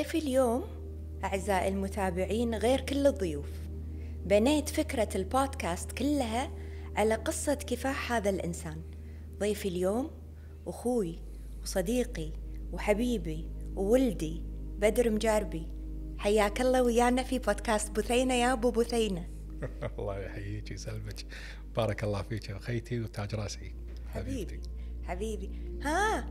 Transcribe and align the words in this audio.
ضيفي 0.00 0.18
اليوم؟ 0.18 0.64
أعزائي 1.24 1.68
المتابعين 1.68 2.54
غير 2.54 2.80
كل 2.80 3.06
الضيوف. 3.06 3.50
بنيت 4.26 4.68
فكرة 4.68 5.08
البودكاست 5.14 5.92
كلها 5.92 6.50
على 6.96 7.14
قصة 7.14 7.54
كفاح 7.54 8.12
هذا 8.12 8.30
الإنسان. 8.30 8.82
ضيفي 9.38 9.68
اليوم 9.68 10.10
أخوي 10.66 11.18
وصديقي 11.62 12.32
وحبيبي 12.72 13.48
وولدي 13.76 14.42
بدر 14.78 15.10
مجاربي. 15.10 15.66
حياك 16.18 16.60
الله 16.60 16.82
ويانا 16.82 17.22
في 17.22 17.38
بودكاست 17.38 17.90
بثينة 17.90 18.34
يا 18.34 18.52
أبو 18.52 18.70
بثينة 18.70 19.28
الله 19.98 20.18
يحييك 20.18 20.70
ويسلمك 20.70 21.26
بارك 21.76 22.04
الله 22.04 22.22
فيك 22.22 22.50
أخيتي 22.50 23.00
وتاج 23.00 23.34
راسي. 23.34 23.74
حبيبي 24.08 24.60
حبيبي. 25.04 25.50
ها 25.82 26.26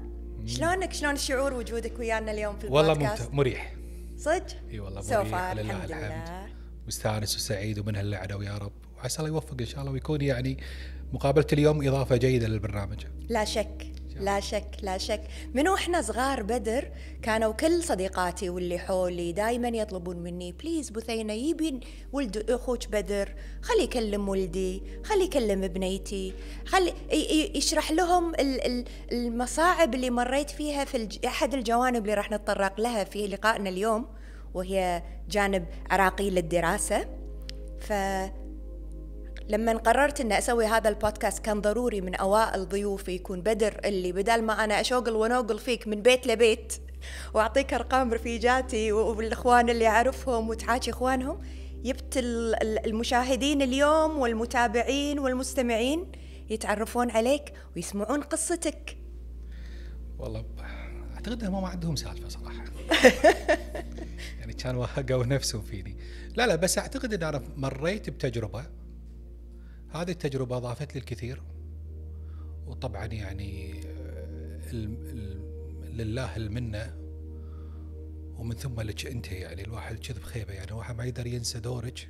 شلونك؟ 0.45 0.93
شلون 0.93 1.13
الشعور 1.13 1.53
وجودك 1.53 1.99
ويانا 1.99 2.31
اليوم 2.31 2.59
في 2.59 2.67
والله 2.67 2.93
البودكاست؟ 2.93 3.21
ممتع 3.21 3.35
مريح. 3.35 3.75
صدق؟ 4.17 4.45
إي 4.71 4.79
والله 4.79 5.01
مريح. 5.01 5.51
لله 5.51 5.51
الحمد 5.51 5.83
الحمد 5.83 5.91
لله. 5.91 6.47
مستانس 6.87 7.35
وسعيد 7.35 7.79
ومن 7.79 7.95
هاللعنة 7.95 8.35
ويا 8.35 8.57
رب. 8.57 8.71
وعسى 8.97 9.19
الله 9.19 9.29
يوفق 9.29 9.55
إن 9.59 9.65
شاء 9.65 9.81
الله 9.81 9.91
ويكون 9.91 10.21
يعني 10.21 10.57
مقابلة 11.13 11.47
اليوم 11.53 11.87
إضافة 11.87 12.17
جيدة 12.17 12.47
للبرنامج. 12.47 13.05
لا 13.29 13.45
شك. 13.45 13.91
لا 14.19 14.39
شك 14.39 14.67
لا 14.81 14.97
شك. 14.97 15.21
من 15.53 15.67
وإحنا 15.67 16.01
صغار 16.01 16.43
بدر 16.43 16.91
كانوا 17.21 17.53
كل 17.53 17.83
صديقاتي 17.83 18.49
واللي 18.49 18.79
حولي 18.79 19.31
دائما 19.31 19.67
يطلبون 19.67 20.17
مني 20.17 20.51
please 20.51 20.89
بثينة 20.89 21.33
يبي 21.33 21.79
ولد 22.13 22.49
أخوك 22.49 22.87
بدر 22.87 23.33
خلي 23.61 23.83
يكلم 23.83 24.29
ولدي 24.29 24.83
خلي 25.03 25.23
يكلم 25.23 25.67
بنيتي 25.67 26.33
خلي 26.65 26.93
يشرح 27.57 27.91
لهم 27.91 28.29
ال- 28.35 28.65
ال- 28.65 28.85
المصاعب 29.11 29.95
اللي 29.95 30.09
مريت 30.09 30.49
فيها 30.49 30.85
في 30.85 31.19
أحد 31.25 31.53
الجوانب 31.53 32.01
اللي 32.03 32.13
راح 32.13 32.31
نتطرق 32.31 32.79
لها 32.81 33.03
في 33.03 33.27
لقائنا 33.27 33.69
اليوم 33.69 34.05
وهي 34.53 35.03
جانب 35.29 35.65
عراقي 35.89 36.29
للدراسة. 36.29 37.05
ف 37.79 37.93
لما 39.49 39.73
قررت 39.77 40.21
ان 40.21 40.31
أسوي 40.31 40.65
هذا 40.65 40.89
البودكاست 40.89 41.39
كان 41.39 41.61
ضروري 41.61 42.01
من 42.01 42.15
أوائل 42.15 42.69
ضيوفي 42.69 43.11
يكون 43.11 43.41
بدر 43.41 43.79
اللي 43.85 44.11
بدل 44.11 44.41
ما 44.41 44.63
أنا 44.63 44.81
أشوقل 44.81 45.11
ونوقل 45.15 45.59
فيك 45.59 45.87
من 45.87 46.01
بيت 46.01 46.27
لبيت 46.27 46.73
وأعطيك 47.33 47.73
أرقام 47.73 48.13
رفيجاتي 48.13 48.91
والإخوان 48.91 49.69
اللي 49.69 49.87
أعرفهم 49.87 50.49
وتحاكي 50.49 50.91
إخوانهم 50.91 51.41
جبت 51.83 52.17
ال- 52.17 52.55
ال- 52.63 52.85
المشاهدين 52.85 53.61
اليوم 53.61 54.19
والمتابعين 54.19 55.19
والمستمعين 55.19 56.11
يتعرفون 56.49 57.11
عليك 57.11 57.53
ويسمعون 57.75 58.21
قصتك. 58.21 58.97
والله 60.19 60.45
أعتقد 61.15 61.43
إنهم 61.43 61.61
ما 61.61 61.67
عندهم 61.67 61.95
سالفة 61.95 62.29
صراحة. 62.29 62.63
يعني 64.39 64.53
كانوا 64.53 64.81
وهقوا 64.81 65.25
نفسهم 65.25 65.61
فيني. 65.61 65.97
لا 66.35 66.47
لا 66.47 66.55
بس 66.55 66.77
أعتقد 66.77 67.13
ان 67.13 67.23
أنا 67.23 67.41
مريت 67.57 68.09
بتجربة 68.09 68.65
هذه 69.91 70.11
التجربة 70.11 70.57
اضافت 70.57 70.95
لي 70.95 70.99
الكثير. 70.99 71.41
وطبعا 72.67 73.05
يعني 73.05 73.81
آه، 73.85 74.71
لله 75.91 76.35
المنة. 76.35 76.95
ومن 78.37 78.55
ثم 78.55 78.81
لك 78.81 79.05
أنت 79.05 79.31
يعني 79.31 79.63
الواحد 79.63 79.99
كذب 79.99 80.23
خيبة 80.23 80.53
يعني 80.53 80.71
الواحد 80.71 80.97
ما 80.97 81.05
يقدر 81.05 81.27
ينسى 81.27 81.59
دورك. 81.59 82.07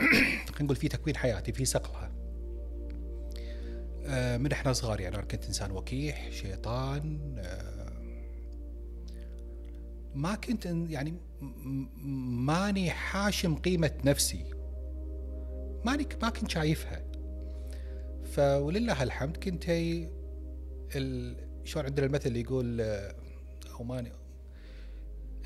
خلينا 0.46 0.62
نقول 0.62 0.76
في 0.76 0.88
تكوين 0.88 1.16
حياتي 1.16 1.52
في 1.52 1.64
صقلها 1.64 2.12
آه، 4.04 4.36
من 4.36 4.52
إحنا 4.52 4.72
صغار 4.72 5.00
يعني 5.00 5.16
أنا 5.16 5.24
كنت 5.24 5.46
إنسان 5.46 5.70
وكيح 5.70 6.30
شيطان 6.30 7.34
آه، 7.38 7.90
ما 10.14 10.34
كنت 10.34 10.66
يعني 10.66 11.14
ماني 12.36 12.90
حاشم 12.90 13.54
قيمة 13.54 13.92
نفسي. 14.04 14.59
ماني 15.84 16.08
ما 16.22 16.28
كنت 16.30 16.50
شايفها. 16.50 17.02
فولله 18.32 19.02
الحمد 19.02 19.36
كنت 19.36 19.68
هي 19.68 20.08
ال... 20.96 21.36
شلون 21.64 21.84
عندنا 21.84 22.06
المثل 22.06 22.28
اللي 22.28 22.40
يقول 22.40 22.80
آه، 22.80 23.14
أو 23.74 23.84
ماني 23.84 24.12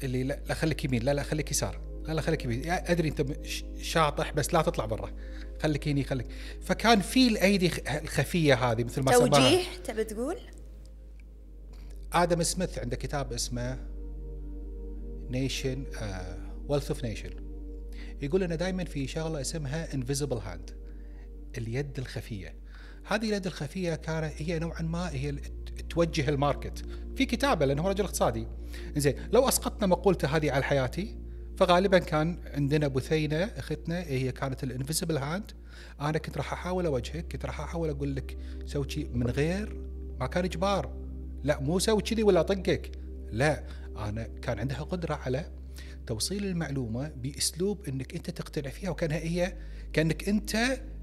اللي 0.02 0.22
لا, 0.22 0.38
لا 0.46 0.54
خليك 0.54 0.84
يمين 0.84 1.02
لا 1.02 1.14
لا 1.14 1.22
خليك 1.22 1.50
يسار 1.50 1.80
لا 2.04 2.12
لا 2.12 2.20
خليك 2.20 2.44
يمين. 2.44 2.62
أدري 2.66 3.08
أنت 3.08 3.24
شاطح 3.78 4.32
بس 4.32 4.54
لا 4.54 4.62
تطلع 4.62 4.84
برا. 4.84 5.12
خليك 5.62 5.88
هني 5.88 6.04
خليك. 6.04 6.26
فكان 6.62 7.00
في 7.00 7.28
الأيدي 7.28 7.70
الخفية 8.02 8.54
هذه 8.54 8.84
مثل 8.84 9.02
ما 9.02 9.12
توجيه 9.12 9.62
تبي 9.84 10.04
تقول؟ 10.04 10.36
آدم 12.12 12.42
سميث 12.42 12.78
عنده 12.78 12.96
كتاب 12.96 13.32
اسمه 13.32 13.78
nation 15.30 15.84
wealth 16.68 16.90
of 16.90 17.04
nation 17.04 17.30
يقول 18.22 18.42
انه 18.42 18.54
دائما 18.54 18.84
في 18.84 19.06
شغلة 19.06 19.40
اسمها 19.40 19.94
invisible 19.94 20.36
hand 20.36 20.70
اليد 21.58 21.98
الخفية. 21.98 22.54
هذه 23.04 23.28
اليد 23.28 23.46
الخفية 23.46 23.94
كانت 23.94 24.32
هي 24.42 24.58
نوعا 24.58 24.82
ما 24.82 25.10
هي 25.10 25.34
توجه 25.90 26.28
ال 26.28 26.35
market. 26.35 26.84
في 27.16 27.26
كتابة 27.26 27.66
لأنه 27.66 27.82
هو 27.82 27.88
رجل 27.88 28.04
اقتصادي. 28.04 28.46
زين 28.96 29.14
لو 29.32 29.48
أسقطنا 29.48 29.86
مقولته 29.86 30.28
هذه 30.28 30.50
على 30.50 30.64
حياتي 30.64 31.16
فغالبا 31.56 31.98
كان 31.98 32.38
عندنا 32.54 32.88
بثينة 32.88 33.44
اختنا 33.44 34.00
هي 34.00 34.32
كانت 34.32 34.64
ال 34.64 34.69
invisible 34.69 35.16
hand 35.16 35.52
أنا 36.00 36.18
كنت 36.18 36.36
راح 36.36 36.52
أحاول 36.52 36.86
أوجهك 36.86 37.32
كنت 37.32 37.46
راح 37.46 37.60
أحاول 37.60 37.90
أقول 37.90 38.16
لك 38.16 38.38
سوي 38.66 38.90
شيء 38.90 39.08
من 39.12 39.26
غير 39.26 39.76
ما 40.20 40.26
كان 40.26 40.44
إجبار. 40.44 40.96
لا 41.44 41.60
مو 41.60 41.78
سوي 41.78 42.02
كذي 42.02 42.22
ولا 42.22 42.40
أطقك. 42.40 42.90
لا 43.32 43.64
أنا 43.96 44.28
كان 44.42 44.58
عندها 44.58 44.82
قدرة 44.82 45.14
على 45.14 45.50
توصيل 46.06 46.44
المعلومة 46.44 47.08
بأسلوب 47.08 47.88
إنك 47.88 48.14
أنت 48.14 48.30
تقتنع 48.30 48.70
فيها 48.70 48.90
وكانها 48.90 49.18
هي 49.18 49.56
كأنك 49.92 50.28
أنت 50.28 50.56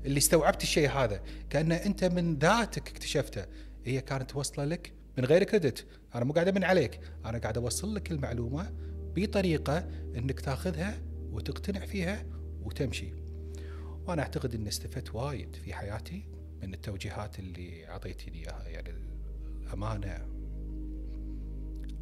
اللي 0.06 0.18
استوعبت 0.18 0.64
الشيء 0.64 0.90
هذا. 0.90 1.22
كأن 1.50 1.72
أنت 1.72 2.04
من 2.04 2.40
ذاتك 2.40 2.90
اكتشفته. 2.90 3.46
هي 3.86 4.02
كانت 4.02 4.32
توصله 4.32 4.66
لك 4.66 4.94
من 5.18 5.26
غير 5.26 5.44
كريدت. 5.44 5.86
أنا 6.16 6.26
مو 6.26 6.34
قاعد 6.34 6.50
من 6.56 6.64
عليك. 6.64 7.00
أنا 7.26 7.38
قاعد 7.38 7.58
أوصل 7.58 7.96
لك 7.96 8.12
المعلومة 8.12 8.74
بطريقة 9.16 9.78
إنك 10.16 10.40
تاخذها 10.40 11.02
وتقتنع 11.32 11.86
فيها 11.86 12.26
وتمشي. 12.64 13.14
وأنا 14.08 14.22
أعتقد 14.22 14.56
إني 14.56 14.70
استفدت 14.70 15.16
وايد 15.16 15.56
في 15.56 15.74
حياتي 15.74 16.24
من 16.62 16.74
التوجيهات 16.74 17.40
اللي 17.40 17.90
أعطيتني 17.90 18.38
إياها. 18.38 18.68
يعني 18.68 18.94
الأمانة. 19.64 20.28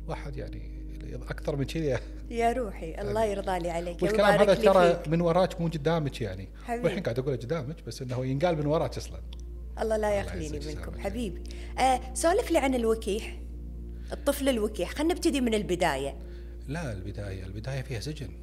واحد 0.07 0.37
يعني 0.37 0.79
أكثر 1.13 1.55
من 1.55 1.63
كذي. 1.63 1.97
يا 2.29 2.51
روحي 2.51 3.01
الله 3.01 3.25
يرضى 3.25 3.59
لي 3.59 3.69
عليك 3.69 4.03
والكلام 4.03 4.39
هذا 4.39 4.53
ترى 4.53 5.03
من 5.07 5.21
وراك 5.21 5.61
مو 5.61 5.67
قدامك 5.67 6.21
يعني. 6.21 6.49
والحين 6.69 7.03
قاعد 7.03 7.19
اقوله 7.19 7.37
قدامك 7.37 7.75
بس 7.87 8.01
إنه 8.01 8.25
ينقال 8.25 8.57
من 8.57 8.65
وراك 8.65 8.97
أصلا. 8.97 9.21
الله 9.81 9.97
لا 9.97 10.19
يخليني 10.19 10.59
منكم. 10.59 10.99
حبيبي 10.99 11.43
آه 11.79 11.99
سولف 12.13 12.51
لي 12.51 12.57
عن 12.57 12.75
الوكيح 12.75 13.39
الطفل 14.11 14.49
الوكيح. 14.49 14.89
خلينا 14.89 15.13
نبتدي 15.13 15.41
من 15.41 15.53
البداية. 15.53 16.15
لا 16.67 16.93
البداية 16.93 17.45
البداية 17.45 17.81
فيها 17.81 17.99
سجن. 17.99 18.29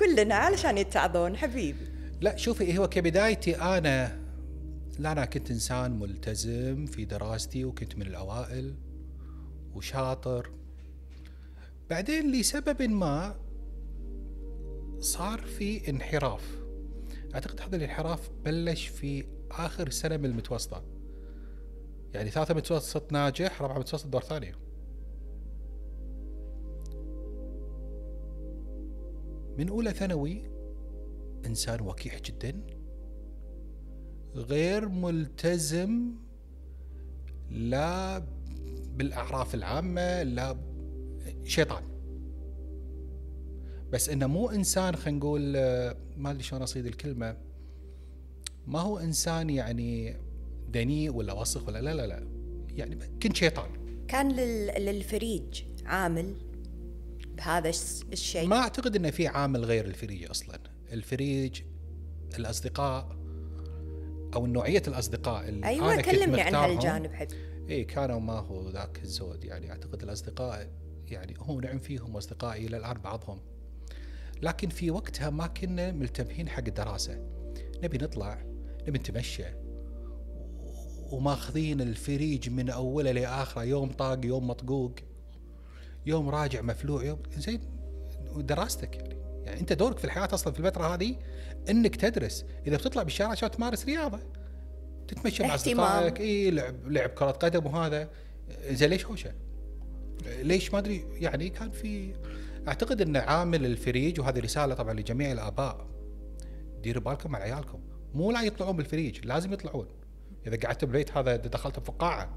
قل 0.00 0.16
لنا 0.16 0.34
علشان 0.34 0.78
يتعظون 0.78 1.36
حبيبي 1.36 1.86
لا 2.20 2.36
شوفي 2.36 2.78
هو 2.78 2.88
كبدايتي 2.88 3.56
أنا 3.56 4.18
لا 4.98 5.12
أنا 5.12 5.24
كنت 5.24 5.50
إنسان 5.50 5.98
ملتزم 5.98 6.86
في 6.86 7.04
دراستي 7.04 7.64
وكنت 7.64 7.96
من 7.96 8.06
الأوائل 8.06 8.74
وشاطر. 9.74 10.50
بعدين 11.90 12.32
لسبب 12.32 12.82
ما 12.82 13.36
صار 14.98 15.40
في 15.40 15.90
انحراف. 15.90 16.62
أعتقد 17.34 17.60
هذا 17.60 17.76
الانحراف 17.76 18.30
بلش 18.44 18.86
في 18.86 19.24
آخر 19.50 19.90
سنة 19.90 20.16
من 20.16 20.24
المتوسطة. 20.24 20.96
يعني 22.14 22.30
ثالثه 22.30 22.54
متوسط 22.54 23.12
ناجح 23.12 23.62
رابعة 23.62 23.78
متوسط 23.78 24.06
دور 24.06 24.20
ثانية 24.22 24.54
من 29.58 29.68
أولى 29.68 29.90
ثانوي 29.90 30.42
إنسان 31.46 31.80
وكيح 31.80 32.20
جدا 32.20 32.62
غير 34.34 34.88
ملتزم 34.88 36.14
لا 37.50 38.18
بالأعراف 38.96 39.54
العامة 39.54 40.22
لا 40.22 40.56
شيطان. 41.46 41.82
بس 43.92 44.08
إنه 44.08 44.26
مو 44.26 44.50
إنسان 44.50 44.96
خلينا 44.96 45.18
نقول 45.18 45.56
آه، 45.56 45.96
ما 46.16 46.30
أدري 46.30 46.42
شلون 46.42 46.62
أصيد 46.62 46.86
الكلمة. 46.86 47.36
ما 48.66 48.80
هو 48.80 48.98
إنسان 48.98 49.50
يعني 49.50 50.16
دنيء 50.68 51.12
ولا 51.12 51.32
وسخ 51.32 51.68
ولا 51.68 51.82
لا 51.82 51.94
لا 51.94 52.06
لا. 52.06 52.26
يعني 52.68 52.96
كنت 53.22 53.36
شيطان. 53.36 53.70
كان 54.08 54.32
لل... 54.32 54.66
للفريج 54.84 55.62
عامل 55.84 56.34
بهذا 57.36 57.68
الشيء؟ 58.12 58.46
ما 58.46 58.56
أعتقد 58.56 58.96
إنه 58.96 59.10
في 59.10 59.26
عامل 59.26 59.64
غير 59.64 59.84
الفريج 59.84 60.30
أصلا. 60.30 60.58
الفريج 60.92 61.62
الأصدقاء 62.38 63.16
أو 64.34 64.46
نوعية 64.46 64.82
الأصدقاء 64.88 65.48
اللي 65.48 65.66
أيوه 65.66 66.00
كلمني 66.00 66.40
عن 66.40 66.54
هالجانب 66.54 67.12
حبيبي 67.12 67.46
اي 67.70 67.84
كانوا 67.84 68.20
ما 68.20 68.38
هو 68.38 68.68
ذاك 68.68 69.00
الزود 69.02 69.44
يعني. 69.44 69.70
أعتقد 69.70 70.02
الأصدقاء 70.02 70.70
يعني 71.12 71.34
هو 71.38 71.60
نعم 71.60 71.78
فيهم 71.78 72.16
اصدقائي 72.16 72.66
إلى 72.66 72.76
الآن 72.76 72.94
بعضهم. 72.94 73.40
لكن 74.42 74.68
في 74.68 74.90
وقتها 74.90 75.30
ما 75.30 75.46
كنا 75.46 75.92
ملتمين 75.92 76.48
حق 76.48 76.64
الدراسة. 76.66 77.20
نبي 77.82 77.98
نطلع 77.98 78.44
نبي 78.88 78.98
نتمشى. 78.98 79.44
وماخذين 81.10 81.80
الفريج 81.80 82.50
من 82.50 82.70
أوله 82.70 83.12
لآخره 83.12 83.64
يوم 83.64 83.90
طاق 83.90 84.26
يوم 84.26 84.46
مطقوق. 84.46 84.92
يوم 86.06 86.28
راجع 86.28 86.60
مفلوع 86.62 87.04
يوم 87.04 87.22
زين 87.36 87.60
دراستك 88.36 88.96
يعني. 88.96 89.16
يعني 89.44 89.60
أنت 89.60 89.72
دورك 89.72 89.98
في 89.98 90.04
الحياة 90.04 90.28
أصلا 90.32 90.52
في 90.52 90.60
الفترة 90.60 90.94
هذه 90.94 91.16
إنك 91.70 91.96
تدرس. 91.96 92.44
إذا 92.66 92.76
بتطلع 92.76 93.02
بالشارع 93.02 93.30
عشان 93.30 93.50
تمارس؟ 93.50 93.84
رياضة. 93.84 94.20
تتمشى 95.08 95.42
مع 95.42 95.54
أصدقائك. 95.54 96.20
إي 96.20 96.50
لعب 96.50 96.86
لعب 96.86 97.08
كرة 97.10 97.30
قدم 97.30 97.66
وهذا. 97.66 98.10
زين 98.70 98.90
ليش 98.90 99.06
هوشة؟ 99.06 99.32
ليش 100.42 100.72
ما 100.72 100.78
أدري 100.78 101.04
يعني 101.20 101.48
كان 101.48 101.70
في 101.70 102.14
أعتقد 102.68 103.00
ان 103.00 103.16
عامل 103.16 103.66
الفريج 103.66 104.20
وهذه 104.20 104.38
رسالة 104.38 104.74
طبعا 104.74 104.94
لجميع 104.94 105.32
الآباء. 105.32 105.86
ديروا 106.82 107.02
بالكم 107.02 107.36
على 107.36 107.44
عيالكم. 107.44 107.80
مو 108.14 108.32
لا 108.32 108.42
يطلعون 108.42 108.76
بالفريج 108.76 109.26
لازم 109.26 109.52
يطلعون. 109.52 109.86
إذا 110.46 110.56
قعدت 110.56 110.84
بالبيت 110.84 111.16
هذا 111.16 111.36
دخلت 111.36 111.78
بفقاعة 111.78 112.36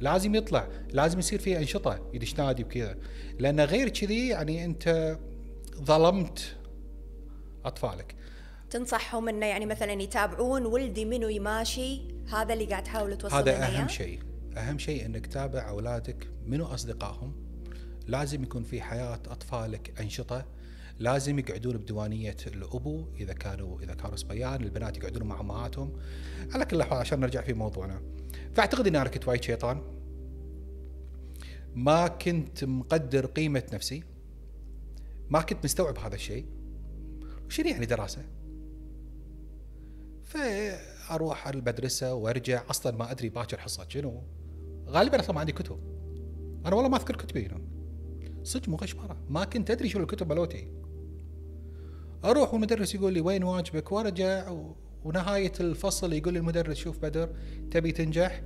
لازم 0.00 0.34
يطلع 0.34 0.68
لازم 0.92 1.18
يصير 1.18 1.38
فيه 1.38 1.58
أنشطة 1.58 2.10
يدش 2.14 2.34
نادي 2.34 2.64
وكذا. 2.64 2.96
لأن 3.38 3.60
غير 3.60 3.88
كذي 3.88 4.28
يعني 4.28 4.64
أنت 4.64 5.18
ظلمت 5.82 6.56
أطفالك. 7.64 8.14
تنصحهم 8.70 9.28
إنه 9.28 9.46
يعني 9.46 9.66
مثلا 9.66 9.92
يتابعون 9.92 10.66
ولدي 10.66 11.04
منو 11.04 11.28
يماشي؟ 11.28 12.00
هذا 12.28 12.54
اللي 12.54 12.64
قاعد 12.64 12.82
تحاول 12.82 13.18
توصل 13.18 13.36
هذا 13.36 13.66
أهم 13.66 13.88
شيء. 13.88 14.18
أهم 14.56 14.78
شيء 14.78 15.06
إنك 15.06 15.26
تتابع 15.26 15.68
أولادك. 15.68 16.28
منو 16.46 16.64
أصدقائهم؟ 16.64 17.34
لازم 18.06 18.42
يكون 18.42 18.62
في 18.62 18.82
حياة 18.82 19.14
أطفالك 19.14 20.00
أنشطة. 20.00 20.46
لازم 20.98 21.38
يقعدون 21.38 21.76
بديوانية 21.76 22.36
الأبو 22.46 23.06
إذا 23.20 23.32
كانوا 23.32 23.80
إذا 23.80 23.94
كانوا 23.94 24.16
صبيان. 24.16 24.62
البنات 24.62 24.96
يقعدون 24.96 25.22
مع 25.22 25.40
أمهاتهم. 25.40 25.92
على 26.54 26.64
كل 26.64 26.76
الاحوال 26.76 27.00
عشان 27.00 27.20
نرجع 27.20 27.42
في 27.42 27.52
موضوعنا. 27.52 28.02
فأعتقد 28.54 28.86
إني 28.86 29.00
أنا 29.00 29.08
كنت 29.08 29.28
وايد 29.28 29.42
شيطان. 29.42 29.82
ما 31.74 32.08
كنت 32.08 32.64
مقدر 32.64 33.26
قيمة 33.26 33.62
نفسي. 33.72 34.04
ما 35.30 35.40
كنت 35.40 35.64
مستوعب 35.64 35.98
هذا 35.98 36.14
الشيء. 36.14 36.46
شنو 37.48 37.68
يعني 37.68 37.86
دراسة؟ 37.86 38.24
فأروح 40.22 41.48
المدرسة 41.48 42.14
وأرجع. 42.14 42.62
أصلا 42.70 42.96
ما 42.96 43.10
أدري 43.10 43.28
باكر 43.28 43.58
حصة 43.58 43.86
شنو. 43.88 44.22
غالبا 44.92 45.20
أصلا 45.20 45.34
ما 45.34 45.40
عندي 45.40 45.52
كتب. 45.52 45.78
أنا 46.66 46.74
والله 46.74 46.90
ما 46.90 46.96
أذكر 46.96 47.16
كتبي 47.16 47.50
صدق 48.42 48.68
مو 48.68 48.76
غشمرة. 48.76 49.16
ما 49.28 49.44
كنت 49.44 49.70
أدري 49.70 49.88
شو 49.88 49.98
الكتب 49.98 50.28
مالوتي 50.28 50.68
أروح 52.24 52.54
والمدرس 52.54 52.94
يقول 52.94 53.12
لي 53.12 53.20
وين 53.20 53.44
واجبك؟ 53.44 53.92
وارجع 53.92 54.50
و... 54.50 54.76
ونهاية 55.04 55.52
الفصل 55.60 56.12
يقول 56.12 56.32
لي 56.32 56.38
المدرس 56.38 56.76
شوف 56.76 56.98
بدر 56.98 57.28
تبي 57.70 57.92
تنجح؟ 57.92 58.42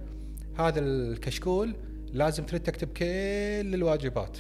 هذا 0.59 0.81
الكشكول 0.81 1.77
لازم 2.13 2.45
تريد 2.45 2.63
تكتب 2.63 2.89
كل 2.89 3.75
الواجبات. 3.75 4.39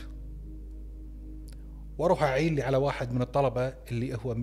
وأروح 1.99 2.23
أعين 2.23 2.55
لي 2.55 2.63
على 2.63 2.77
واحد 2.77 3.13
من 3.13 3.23
الطلبة 3.23 3.69
اللي 3.69 4.15
هو 4.15 4.35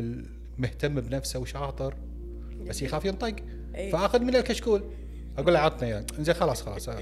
مهتم 0.58 1.02
بنفسه 1.02 1.40
وشاطر 1.40 1.96
بس 2.68 2.82
يخاف 2.82 3.06
ينطق. 3.06 3.36
إيه. 3.76 3.92
فأخذ 3.92 4.22
منه 4.22 4.38
الكشكول. 4.40 4.84
أقول 5.38 5.54
له 5.54 5.60
عطني 5.60 5.90
اياه 5.90 6.06
زين 6.20 6.36
خلاص 6.36 6.62
خلاص 6.62 6.90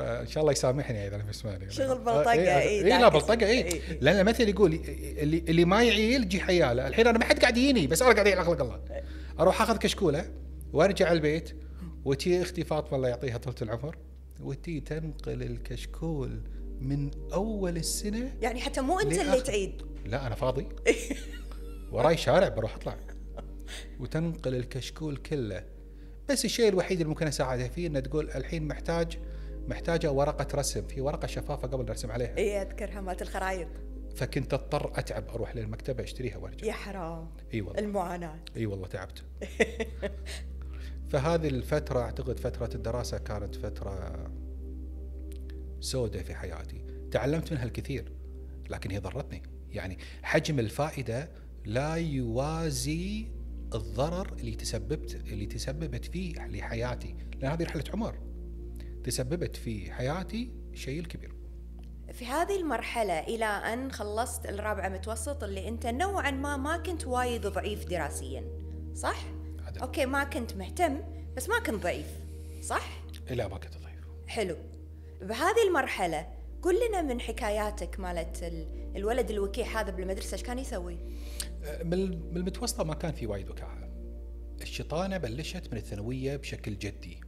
ان 0.00 0.26
شاء 0.26 0.40
الله 0.40 0.52
يسامحني 0.52 1.06
إذا 1.06 1.16
بيسمعني 1.16 1.70
شغل 1.70 1.98
بلطقه 1.98 2.32
اي 2.32 2.58
اي 2.58 2.82
لا 2.82 3.08
بلطقه 3.08 3.46
اي 3.46 3.80
لأن 4.00 4.20
المثل 4.20 4.48
يقول 4.48 4.80
اللي 5.18 5.38
اللي 5.48 5.64
ما 5.64 5.82
يعيل 5.82 6.22
يجي 6.22 6.40
حياله. 6.40 6.86
الحين 6.86 7.06
أنا 7.06 7.18
ما 7.18 7.24
حد 7.24 7.38
قاعد 7.38 7.56
يجيني 7.56 7.86
بس 7.86 8.02
أنا 8.02 8.12
قاعد 8.12 8.26
يعلق 8.26 8.60
الله. 8.60 8.80
أروح 9.40 9.62
أخذ 9.62 9.76
كشكولة 9.76 10.24
وأرجع 10.72 11.12
البيت 11.12 11.56
وتي 12.04 12.42
أختي 12.42 12.64
فاطمة 12.64 12.96
الله 12.96 13.08
يعطيها 13.08 13.38
طولة 13.38 13.56
العمر 13.62 13.96
وتي 14.40 14.80
تنقل 14.80 15.42
الكشكول 15.42 16.40
من 16.80 17.10
أول 17.32 17.76
السنة 17.76 18.34
يعني 18.42 18.60
حتى 18.60 18.80
مو 18.80 19.00
أنت 19.00 19.18
اللي 19.18 19.40
تعيد. 19.40 19.82
لا 20.06 20.26
أنا 20.26 20.34
فاضي. 20.34 20.68
وراي 21.92 22.16
شارع 22.16 22.48
بروح 22.48 22.74
أطلع. 22.74 22.96
وتنقل 24.00 24.54
الكشكول 24.54 25.16
كله. 25.16 25.64
بس 26.28 26.44
الشيء 26.44 26.68
الوحيد 26.68 27.00
اللي 27.00 27.08
ممكن 27.08 27.26
أساعدها 27.26 27.68
فيه 27.68 27.86
إنها 27.86 28.00
تقول 28.00 28.30
الحين 28.30 28.68
محتاج 28.68 29.18
محتاجة 29.68 30.12
ورقة 30.12 30.46
رسم 30.58 30.86
في 30.86 31.00
ورقة 31.00 31.26
شفافة 31.26 31.68
قبل 31.68 31.84
نرسم 31.84 32.10
عليها. 32.10 32.36
إي 32.38 32.62
أذكرها 32.62 33.00
مالت 33.00 33.22
الخرايط 33.22 33.68
فكنت 34.16 34.54
أضطر 34.54 34.92
أتعب 34.98 35.28
أروح 35.28 35.56
للمكتبة 35.56 36.04
أشتريها 36.04 36.36
وأرجع. 36.36 36.66
يا 36.66 36.72
حرام. 36.72 37.30
إي 37.54 37.60
والله. 37.60 37.78
المعاناة. 37.78 38.38
إي 38.56 38.66
والله 38.66 38.86
تعبت. 38.86 39.22
فهذه 41.10 41.48
الفترة 41.48 42.00
أعتقد 42.00 42.40
فترة 42.40 42.70
الدراسة 42.74 43.18
كانت 43.18 43.54
فترة 43.54 44.26
سوداء 45.80 46.22
في 46.22 46.34
حياتي. 46.34 46.84
تعلمت 47.10 47.52
منها 47.52 47.64
الكثير 47.64 48.12
لكن 48.70 48.90
هي 48.90 48.98
ضرتني. 48.98 49.42
يعني 49.72 49.98
حجم 50.22 50.58
الفائدة 50.58 51.30
لا 51.64 51.94
يوازي 51.94 53.26
الضرر 53.76 54.32
اللي 54.32 54.54
تسببت 54.54 55.14
اللي 55.14 55.46
تسببت 55.46 56.04
فيه 56.04 56.46
لحياتي 56.46 57.16
لأن 57.40 57.50
هذه 57.50 57.64
رحلة 57.64 57.84
عمر 57.92 58.18
تسببت 59.04 59.56
في 59.56 59.92
حياتي 59.92 60.52
شيء 60.74 61.00
الكبير 61.00 61.36
في 62.12 62.26
هذه 62.26 62.56
المرحلة 62.56 63.20
إلى 63.20 63.44
أن 63.44 63.92
خلصت 63.92 64.46
الرابعة 64.46 64.88
متوسط 64.88 65.44
اللي 65.44 65.68
أنت 65.68 65.86
نوعا 65.86 66.30
ما 66.30 66.56
ما 66.56 66.76
كنت 66.76 67.06
وايد 67.06 67.46
ضعيف 67.46 67.84
دراسيا 67.84 68.44
صح؟ 68.94 69.24
عدل. 69.66 69.80
أوكي 69.80 70.06
ما 70.06 70.24
كنت 70.24 70.54
مهتم 70.54 71.00
بس 71.36 71.48
ما 71.48 71.58
كنت 71.58 71.82
ضعيف 71.82 72.06
صح؟ 72.62 73.02
لا 73.30 73.48
ما 73.48 73.58
كنت 73.58 73.76
ضعيف 73.76 74.00
حلو 74.26 74.56
بهذه 75.22 75.68
المرحلة 75.68 76.26
قل 76.62 76.88
لنا 76.88 77.02
من 77.02 77.20
حكاياتك 77.20 78.00
مالت 78.00 78.52
الولد 78.96 79.30
الوكيح 79.30 79.76
هذا 79.76 79.90
بالمدرسة 79.90 80.32
إيش 80.32 80.42
كان 80.42 80.58
يسوي؟ 80.58 80.98
من 81.84 82.02
المتوسطة 82.36 82.84
ما 82.84 82.94
كان 82.94 83.12
في 83.12 83.26
وايد 83.26 83.50
وكاحة. 83.50 83.88
الشيطانة 84.62 85.16
بلشت 85.18 85.72
من 85.72 85.78
الثانوية 85.78 86.36
بشكل 86.36 86.78
جدي. 86.78 87.20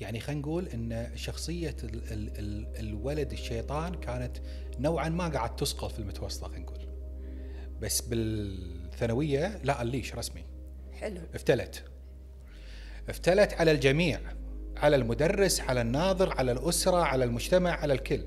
يعني 0.00 0.20
خلينا 0.20 0.40
نقول 0.40 0.68
إن 0.68 1.10
شخصية 1.14 1.76
ال 1.84 2.12
ال 2.12 2.38
ال 2.38 2.76
الولد 2.78 3.32
الشيطان 3.32 3.94
كانت 3.94 4.36
نوعا 4.78 5.08
ما 5.08 5.28
قاعد 5.28 5.56
تسقط 5.56 5.92
في 5.92 5.98
المتوسطة 5.98 6.48
خلينا 6.48 6.64
نقول. 6.64 6.88
بس 7.80 8.00
بالثانوية 8.00 9.60
لا 9.64 9.82
الليش 9.82 10.14
رسمي. 10.14 10.44
حلو. 10.92 11.20
افتلت. 11.34 11.84
افتلت 13.08 13.52
على 13.52 13.70
الجميع 13.70 14.20
على 14.76 14.96
المدرس 14.96 15.60
على 15.60 15.80
الناظر 15.80 16.32
على 16.32 16.52
الأسرة 16.52 16.96
على 16.96 17.24
المجتمع 17.24 17.70
على 17.70 17.92
الكل. 17.92 18.22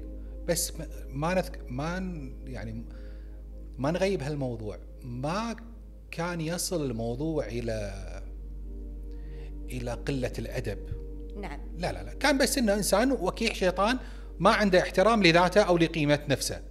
بس 0.48 0.74
ما 1.10 1.34
نذك 1.34 1.60
ما 1.70 1.98
يعني 2.46 2.86
ما 3.78 3.92
نغيب 3.92 4.24
هالموضوع. 4.24 4.80
ما 5.04 5.56
كان 6.12 6.42
يصل 6.42 6.86
الموضوع 6.86 7.46
إلى 7.46 7.94
إلى 9.70 9.92
قلة 9.92 10.32
الأدب. 10.40 10.80
نعم. 11.38 11.60
لا 11.78 11.92
لا 11.92 12.04
لا. 12.04 12.14
كان 12.14 12.38
بس 12.38 12.58
إنه 12.58 12.74
إنسان 12.74 13.12
وكيح 13.12 13.56
شيطان 13.56 14.00
ما 14.40 14.50
عنده 14.50 14.80
احترام 14.80 15.24
لذاته 15.24 15.62
أو 15.62 15.78
لقيمة 15.78 16.20
نفسه. 16.30 16.62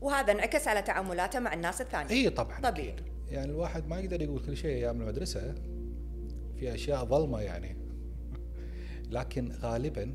وهذا 0.00 0.32
انعكس 0.32 0.68
على 0.68 0.82
تعاملاته 0.82 1.38
مع 1.38 1.54
الناس 1.54 1.80
الثانية 1.80 2.10
إي 2.10 2.30
طبعا 2.30 2.60
طبيعي. 2.60 2.96
يعني 3.28 3.50
الواحد 3.50 3.86
ما 3.86 4.00
يقدر 4.00 4.22
يقول 4.22 4.40
كل 4.46 4.56
شيء 4.56 4.70
أيام 4.70 5.00
المدرسة. 5.00 5.54
في 6.58 6.74
أشياء 6.74 7.04
ظلمة 7.04 7.40
يعني. 7.40 7.76
لكن 9.16 9.52
غالبا 9.52 10.14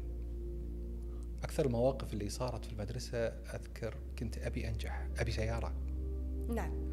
أكثر 1.44 1.65
المواقف 1.65 2.13
اللي 2.13 2.30
صارت 2.30 2.65
في 2.65 2.72
المدرسة 2.72 3.18
أذكر 3.27 3.96
كنت 4.20 4.38
أبي 4.38 4.68
أنجح 4.68 5.08
أبي 5.20 5.32
سيارة. 5.32 5.74
نعم. 6.50 6.93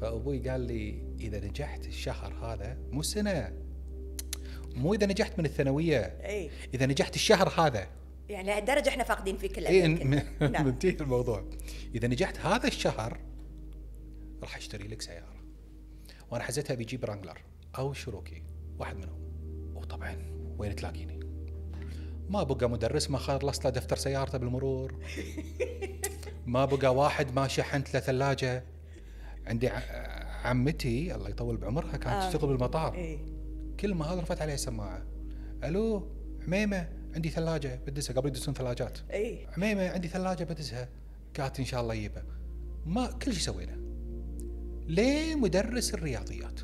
فأبوي 0.00 0.48
قال 0.48 0.60
لي 0.60 1.02
إذا 1.20 1.40
نجحت 1.40 1.86
الشهر 1.86 2.34
هذا 2.34 2.78
مو 2.90 3.02
سنة 3.02 3.52
مو 4.74 4.94
إذا 4.94 5.06
نجحت 5.06 5.38
من 5.38 5.44
الثانوية 5.44 6.00
اي 6.00 6.50
إذا 6.74 6.86
نجحت 6.86 7.14
الشهر 7.14 7.48
هذا. 7.48 7.88
يعني 8.28 8.48
لهالدرجه 8.48 8.88
إحنا 8.88 9.04
فاقدين 9.04 9.36
فيك 9.36 9.58
اي 9.58 9.88
نعم. 9.88 10.22
منتهي 10.66 10.96
الموضوع. 11.00 11.44
إذا 11.94 12.08
نجحت 12.08 12.38
هذا 12.38 12.66
الشهر 12.66 13.20
راح 14.42 14.56
أشتري 14.56 14.88
لك 14.88 15.02
سيارة. 15.02 15.40
وأنا 16.30 16.44
حزتها 16.44 16.74
بيجيب 16.74 17.04
رانجلر 17.04 17.38
أو 17.78 17.92
شروكي 17.92 18.42
واحد 18.78 18.96
منهم. 18.96 19.20
وطبعا 19.74 20.16
وين 20.58 20.76
تلاقيني؟ 20.76 21.20
ما 22.28 22.42
بقى 22.42 22.70
مدرس 22.70 23.10
ما 23.10 23.18
خلصت 23.18 23.64
له 23.64 23.70
دفتر 23.70 23.96
سيارته 23.96 24.38
بالمرور. 24.38 24.94
ما 26.46 26.64
بقى 26.64 26.94
واحد 26.94 27.34
ما 27.34 27.48
شحنت 27.48 27.94
له 27.94 28.00
ثلاجة. 28.00 28.64
عندي 29.50 29.68
عمتي 30.44 31.14
الله 31.14 31.28
يطول 31.28 31.56
بعمرها 31.56 31.96
كانت 31.96 32.06
آه. 32.06 32.30
تشتغل 32.30 32.48
بالمطار. 32.48 32.94
إيه؟ 32.94 33.18
كل 33.80 33.94
ما 33.94 34.04
هذا 34.04 34.20
رفعت 34.20 34.42
عليه 34.42 34.54
السماعه 34.54 35.02
ألو 35.64 36.08
حميمة 36.46 36.88
عندي 37.14 37.28
ثلاجة 37.28 37.80
بدزها 37.86 38.16
قبل 38.16 38.28
يدزون 38.28 38.54
ثلاجات. 38.54 38.98
اي 39.12 39.46
عميمه 39.56 39.88
عندي 39.88 40.08
ثلاجة 40.08 40.44
بدزها. 40.44 40.88
قالت 41.40 41.58
إن 41.58 41.64
شاء 41.64 41.80
الله 41.80 41.94
يجيبها 41.94 42.24
ما 42.86 43.06
كل 43.06 43.32
شيء 43.32 43.42
سوينا. 43.42 43.76
ليه 44.86 45.34
مدرس 45.34 45.94
الرياضيات. 45.94 46.60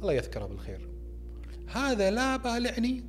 الله 0.00 0.12
يذكره 0.12 0.46
بالخير. 0.46 0.88
هذا 1.72 2.10
لا 2.10 2.36
بالعني 2.36 3.04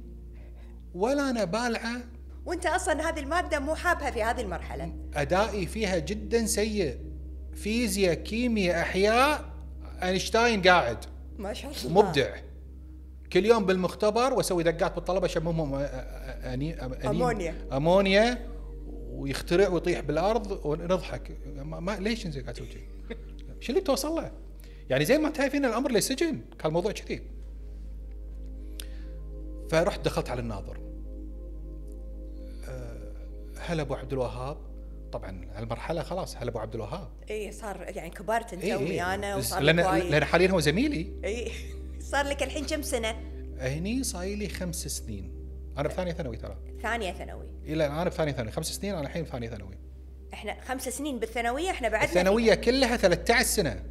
ولا 0.93 1.29
أنا 1.29 1.43
بالعة. 1.43 2.01
وأنت 2.45 2.65
أصلا 2.65 3.09
هذه 3.09 3.19
المادة 3.19 3.59
مو 3.59 3.75
حابها 3.75 4.11
في 4.11 4.23
هذه 4.23 4.41
المرحلة. 4.41 4.95
أدائي 5.13 5.65
فيها 5.65 5.99
جدا 5.99 6.45
سيء. 6.45 6.97
فيزياء 7.55 8.13
كيمياء 8.13 8.81
أحياء. 8.81 9.45
أينشتاين 10.03 10.61
قاعد. 10.61 10.97
ما 11.37 11.53
شاء 11.53 11.71
الله. 11.71 12.01
مبدع. 12.01 12.35
كل 13.33 13.45
يوم 13.45 13.65
بالمختبر 13.65 14.33
وأسوي 14.33 14.63
دقات 14.63 14.95
بالطلبة 14.95 15.25
اشممهم 15.25 15.75
أمونيا. 17.05 17.55
أمونيا. 17.73 18.53
ويخترع 19.13 19.67
ويطيح 19.67 19.99
بالأرض 19.99 20.65
ونضحك. 20.65 21.37
ما, 21.55 21.79
ما 21.79 21.99
ليش 21.99 22.25
أنت 22.25 22.37
قاعد 22.37 22.53
تسوي؟ 22.53 22.67
شو 23.59 23.71
اللي 23.71 23.81
توصل 23.81 24.15
له؟ 24.15 24.31
يعني 24.89 25.05
زين 25.05 25.21
ما 25.21 25.29
تعرفين 25.29 25.65
الأمر 25.65 25.91
للسجن 25.91 26.39
كان 26.59 26.65
الموضوع 26.67 26.91
كذي. 26.91 27.21
فرحت 29.69 30.05
دخلت 30.05 30.29
على 30.29 30.39
الناظر. 30.41 30.77
أه، 32.67 33.13
هلا 33.59 33.81
أبو 33.81 33.93
عبد 33.93 34.13
الوهاب. 34.13 34.57
طبعا 35.13 35.45
هالمرحلة 35.55 36.03
خلاص 36.03 36.37
هلا 36.37 36.49
أبو 36.49 36.59
عبد 36.59 36.75
الوهاب. 36.75 37.09
إي 37.29 37.51
صار 37.51 37.85
يعني 37.87 38.09
كبرت 38.09 38.53
أنت 38.53 38.63
إي 38.63 38.75
ومي 38.75 38.91
إي. 38.91 39.01
أنا 39.01 39.37
بس 39.37 39.45
وصار 39.45 39.61
لأن 39.61 40.09
لأن 40.09 40.25
حاليا 40.25 40.51
هو 40.51 40.59
زميلي. 40.59 41.07
إي 41.25 41.51
صار 41.99 42.25
لك 42.25 42.43
الحين 42.43 42.65
كم 42.65 42.81
سنة؟ 42.81 43.15
هني 43.59 44.03
صاير 44.03 44.37
لي 44.37 44.49
خمس 44.49 44.87
سنين. 44.87 45.33
أنا 45.77 45.87
بثانية 45.87 46.11
ثانوي 46.11 46.37
ترى. 46.37 46.57
ثانية 46.81 47.13
ثانوي. 47.13 47.45
إلى 47.65 47.87
أنا 47.87 48.03
بثانية 48.03 48.31
ثانوي. 48.31 48.51
خمس 48.51 48.71
سنين 48.71 48.95
أنا 48.95 49.07
الحين 49.07 49.23
بثانية 49.23 49.49
ثانوي. 49.49 49.77
إحنا 50.33 50.61
خمس 50.61 50.89
سنين 50.89 51.19
بالثانوية 51.19 51.71
إحنا 51.71 51.89
بعدنا 51.89 52.09
الثانوية 52.09 52.53
كلها 52.53 52.97
13 52.97 53.45
سنة. 53.45 53.83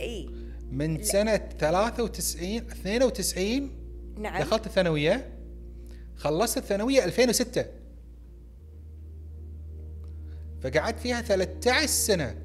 إي. 0.00 0.30
من 0.70 1.02
سنة 1.02 1.36
93 1.36 2.56
92 2.56 3.70
نعم. 4.18 4.42
دخلت 4.42 4.66
الثانوية 4.66 5.38
خلصت 6.16 6.58
الثانوية 6.58 7.04
2006 7.04 7.64
فقعدت 10.64 11.00
فيها 11.00 11.20
13 11.20 11.86
سنة. 11.86 12.36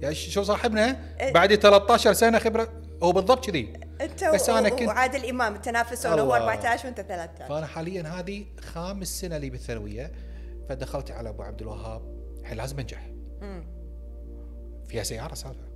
يعني 0.00 0.14
شو 0.14 0.42
صاحبنا. 0.42 1.14
بعد 1.34 1.54
13 1.54 2.12
سنة 2.12 2.38
خبرة. 2.38 2.68
هو 3.02 3.12
بالضبط 3.12 3.46
كذي. 3.50 3.72
أنت 4.00 4.24
بس 4.24 4.50
أنا 4.50 4.68
كنت- 4.68 4.88
وعادل 4.88 5.28
إمام 5.28 5.54
التنافسون 5.54 6.12
هو 6.12 6.36
الله. 6.36 6.36
14 6.36 6.84
وأنت 6.86 7.00
13 7.00 7.48
فأنا 7.48 7.66
حاليا 7.66 8.02
هذه 8.02 8.44
خامس 8.60 9.20
سنة 9.20 9.38
لي 9.38 9.50
بالثانوية. 9.50 10.12
فدخلت 10.68 11.10
على 11.10 11.28
أبو 11.28 11.42
عبد 11.42 11.60
الوهاب. 11.62 12.02
الحين 12.40 12.56
لازم 12.58 12.78
أنجح. 12.78 13.10
فيها 14.88 15.02
سيارة 15.02 15.34
سالفه 15.34 15.66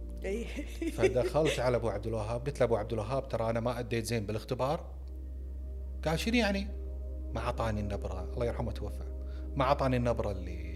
فدخلت 0.92 1.60
على 1.66 1.76
أبو 1.76 1.88
عبد 1.88 2.06
الوهاب. 2.06 2.46
قلت 2.46 2.60
له 2.60 2.64
ابو 2.66 2.76
عبد 2.76 2.92
الوهاب 2.92 3.28
ترى 3.28 3.50
أنا 3.50 3.60
ما 3.60 3.78
أديت 3.78 4.04
زين 4.04 4.26
بالاختبار. 4.26 4.84
قال 6.04 6.18
شنو 6.20 6.34
يعني؟ 6.34 6.66
ما 7.32 7.40
أعطاني 7.40 7.80
النبرة. 7.80 8.28
الله 8.34 8.46
يرحمه 8.46 8.72
توفى. 8.72 9.04
ما 9.56 9.64
أعطاني 9.64 9.96
النبرة 9.96 10.30
اللي 10.30 10.69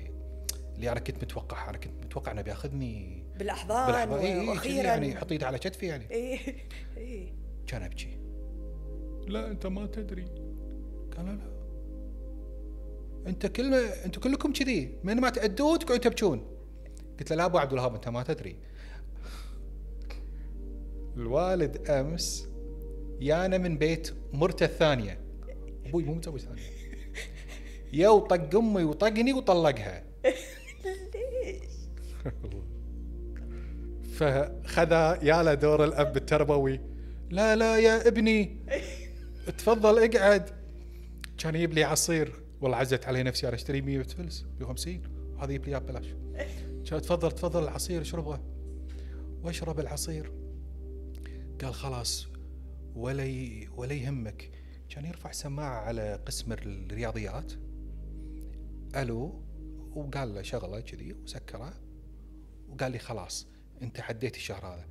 اللي 0.74 0.92
أنا 0.92 1.00
كنت 1.00 1.24
متوقعها. 1.24 1.70
أنا 1.70 1.78
كنت 1.78 2.04
متوقع 2.04 2.32
إنه 2.32 2.42
بياخذني 2.42 3.24
بالأحضان 3.38 3.86
بالأحضان. 3.86 4.20
إي- 4.20 4.24
إي، 4.24 4.36
كذي 4.36 4.48
وأخيرا 4.48 4.86
يعني 4.86 5.10
يحط 5.10 5.32
ايده 5.32 5.46
على 5.46 5.58
كتفي 5.58 5.86
يعني. 5.86 6.10
إي 6.10 6.40
إي. 6.96 7.32
كان 7.66 7.82
أبكي. 7.82 8.18
لا 9.28 9.50
أنت 9.50 9.66
ما 9.66 9.86
تدري. 9.86 10.24
قال 11.16 11.26
لا 11.26 11.38
أنت 13.26 13.46
كل 13.46 13.74
أنتم 13.74 14.20
كلكم 14.20 14.52
كذي. 14.52 14.98
من 15.04 15.20
ما 15.20 15.30
تأدون 15.30 15.78
تقعدون 15.78 16.00
تبكون. 16.00 16.46
قلت 17.18 17.30
له 17.30 17.36
لا 17.36 17.44
أبو 17.44 17.58
عبد 17.58 17.72
الوهاب 17.72 17.94
أنت 17.94 18.08
ما 18.08 18.22
تدري. 18.22 18.56
الوالد 21.16 21.90
أمس 21.90 22.48
يانا 23.20 23.58
من 23.58 23.78
بيت 23.78 24.10
مرته 24.32 24.64
الثانية. 24.64 25.20
أبوي 25.86 26.04
مو 26.04 26.14
متزوج 26.14 26.40
ثانية. 26.40 26.62
يا 27.92 28.08
وطق 28.08 28.58
أمي 28.58 28.84
وطقني 28.84 29.32
وطلقها. 29.32 30.04
فخذا 34.16 35.18
يا 35.22 35.42
له 35.42 35.54
دور 35.54 35.84
الأب 35.84 36.16
التربوي. 36.16 36.80
لا 37.30 37.56
لا 37.56 37.78
يا 37.78 38.08
ابني. 38.08 38.66
تفضل 39.58 39.98
اقعد. 39.98 40.50
كان 41.38 41.54
يجيب 41.54 41.72
لي 41.72 41.84
عصير. 41.84 42.44
والله 42.60 42.76
عزت 42.76 43.04
علي 43.06 43.22
نفسي 43.22 43.48
أنا 43.48 43.54
أشتري 43.54 43.80
100 43.80 44.02
فلس 44.02 44.46
150 44.60 45.02
وهذا 45.34 45.52
يجيب 45.52 45.64
لي 45.64 45.70
اياه 45.70 45.78
ببلاش 45.78 46.06
كان 46.90 47.02
تفضل 47.02 47.32
تفضل 47.32 47.62
العصير 47.62 48.00
اشربه 48.00 48.40
واشرب 49.42 49.80
العصير. 49.80 50.32
قال 51.62 51.74
خلاص 51.74 52.26
ولا 52.94 53.24
ي... 53.24 53.68
ولا 53.76 53.92
يهمك. 53.92 54.50
كان 54.88 55.04
يرفع 55.04 55.32
سماعة 55.32 55.80
على 55.80 56.20
قسم 56.26 56.52
الرياضيات. 56.52 57.52
ألو. 58.96 59.42
وقال 59.94 60.34
له 60.34 60.42
شغلة 60.42 60.80
كذي 60.80 61.12
وسكرة. 61.12 61.83
وقال 62.74 62.92
لي 62.92 62.98
خلاص 62.98 63.46
انت 63.82 64.00
عديت 64.00 64.36
الشهر 64.36 64.66
هذا. 64.66 64.84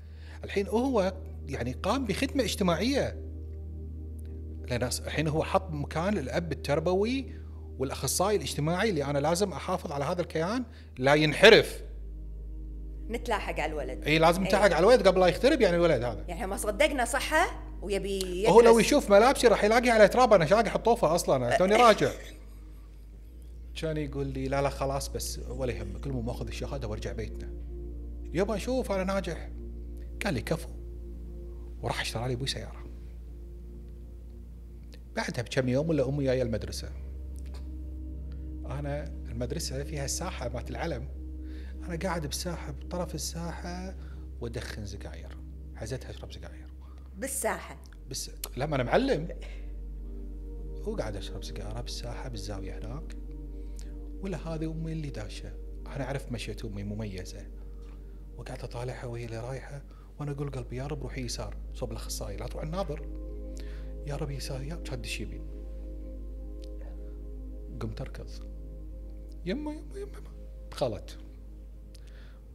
الحين 0.44 0.68
هو 0.68 1.14
يعني 1.48 1.72
قام 1.72 2.06
بخدمة 2.06 2.44
اجتماعية. 2.44 3.16
لأن 4.68 4.90
الحين 5.06 5.28
هو 5.28 5.44
حط 5.44 5.72
مكان 5.72 6.18
الاب 6.18 6.52
التربوي 6.52 7.26
والأخصائي 7.78 8.36
الاجتماعي 8.36 8.90
اللي 8.90 9.06
أنا 9.06 9.20
لازم 9.20 9.52
أحافظ 9.52 9.92
على 9.92 10.06
هذا 10.06 10.22
الكيان 10.22 10.64
لا 10.98 11.14
ينحرف. 11.14 11.84
نتلاحق 13.10 13.60
على 13.60 13.72
الولد. 13.72 14.04
اي 14.04 14.20
لازم 14.20 14.44
إي. 14.44 14.50
تلحق 14.50 14.64
على 14.64 14.80
الولد 14.80 15.08
قبل 15.08 15.20
لا 15.20 15.28
يخترب 15.28 15.62
يعني 15.62 15.76
الولد 15.76 16.04
هذا. 16.04 16.26
يعني 16.28 16.48
ما 16.48 16.58
صدقنا 16.58 17.06
صحة 17.06 17.64
ويبي 17.82 18.48
هو 18.48 18.62
لو 18.62 18.80
يشوف 18.80 19.10
ملابسي 19.10 19.48
راح 19.48 19.64
يلاقي 19.64 19.90
على 19.90 20.08
تراب 20.08 20.34
أنا 20.34 20.46
شاقي 20.46 20.70
حطوفه 20.70 21.16
أصلا. 21.16 21.58
توني 21.58 21.76
راجع. 21.76 22.12
كان 23.82 23.98
يقول 23.98 24.28
لي 24.28 24.48
لا 24.48 24.62
لا 24.62 24.70
خلاص 24.70 25.08
بس 25.08 25.40
ولا 25.50 25.74
يهمك 25.74 26.08
المهم 26.08 26.30
أخذ 26.30 26.48
الشهادة 26.48 26.88
وأرجع 26.88 27.12
بيتنا. 27.12 27.73
يبا 28.34 28.58
شوف 28.58 28.92
أنا 28.92 29.04
ناجح. 29.04 29.50
قال 30.26 30.34
لي 30.34 30.42
كفو. 30.42 30.70
وراح 31.82 32.02
اشترى 32.02 32.28
لي 32.28 32.34
أبوي 32.34 32.48
سيارة. 32.48 32.84
بعدها 35.16 35.44
بكم 35.44 35.70
يوم 35.70 35.90
ولا 35.90 36.10
أمي 36.10 36.24
جاية 36.24 36.42
المدرسة. 36.42 36.90
أنا 38.66 39.04
المدرسة 39.04 39.84
فيها 39.84 40.06
الساحة 40.06 40.50
مالت 40.50 40.70
العلم. 40.70 41.08
أنا 41.84 41.96
قاعد 41.96 42.28
بالساحه 42.28 42.72
بطرف 42.72 43.16
الساحة 43.16 43.96
وأدخن 44.42 44.86
سجاير. 44.86 45.38
حزتها 45.76 46.10
أشرب 46.10 46.32
سجاير. 46.32 46.68
بالساحة. 47.18 47.82
بس 48.10 48.32
لما 48.58 48.76
أنا 48.76 48.84
معلم. 48.84 49.28
وقاعد 50.86 51.16
أشرب 51.16 51.44
سيجارة 51.44 51.82
بالساحة 51.82 52.30
بالزاوية 52.30 52.78
هناك. 52.78 53.18
ولا 54.22 54.38
هذه 54.38 54.72
أمي 54.72 54.92
اللي 54.92 55.10
داشه 55.10 55.52
أنا 55.88 56.04
أعرف 56.04 56.32
مشية 56.32 56.58
أمي 56.66 56.84
مميزة. 56.84 57.48
وقاعد 58.38 58.64
أطالعها 58.64 59.06
وهي 59.06 59.26
اللي 59.26 59.40
رايحة. 59.40 59.82
وأنا 60.20 60.32
أقول 60.32 60.52
قلبي 60.52 60.76
يا 60.76 60.88
رب 60.88 61.04
روحي 61.04 61.22
يسار. 61.22 61.58
صوب 61.74 61.92
الأخصائي 61.92 62.38
لا 62.38 62.48
تروح 62.48 62.64
الناظر. 62.64 63.08
يا 64.08 64.16
رب 64.16 64.32
يسار 64.32 64.62
يا 64.62 64.76
كان 64.76 65.02
دش 65.02 65.20
يمين 65.20 65.46
قمت 67.80 68.02
أركض. 68.02 68.30
يما 69.46 69.72
يما 69.72 70.00
يما. 70.00 70.34
دخلت. 70.72 71.18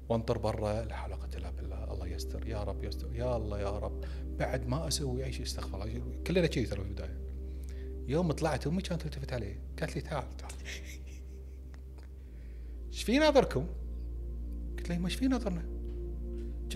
وانطر 0.08 0.38
برا 0.38 0.82
لا 0.82 1.02
قوة 1.02 1.30
إلا 1.36 1.50
بالله. 1.50 1.92
الله 1.92 2.06
يستر. 2.06 2.48
يا 2.48 2.64
رب 2.64 2.84
يستر. 2.84 3.14
يا 3.14 3.36
الله 3.36 3.60
يا 3.60 3.78
رب. 3.78 4.04
بعد 4.38 4.66
ما 4.66 4.88
أسوي 4.88 5.24
أي 5.24 5.32
شيء 5.32 5.42
استغفر 5.42 5.82
الله. 5.82 6.02
كلنا 6.26 6.46
كذي 6.46 6.66
ترى 6.66 6.80
في 6.80 6.88
البداية. 6.88 7.18
يوم 8.08 8.32
طلعت 8.32 8.66
أمي 8.66 8.82
كانت 8.82 9.02
تلتفت 9.02 9.32
علي. 9.32 9.58
قالت 9.80 9.96
لي 9.96 10.02
تعال 10.02 10.36
تعال. 10.36 10.52
إيش 12.92 13.02
في 13.02 13.18
ناظركم؟ 13.18 13.66
قلت 14.88 14.94
لها 14.94 15.02
ما 15.02 15.08
إيش 15.08 15.14
في 15.14 15.26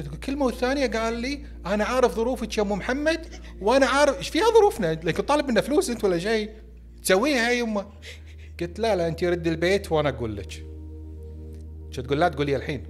أقول 0.08 0.18
كلمة 0.18 0.44
والثانية. 0.44 0.86
قال 0.86 1.14
لي 1.14 1.44
أنا 1.66 1.84
عارف 1.84 2.14
ظروفك 2.14 2.58
يا 2.58 2.62
ام 2.62 2.72
محمد 2.72 3.26
وأنا 3.60 3.86
عارف 3.86 4.18
إيش 4.18 4.28
فيها 4.28 4.44
ظروفنا؟ 4.54 4.92
لكن 4.92 5.22
طالب 5.22 5.48
منا 5.48 5.60
فلوس 5.60 5.90
أنت 5.90 6.04
ولا 6.04 6.18
شيء 6.18 6.50
تسويها 7.02 7.50
يا 7.50 7.58
يمه 7.58 7.86
قلت 8.60 8.78
لا 8.78 8.96
لا 8.96 9.08
أنت 9.08 9.24
رد 9.24 9.46
البيت 9.46 9.92
وأنا 9.92 10.08
أقول 10.08 10.36
لك. 10.36 10.66
تقول 11.92 12.20
لا 12.20 12.28
تقول 12.28 12.46
لي 12.46 12.56
الحين. 12.56 12.82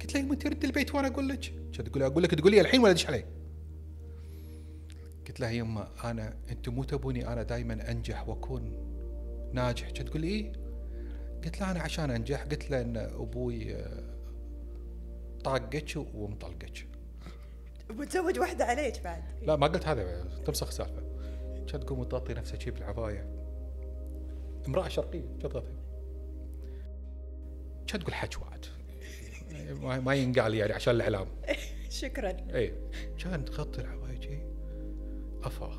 قلت 0.00 0.14
لها 0.14 0.22
يما 0.22 0.32
أنت 0.32 0.46
رد 0.46 0.64
البيت 0.64 0.94
وأنا 0.94 1.08
أقول 1.08 1.28
لك. 1.28 1.52
تقول 1.72 2.02
أقول 2.02 2.22
لك 2.22 2.34
تقول 2.34 2.50
لي 2.52 2.60
الحين 2.60 2.80
ولا 2.80 2.90
ادش 2.90 3.06
علي. 3.06 3.24
قلت 5.26 5.40
لها 5.40 5.50
يما 5.50 5.88
أنا 6.04 6.36
أنتم 6.50 6.74
مو 6.74 6.84
تبوني 6.84 7.28
أنا 7.28 7.42
دائما 7.42 7.90
أنجح 7.90 8.28
وأكون 8.28 8.72
ناجح. 9.52 9.90
تقول 9.90 10.22
إيه. 10.22 10.52
قلت 11.44 11.60
لها 11.60 11.70
أنا 11.70 11.80
عشان 11.80 12.10
أنجح 12.10 12.42
قلت 12.42 12.70
له 12.70 12.80
إن 12.80 12.96
أبوي 12.96 13.74
آه، 13.74 14.14
طاقك 15.44 15.96
ومطلقك 16.14 16.86
متزوج 17.90 18.38
واحدة 18.38 18.64
عليك 18.64 19.02
بعد. 19.04 19.22
لا 19.42 19.56
ما 19.56 19.66
قلت 19.66 19.86
هذا 19.88 20.24
تمسخ 20.46 20.66
السالفة. 20.68 21.02
كانت 21.68 21.76
تقوم 21.84 21.98
وتغطي 21.98 22.34
نفسها 22.34 22.58
شي 22.58 22.70
بالعباية. 22.70 23.34
امرأة 24.68 24.88
شرقية 24.88 25.20
كانت 25.20 25.42
تغطي. 25.46 25.72
كانت 27.86 28.02
تقول 28.02 28.14
واحد 28.40 28.58
ما- 29.82 30.14
ينقال 30.14 30.54
يعني 30.54 30.72
عشان 30.72 30.94
الإعلام. 30.94 31.26
شكرا. 31.90 32.36
اي 32.54 32.74
كانت 33.18 33.48
تغطي 33.48 33.80
العباية 33.80 34.20
شي. 34.20 34.38
أفا. 35.44 35.78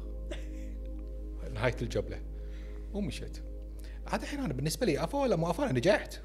نهاية 1.54 1.76
الجبلة. 1.82 2.22
ومشيت. 2.94 3.38
هذا 4.10 4.24
الحين 4.24 4.40
أنا 4.40 4.54
بالنسبة 4.54 4.86
لي 4.86 5.04
افا 5.04 5.18
ولا 5.18 5.36
مو 5.36 5.50
افا 5.50 5.64
أنا 5.64 5.72
نجحت. 5.74 6.20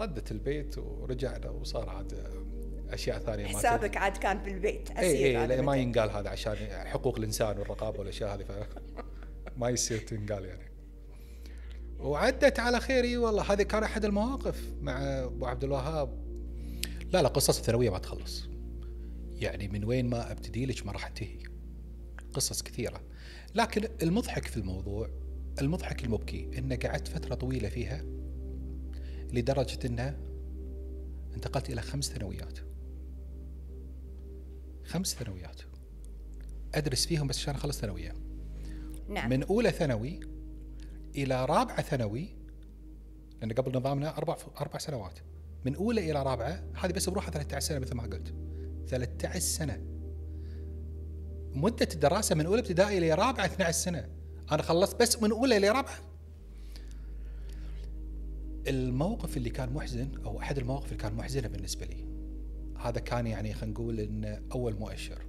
ردت 0.00 0.32
البيت 0.32 0.78
ورجعنا 0.78 1.50
وصار 1.50 1.88
عاد 1.88 2.26
أشياء 2.90 3.18
ثانية 3.18 3.42
ما 3.42 3.48
حسابك 3.48 3.96
عاد 3.96 4.16
كان 4.16 4.38
بالبيت 4.38 4.90
اي 4.90 5.26
اي 5.26 5.36
هذا 5.36 5.56
لا 5.56 5.62
ما. 5.62 5.76
ينقال 5.76 6.10
هذا 6.10 6.28
عشان 6.30 6.56
حقوق 6.70 7.18
الإنسان 7.18 7.58
والرقابة 7.58 7.98
والأشياء 7.98 8.34
هذه 8.34 8.42
ف 8.42 8.52
ما 9.60 9.68
يصير 9.68 9.98
تنقال 9.98 10.44
يعني. 10.44 10.70
وعدت 11.98 12.60
على 12.60 12.80
خير 12.80 13.04
إي 13.04 13.16
والله 13.16 13.52
هذه 13.52 13.62
كان 13.62 13.82
أحد 13.82 14.04
المواقف 14.04 14.72
مع 14.80 14.98
أبو 15.02 15.46
عبد 15.46 15.64
الوهاب. 15.64 16.20
لا 17.12 17.22
لا 17.22 17.28
قصص 17.28 17.58
الثانوية 17.58 17.90
ما 17.90 17.98
تخلص. 17.98 18.48
يعني 19.32 19.68
من 19.68 19.84
وين 19.84 20.10
ما 20.10 20.32
أبتدي 20.32 20.66
لك 20.66 20.86
ما 20.86 20.92
راح 20.92 21.06
انتهي 21.06 21.38
قصص 22.34 22.62
كثيرة. 22.62 23.02
لكن 23.54 23.88
المضحك 24.02 24.46
في 24.46 24.56
الموضوع 24.56 25.08
المضحك 25.60 26.04
المبكي 26.04 26.50
انه 26.58 26.76
قعدت 26.76 27.08
فترة 27.08 27.34
طويلة 27.34 27.68
فيها 27.68 28.04
لدرجة 29.32 29.86
انه 29.86 30.18
انتقلت 31.34 31.70
إلى 31.70 31.80
خمس 31.82 32.08
ثانويات. 32.08 32.58
خمس 34.84 35.14
ثانويات. 35.14 35.60
أدرس 36.74 37.06
فيهم 37.06 37.26
بس 37.26 37.38
عشان 37.38 37.54
أخلص 37.54 37.80
ثانوية. 37.80 38.14
نعم. 39.08 39.30
من 39.30 39.42
أولى 39.42 39.70
ثانوي 39.70 40.20
إلى 41.16 41.44
رابعة 41.44 41.82
ثانوي 41.82 42.36
لأن 43.40 43.52
قبل 43.52 43.76
نظامنا 43.78 44.18
أربع 44.18 44.36
أربع 44.60 44.78
سنوات. 44.78 45.18
من 45.64 45.74
أولى 45.74 46.10
إلى 46.10 46.22
رابعة 46.22 46.64
هذه 46.74 46.92
بس 46.92 47.08
بروحها 47.08 47.30
13 47.30 47.66
سنة 47.66 47.78
مثل 47.78 47.94
ما 47.94 48.02
قلت. 48.02 48.34
13 48.88 49.40
سنة. 49.40 49.80
مدة 51.54 51.88
الدراسة 51.94 52.34
من 52.34 52.46
أولى 52.46 52.60
ابتدائي 52.60 52.98
إلى 52.98 53.14
رابعة 53.14 53.44
12 53.44 53.72
سنة. 53.72 54.19
أنا 54.52 54.62
خلصت 54.62 55.00
بس 55.00 55.22
من 55.22 55.30
أولى 55.30 55.56
إلى 55.56 55.68
رابعة. 55.68 55.98
الموقف 58.68 59.36
اللي 59.36 59.50
كان 59.50 59.72
محزن 59.72 60.08
أو 60.24 60.38
أحد 60.38 60.58
المواقف 60.58 60.86
اللي 60.86 60.96
كان 60.96 61.14
محزنة 61.14 61.48
بالنسبة 61.48 61.86
لي. 61.86 62.04
هذا 62.78 63.00
كان 63.00 63.26
يعني 63.26 63.54
خلينا 63.54 63.72
نقول 63.74 64.00
انه 64.00 64.42
أول 64.52 64.74
مؤشر. 64.74 65.22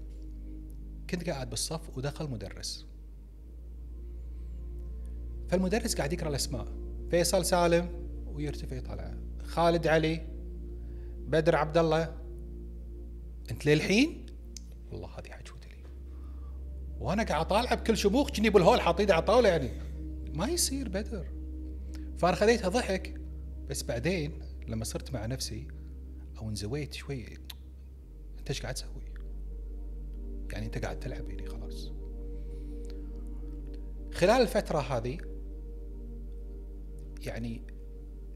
كنت 1.10 1.30
قاعد 1.30 1.50
بالصف 1.50 1.98
ودخل 1.98 2.30
مدرس. 2.30 2.86
فالمدرس 5.50 5.96
قاعد 5.96 6.14
يقرأ 6.14 6.30
الأسماء. 6.30 6.68
فيصل 7.12 7.46
سالم 7.46 7.90
ويرتفع 8.26 8.76
يطلع. 8.76 9.14
خالد 9.44 9.88
علي 9.88 10.28
بدر 11.28 11.56
عبد 11.56 11.78
الله. 11.78 12.16
أنت 13.52 13.66
للحين؟ 13.66 14.26
والله 14.92 15.08
هذه 15.08 15.28
وأنا 17.02 17.24
قاعد 17.24 17.46
أطالعه 17.46 17.76
بكل 17.76 17.98
شموخ 17.98 18.32
كني 18.32 18.50
بالهول 18.50 18.82
حاط 18.82 19.00
ايدي 19.00 19.14
على 19.14 19.20
الطاوله 19.20 19.50
يعني. 19.50 19.70
ما 20.34 20.48
يصير 20.48 20.90
بدر. 20.90 21.26
فأنا 22.18 22.36
خذيتها 22.36 22.70
ضحك. 22.70 23.22
بس 23.70 23.84
بعدين 23.84 24.40
لما 24.68 24.84
صرت 24.84 25.14
مع 25.14 25.26
نفسي 25.26 25.68
أو 26.38 26.50
انزويت 26.50 26.94
شوي 26.94 27.26
أنت 28.40 28.50
إيش 28.50 28.62
قاعد 28.62 28.74
تسوي؟ 28.74 29.14
يعني 30.52 30.66
أنت 30.66 30.78
قاعد 30.78 31.00
تلعب 31.00 31.30
يعني 31.30 31.46
خلاص. 31.46 31.92
خلال 34.14 34.42
الفترة 34.42 34.80
هذه 34.80 35.18
يعني 37.22 37.62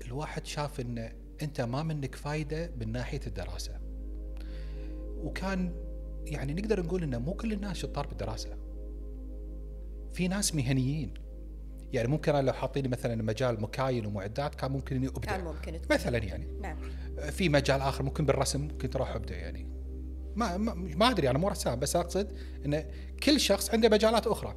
الواحد 0.06 0.46
شاف 0.46 0.80
إن 0.80 1.12
أنت 1.42 1.62
ما 1.62 1.84
منك 1.84 2.16
فايدة 2.16 2.72
من 2.80 2.92
ناحية 2.92 3.22
الدراسة. 3.28 3.80
وكان 5.18 5.86
يعني 6.26 6.54
نقدر 6.54 6.84
نقول 6.84 7.04
ان 7.04 7.22
مو 7.22 7.34
كل 7.34 7.54
الناس 7.54 7.78
شطار 7.78 8.08
بالدراسة. 8.08 8.65
في 10.16 10.28
ناس 10.28 10.56
مهنيين. 10.56 11.14
يعني 11.94 12.08
ممكن 12.08 12.36
أنا 12.36 12.48
لو 12.48 12.54
حاطيني 12.54 12.88
مثلا 12.88 13.24
مجال 13.24 13.62
مكاين 13.62 14.06
ومعدات 14.06 14.56
كان 14.56 14.72
ممكن 14.72 14.96
إني 14.96 15.08
ابدع 15.08 15.32
كان 15.32 15.44
ممكن 15.44 15.82
تكون. 15.82 15.96
مثلا 15.98 16.18
يعني. 16.18 16.48
نعم. 16.62 16.78
في 17.32 17.50
مجال 17.50 17.82
آخر 17.82 18.04
ممكن 18.04 18.26
بالرسم 18.26 18.62
ممكن 18.62 18.90
تروح 18.90 19.16
أبدأ 19.16 19.36
يعني. 19.36 19.68
ما 20.36 20.58
ما, 20.58 20.74
ما 20.74 21.10
أدري 21.10 21.30
أنا 21.30 21.38
مو 21.38 21.48
رسام 21.48 21.80
بس 21.80 21.96
أقصد 21.96 22.38
إن 22.66 22.86
كل 23.24 23.40
شخص 23.40 23.70
عنده 23.70 23.90
مجالات 23.90 24.28
أخرى. 24.28 24.56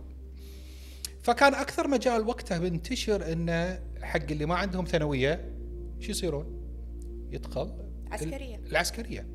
فكان 1.23 1.55
أكثر 1.55 1.89
مجال 1.89 2.29
وقتها 2.29 2.59
منتشر 2.59 3.33
انه 3.33 3.83
حق 4.03 4.31
اللي 4.31 4.47
ما 4.47 4.55
عندهم 4.55 4.85
ثانوية 4.85 5.55
شو 6.01 6.11
يصيرون؟ 6.11 6.59
يدخل 7.33 7.73
عسكرية. 8.11 8.57
العسكرية. 8.57 9.27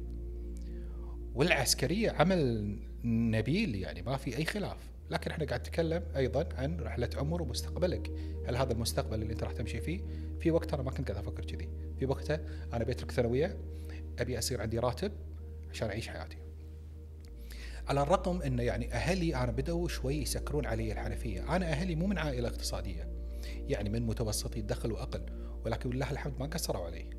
والعسكرية 1.33 2.11
عمل 2.11 2.79
نبيل 3.03 3.75
يعني 3.75 4.01
ما 4.01 4.17
في 4.17 4.37
أي 4.37 4.45
خلاف. 4.45 4.92
لكن 5.13 5.31
إحنا 5.31 5.45
قاعد 5.45 5.59
نتكلم 5.59 6.03
أيضا 6.15 6.49
عن 6.57 6.79
رحلة 6.79 7.09
عمر 7.17 7.41
ومستقبلك 7.41 8.11
هل 8.47 8.55
هذا 8.55 8.73
المستقبل 8.73 9.21
اللي 9.21 9.33
أنت 9.33 9.43
راح 9.43 9.51
تمشي 9.51 9.81
فيه 9.81 10.01
في 10.39 10.51
وقت 10.51 10.73
أنا 10.73 10.83
ما 10.83 10.91
كنت 10.91 11.11
قاعد 11.11 11.23
أفكر 11.23 11.45
كذي 11.45 11.69
في 11.99 12.05
وقتها 12.05 12.39
أنا 12.73 12.83
بترك 12.83 13.11
ثانوية 13.11 13.57
أبي 14.19 14.37
أصير 14.37 14.61
عندي 14.61 14.79
راتب 14.79 15.11
عشان 15.71 15.87
أعيش 15.87 16.07
حياتي 16.07 16.37
على 17.87 18.01
الرغم 18.01 18.41
إن 18.41 18.59
يعني 18.59 18.93
أهلي 18.93 19.35
أنا 19.35 19.51
بدأوا 19.51 19.87
شوي 19.87 20.15
يسكرون 20.15 20.65
علي 20.65 20.91
الحنفية، 20.91 21.55
أنا 21.55 21.65
أهلي 21.65 21.95
مو 21.95 22.07
من 22.07 22.17
عائلة 22.17 22.47
اقتصادية. 22.49 23.09
يعني 23.67 23.89
من 23.89 24.05
متوسطي 24.05 24.59
الدخل 24.59 24.91
وأقل، 24.91 25.25
ولكن 25.65 25.89
لله 25.89 26.11
الحمد 26.11 26.39
ما 26.39 26.45
قصروا 26.45 26.85
علي. 26.85 27.09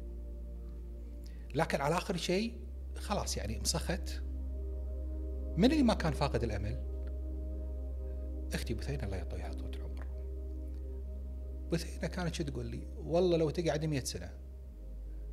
لكن 1.55 1.81
على 1.81 1.97
آخر 1.97 2.17
شيء 2.17 2.55
خلاص 2.97 3.37
يعني 3.37 3.59
مسخت 3.59 4.23
من 5.57 5.73
اللي 5.73 5.83
ما 5.83 5.95
كان 5.95 6.13
فاقد 6.13 6.45
الأمل؟ 6.45 6.94
أختي 8.53 8.75
بثينة 8.75 9.05
الله 9.05 9.17
يعطيها 9.17 9.53
طول 9.53 9.75
العمر. 9.75 10.07
بثينة 11.73 12.07
كانت 12.09 12.35
شو 12.35 12.45
تقول 12.45 12.67
لي؟ 12.67 12.87
والله 12.97 13.37
لو 13.37 13.51
تقعد 13.51 13.85
100 13.85 14.05
سنة 14.05 14.31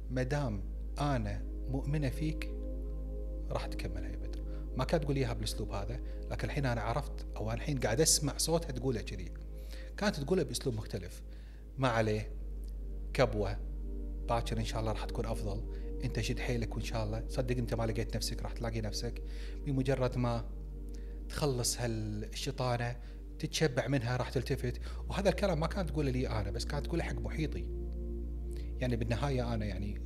ما 0.10 0.24
دام 0.24 0.64
أنا 1.00 1.44
مؤمنة 1.70 2.10
فيك 2.10 2.50
راح 3.50 3.66
تكملها 3.66 4.10
يا 4.10 4.18
بدر. 4.18 4.42
ما 4.78 4.84
كانت 4.84 5.04
تقول 5.04 5.16
إياها 5.16 5.34
بالاسلوب 5.34 5.72
هذا 5.72 6.00
لكن 6.32 6.48
الحين 6.48 6.66
أنا 6.66 6.82
عرفت 6.82 7.26
أو 7.38 7.52
الحين 7.52 7.80
قاعد 7.80 8.02
أسمع 8.02 8.38
صوتها 8.38 8.72
تقولها 8.72 9.02
كذي. 9.02 9.32
كانت 9.98 10.20
تقولها 10.20 10.44
بأسلوب 10.44 10.76
مختلف. 10.76 11.22
ما 11.78 11.88
عليه 11.88 12.32
كبوة 13.14 13.58
باكر 14.30 14.58
إن 14.58 14.66
شاء 14.66 14.80
الله 14.80 14.92
راح 14.92 15.06
تكون 15.06 15.26
أفضل. 15.26 15.64
إنت 16.04 16.20
شد 16.20 16.40
حيلك 16.40 16.76
وإن 16.76 16.84
شاء 16.84 17.04
الله. 17.04 17.24
صدق 17.28 17.58
إنت 17.58 17.74
ما 17.74 17.84
لقيت 17.84 18.16
نفسك 18.16 18.42
راح 18.42 18.52
تلاقي 18.54 18.82
نفسك. 18.82 19.24
بمجرد 19.66 20.18
ما 20.18 20.46
تخلص 21.32 21.82
هالشيطانة 21.82 22.96
تتشبع 23.40 23.88
منها 23.88 24.18
راح 24.18 24.30
تلتفت. 24.30 24.82
وهذا 25.10 25.30
الكلام 25.30 25.60
ما 25.60 25.68
كانت 25.68 25.90
تقوله 25.90 26.12
لي 26.12 26.28
أنا 26.28 26.52
بس 26.52 26.66
كانت 26.66 26.86
تقوله 26.86 27.04
حق 27.04 27.20
محيطي. 27.20 27.66
يعني 28.80 28.96
بالنهاية 28.96 29.54
أنا 29.54 29.66
يعني 29.66 30.02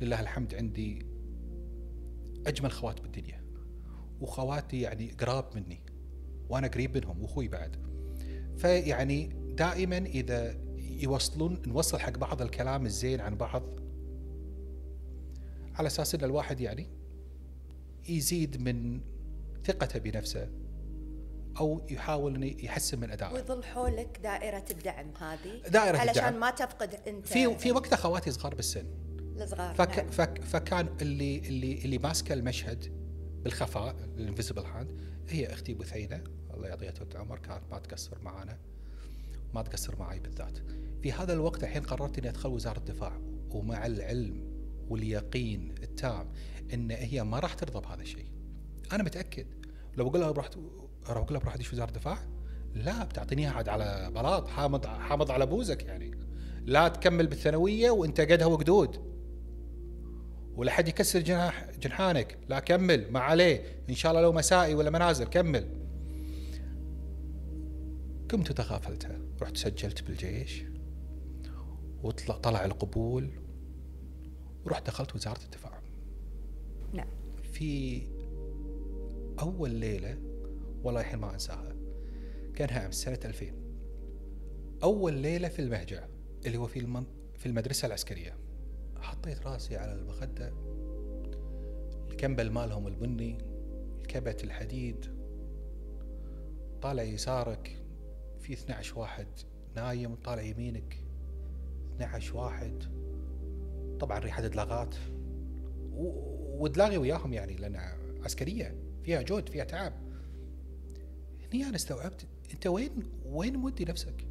لله 0.00 0.20
الحمد 0.20 0.54
عندي 0.54 1.06
أجمل 2.46 2.72
خوات 2.72 3.00
بالدنيا. 3.00 3.44
وخواتي 4.20 4.80
يعني 4.80 5.10
قراب 5.10 5.56
مني 5.56 5.80
وأنا 6.48 6.66
قريب 6.68 6.96
منهم 6.96 7.22
وأخوي 7.22 7.48
بعد. 7.48 7.76
فيعني 8.56 9.26
دائما 9.58 9.98
إذا 9.98 10.56
يوصلون 10.78 11.62
نوصل 11.66 11.98
حق 11.98 12.18
بعض 12.18 12.42
الكلام 12.42 12.86
الزين 12.86 13.20
عن 13.20 13.34
بعض 13.36 13.62
على 15.74 15.86
أساس 15.86 16.14
إن 16.14 16.24
الواحد 16.24 16.60
يعني 16.60 16.86
يزيد 18.08 18.62
من 18.62 19.00
ثقته 19.64 19.98
بنفسه. 19.98 20.48
أو 21.60 21.86
يحاول 21.90 22.34
إنه 22.34 22.54
يحسن 22.64 23.00
من 23.00 23.10
أدائه. 23.10 23.32
ويظل 23.32 23.64
حولك 23.64 24.20
دائرة 24.22 24.64
الدعم 24.70 25.12
هذه. 25.18 25.62
دائرة 25.68 25.98
علشان 25.98 26.24
الدعم. 26.24 26.40
ما 26.40 26.50
تفقد 26.50 26.94
أنت 27.06 27.26
في 27.26 27.58
في 27.58 27.72
وقتها 27.72 27.96
خواتي 27.96 28.30
صغار 28.30 28.54
بالسن. 28.54 28.86
الصغار 29.42 29.74
فك 29.74 29.98
نعم. 29.98 30.10
فك 30.10 30.42
فكان 30.42 30.88
اللي 31.00 31.38
اللي 31.38 31.84
اللي 31.84 31.98
ماسكة 31.98 32.32
المشهد 32.32 32.92
بالخفاء 33.42 33.96
ال 34.16 34.21
invisible 34.21 34.62
hand 34.62 35.00
هي 35.28 35.52
أختي 35.52 35.74
بثينه 35.74 36.24
الله 36.54 36.68
يعطيها 36.68 36.90
طول 36.90 37.08
العمر 37.12 37.38
كانت 37.38 37.62
ما 37.70 37.78
تقصر 37.78 38.18
معانا 38.22 38.58
ما 39.54 39.62
تقصر 39.62 39.98
معي 39.98 40.20
بالذات. 40.20 40.58
في 41.02 41.12
هذا 41.12 41.32
الوقت 41.32 41.62
الحين 41.64 41.82
قررت 41.82 42.18
إني 42.18 42.28
أدخل 42.28 42.48
وزارة 42.48 42.78
الدفاع 42.78 43.20
ومع 43.50 43.86
العلم 43.86 44.48
واليقين 44.88 45.74
التام 45.82 46.32
إن 46.74 46.90
هي 46.90 47.24
ما 47.24 47.38
راح 47.38 47.54
ترضى 47.54 47.80
بهذا 47.80 48.02
الشيء. 48.02 48.30
أنا 48.92 49.02
متأكد. 49.02 49.46
لو 49.96 50.08
بقول 50.08 50.20
لها 50.20 50.30
بروح 50.30 50.48
بقول 51.14 51.26
لها 51.30 51.40
بروح 51.40 51.54
أدش 51.54 51.72
وزارة 51.72 51.88
الدفاع؟ 51.88 52.18
لا 52.74 53.04
بتعطيني 53.04 53.46
عاد 53.46 53.68
على 53.68 54.10
بلاط 54.14 54.48
حامض 54.48 54.86
حامض 54.86 55.30
على 55.30 55.46
بوزك 55.46 55.84
يعني. 55.84 56.10
لا 56.64 56.88
تكمل 56.88 57.26
بالثانوية 57.26 57.90
وانت 57.90 58.20
قدها 58.20 58.46
وقدود. 58.46 59.08
ولا 60.54 60.72
حد 60.72 60.88
يكسر 60.88 61.20
جناح 61.20 61.70
جنحانك. 61.80 62.38
لا 62.48 62.60
كمل. 62.60 63.12
ما 63.12 63.20
عليه. 63.20 63.62
إن 63.90 63.94
شاء 63.94 64.12
الله 64.12 64.22
لو 64.22 64.32
مسائي 64.32 64.74
ولا 64.74 64.90
منازل 64.90 65.24
كمل. 65.24 65.64
قمت 68.30 68.50
وتغافلتها. 68.50 69.18
رحت 69.42 69.56
سجلت 69.56 70.02
بالجيش. 70.02 70.62
وطلع 72.02 72.36
طلع 72.36 72.64
القبول. 72.64 73.30
ورحت 74.64 74.86
دخلت 74.86 75.14
وزارة 75.16 75.40
الدفاع. 75.44 75.80
نعم. 76.92 77.08
في 77.52 78.02
أول 79.40 79.70
ليلة 79.70 80.27
والله 80.84 81.00
الحين 81.00 81.18
ما 81.18 81.34
أنساها. 81.34 81.76
كانها 82.54 82.78
عام 82.80 82.90
سنة 82.90 83.18
2000 83.24 83.46
أول 84.82 85.14
ليلة 85.14 85.48
في 85.48 85.58
المهجع 85.58 86.04
اللي 86.46 86.58
هو 86.58 86.66
في 86.66 86.78
المن... 86.78 87.04
في 87.34 87.46
المدرسة 87.46 87.86
العسكرية. 87.86 88.36
حطيت 88.96 89.46
راسي 89.46 89.76
على 89.76 89.92
المخده 89.92 90.52
الكمبل 92.10 92.50
مالهم 92.50 92.86
البني 92.86 93.38
الكبت 94.00 94.44
الحديد. 94.44 95.06
طالع 96.82 97.02
يسارك. 97.02 97.82
في 98.40 98.52
12 98.52 98.98
واحد 98.98 99.26
نايم 99.76 100.14
طالع 100.14 100.42
يمينك. 100.42 100.96
12 101.96 102.36
واحد. 102.36 102.84
طبعا 104.00 104.18
ريحة 104.18 104.46
دلاغات. 104.46 104.94
ودلاغي 106.58 106.98
وياهم 106.98 107.32
يعني 107.32 107.56
لأن 107.56 107.76
عسكرية. 108.24 108.74
فيها 109.02 109.22
جهد 109.22 109.48
فيها 109.48 109.64
تعب. 109.64 110.07
هني 111.54 111.64
أنا 111.64 111.76
استوعبت. 111.76 112.26
أنت 112.54 112.66
وين 112.66 112.90
وين 113.26 113.56
مودي 113.56 113.84
نفسك؟ 113.84 114.26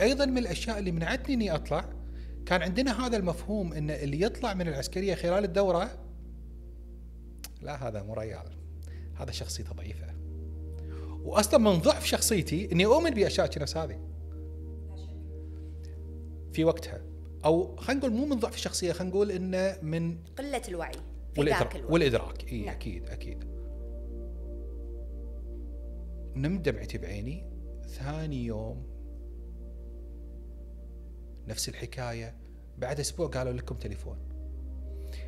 أيضا 0.00 0.24
من 0.24 0.38
الأشياء 0.38 0.78
اللي 0.78 0.92
منعتني 0.92 1.34
إني 1.34 1.54
أطلع 1.54 1.84
كان 2.46 2.62
عندنا 2.62 3.06
هذا 3.06 3.16
المفهوم 3.16 3.72
إن 3.72 3.90
اللي 3.90 4.20
يطلع 4.20 4.54
من 4.54 4.68
العسكرية 4.68 5.14
خلال 5.14 5.44
الدورة 5.44 5.90
لا 7.62 7.88
هذا 7.88 8.02
مو 8.02 8.14
ريال. 8.14 8.46
هذا 9.14 9.30
شخصيته 9.30 9.72
ضعيفة. 9.72 10.06
واصلا 11.22 11.58
من 11.58 11.78
ضعف 11.78 12.06
شخصيتي 12.06 12.72
إني 12.72 12.86
أؤمن 12.86 13.10
بأشياء 13.10 13.50
نفس 13.58 13.76
هذه 13.76 14.00
في 16.52 16.64
وقتها. 16.64 17.00
أو 17.44 17.76
خلينا 17.76 18.00
نقول 18.00 18.12
مو 18.12 18.26
من 18.26 18.38
ضعف 18.38 18.54
الشخصيه 18.54 18.92
خلينا 18.92 19.14
نقول 19.14 19.30
إنه 19.30 19.76
من 19.82 20.18
قلة 20.38 20.62
الوعي 20.68 20.92
في 21.34 21.40
والإدراك, 21.40 21.62
ذاك 21.62 21.76
الوقت. 21.76 21.92
والإدراك. 21.92 22.52
إي 22.52 22.60
نعم. 22.60 22.74
أكيد 22.74 23.08
أكيد. 23.08 23.49
نمت 26.36 26.68
دمعتي 26.68 26.98
بعيني 26.98 27.44
ثاني 27.88 28.44
يوم 28.44 28.86
نفس 31.48 31.68
الحكاية 31.68 32.34
بعد 32.78 33.00
أسبوع 33.00 33.26
قالوا 33.26 33.52
لكم 33.52 33.74
تليفون. 33.74 34.18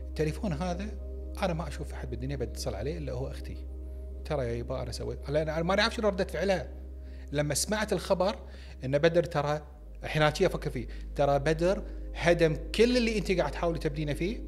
التليفون 0.08 0.52
هذا 0.52 0.88
أنا 1.42 1.52
ما 1.52 1.68
أشوف 1.68 1.92
أحد 1.92 2.10
بالدنيا 2.10 2.36
بتصل 2.36 2.74
عليه 2.74 2.98
إلا 2.98 3.12
هو 3.12 3.28
أختي. 3.28 3.66
ترى 4.24 4.46
يا 4.46 4.52
يبا 4.52 4.82
أنا 4.82 4.92
سويت 4.92 5.28
أنا 5.28 5.62
ما 5.62 5.80
اعرف 5.80 5.94
شنو 5.94 6.08
ردة 6.08 6.24
فعلها. 6.24 6.68
لما 7.32 7.54
سمعت 7.54 7.92
الخبر 7.92 8.38
إن 8.84 8.98
بدر 8.98 9.24
ترى 9.24 9.62
الحين 10.04 10.22
أفكر 10.22 10.70
فيه 10.70 10.86
ترى 11.16 11.38
بدر 11.38 11.82
هدم 12.14 12.56
كل 12.74 12.96
اللي 12.96 13.18
أنت 13.18 13.32
قاعد 13.32 13.50
تحاولي 13.50 13.78
تبدينه 13.78 14.12
فيه 14.12 14.40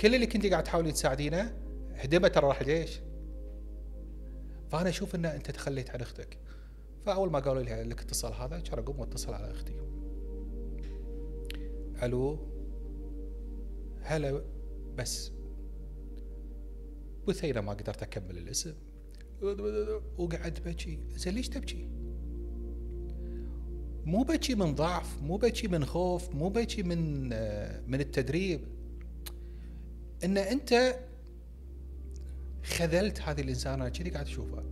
كل 0.00 0.14
اللي 0.14 0.26
كنت 0.26 0.46
قاعد 0.46 0.64
تحاولي 0.64 0.92
تساعدينه 0.92 1.56
هدمه 1.94 2.28
ترى 2.28 2.46
راح 2.46 2.60
الجيش 2.60 3.00
فأنا 4.70 4.88
أشوف 4.88 5.14
إن 5.14 5.24
أنت 5.24 5.50
تخليت 5.50 5.90
عن 5.90 6.00
أختك. 6.00 6.38
فأول 7.06 7.30
ما 7.30 7.38
قالوا 7.38 7.62
لي 7.62 7.82
لك 7.82 8.00
اتصال 8.00 8.32
هذا 8.32 8.60
كان 8.60 8.78
اقوم 8.78 9.00
واتصل 9.00 9.34
على 9.34 9.50
أختي. 9.50 9.72
ألو؟ 12.02 12.38
هلا 14.02 14.42
بس. 14.98 15.32
بثينة 17.28 17.60
ما 17.60 17.72
قدرت 17.72 18.02
أكمل 18.02 18.38
الاسم. 18.38 18.74
وقعدت 20.18 20.68
بكي. 20.68 20.98
زين 21.16 21.34
ليش 21.34 21.48
تبكي؟ 21.48 21.88
مو 24.04 24.22
بكي 24.22 24.54
من 24.54 24.74
ضعف 24.74 25.22
مو 25.22 25.36
بكي 25.36 25.68
من 25.68 25.84
خوف 25.84 26.34
مو 26.34 26.48
بكي 26.48 26.82
من 26.82 27.30
آه، 27.32 27.80
من 27.86 28.00
التدريب. 28.00 28.60
إن 30.24 30.38
أنت 30.38 30.98
خذلت 32.64 33.20
هذه 33.20 33.40
الإنسانة 33.40 33.88
كذي 33.88 34.10
قاعد 34.10 34.26
أشوفها. 34.26 34.64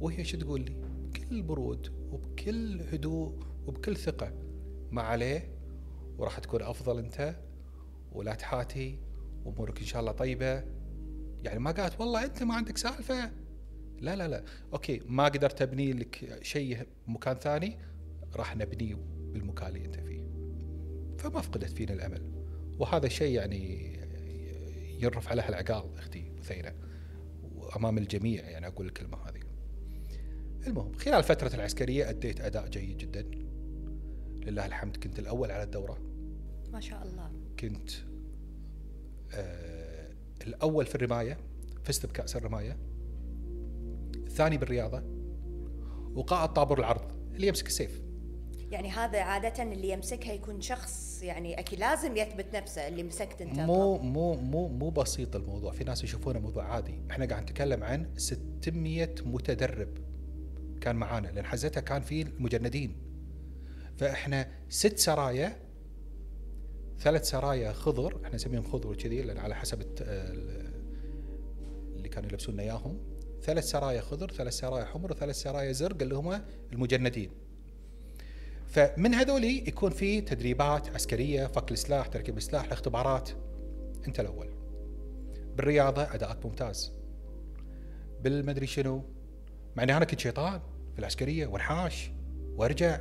وهي 0.00 0.24
شو 0.24 0.38
تقول 0.38 0.60
لي؟ 0.60 0.76
بكل 1.12 1.42
برود 1.42 1.92
وبكل 2.12 2.80
هدوء 2.92 3.38
وبكل 3.66 3.96
ثقة. 3.96 4.32
ما 4.90 5.02
عليه 5.02 5.48
وراح 6.18 6.38
تكون 6.38 6.62
أفضل 6.62 6.98
أنت 6.98 7.36
ولا 8.12 8.34
تحاتي 8.34 8.98
وأمورك 9.44 9.80
إن 9.80 9.86
شاء 9.86 10.00
الله 10.00 10.12
طيبة. 10.12 10.64
يعني 11.44 11.58
ما 11.58 11.70
قالت 11.70 12.00
والله 12.00 12.24
أنت 12.24 12.42
ما 12.42 12.54
عندك 12.54 12.78
سالفة. 12.78 13.30
لا 14.00 14.16
لا 14.16 14.28
لا. 14.28 14.44
okay 14.72 15.00
ما 15.06 15.24
قدرت 15.24 15.62
أبني 15.62 15.92
لك 15.92 16.38
شيء 16.42 16.86
مكان 17.06 17.34
ثاني 17.34 17.78
راح 18.36 18.56
نبنيه 18.56 18.94
بالمكان 19.32 19.68
اللي 19.68 19.84
أنت 19.84 19.96
فيه. 19.96 20.20
فما 21.18 21.40
فقدت 21.40 21.70
فينا 21.70 21.92
الأمل. 21.92 22.22
وهذا 22.78 23.06
الشيء 23.06 23.34
يعني 23.34 23.92
يرفع 25.02 25.34
لها 25.34 25.48
العقال 25.48 25.98
أختي. 25.98 26.29
بثينه 26.40 26.74
وأمام 27.42 27.98
الجميع 27.98 28.48
يعني 28.48 28.66
أقول 28.66 28.86
الكلمة 28.86 29.18
هذه. 29.28 29.40
المهم 30.66 30.92
خلال 30.92 31.22
فترة 31.22 31.54
العسكرية 31.54 32.10
أديت 32.10 32.40
أداء 32.40 32.68
جيد 32.68 32.96
جدا. 32.96 33.22
لله 34.46 34.66
الحمد 34.66 34.96
كنت 34.96 35.18
الأول 35.18 35.50
على 35.50 35.62
الدورة. 35.62 35.98
ما 36.72 36.80
شاء 36.80 37.02
الله. 37.02 37.32
كنت 37.58 37.90
آه 39.32 40.12
الأول 40.46 40.86
في 40.86 40.94
الرماية 40.94 41.38
فزت 41.84 42.06
بكأس 42.06 42.36
الرماية. 42.36 42.78
الثاني 44.16 44.58
بالرياضة. 44.58 45.02
وقائد 46.14 46.50
طابور 46.52 46.78
العرض 46.78 47.34
اللي 47.34 47.46
يمسك 47.46 47.66
السيف. 47.66 48.02
يعني 48.70 48.90
هذا 48.90 49.20
عادة 49.20 49.62
اللي 49.62 49.90
يمسكها 49.90 50.32
يكون 50.32 50.60
شخص 50.60 51.22
يعني 51.22 51.58
أكيد 51.58 51.78
لازم 51.78 52.16
يثبت 52.16 52.56
نفسه 52.56 52.88
اللي 52.88 53.02
مسكت 53.02 53.42
أنت. 53.42 53.58
مو 53.58 53.98
مو 53.98 54.34
مو 54.34 54.68
مو 54.68 54.90
بسيط 54.90 55.36
الموضوع. 55.36 55.72
في 55.72 55.84
ناس 55.84 56.04
يشوفونه 56.04 56.38
موضوع 56.38 56.64
عادي. 56.64 56.94
إحنا 57.10 57.26
قاعد 57.26 57.42
نتكلم 57.42 57.84
عن 57.84 58.10
600 58.16 59.14
متدرب 59.24 59.88
كان 60.80 60.96
معانا 60.96 61.28
لأن 61.28 61.44
حزتها 61.44 61.80
كان 61.80 62.02
في 62.02 62.22
المجندين. 62.22 62.96
فإحنا 63.96 64.48
ست 64.68 64.98
سرايا 64.98 65.56
ثلاث 66.98 67.28
سرايا 67.28 67.72
خضر 67.72 68.20
إحنا 68.24 68.34
نسميهم 68.34 68.62
خضر 68.62 68.90
وكذي 68.90 69.22
لأن 69.22 69.38
على 69.38 69.54
حسب 69.54 69.82
اللي 71.96 72.08
كانوا 72.08 72.28
يلبسون 72.30 72.60
إياهم. 72.60 72.98
ثلاث 73.42 73.64
سرايا 73.64 74.00
خضر 74.00 74.30
ثلاث 74.30 74.52
سرايا 74.52 74.84
حمر 74.84 75.12
وثلاث 75.12 75.36
سرايا 75.36 75.72
زرق 75.72 76.02
اللي 76.02 76.14
هم 76.14 76.40
المجندين. 76.72 77.30
فمن 78.70 79.14
هذولي 79.14 79.58
يكون 79.68 79.90
في 79.90 80.20
تدريبات 80.20 80.88
عسكرية 80.88 81.46
فك 81.46 81.72
السلاح 81.72 82.06
تركيب 82.06 82.36
السلاح 82.36 82.64
الاختبارات 82.64 83.30
أنت 84.06 84.20
الأول. 84.20 84.48
بالرياضة 85.56 86.02
أداءك 86.02 86.46
ممتاز. 86.46 86.92
بالمدري 88.22 88.66
شنو؟ 88.66 89.04
مع 89.76 89.82
إني 89.82 89.96
أنا 89.96 90.04
كنت 90.04 90.20
شيطان 90.20 90.60
في 90.92 90.98
العسكرية 90.98 91.46
وانحاش 91.46 92.10
وأرجع 92.56 93.00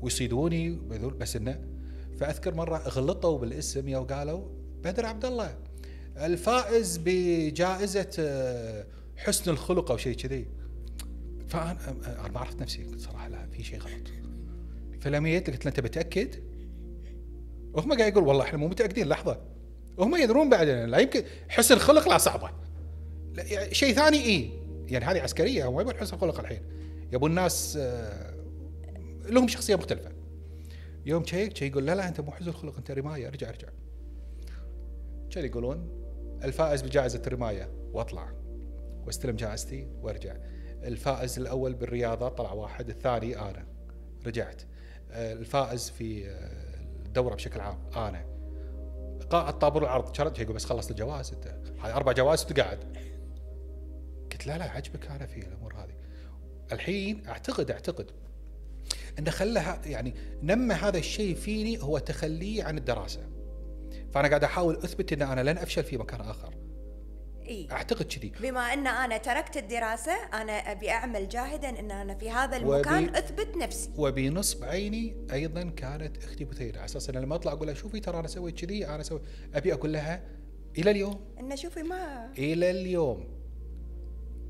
ويصيدوني 0.00 0.70
بس 1.18 1.36
إنه 1.36 1.60
فأذكر 2.18 2.54
مرة 2.54 2.78
غلطوا 2.78 3.38
بالاسم 3.38 3.88
يا 3.88 3.98
وقالوا 3.98 4.48
بدر 4.84 5.06
عبد 5.06 5.24
الله 5.24 5.58
الفائز 6.16 7.00
بجائزة 7.04 8.10
آه، 8.18 8.86
حسن 9.16 9.50
الخلق 9.50 9.90
أو 9.90 9.96
شيء 9.96 10.16
كذي. 10.16 10.46
فأنا 11.48 11.78
أنا 12.06 12.28
ما 12.28 12.40
عرفت 12.40 12.60
نفسي 12.60 12.98
صراحة 12.98 13.28
لا 13.28 13.46
في 13.46 13.64
شيء 13.64 13.78
غلط. 13.78 14.23
فلما 15.04 15.28
جيت 15.28 15.50
قلت 15.50 15.64
له 15.64 15.70
أنت 15.70 15.80
متأكد؟ 15.80 16.34
وهم 17.72 17.92
قاعد 17.92 18.12
يقول 18.12 18.24
والله 18.24 18.44
إحنا 18.44 18.58
مو 18.58 18.68
متأكدين 18.68 19.08
لحظة. 19.08 19.40
وهم 19.96 20.16
يدرون 20.16 20.50
بعد 20.50 20.68
لا 20.68 20.98
يمكن 20.98 21.24
حسن 21.48 21.78
خلق 21.78 22.08
لا 22.08 22.18
صعبة. 22.18 22.50
يعني 23.36 23.74
شيء 23.74 23.94
ثاني 23.94 24.24
اي 24.24 24.50
يعني 24.88 25.04
هذه 25.04 25.20
عسكرية 25.20 25.68
هم 25.68 25.74
ما 25.74 25.82
يبون 25.82 25.96
حسن 25.96 26.16
خلق 26.16 26.40
الحين. 26.40 26.62
يبون 27.12 27.30
الناس 27.30 27.76
آه 27.80 28.34
لهم 29.24 29.48
شخصية 29.48 29.76
مختلفة. 29.76 30.12
يوم 31.06 31.24
شيك 31.24 31.56
شي 31.56 31.66
يقول 31.66 31.86
لا 31.86 31.94
لا 31.94 32.08
أنت 32.08 32.20
مو 32.20 32.30
حسن 32.30 32.52
خلق 32.52 32.76
أنت 32.76 32.90
رماية. 32.90 33.28
ارجع 33.28 33.48
ارجع. 33.48 33.68
كان 35.30 35.44
يقولون؟ 35.44 35.88
الفائز 36.44 36.82
بجائزة 36.82 37.22
الرماية. 37.26 37.70
واطلع. 37.92 38.32
واستلم 39.06 39.36
جائزتي 39.36 39.88
وارجع. 40.02 40.36
الفائز 40.82 41.38
الأول 41.38 41.74
بالرياضة 41.74 42.28
طلع 42.28 42.52
واحد 42.52 42.88
الثاني 42.88 43.38
أنا 43.38 43.66
رجعت. 44.26 44.62
الفائز 45.14 45.90
في 45.90 46.26
الدورة 47.06 47.34
بشكل 47.34 47.60
عام. 47.60 47.78
أنا. 47.96 48.24
قائد 49.30 49.54
طابور 49.54 49.82
العرض. 49.82 50.14
شرط 50.14 50.38
يقول 50.38 50.54
بس 50.54 50.64
خلصت 50.64 50.90
الجوائز 50.90 51.32
أنت. 51.32 51.46
هذه 51.84 51.96
أربع 51.96 52.12
جوائز 52.12 52.42
وتقعد 52.42 52.78
قلت 54.32 54.46
لا 54.46 54.58
لا 54.58 54.64
عجبك 54.64 55.10
أنا 55.10 55.26
في 55.26 55.40
الأمور 55.40 55.74
هذه. 55.74 55.94
الحين 56.72 57.26
أعتقد 57.26 57.70
أعتقد 57.70 58.10
انه 59.18 59.30
خلها 59.30 59.80
يعني 59.86 60.14
نمى 60.42 60.74
هذا 60.74 60.98
الشيء 60.98 61.34
فيني 61.34 61.82
هو 61.82 61.98
تخليه 61.98 62.64
عن 62.64 62.78
الدراسة. 62.78 63.20
فأنا 64.12 64.28
قاعد 64.28 64.44
أحاول 64.44 64.76
أثبت 64.76 65.12
إن 65.12 65.22
أنا 65.22 65.50
لن 65.50 65.58
أفشل 65.58 65.84
في 65.84 65.96
مكان 65.96 66.20
آخر. 66.20 66.54
إي. 67.48 67.68
أعتقد 67.72 68.04
كذي. 68.06 68.32
بما 68.40 68.60
أن 68.60 68.86
أنا 68.86 69.16
تركت 69.18 69.56
الدراسة 69.56 70.12
أنا 70.12 70.52
أبي 70.52 70.90
أعمل 70.90 71.28
جاهدا 71.28 71.68
أن 71.80 71.90
أنا 71.90 72.14
في 72.14 72.30
هذا 72.30 72.56
المكان 72.56 73.08
وبي- 73.08 73.18
أثبت 73.18 73.56
نفسي. 73.56 73.90
وبنصب 73.96 74.64
عيني 74.64 75.14
أيضا 75.32 75.62
كانت 75.76 76.16
أختي 76.24 76.44
بثينة. 76.44 76.76
على 76.76 76.84
أساس 76.84 77.10
لما 77.10 77.34
أطلع 77.34 77.52
أقول 77.52 77.66
لها 77.66 77.74
شوفي 77.74 78.00
ترى 78.00 78.18
أنا 78.20 78.28
سويت 78.28 78.64
كذي 78.64 78.86
أنا 78.86 79.02
سويت 79.02 79.22
أبي 79.54 79.72
أقول 79.72 79.92
لها 79.92 80.22
إلى 80.78 80.90
اليوم. 80.90 81.20
إن 81.40 81.56
شوفي 81.56 81.82
ما 81.82 82.32
إلى 82.38 82.70
اليوم. 82.70 83.28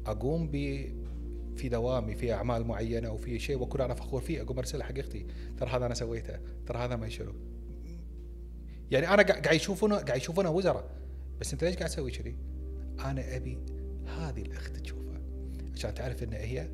أقوم 0.07 0.49
ب 0.53 0.57
في 1.57 1.69
دوامي 1.69 2.15
في 2.15 2.33
أعمال 2.33 2.65
معينة 2.67 3.13
وفي 3.13 3.39
شيء 3.39 3.59
واكون 3.59 3.81
أنا 3.81 3.95
فخور 3.95 4.21
فيه 4.21 4.43
أقوم 4.43 4.59
ارسلها 4.59 4.87
حق 4.87 4.99
أختي 4.99 5.27
ترى 5.59 5.71
هذا 5.71 5.87
أنا 5.87 5.95
سويته 5.95 6.39
ترى 6.67 6.79
هذا 6.79 6.97
ما 6.97 7.09
شنو 7.09 7.33
يعني 8.91 9.09
أنا 9.09 9.23
قاعد 9.23 9.43
قاعد 9.45 9.57
يشوفونه 9.57 9.97
قاعد 9.97 10.17
يشوفونه 10.17 10.51
وزراء 10.51 10.91
بس 11.41 11.53
أنت 11.53 11.65
ليش 11.65 11.77
قاعد 11.77 11.91
تسوي 11.91 12.11
كذي؟ 12.11 12.37
أنا 13.01 13.37
أبي 13.37 13.59
هذه 14.07 14.43
الأخت 14.43 14.77
تشوفها 14.77 15.21
عشان 15.75 15.95
تعرف 15.95 16.23
إن 16.23 16.33
هي 16.33 16.69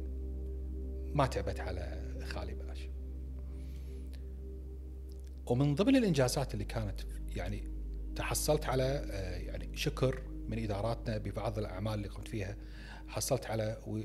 ما 1.15 1.27
تعبت 1.27 1.61
على 1.61 2.03
خالي 2.25 2.55
بلاش. 2.55 2.89
ومن 5.47 5.75
ضمن 5.75 5.97
الإنجازات 5.97 6.55
اللي 6.55 6.65
كانت 6.65 7.01
يعني 7.37 7.65
تحصلت 8.17 8.67
على 8.67 8.83
آه، 8.83 9.37
يعني 9.37 9.77
شكر 9.77 10.23
من 10.49 10.59
إداراتنا 10.65 11.19
ببعض 11.19 11.59
الأعمال 11.59 11.95
اللي 11.95 12.09
قمت 12.09 12.29
فيها 12.29 12.57
حصلت 13.09 13.47
على 13.47 13.79
و- 13.87 14.01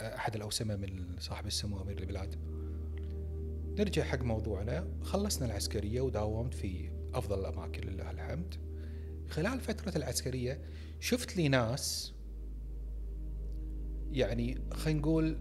أحد 0.00 0.34
الأوسمة 0.36 0.76
من 0.76 1.16
صاحب 1.18 1.46
السمو 1.46 1.82
أمير 1.82 1.98
البلاد. 2.00 2.36
نرجع 3.78 4.02
حق 4.02 4.22
موضوعنا 4.22 4.88
خلصنا 5.02 5.46
العسكرية 5.46 6.00
وداومت 6.00 6.54
في 6.54 6.90
أفضل 7.14 7.40
الأماكن 7.40 7.88
لله 7.88 8.10
الحمد. 8.10 8.54
خلال 9.28 9.60
فترة 9.60 9.96
العسكرية 9.98 10.60
شفت 11.04 11.36
لي 11.36 11.48
ناس 11.48 12.14
يعني 14.10 14.58
خلينا 14.72 15.00
نقول 15.00 15.38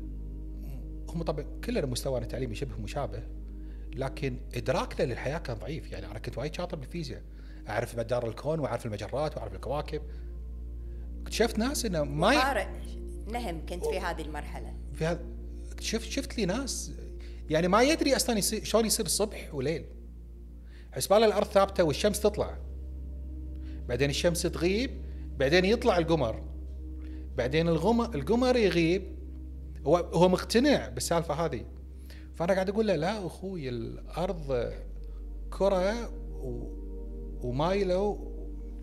هم 1.10 1.24
طبعا 1.24 1.46
كلنا 1.64 1.86
مستوانا 1.86 2.26
التعليمي 2.26 2.56
شبه 2.56 2.78
مشابه 2.78 3.24
لكن 3.96 4.40
إدراكنا 4.54 5.06
للحياة 5.06 5.38
كان 5.38 5.58
ضعيف. 5.58 5.92
يعني 5.92 6.06
أنا 6.06 6.20
كنت 6.20 6.38
وايد 6.38 6.56
شاطر 6.56 6.78
بالفيزياء 6.78 7.22
أعرف 7.70 7.98
مدار 7.98 8.28
الكون 8.28 8.60
وأعرف 8.60 8.86
المجرات 8.86 9.38
وأعرف 9.38 9.54
الكواكب. 9.54 10.02
اكتشفت 11.22 11.60
ناس 11.60 11.86
إنه 11.86 12.04
ما 12.04 12.34
ي... 12.34 12.42
طارق 12.42 12.70
نهم 13.28 13.66
كنت 13.66 13.86
في 13.86 14.00
هذه 14.00 14.22
المرحلة. 14.22 14.74
في 14.94 15.06
هذا 15.06 15.26
شفت 15.80 16.10
شفت 16.10 16.38
لي 16.38 16.46
ناس 16.46 16.92
يعني 17.50 17.68
ما 17.68 17.84
يدري 17.84 18.16
أصلا 18.16 18.38
يصير 18.38 18.64
شلون 18.64 18.86
يصير 18.86 19.08
صبح 19.08 19.54
وليل. 19.54 19.86
حسباله 20.92 21.26
الأرض 21.26 21.48
ثابتة 21.48 21.84
والشمس 21.84 22.20
تطلع. 22.20 22.58
بعدين 23.88 24.10
الشمس 24.10 24.42
تغيب 24.42 25.04
بعدين 25.38 25.66
يطلع 25.66 25.98
القمر. 25.98 26.44
بعدين 27.38 27.68
الغمر 27.68 28.16
القمر 28.16 28.56
يغيب. 28.56 29.04
هو 29.88 29.98
هو 29.98 30.30
مقتنع 30.30 30.90
بالسالفة 30.90 31.34
هذه. 31.34 31.66
فأنا 32.34 32.54
قاعد 32.54 32.70
أقول 32.70 32.88
له 32.88 32.96
لا 32.96 33.26
أخوي 33.26 33.70
الأرض 33.70 34.74
كرة 35.50 36.10
و... 36.44 36.84
ومايلة 37.42 38.30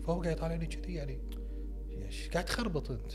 فهو 0.07 0.21
قاعد 0.21 0.37
يطالعني 0.37 0.65
كذي 0.65 0.93
يعني. 0.93 1.19
إيش 2.05 2.29
قاعد 2.29 2.45
تخربط 2.45 2.91
أنت؟ 2.91 3.11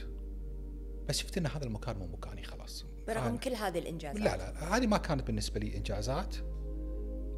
بس 1.08 1.18
شفت 1.18 1.38
إن 1.38 1.46
هذا 1.46 1.64
المكان 1.64 1.98
مو 1.98 2.06
مكاني 2.06 2.42
خلاص. 2.42 2.86
برغم 3.08 3.36
كل 3.36 3.54
هذه 3.54 3.78
الإنجازات. 3.78 4.22
لا 4.22 4.36
لا 4.36 4.76
هذه 4.76 4.86
ما 4.86 4.96
كانت 4.96 5.26
بالنسبة 5.26 5.60
لي 5.60 5.76
إنجازات. 5.76 6.36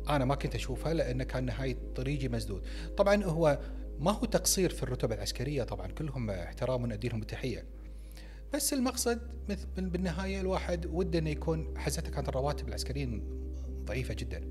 أنا 0.08 0.24
ما 0.24 0.34
كنت 0.34 0.54
أشوفها 0.54 0.94
لأن 0.94 1.22
كان 1.22 1.44
نهايه 1.44 1.76
طريقي 1.96 2.28
مسدود. 2.28 2.62
طبعا 2.96 3.24
هو 3.24 3.58
ما 4.00 4.10
هو 4.10 4.24
تقصير 4.24 4.70
في 4.70 4.82
الرتب 4.82 5.12
العسكرية؟ 5.12 5.62
طبعا 5.62 5.86
كلهم 5.86 6.30
احترام 6.30 6.82
وندي 6.82 7.08
لهم 7.08 7.20
التحية. 7.20 7.64
بس 8.54 8.72
المقصد 8.72 9.20
مثل 9.48 9.90
بالنهاية 9.90 10.40
الواحد 10.40 10.86
وده 10.86 11.18
إنه 11.18 11.30
يكون 11.30 11.78
حزتها 11.78 12.10
كانت 12.10 12.28
الرواتب 12.28 12.68
العسكريين 12.68 13.22
ضعيفة 13.84 14.14
جدا. 14.14 14.42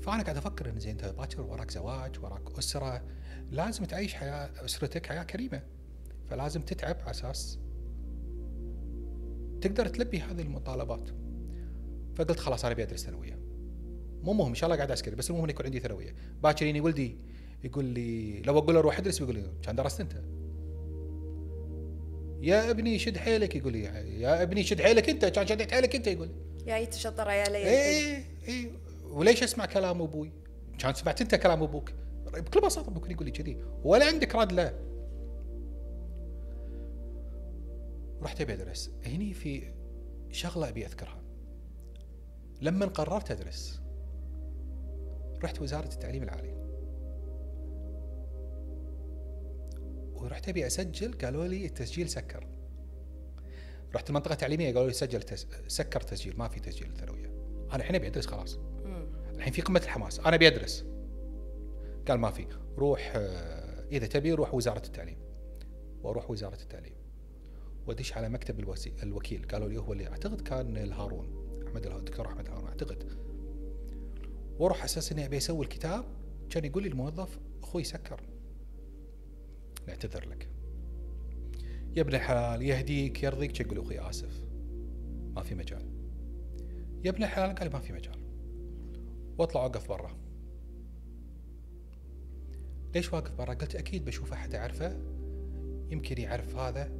فأنا 0.00 0.22
قاعد 0.22 0.36
أفكر 0.36 0.70
ان 0.70 0.80
زين 0.80 0.90
انت 0.90 1.04
باكر 1.04 1.40
وراك 1.40 1.70
زواج 1.70 2.18
وراك 2.22 2.58
أسرة. 2.58 3.02
لازم 3.50 3.84
تعيش 3.84 4.14
حياة 4.14 4.64
أسرتك 4.64 5.06
حياة 5.06 5.22
كريمة. 5.22 5.62
فلازم 6.30 6.62
تتعب 6.62 6.96
على 7.00 7.10
أساس 7.10 7.58
تقدر 9.60 9.88
تلبي 9.88 10.20
هذه 10.20 10.42
المطالبات. 10.42 11.10
فقلت 12.14 12.38
خلاص 12.38 12.64
أنا 12.64 12.74
ابي 12.74 12.82
ادرس 12.82 13.04
ثانوية. 13.04 13.38
مو 14.22 14.32
مهم 14.32 14.48
إن 14.48 14.54
شاء 14.54 14.66
الله 14.66 14.76
قاعد 14.76 14.90
عسكري 14.90 15.16
بس 15.16 15.30
المهم 15.30 15.50
يكون 15.50 15.66
عندي 15.66 15.80
ثانوية. 15.80 16.14
باكر 16.42 16.80
ولدي 16.80 17.29
يقول 17.64 17.84
لي 17.84 18.42
لو 18.42 18.58
أقول 18.58 18.74
له 18.74 18.80
روح 18.80 18.98
أدرس 18.98 19.20
يقول 19.20 19.34
لي 19.34 19.44
كان 19.62 19.76
درست 19.76 20.00
أنت. 20.00 20.12
يا 22.40 22.70
ابني 22.70 22.98
شد 22.98 23.16
حيلك. 23.16 23.56
يقول 23.56 23.72
لي 23.72 23.82
يا 24.20 24.42
ابني 24.42 24.62
شد 24.62 24.80
حيلك 24.80 25.08
أنت 25.08 25.24
كان 25.24 25.46
شديت 25.46 25.72
حيلك 25.72 25.96
أنت. 25.96 26.06
يقول 26.06 26.28
لي. 26.28 26.34
يا 26.66 26.78
يتشطر 26.78 27.30
يا 27.30 27.44
ليل. 27.44 27.66
إيه 27.66 28.24
إيه 28.48 28.70
وليش 29.10 29.42
أسمع 29.42 29.66
كلام 29.66 30.02
أبوي؟ 30.02 30.32
كان 30.78 30.94
سمعت 30.94 31.20
أنت 31.20 31.34
كلام 31.34 31.62
أبوك. 31.62 31.92
بكل 32.26 32.60
بساطة 32.60 32.90
ممكن 32.90 33.10
يقول 33.10 33.26
لي 33.26 33.32
كذي. 33.32 33.64
ولا 33.84 34.06
عندك 34.06 34.34
رد 34.34 34.52
له 34.52 34.74
رحت 38.22 38.40
أبي 38.40 38.52
أدرس. 38.52 38.90
هني 39.06 39.34
في 39.34 39.72
شغلة 40.30 40.68
أبي 40.68 40.86
أذكرها. 40.86 41.22
لما 42.62 42.86
قررت 42.86 43.30
أدرس 43.30 43.80
رحت 45.44 45.60
وزارة 45.62 45.92
التعليم 45.92 46.22
العالي. 46.22 46.59
ورحت 50.20 50.48
أبي 50.48 50.66
أسجل 50.66 51.12
قالوا 51.12 51.46
لي 51.46 51.66
التسجيل 51.66 52.08
سكر. 52.08 52.46
رحت 53.94 54.10
المنطقة 54.10 54.32
التعليمية 54.32 54.66
قالوا 54.74 54.86
لي 54.86 54.92
سجل 54.92 55.22
تس... 55.22 55.46
سكر 55.66 56.00
تسجيل 56.00 56.38
ما 56.38 56.48
في 56.48 56.60
تسجيل 56.60 56.88
الثانويه 56.88 57.26
أنا 57.66 57.76
الحين 57.76 57.94
أبي 57.94 58.06
أدرس 58.06 58.26
خلاص. 58.26 58.58
الحين 59.34 59.52
في 59.52 59.62
قمة 59.62 59.80
الحماس 59.84 60.20
أنا 60.20 60.34
أبي 60.34 60.46
أدرس. 60.46 60.84
قال 62.08 62.18
ما 62.18 62.30
في. 62.30 62.46
روح 62.78 63.12
آه، 63.16 63.84
إذا 63.92 64.06
تبي 64.06 64.32
روح 64.32 64.54
وزارة 64.54 64.86
التعليم. 64.86 65.18
وأروح 66.02 66.30
وزارة 66.30 66.58
التعليم. 66.62 66.94
وأدش 67.86 68.12
على 68.12 68.28
مكتب 68.28 68.60
الوسي... 68.60 68.92
الوكيل. 69.02 69.46
قالوا 69.46 69.68
لي 69.68 69.76
هو 69.76 69.92
اللي 69.92 70.08
أعتقد 70.08 70.40
كان 70.40 70.76
الهارون 70.76 71.26
أحمد 71.66 71.86
الهارون 71.86 71.98
الدكتور 71.98 72.26
أحمد 72.26 72.46
الهارون 72.46 72.68
أعتقد. 72.68 73.04
وأروح 74.58 74.84
أساس 74.84 75.12
إني 75.12 75.26
أبي 75.26 75.36
أسوي 75.36 75.64
الكتاب. 75.64 76.04
كان 76.50 76.64
يقول 76.64 76.82
لي 76.82 76.88
الموظف 76.88 77.38
أخوي 77.62 77.84
سكر. 77.84 78.20
نعتذر 79.90 80.28
لك. 80.28 80.48
يا 81.96 82.02
ابن 82.02 82.14
الحلال 82.14 82.62
يهديك 82.62 83.22
يرضيك 83.22 83.60
يقول 83.60 83.74
لي 83.74 83.82
أخوي 83.82 84.10
آسف. 84.10 84.44
ما 85.36 85.42
في 85.42 85.54
مجال. 85.54 85.90
يا 87.04 87.10
ابن 87.10 87.22
الحلال 87.22 87.54
قال 87.54 87.72
ما 87.72 87.78
في 87.78 87.92
مجال. 87.92 88.20
واطلع 89.38 89.62
أوقف 89.62 89.88
برا. 89.88 90.16
ليش 92.94 93.12
واقف 93.12 93.34
برا؟ 93.34 93.54
قلت 93.54 93.74
أكيد 93.74 94.04
بشوف 94.04 94.32
أحد 94.32 94.54
أعرفه. 94.54 94.96
يمكن 95.90 96.20
يعرف 96.20 96.56
هذا 96.56 96.92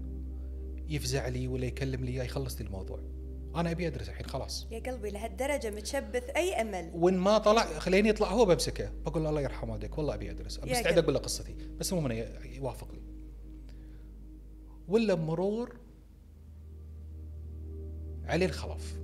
يفزع 0.88 1.28
لي 1.28 1.48
ولا 1.48 1.66
يكلم 1.66 2.04
لي 2.04 2.16
يخلص 2.16 2.60
لي 2.60 2.66
الموضوع. 2.66 3.19
أنا 3.56 3.70
أبي 3.70 3.86
أدرس 3.86 4.08
الحين 4.08 4.26
خلاص. 4.26 4.66
يا 4.70 4.78
قلبي 4.78 5.10
لهالدرجة 5.10 5.70
متشبث 5.70 6.30
أي 6.36 6.60
أمل. 6.60 6.90
وإن 6.94 7.18
ما 7.18 7.38
طلع 7.38 7.78
خليني 7.78 8.08
يطلع 8.08 8.28
هو 8.28 8.44
بمسكه. 8.44 8.92
بقول 9.06 9.22
له 9.22 9.28
الله 9.30 9.40
يرحم 9.40 9.70
والديك 9.70 9.98
والله 9.98 10.14
أبي 10.14 10.30
أدرس. 10.30 10.58
مستعد. 10.58 10.98
أقول 10.98 11.14
له 11.14 11.20
قصتي 11.20 11.54
بس 11.78 11.92
المهم 11.92 12.10
انه 12.10 12.26
يوافق 12.44 12.92
لي. 12.92 13.02
ولا 14.88 15.14
مرور 15.14 15.76
علي 18.24 18.44
الخلف 18.44 19.00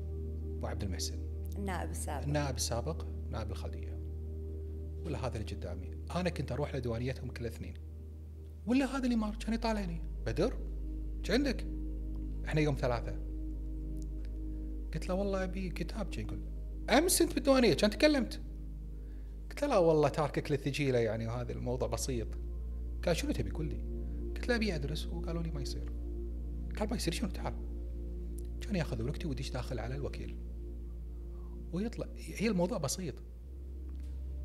وعبد 0.62 0.82
المحسن. 0.82 1.18
النائب 1.56 1.90
السابق. 1.90 2.24
النائب 2.24 2.56
السابق 2.56 3.06
نائب 3.30 3.50
الخلدية. 3.50 3.98
ولا 5.04 5.26
هذا 5.26 5.38
اللي 5.38 5.54
قدامي. 5.54 5.90
أنا 6.16 6.30
كنت 6.30 6.52
أروح 6.52 6.74
لديوانيتهم 6.76 7.30
كل 7.30 7.46
اثنين. 7.46 7.74
ولا 8.66 8.96
هذا 8.96 9.04
اللي 9.04 9.16
مار 9.16 9.36
كان 9.36 9.54
يطالعني. 9.54 10.02
بدر 10.26 10.58
إيش 11.20 11.30
عندك؟ 11.30 11.66
إحنا 12.44 12.60
يوم 12.60 12.74
ثلاثة. 12.74 13.25
قلت 14.96 15.08
له 15.08 15.14
والله 15.14 15.44
أبي 15.44 15.70
كتاب 15.70 16.14
يقول 16.18 16.40
أمس 16.90 17.22
أنت 17.22 17.34
بالديوانية 17.34 17.74
كان 17.74 17.90
تكلمت. 17.90 18.40
قلت 19.50 19.62
له 19.62 19.68
لا 19.68 19.78
والله 19.78 20.08
تاركك 20.08 20.50
للثجيلة 20.50 20.98
يعني 20.98 21.26
وهذا 21.26 21.52
الموضوع 21.52 21.88
بسيط. 21.88 22.28
قال 23.06 23.16
شنو 23.16 23.32
تبي 23.32 23.50
قول 23.50 23.66
لي؟ 23.66 23.84
قلت 24.34 24.48
له 24.48 24.56
أبي 24.56 24.74
أدرس 24.74 25.06
وقالوا 25.06 25.42
لي 25.42 25.50
ما 25.50 25.60
يصير. 25.60 25.92
قال 26.78 26.90
ما 26.90 26.96
يصير 26.96 27.12
شنو 27.12 27.30
تعال؟ 27.30 27.54
كان 28.60 28.76
ياخذ 28.76 29.02
ورقتي 29.02 29.26
ويدش 29.26 29.50
داخل 29.50 29.78
على 29.78 29.94
الوكيل. 29.94 30.36
ويطلع 31.72 32.06
هي 32.16 32.48
الموضوع 32.48 32.78
بسيط. 32.78 33.14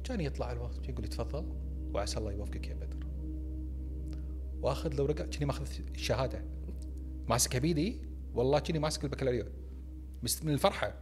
كان 0.04 0.22
يطلع 0.22 0.52
الوقت 0.52 0.90
يقول 0.90 1.02
لي 1.02 1.08
تفضل 1.08 1.46
وعسى 1.94 2.18
الله 2.18 2.32
يوفقك 2.32 2.68
يا 2.68 2.74
بدر. 2.74 3.08
وأخذ 4.62 4.94
له 4.94 5.04
ورقه 5.04 5.26
كني 5.26 5.46
ماخذ 5.46 5.66
الشهاده 5.96 6.46
ماسكها 7.30 7.60
بيدي 7.60 8.02
والله 8.34 8.60
كني 8.60 8.80
ماسك 8.80 9.04
البكالوريوس. 9.04 9.61
مست- 10.24 10.46
من 10.46 10.54
الفرحة. 10.54 10.94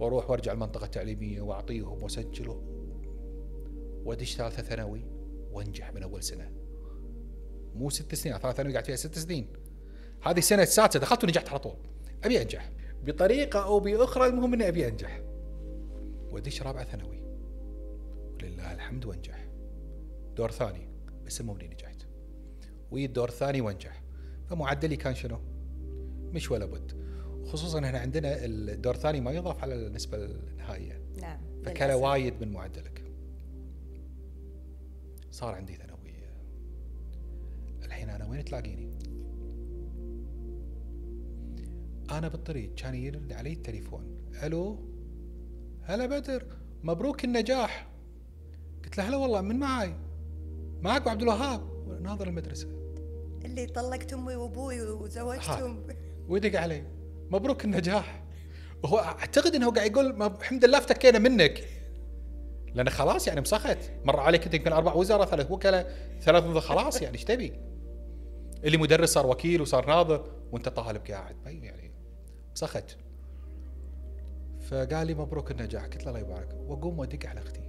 وأروح 0.00 0.30
وأرجع 0.30 0.52
المنطقة 0.52 0.84
التعليمية 0.84 1.40
وأعطيهم 1.40 2.02
واسجل 2.02 2.48
وأدش 4.04 4.36
ثالثة 4.36 4.62
ثانوي 4.62 5.04
وأنجح 5.52 5.94
من 5.94 6.02
أول 6.02 6.22
سنة. 6.22 6.50
مو 7.74 7.90
ست 7.90 8.14
سنين 8.14 8.38
ثالث 8.38 8.56
ثانوي 8.56 8.72
قاعد 8.72 8.84
فيها 8.84 8.96
ست 8.96 9.18
سنين. 9.18 9.48
هذه 10.22 10.38
السنة 10.38 10.62
السادسة 10.62 11.00
دخلت 11.00 11.24
ونجحت 11.24 11.48
على 11.48 11.58
طول. 11.58 11.76
أبي 12.24 12.42
أنجح. 12.42 12.72
بطريقة 13.04 13.64
أو 13.64 13.80
بأخرى 13.80 14.26
المهم 14.26 14.54
إني 14.54 14.68
أبي 14.68 14.88
أنجح. 14.88 15.22
وأدش 16.30 16.62
رابعة 16.62 16.84
ثانوي. 16.84 17.22
ولله 18.34 18.72
الحمد 18.72 19.04
وأنجح. 19.04 19.48
دور 20.36 20.50
ثاني 20.50 20.88
بس 21.26 21.40
المهم 21.40 21.60
إني 21.60 21.68
نجحت. 21.68 22.06
وي 22.90 23.04
الدور 23.04 23.28
الثاني 23.28 23.60
وأنجح. 23.60 24.02
فمعدلي 24.50 24.96
كان 24.96 25.14
شنو؟ 25.14 25.38
مش 26.32 26.50
ولا 26.50 26.66
بد. 26.66 27.01
خصوصا 27.46 27.78
هنا 27.78 27.98
عندنا 27.98 28.44
الدور 28.44 28.94
الثاني 28.94 29.20
ما 29.20 29.30
يضاف 29.30 29.62
على 29.62 29.74
النسبة 29.74 30.18
النهائية. 30.24 31.00
نعم 31.20 31.40
فكلا. 31.64 31.94
وايد 31.94 32.34
من 32.40 32.52
معدلك. 32.52 33.02
صار 35.30 35.54
عندي 35.54 35.74
ثانوية. 35.74 35.92
الحين 37.82 38.10
أنا 38.10 38.28
وين 38.28 38.44
تلاقيني؟ 38.44 38.92
أنا 42.10 42.28
بالطريق 42.28 42.74
كان 42.74 42.94
يرن 42.94 43.32
علي 43.32 43.52
التليفون. 43.52 44.22
ألو؟ 44.42 44.78
هلا 45.82 46.06
بدر 46.06 46.46
مبروك 46.82 47.24
النجاح. 47.24 47.88
قلت 48.84 48.98
له 48.98 49.08
هلا 49.08 49.16
والله 49.16 49.40
من 49.40 49.58
معاي؟ 49.58 49.94
معك 50.80 51.08
عبد 51.08 51.22
الوهاب. 51.22 51.60
ناظر 52.02 52.28
المدرسة. 52.28 52.68
اللي 53.44 53.66
طلقت 53.66 54.12
أمي 54.12 54.36
وأبوي 54.36 54.80
وزوجتهم. 54.80 55.86
ويدق 56.28 56.60
علي. 56.60 57.01
مبروك 57.32 57.64
النجاح. 57.64 58.22
هو 58.84 58.98
أعتقد 58.98 59.54
إنه 59.54 59.70
قاعد 59.70 59.90
يقول 59.90 60.22
الحمد 60.22 60.64
لله 60.64 60.78
افتكينا 60.78 61.18
منك. 61.18 61.64
لأن 62.74 62.90
خلاص 62.90 63.28
يعني 63.28 63.40
مسخت. 63.40 63.78
مر 64.04 64.20
عليك 64.20 64.44
أنت 64.44 64.54
يمكن 64.54 64.72
أربع 64.72 64.94
وزراء 64.94 65.26
ثلاث 65.26 65.50
وكلاء 65.50 65.96
ثلاث 66.20 66.44
خلاص 66.44 67.02
يعني 67.02 67.14
إيش 67.14 67.24
تبي؟ 67.24 67.52
اللي 68.64 68.76
مدرس 68.76 69.12
صار 69.12 69.26
وكيل 69.26 69.60
وصار 69.60 69.86
ناظر 69.86 70.24
وأنت 70.52 70.68
طالب 70.68 71.06
قاعد. 71.06 71.36
ما 71.44 71.50
يعني 71.50 71.92
مسخت. 72.52 72.96
فقال 74.60 75.06
لي 75.06 75.14
مبروك 75.14 75.50
النجاح. 75.50 75.84
قلت 75.84 76.04
له 76.04 76.08
الله 76.08 76.20
يبارك. 76.20 76.48
واقوم 76.66 76.98
وأدق 76.98 77.28
على 77.28 77.40
أختي. 77.40 77.68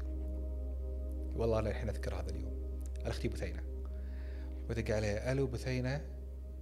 والله 1.35 1.59
أنا 1.59 1.69
الحين 1.69 1.89
أذكر 1.89 2.15
هذا 2.15 2.29
اليوم. 2.29 2.81
على 3.01 3.09
أختي 3.09 3.27
بثينة. 3.27 3.63
ودق 4.69 4.95
عليها. 4.95 5.31
ألو 5.31 5.47
بثينة. 5.47 6.01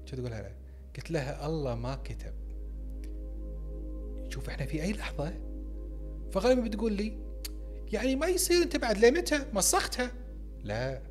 شو 0.05 0.15
تقول 0.15 0.31
لها 0.31 0.51
قلت 0.95 1.11
لها 1.11 1.45
الله 1.45 1.75
ما 1.75 1.95
كتب. 1.95 2.40
شوف 4.31 4.49
إحنا 4.49 4.65
في 4.65 4.83
أي 4.83 4.93
لحظة؟ 4.93 5.33
فغالبا 6.31 6.61
بتقول 6.61 6.93
لي 6.93 7.17
يعني 7.93 8.15
ما 8.15 8.27
يصير 8.27 8.63
أنت 8.63 8.77
بعد 8.77 9.05
لمتى 9.05 9.45
مسختها. 9.53 10.11
لا. 10.63 11.01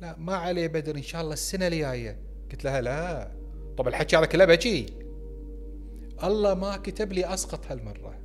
لا 0.00 0.16
ما 0.18 0.34
عليه 0.34 0.66
بدر 0.66 0.96
إن 0.96 1.02
شاء 1.02 1.22
الله 1.22 1.32
السنة 1.32 1.66
الجاية. 1.66 2.18
قلت 2.50 2.64
لها 2.64 2.80
لا. 2.80 3.32
طب 3.78 3.88
الحكي 3.88 4.16
هذا 4.16 4.26
كله 4.26 4.44
بكي. 4.44 4.86
الله 6.24 6.54
ما 6.54 6.76
كتب 6.76 7.12
لي 7.12 7.34
أسقط 7.34 7.66
هالمرة. 7.66 8.18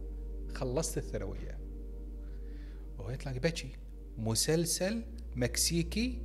خلصت 0.54 0.97
الثانوية. 0.97 1.60
وهي 2.99 3.17
تلاقي 3.17 3.39
بكي. 3.39 3.71
مسلسل 4.17 5.02
مكسيكي. 5.36 6.21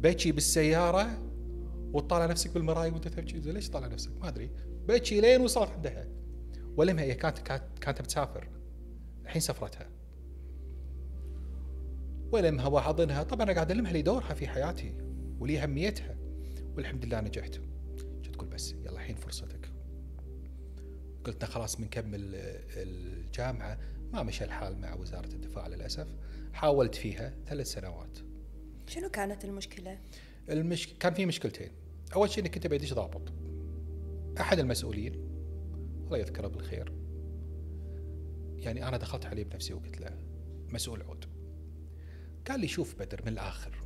بكي 0.00 0.32
بالسيارة. 0.32 1.22
وتطالع 1.92 2.26
نفسك 2.26 2.50
بالمرايه 2.50 2.92
وأنت 2.92 3.08
تبكي. 3.08 3.38
ليش 3.38 3.70
طالع 3.70 3.86
نفسك؟ 3.86 4.10
ما 4.20 4.28
أدري. 4.28 4.50
بكي 4.88 5.20
لين 5.20 5.40
وصلت 5.40 5.70
عندها. 5.70 6.15
ولمها 6.76 7.04
هي 7.04 7.14
كانت 7.14 7.38
كانت 7.80 8.02
بتسافر. 8.02 8.48
الحين 9.22 9.40
سفرتها. 9.40 9.88
ولمها 12.32 12.66
واحضنها 12.66 13.22
طبعا 13.22 13.42
أنا 13.42 13.52
قاعد 13.52 13.70
ألمها 13.70 13.92
لي 13.92 14.02
دورها 14.02 14.34
في 14.34 14.48
حياتي 14.48 14.94
ولي 15.38 15.62
أهميتها. 15.62 16.16
والحمد 16.76 17.04
لله 17.04 17.20
نجحت. 17.20 17.60
تقول 18.32 18.48
بس 18.48 18.72
يلا 18.72 18.90
الحين 18.90 19.16
فرصتك. 19.16 19.72
قلت 21.24 21.44
خلاص 21.44 21.76
بنكمل 21.76 22.20
الجامعة 22.76 23.78
ما 24.12 24.22
مشى 24.22 24.44
الحال 24.44 24.78
مع 24.78 24.94
وزارة 24.94 25.34
الدفاع 25.34 25.66
للأسف. 25.66 26.06
حاولت 26.52 26.94
فيها 26.94 27.34
ثلاث 27.46 27.66
سنوات. 27.66 28.18
شنو 28.86 29.08
كانت 29.08 29.44
المشكلة؟ 29.44 29.98
المش... 30.48 30.94
كان 31.00 31.14
في 31.14 31.26
مشكلتين. 31.26 31.70
أول 32.14 32.30
شيء 32.30 32.40
اني 32.40 32.48
كنت 32.48 32.66
بديش 32.66 32.94
ضابط. 32.94 33.32
أحد 34.40 34.58
المسؤولين 34.58 35.35
الله 36.06 36.18
يذكره 36.18 36.48
بالخير 36.48 36.92
يعني 38.56 38.88
أنا 38.88 38.96
دخلت 38.96 39.26
عليه 39.26 39.44
بنفسي 39.44 39.74
وقلت 39.74 40.00
له 40.00 40.18
مسؤول 40.68 41.02
عود. 41.02 41.24
قال 42.48 42.60
لي 42.60 42.68
شوف 42.68 42.98
بدر 42.98 43.22
من 43.22 43.32
الآخر. 43.32 43.76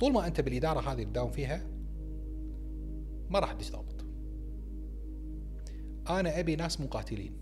طول 0.00 0.12
ما 0.12 0.26
أنت 0.26 0.40
بالإدارة 0.40 0.80
هذه 0.80 0.92
اللي 0.92 1.04
تداوم 1.04 1.30
فيها 1.30 1.66
ما 3.30 3.38
راح 3.38 3.52
تدش 3.52 3.70
ضابط 3.72 4.04
أنا 6.10 6.40
أبي 6.40 6.56
ناس 6.56 6.80
مقاتلين. 6.80 7.32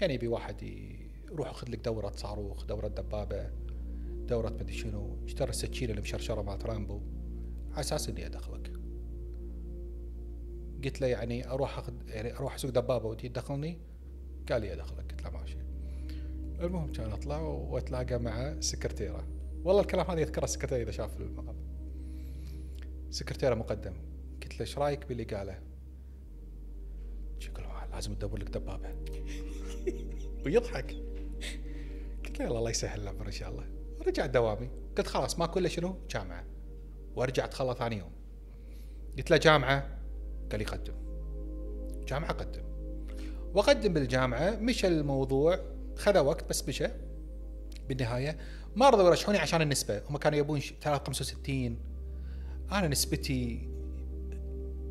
يعني 0.00 0.14
أبي 0.14 0.28
واحد 0.28 0.62
يروح 0.62 1.48
ياخذ 1.48 1.70
لك 1.70 1.84
دورة 1.84 2.10
صاروخ 2.10 2.64
دورة 2.64 2.88
دبابة 2.88 3.50
دورة 4.28 4.50
مدري 4.50 4.72
شنو 4.72 5.24
اشترى 5.24 5.50
السكينة 5.50 5.92
المشرشره 5.92 6.42
مالت 6.42 6.66
رامبو 6.66 7.00
على 7.70 7.80
أساس 7.80 8.08
إني 8.08 8.26
أدخلك. 8.26 8.73
قلت 10.84 11.00
له 11.00 11.06
يعني 11.06 11.50
أروح 11.50 11.78
اخذ 11.78 11.92
يعني 12.06 12.36
أروح 12.36 12.54
أسوق 12.54 12.70
دبابة 12.70 13.06
وتي 13.06 13.28
تدخلني 13.28 13.78
قال 14.48 14.60
لي 14.62 14.72
ادخلك 14.72 15.10
قلت 15.10 15.22
له 15.22 15.30
ماشي 15.30 15.56
المهم 16.60 16.92
كان 16.92 17.12
أطلع 17.12 17.40
وأتلاقى 17.40 18.18
مع 18.18 18.60
سكرتيرة. 18.60 19.26
والله 19.64 19.80
الكلام 19.80 20.10
هذا 20.10 20.20
يذكره 20.20 20.44
السكرتيرة 20.44 20.82
إذا 20.82 20.90
شاف 20.90 21.20
المقام. 21.20 21.56
سكرتيرة 23.10 23.54
مقدم. 23.54 23.94
قلت 24.42 24.54
له 24.54 24.60
إيش 24.60 24.78
رأيك 24.78 25.06
باللي 25.06 25.24
قاله؟ 25.24 25.58
شكله 27.38 27.86
لازم 27.92 28.14
تدور 28.14 28.38
لك 28.38 28.48
دبابة. 28.48 28.88
ويضحك. 30.46 30.96
قلت 32.26 32.38
له 32.38 32.58
الله 32.58 32.70
يسهل 32.70 33.00
الأمر 33.00 33.26
إن 33.26 33.32
شاء 33.32 33.50
الله. 33.50 33.66
رجعت 34.06 34.30
دوامي. 34.30 34.70
قلت 34.98 35.06
خلاص 35.06 35.38
ما 35.38 35.46
كله 35.46 35.68
شنو؟ 35.68 35.98
جامعة. 36.10 36.44
وأرجع 37.16 37.44
اتخلى 37.44 37.74
ثاني 37.74 37.98
يوم. 37.98 38.12
قلت 39.18 39.30
له 39.30 39.36
جامعة؟ 39.36 40.03
قال 40.50 40.58
لي 40.58 40.64
قدم. 40.64 40.94
جامعة 42.06 42.32
قدم. 42.32 42.62
وقدم 43.54 43.92
بالجامعة 43.92 44.56
مشى 44.56 44.86
الموضوع 44.86 45.58
خذ 45.96 46.18
وقت 46.18 46.48
بس 46.48 46.68
مشى. 46.68 46.86
بالنهاية 47.88 48.38
ما 48.76 48.90
رضوا 48.90 49.08
يرشحوني 49.08 49.38
عشان 49.38 49.62
النسبة. 49.62 50.02
هم 50.10 50.16
كانوا 50.16 50.38
يبون 50.38 50.60
65 50.60 51.78
أنا 52.72 52.88
نسبتي 52.88 53.68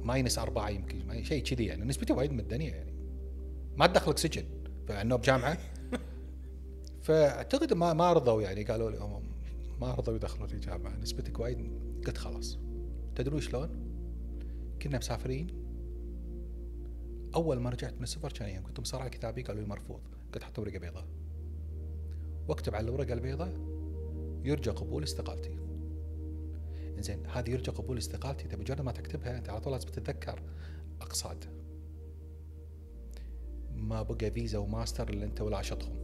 ماينس 0.04 0.40
أربعة 0.40 0.70
يمكن 0.70 1.24
شيء 1.24 1.44
كذي 1.44 1.66
يعني. 1.66 1.86
نسبتي 1.86 2.14
وايد 2.14 2.32
من 2.32 2.40
الدنيا 2.40 2.76
يعني. 2.76 2.94
ما 3.78 3.88
تدخلك 3.88 4.18
سجن 4.18 4.46
فأنه 4.88 5.16
بجامعة. 5.16 5.58
فأعتقد 7.04 7.74
ما 7.74 7.94
ما 7.94 8.14
رضوا 8.14 8.42
يعني. 8.42 8.64
قالوا 8.64 8.92
لي 8.92 9.22
ما 9.82 9.94
رضوا 9.94 10.16
يدخلوني 10.16 10.60
جامعة. 10.60 10.98
نسبتك 10.98 11.40
وايد 11.40 11.72
قلت 12.08 12.18
خلاص. 12.18 12.58
تدرون 13.16 13.42
شلون؟ 13.42 13.93
كنا 14.84 14.98
مسافرين. 14.98 15.48
أول 17.36 17.60
ما 17.60 17.70
رجعت 17.70 17.94
من 17.94 18.04
السفر 18.04 18.32
كان 18.32 18.50
يوم 18.50 18.64
كنت 18.64 18.80
مصارع 18.80 19.08
كتابي 19.08 19.42
قالوا 19.42 19.62
لي 19.62 19.68
مرفوض. 19.68 20.02
قلت 20.34 20.44
حط 20.44 20.60
ورقه 20.60 20.80
بيضاء. 20.80 21.08
واكتب 22.48 22.76
على 22.76 22.90
الورقة 22.90 23.14
البيضاء 23.14 23.58
يرجى 24.44 24.70
قبول 24.70 25.04
استقالتي. 25.04 25.58
زين 27.00 27.26
هذه 27.26 27.50
يرجى 27.50 27.72
قبول 27.72 27.98
استقالتي 27.98 28.46
انت 28.46 28.56
مجرد 28.56 28.82
ما 28.82 28.92
تكتبها 28.92 29.38
أنت 29.38 29.50
على 29.50 29.62
طول 29.62 29.74
لازم 29.74 29.90
تتذكر 29.90 30.42
أقصاد. 31.02 31.46
ما 33.76 34.02
بقى 34.02 34.32
فيزا 34.32 34.58
وماستر 34.58 35.10
إلا 35.10 35.26
أنت 35.26 35.42
ولا 35.42 35.62
شطهم 35.62 35.96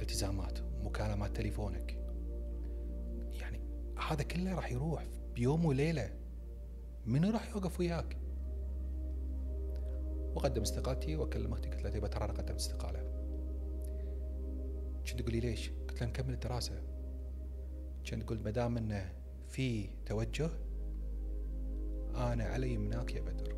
التزامات 0.00 0.58
مكالمات 0.84 1.36
تليفونك. 1.36 1.98
يعني 3.40 3.60
هذا 4.08 4.22
كله 4.22 4.54
راح 4.54 4.72
يروح 4.72 5.06
بيوم 5.34 5.64
وليلة. 5.64 6.19
منو 7.06 7.30
راح 7.30 7.50
يوقف 7.50 7.80
وياك. 7.80 8.16
وقدم 10.34 10.62
استقالتي 10.62 11.16
واكلم 11.16 11.52
أختي 11.52 11.70
قلت 11.70 11.96
لها 11.96 12.08
ترى 12.08 12.24
أنا 12.24 12.32
قدمت 12.32 12.56
استقالة. 12.56 13.00
كنت 15.06 15.20
تقول 15.20 15.32
لي 15.32 15.40
ليش؟ 15.40 15.70
قلت 15.88 16.00
لها 16.00 16.08
نكمل 16.08 16.34
الدراسة. 16.34 16.82
كنت 18.10 18.22
تقول 18.22 18.40
ما 18.40 18.50
دام 18.50 18.76
إنه 18.76 19.12
في 19.48 19.88
توجه 20.06 20.50
أنا 22.14 22.44
علي 22.44 22.78
مناك 22.78 23.14
يا 23.14 23.20
بدر. 23.20 23.56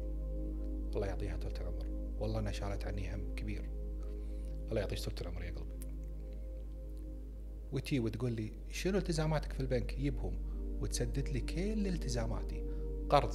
الله 0.95 1.07
يعطيها 1.07 1.37
طول 1.37 1.53
العمر. 1.53 1.87
والله 2.21 2.41
إنها 2.41 2.53
شالت 2.53 2.85
عني 2.85 3.15
هم 3.15 3.35
كبير. 3.35 3.71
الله 4.71 4.81
يعطيك 4.81 4.99
طول 4.99 5.15
العمر 5.21 5.45
يا 5.45 5.51
قلبي. 5.51 5.95
وتي 7.73 8.01
وتقول 8.01 8.33
لي 8.33 8.53
شنو 8.71 8.99
التزاماتك 8.99 9.53
في 9.53 9.61
البنك؟ 9.61 9.99
يبهم. 9.99 10.39
وتسدد 10.81 11.29
لي 11.29 11.41
كل 11.41 11.87
التزاماتي. 11.87 12.72
قرض 13.13 13.35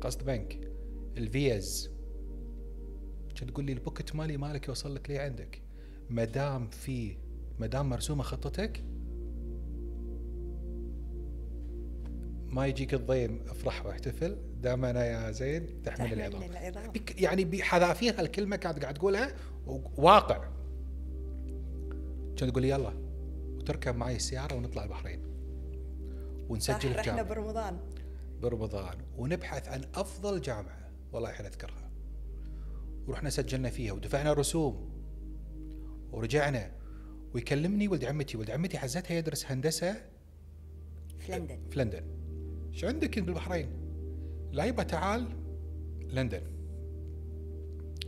قسط 0.00 0.24
بنك 0.24 0.70
الفيز. 1.16 1.90
كنت 3.28 3.50
تقول 3.50 3.64
لي 3.64 3.72
ال 3.72 3.78
pocket 3.78 4.14
money 4.14 4.36
مالك 4.36 4.68
يوصل 4.68 4.94
لك 4.94 5.10
ليه 5.10 5.20
عندك؟ 5.20 5.62
ما 6.10 6.24
دام 6.24 6.68
في 6.68 7.16
ما 7.58 7.66
دام 7.66 7.88
مرسومة 7.88 8.22
خطتك؟ 8.22 8.84
ما 12.46 12.66
يجيك 12.66 12.94
الضيم 12.94 13.40
افرح 13.48 13.86
واحتفل. 13.86 14.36
دامنا 14.60 15.06
يا 15.06 15.30
زين 15.30 15.82
تحمل 15.82 16.12
العظام. 16.12 16.42
يعني 17.18 17.44
بحذافيرها 17.44 18.20
الكلمة 18.20 18.56
كانت 18.56 18.82
قاعد 18.82 18.94
تقولها 18.94 19.34
واقع. 19.96 20.48
كانت 22.36 22.44
تقول 22.44 22.62
لي 22.62 22.68
يلا 22.68 22.92
وتركب 23.56 23.96
معي 23.96 24.16
السيارة 24.16 24.54
ونطلع 24.54 24.84
البحرين. 24.84 25.22
ونسجل 26.48 26.94
صح 26.94 26.98
رحنا 26.98 27.22
برمضان. 27.22 27.78
برمضان 28.42 28.98
ونبحث 29.16 29.68
عن 29.68 29.84
أفضل 29.94 30.40
جامعة 30.40 30.90
والله 31.12 31.30
الحين 31.30 31.46
اذكرها 31.46 31.90
ورحنا 33.06 33.30
سجلنا 33.30 33.70
فيها 33.70 33.92
ودفعنا 33.92 34.32
رسوم 34.32 34.90
ورجعنا. 36.12 36.78
ويكلمني 37.34 37.88
ولد 37.88 38.04
عمتي 38.04 38.36
ولد 38.36 38.50
عمتي 38.50 38.78
حزتها 38.78 39.14
يدرس 39.14 39.46
هندسة 39.46 39.96
في 41.18 41.32
لندن. 41.32 41.60
في 41.70 41.78
لندن. 41.78 42.04
إيش 42.74 42.84
عندك 42.84 43.18
بالبحرين 43.18 43.68
لا 44.52 44.64
يبا 44.64 44.82
تعال 44.82 45.26
لندن. 46.00 46.42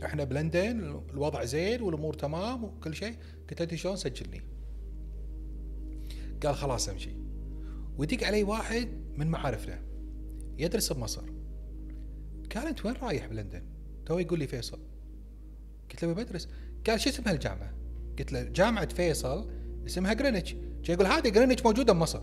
إحنا 0.05 0.23
بلندن 0.23 1.03
الوضع 1.09 1.43
زين 1.43 1.81
والأمور 1.81 2.13
تمام 2.13 2.63
وكل 2.63 2.95
شيء. 2.95 3.15
قلت 3.49 3.61
له 3.61 3.77
شلون 3.77 3.95
سجلني؟ 3.95 4.41
قال 6.43 6.55
خلاص 6.55 6.89
أمشي. 6.89 7.11
ويدق 7.97 8.27
علي 8.27 8.43
واحد 8.43 8.89
من 9.17 9.27
معارفنا. 9.27 9.90
يدرس 10.61 10.93
بمصر. 10.93 11.23
قال 12.55 12.67
انت 12.67 12.85
وين 12.85 12.95
رايح 12.95 13.27
بلندن؟ 13.27 13.63
تو 14.05 14.19
يقول 14.19 14.39
لي 14.39 14.47
فيصل. 14.47 14.79
قلت 15.91 16.05
له 16.05 16.13
بدرس. 16.13 16.47
قال 16.87 17.01
شو 17.01 17.09
اسم 17.09 17.23
هالجامعه؟ 17.27 17.73
قلت 18.19 18.31
له 18.33 18.43
جامعة 18.43 18.89
فيصل 18.89 19.51
اسمها 19.85 20.13
Greenwich 20.13 20.55
يقول 20.89 21.05
هذه 21.05 21.29
Greenwich 21.29 21.65
موجودة 21.65 21.93
بمصر. 21.93 22.21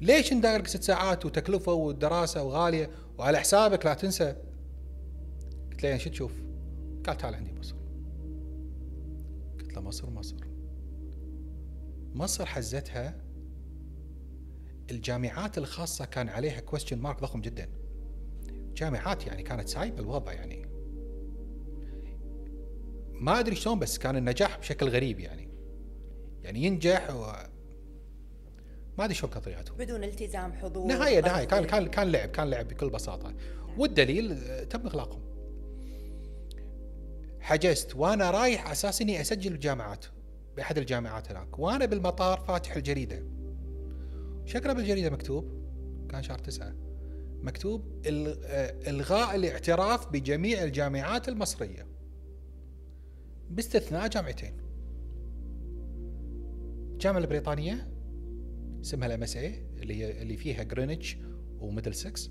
ليش 0.00 0.32
ندايرك 0.32 0.66
ست 0.66 0.82
ساعات 0.82 1.26
وتكلفة 1.26 1.72
ودراسة 1.72 2.42
وغالية 2.42 2.90
وعلى 3.18 3.38
حسابك 3.38 3.86
لا 3.86 3.94
تنسى؟ 3.94 4.36
قلت 5.70 5.82
له 5.82 5.88
يعني 5.88 6.00
شو 6.00 6.10
تشوف؟ 6.10 6.32
قال 7.06 7.16
تعال 7.16 7.34
عندي 7.34 7.52
مصر 7.52 7.76
قلت 9.60 9.74
له 9.74 9.80
مصر 9.80 10.10
مصر. 10.10 10.36
مصر 12.14 12.46
حزتها 12.46 13.29
الجامعات 14.90 15.58
الخاصة 15.58 16.04
كان 16.04 16.28
عليها 16.28 16.60
كويستشن 16.60 16.98
مارك 16.98 17.20
ضخم 17.20 17.40
جدا. 17.40 17.68
جامعات 18.76 19.26
يعني 19.26 19.42
كانت 19.42 19.68
سايبة 19.68 20.00
الوضع 20.00 20.32
يعني. 20.32 20.66
ما 23.12 23.40
أدري 23.40 23.56
شلون 23.56 23.78
بس 23.78 23.98
كان 23.98 24.16
النجاح 24.16 24.58
بشكل 24.58 24.88
غريب 24.88 25.20
يعني. 25.20 25.48
يعني 26.42 26.64
ينجح 26.64 27.10
و... 27.14 27.32
ما 28.98 29.04
أدري 29.04 29.14
شلون 29.14 29.32
كانت 29.32 29.44
طريقتهم 29.44 29.76
بدون 29.76 30.04
التزام 30.04 30.52
حضور. 30.52 30.86
نهاية 30.86 31.20
نهاية. 31.20 31.44
كان 31.44 31.60
ضغط. 31.62 31.70
كان 31.70 31.86
كان 31.86 32.12
لعب 32.12 32.28
كان 32.28 32.50
لعب 32.50 32.68
بكل 32.68 32.90
بساطة. 32.90 33.34
والدليل 33.78 34.32
آه، 34.32 34.64
تم 34.64 34.86
إغلاقهم. 34.86 35.22
حجزت. 37.40 37.96
وأنا 37.96 38.30
رايح 38.30 38.64
على 38.64 38.72
أساس 38.72 39.02
إني 39.02 39.20
أسجل 39.20 39.52
الجامعات 39.52 40.04
بأحد 40.56 40.78
الجامعات 40.78 41.30
هناك. 41.30 41.58
وأنا 41.58 41.84
بالمطار 41.84 42.40
فاتح 42.40 42.76
الجريدة. 42.76 43.22
شكرا 44.50 44.72
بالجريدة 44.72 45.10
مكتوب. 45.10 45.44
كان 46.10 46.22
شهر 46.22 46.38
تسعة. 46.38 46.74
مكتوب 47.42 48.02
آه، 48.06 48.90
إلغاء 48.90 49.36
الاعتراف 49.36 50.12
بجميع 50.12 50.64
الجامعات 50.64 51.28
المصرية. 51.28 51.86
باستثناء 53.50 54.08
جامعتين. 54.08 54.52
الجامعة 56.92 57.20
البريطانية 57.20 57.88
اسمها 58.80 59.06
ال 59.06 59.22
MSA 59.22 59.62
اللي 59.82 59.94
هي 59.94 60.22
اللي 60.22 60.36
فيها 60.36 60.62
Greenwich 60.62 61.16
و 61.60 61.94
Middlesex 61.94 62.30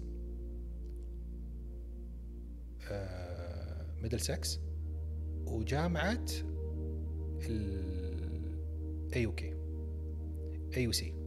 Middlesex 4.01 4.59
وجامعة 5.45 6.25
ال 7.41 9.21
AUK 9.21 9.53
AUC 10.77 11.18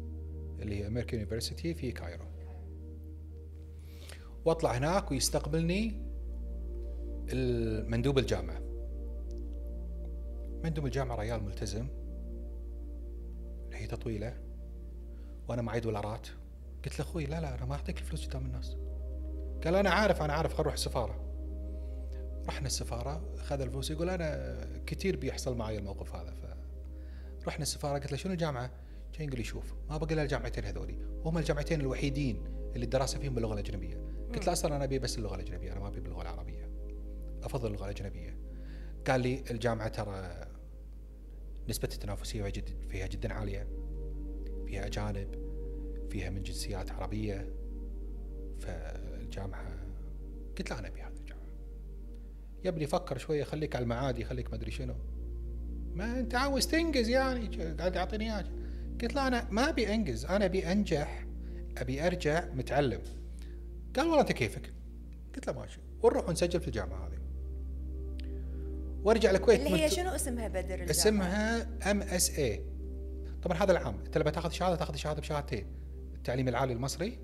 اللي 0.63 0.83
هي 0.83 0.87
American 0.87 1.21
University 1.21 1.75
في 1.75 1.93
Cairo. 1.93 2.25
وأطلع 4.45 4.73
هناك 4.73 5.11
ويستقبلني 5.11 6.13
المندوب 7.33 8.19
الجامعة. 8.19 8.61
مندوب 10.65 10.87
الجامعة 10.87 11.17
ريال 11.17 11.45
ملتزم. 11.45 11.87
لحية 13.73 13.87
طويلة. 13.87 14.39
وأنا 15.49 15.63
معي 15.63 15.81
دولارات. 15.81 16.27
قلت 16.85 16.99
له 16.99 17.05
أخوي 17.05 17.27
لا 17.27 17.41
لا 17.41 17.55
أنا 17.55 17.65
ما 17.65 17.75
أعطيك 17.75 17.99
الفلوس 17.99 18.27
قدام 18.27 18.47
الناس. 18.47 18.77
قال 19.65 19.75
أنا 19.75 19.91
عارف 19.91 20.23
أنا 20.23 20.33
عارف 20.33 20.55
خل 20.55 20.63
نروح 20.63 20.75
السفارة. 20.75 21.29
رحنا 22.49 22.67
السفارة. 22.67 23.35
أخذ 23.39 23.61
الفلوس 23.61 23.91
يقول 23.91 24.11
أنا 24.11 24.59
كثير 24.87 25.17
بيحصل 25.17 25.57
معي 25.57 25.79
الموقف 25.79 26.15
هذا. 26.15 26.35
ف 26.35 27.49
رحنا 27.49 27.63
السفارة 27.63 27.99
قلت 27.99 28.13
له 28.13 28.19
شنو 28.19 28.33
الجامعة؟ 28.33 28.71
كان 29.13 29.27
يقول 29.27 29.39
لي 29.39 29.45
شوف 29.45 29.75
ما 29.91 29.97
بقي 29.97 30.15
إلا 30.15 30.23
الجامعتين 30.23 30.65
هذولي. 30.65 30.99
وهم 31.25 31.39
الجامعتين 31.39 31.81
الوحيدين 31.81 32.45
اللي 32.75 32.85
الدراسة 32.85 33.19
فيهم 33.19 33.35
باللغة 33.35 33.55
الأجنبية. 33.55 33.97
قلت 34.35 34.47
له 34.47 34.53
أصلا 34.53 34.77
أنا 34.77 34.85
أبي 34.85 34.99
بس 34.99 35.19
اللغة 35.19 35.35
الأجنبية 35.35 35.73
أنا 35.73 35.81
ما 35.81 35.89
أبي 35.89 36.01
باللغة 36.01 36.23
العربية. 36.23 36.71
أفضل 37.43 37.69
اللغة 37.69 37.85
الأجنبية. 37.85 38.39
قال 39.07 39.21
لي 39.21 39.45
الجامعة 39.51 39.89
ترى 39.89 40.47
نسبة 41.69 41.89
التنافسية 41.93 42.49
جد 42.49 42.71
فيها 42.89 43.07
جدا 43.07 43.33
عالية. 43.33 43.69
فيها 44.67 44.87
أجانب 44.87 45.43
فيها 46.11 46.31
من 46.31 46.43
جنسيات 46.43 46.91
عربية. 46.91 47.55
فالجامعة 48.61 49.83
قلت 50.59 50.71
له 50.71 50.79
أنا 50.79 50.89
أبي 50.89 51.03
هذه 51.03 51.17
الجامعة. 51.21 51.43
يا 52.65 52.71
ابني 52.71 52.87
فكر 52.87 53.19
شوية 53.19 53.45
خليك 53.45 53.77
على 53.77 53.83
المعادي 53.83 54.25
خليك 54.25 54.51
ما 54.51 54.55
أدري 54.55 54.71
شنو. 54.71 54.95
ما 55.95 56.21
أنت 56.21 56.35
عاوز 56.35 56.67
تنجز 56.67 57.09
يعني 57.09 57.75
قاعد 57.75 57.97
يعطيني 57.97 58.25
اياه 58.25 58.62
قلت 59.03 59.15
له 59.15 59.27
أنا 59.29 59.49
ما 59.51 59.69
أبي 59.69 59.95
أنجز 59.95 60.25
أنا 60.25 60.45
أبي 60.45 60.73
أنجح 60.73 61.27
أبي 61.79 62.07
أرجع 62.07 62.45
متعلم. 62.55 63.01
قال 63.97 64.07
والله 64.07 64.21
أنت 64.21 64.33
كيفك؟ 64.33 64.73
قلت 65.35 65.47
له 65.47 65.53
ماشي. 65.53 65.81
ونروح 66.03 66.29
نسجل 66.29 66.61
في 66.61 66.67
الجامعة 66.69 67.09
هذه. 67.09 67.19
وأرجع 69.05 69.31
الكويت 69.31 69.61
اللي 69.67 69.83
هي 69.85 69.91
شنو؟ 69.91 70.11
اسمها 70.11 70.49
بدر 70.49 70.61
الجامعة؟ 70.75 70.91
اسمها 70.91 71.69
MSA 71.91 72.65
طبعا 73.43 73.59
هذا 73.63 73.73
العام. 73.73 73.99
أنت 74.07 74.19
لما 74.19 74.31
تاخذ 74.31 74.51
شهادة 74.51 74.77
تاخذ 74.77 74.95
شهادة 74.97 75.21
بشهادتين. 75.21 75.67
التعليم 76.15 76.49
العالي 76.49 76.73
المصري 76.73 77.19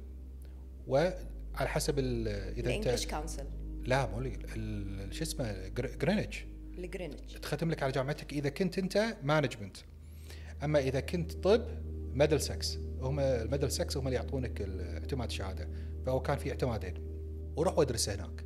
وعلى 0.87 1.15
حسب 1.57 1.99
ال- 1.99 2.29
إذا 2.59 2.75
أنت 2.75 3.11
council 3.11 3.45
لا 3.85 4.07
مو 4.07 4.23
شو 5.11 5.23
اسمه؟ 5.23 5.69
جر- 5.69 5.97
Greenwich 5.97 6.45
ال 6.79 6.84
Greenwich 6.84 7.33
تختم 7.33 7.71
لك 7.71 7.83
على 7.83 7.93
جامعتك 7.93 8.33
إذا 8.33 8.49
كنت 8.49 8.79
أنت 8.79 9.17
management 9.23 9.77
أما 10.65 10.79
إذا 10.79 11.01
كنت 11.01 11.33
طب 11.33 11.65
Middlesex 12.15 12.79
هم 13.01 13.21
ال 13.21 13.71
Middlesex 13.73 14.01
هم 14.01 14.07
اللي 14.07 14.17
يعطونك 14.17 14.61
اعتماد 14.63 15.29
الشهاده 15.29 15.69
فهو 16.07 16.21
كان 16.21 16.39
في 16.39 16.51
اعتمادين. 16.51 16.95
وروح 17.57 17.79
وادرس 17.79 18.09
هناك. 18.09 18.45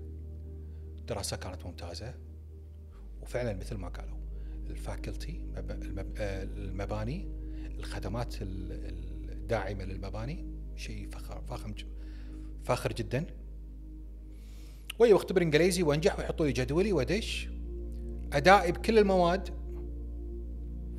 الدراسه 1.00 1.36
كانت 1.36 1.66
ممتازة. 1.66 2.14
وفعلا 3.22 3.52
مثل 3.52 3.76
ما 3.76 3.88
قالوا 3.88 4.16
الفاكولتي 4.70 5.40
آه، 5.56 6.42
المباني 6.42 7.28
الخدمات 7.78 8.42
ال- 8.42 8.72
ال- 8.72 9.30
الداعمة 9.32 9.84
للمباني 9.84 10.44
شيء 10.76 11.08
فخر 11.10 11.42
فاخر 11.42 11.74
فاخر 12.64 12.92
جدا. 12.92 13.24
وي 14.98 15.12
واختبر 15.12 15.42
انجليزي 15.42 15.82
وانجح 15.82 16.18
ويحطوا 16.18 16.46
لي 16.46 16.52
جدولي 16.52 16.92
وادش 16.92 17.48
ادائي 18.32 18.72
بكل 18.72 18.98
المواد. 18.98 19.61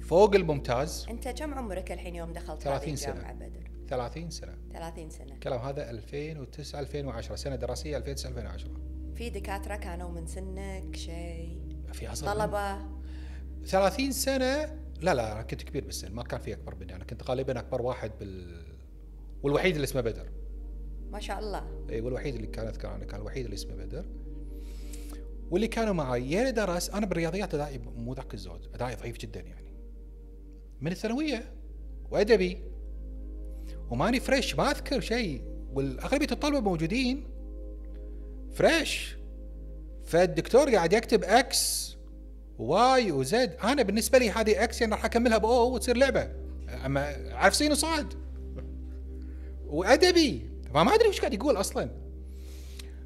فوق 0.03 0.35
الممتاز 0.35 1.05
أنت 1.09 1.27
كم 1.27 1.53
عمرك 1.53 1.91
الحين 1.91 2.15
يوم 2.15 2.33
دخلت 2.33 2.61
30 2.61 2.89
هذه 2.89 2.95
سنة. 2.95 3.13
الجامعة 3.13 3.33
بدر؟ 3.33 3.71
30 3.89 4.29
سنة. 4.29 4.57
30 4.73 5.09
سنة. 5.09 5.33
الكلام 5.33 5.59
هذا 5.59 5.89
2009 5.89 6.79
2010 6.79 7.35
سنة 7.35 7.55
دراسية 7.55 7.97
2009 7.97 8.29
2010 8.29 8.71
في 9.15 9.29
دكاترة 9.29 9.75
كانوا 9.75 10.09
من 10.09 10.27
سنك 10.27 10.95
شيء؟ 10.95 11.61
في 11.93 12.07
عصر 12.07 12.25
طلبة؟ 12.25 12.77
30 13.65 14.11
سنة؟ 14.11 14.79
لا 15.01 15.13
لا 15.13 15.31
أنا 15.31 15.41
كنت 15.41 15.63
كبير 15.63 15.85
بالسن 15.85 16.11
ما 16.11 16.23
كان 16.23 16.39
في 16.39 16.53
أكبر 16.53 16.75
مني. 16.75 16.95
أنا 16.95 17.03
كنت 17.03 17.23
غالبا 17.23 17.59
أكبر 17.59 17.81
واحد 17.81 18.11
بال 18.19 18.63
والوحيد 19.43 19.75
اللي 19.75 19.85
اسمه 19.85 20.01
بدر. 20.01 20.29
ما 21.11 21.19
شاء 21.19 21.39
الله. 21.39 21.85
إي 21.89 22.01
والوحيد 22.01 22.35
اللي 22.35 22.47
كان 22.47 22.67
اذكر 22.67 22.95
أنا 22.95 23.05
كان 23.05 23.19
الوحيد 23.21 23.45
اللي 23.45 23.55
اسمه 23.55 23.75
بدر. 23.75 24.05
واللي 25.51 25.67
كانوا 25.67 25.93
معي 25.93 26.31
يا 26.31 26.49
درس 26.49 26.89
أنا 26.89 27.05
بالرياضيات 27.05 27.53
ادائي 27.53 27.77
مو 27.77 28.13
ذاك 28.13 28.33
الزود 28.33 28.67
ادائي 28.73 28.95
ضعيف 28.95 29.17
جدا 29.17 29.39
يعني. 29.39 29.62
من 30.83 30.91
الثانوية 30.91 31.51
وأدبي. 32.11 32.57
وماني 33.89 34.19
فريش 34.19 34.55
ما 34.55 34.71
أذكر 34.71 34.99
شيء. 34.99 35.41
والأغلبية 35.73 36.27
الطلبة 36.31 36.59
موجودين. 36.59 37.27
fresh 38.53 39.15
فالدكتور 40.05 40.75
قاعد 40.75 40.93
يكتب 40.93 41.23
إكس 41.23 41.95
واي 42.59 43.11
وزد. 43.11 43.55
أنا 43.63 43.83
بالنسبة 43.83 44.17
لي 44.17 44.29
هذه 44.29 44.63
X 44.63 44.81
يعني 44.81 44.93
راح 44.93 45.05
أكملها 45.05 45.37
ب 45.37 45.55
O 45.55 45.73
وتصير 45.73 45.97
لعبة. 45.97 46.31
أما 46.85 47.15
عارف 47.31 47.55
سين 47.55 47.71
وصاد؟ 47.71 48.13
وأدبي. 49.65 50.49
فما 50.73 50.95
أدري 50.95 51.09
وش 51.09 51.19
قاعد 51.19 51.33
يقول 51.33 51.55
أصلا. 51.57 51.89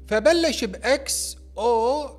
فبلش 0.06 0.64
ب 0.64 1.00
X 1.00 1.36
O 1.58 2.17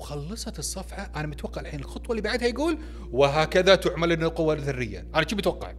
وخلصت 0.00 0.58
الصفحة 0.58 1.12
أنا 1.16 1.26
متوقع 1.26 1.60
الحين 1.60 1.80
الخطوة 1.80 2.10
اللي 2.10 2.22
بعدها 2.22 2.48
يقول 2.48 2.78
وهكذا 3.12 3.74
تعمل 3.74 4.12
القوى 4.12 4.54
الذريه 4.54 5.06
أنا 5.14 5.28
شو 5.28 5.36
متوقع؟ 5.36 5.74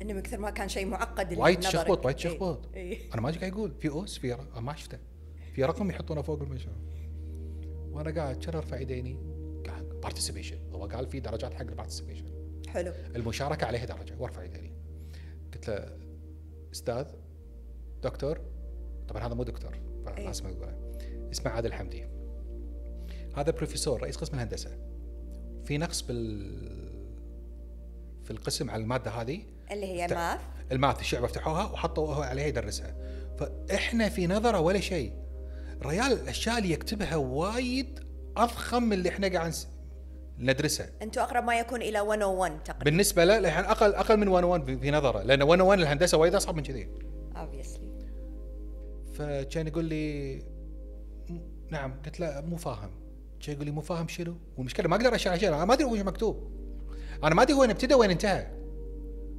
إنه 0.00 0.12
من 0.14 0.20
كثر 0.22 0.38
ما 0.38 0.50
كان 0.50 0.68
شيء 0.68 0.86
معقد 0.86 1.38
وايد 1.38 1.56
بنظرك. 1.56 1.72
شخبط 1.72 2.04
وايد 2.06 2.16
إيه. 2.16 2.22
شخبط. 2.30 2.68
إيه. 2.74 2.98
أنا 3.14 3.20
ما 3.22 3.30
قاعد 3.30 3.42
يقول. 3.52 3.74
في 3.80 3.88
أس 3.88 4.18
في 4.18 4.32
ر- 4.32 4.60
ما 4.60 4.76
شفته. 4.76 4.98
في 5.54 5.64
رقم 5.64 5.90
يحطونه 5.90 6.22
فوق 6.22 6.42
المنشور 6.42 6.72
وأنا 7.90 8.10
قاعد 8.20 8.36
كان 8.44 8.54
ارفع 8.54 8.80
يديني 8.80 9.16
قاعد 9.66 9.84
participation 10.02 10.58
هو 10.72 10.86
قال 10.86 11.06
في 11.06 11.20
درجات 11.20 11.54
حق 11.54 11.60
ال 11.60 11.65
participation 11.65 12.24
حلو. 12.68 12.92
المشاركة 13.16 13.66
عليها 13.66 13.84
درجة. 13.84 14.14
وارفع 14.18 14.44
يديني 14.44 14.72
قلت 15.54 15.68
له 15.70 15.96
أستاذ 16.72 17.04
دكتور. 18.02 18.40
طبعا 19.08 19.26
هذا 19.26 19.34
مو 19.34 19.42
دكتور 19.42 19.74
إيه. 20.18 20.26
لازم 20.26 20.46
أقوله. 20.46 20.90
اسمه 21.32 21.50
عادل 21.52 21.72
حمدي. 21.72 22.06
هذا 23.36 23.50
بروفيسور 23.50 24.02
رئيس 24.02 24.16
قسم 24.16 24.34
الهندسة. 24.34 24.70
في 25.64 25.78
نقص 25.78 26.02
بال 26.02 26.66
في 28.24 28.30
القسم 28.30 28.70
على 28.70 28.82
المادة 28.82 29.10
هذه. 29.10 29.42
اللي 29.70 29.86
هي 29.86 30.06
ت- 30.06 30.12
ماث 30.12 30.40
الماث 30.72 31.00
الشعبه 31.00 31.26
فتحوها 31.26 31.64
وحطوا 31.64 32.14
هو 32.14 32.22
عليها 32.22 32.46
يدرسها. 32.46 32.96
فإحنا 33.38 34.08
في 34.08 34.26
نظرة 34.26 34.60
ولا 34.60 34.80
شيء. 34.80 35.12
ريال 35.82 36.12
الأشياء 36.12 36.58
اللي 36.58 36.70
يكتبها 36.72 37.16
وايد 37.16 38.00
أضخم 38.36 38.82
من 38.82 38.92
اللي 38.92 39.08
إحنا 39.08 39.28
قاعد 39.28 39.52
نس- 39.52 39.66
ندرسها. 40.38 40.90
أنتم 41.02 41.20
أقرب 41.20 41.44
ما 41.44 41.58
يكون 41.58 41.82
إلى 41.82 42.02
101 42.04 42.62
تقريبا. 42.64 42.84
بالنسبة 42.84 43.24
له 43.24 43.38
الحين 43.38 43.64
أقل 43.64 43.94
أقل 43.94 44.16
من 44.16 44.28
101 44.28 44.78
في- 44.80 44.90
نظره. 44.90 45.22
لأن 45.22 45.42
101 45.42 45.78
الهندسه 45.78 46.18
وايد 46.18 46.34
أصعب 46.34 46.56
من 46.56 46.62
كذي. 46.62 46.88
Obviously. 47.34 47.86
فكان 49.14 49.66
يقول 49.66 49.84
لي 49.84 50.38
نعم. 51.70 51.94
قلت 52.04 52.20
له 52.20 52.40
مو 52.40 52.56
فاهم. 52.56 52.90
كان 53.40 53.54
يقول 53.54 53.66
لي 53.66 53.72
مو 53.72 53.80
فاهم 53.80 54.08
شنو؟ 54.08 54.36
والمشكلة 54.56 54.88
ما 54.88 54.96
أقدر 54.96 55.14
أشرح 55.14 55.36
شيء 55.36 55.48
أنا 55.48 55.64
ما 55.64 55.74
أدري 55.74 55.84
وش 55.84 55.98
مكتوب. 55.98 56.50
أنا 57.24 57.34
ما 57.34 57.42
أدري 57.42 57.54
وين 57.54 57.70
ابتدى 57.70 57.94
وين 57.94 58.10
انتهى. 58.10 58.46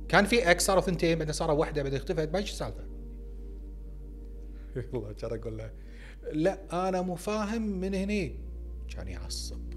كان 0.08 0.26
في 0.26 0.52
إكس 0.52 0.66
صاروا 0.66 0.82
ثنتين 0.82 1.18
بعدين 1.18 1.34
صاروا 1.34 1.56
واحدة 1.56 1.84
بعدين 1.84 2.00
اختفت 2.00 2.30
ما 2.34 2.40
إيش 2.40 2.52
السالفة. 2.52 2.84
والله 4.94 5.14
كان 5.14 5.40
أقول 5.40 5.58
له 5.58 5.72
لا 6.32 6.88
أنا 6.90 7.02
مو 7.02 7.16
فاهم 7.16 7.62
من 7.62 7.94
هني. 7.94 8.40
كان 8.90 9.08
يعصب. 9.08 9.74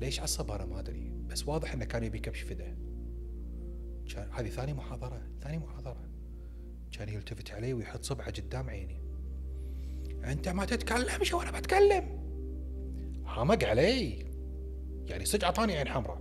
ليش 0.00 0.20
عصب؟ 0.20 0.50
أنا 0.50 0.64
ما 0.64 0.80
أدري 0.80 1.12
بس 1.26 1.48
واضح 1.48 1.72
إنه 1.72 1.84
كان 1.84 2.04
يبي 2.04 2.18
كبش 2.18 2.40
فده 2.40 2.76
كان 4.08 4.28
هذه 4.32 4.48
ثاني 4.48 4.74
محاضرة 4.74 5.22
ثاني 5.42 5.58
محاضرة. 5.58 6.08
كان 6.92 7.08
يلتفت 7.08 7.50
علي 7.50 7.72
ويحط 7.72 8.04
صبعه 8.04 8.30
قدام 8.30 8.70
عيني. 8.70 9.05
انت 10.26 10.48
ما 10.48 10.64
تتكلمش 10.64 11.34
وأنا 11.34 11.58
بتكلم. 11.58 12.26
حمق 13.24 13.64
علي. 13.64 14.26
يعني 15.06 15.24
صدق 15.24 15.44
اعطاني 15.44 15.76
عين 15.76 15.88
حمراء. 15.88 16.20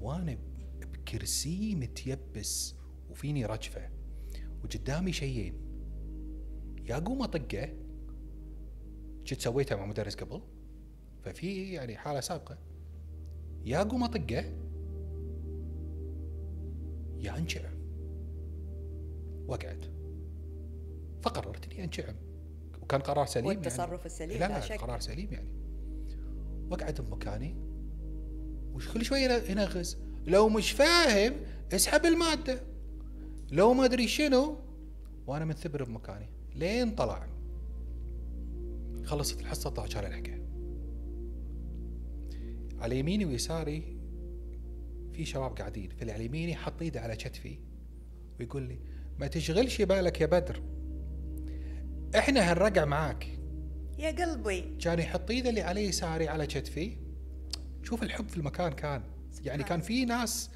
وأنا 0.00 0.38
بكرسي 0.80 1.74
متيبس 1.74 2.74
وفيني 3.10 3.46
رجفة. 3.46 3.90
وقدامي 4.64 5.12
شيئين. 5.12 5.54
يا 6.84 6.98
قوم 6.98 7.22
اطقه. 7.22 7.68
كنت 9.28 9.40
سويتها 9.40 9.76
مع 9.76 9.86
مدرس 9.86 10.14
قبل؟ 10.14 10.42
ففي 11.22 11.72
يعني 11.72 11.96
حالة 11.96 12.20
سابقة. 12.20 12.58
يا 13.64 13.82
قوم 13.82 14.04
اطقه. 14.04 14.44
يا 17.18 17.38
انشعم 17.38 17.74
واقعد 19.46 19.94
فقررت 21.22 21.72
اني 21.72 21.84
انشعم 21.84 22.14
وكان 22.84 23.00
قرار 23.00 23.26
سليم 23.26 23.46
والتصرف 23.46 23.90
يعني. 23.90 24.06
السليم 24.06 24.38
لا 24.38 24.48
لا 24.48 24.52
لا 24.52 24.60
شك. 24.60 24.80
قرار 24.80 25.00
سليم 25.00 25.32
يعني. 25.32 25.48
واقعد 26.70 27.00
بمكاني. 27.00 27.56
وش 28.74 28.88
كل 28.88 29.04
شوي 29.04 29.20
ينغز 29.20 29.98
لو 30.26 30.48
مش 30.48 30.72
فاهم 30.72 31.34
اسحب 31.72 32.06
المادة. 32.06 32.62
لو 33.52 33.74
ما 33.74 33.84
أدري 33.84 34.08
شنو 34.08 34.56
وأنا 35.26 35.44
منثبر 35.44 35.84
بمكاني. 35.84 36.28
لين 36.54 36.94
طلع. 36.94 37.26
خلصت 39.04 39.40
الحصة 39.40 39.70
طلع 39.70 39.86
كان 39.86 40.04
الحكى 40.04 40.44
على 42.78 42.98
يميني 42.98 43.24
ويساري 43.24 43.98
في 45.12 45.24
شباب 45.24 45.56
قاعدين. 45.58 45.90
فاللي 45.90 46.12
على 46.12 46.24
يميني 46.24 46.54
حط 46.54 46.82
إيده 46.82 47.00
على 47.00 47.16
كتفي 47.16 47.58
ويقول 48.40 48.62
لي 48.62 48.78
ما 49.18 49.26
تشغلش 49.26 49.82
بالك 49.82 50.20
يا 50.20 50.26
بدر. 50.26 50.62
إحنا 52.18 52.40
هنرقع 52.52 52.84
معاك. 52.84 53.26
يا 53.98 54.10
قلبي. 54.10 54.76
كان 54.80 54.98
يحط 54.98 55.30
ايده 55.30 55.50
اللي 55.50 55.62
على 55.62 55.84
يساري 55.84 56.28
على 56.28 56.46
كتفي 56.46 56.96
شوف 57.82 58.02
الحب 58.02 58.28
في 58.28 58.36
المكان 58.36 58.72
كان. 58.72 59.02
يعني 59.44 59.62
كان 59.62 59.80
في 59.80 60.04
ناس 60.04 60.50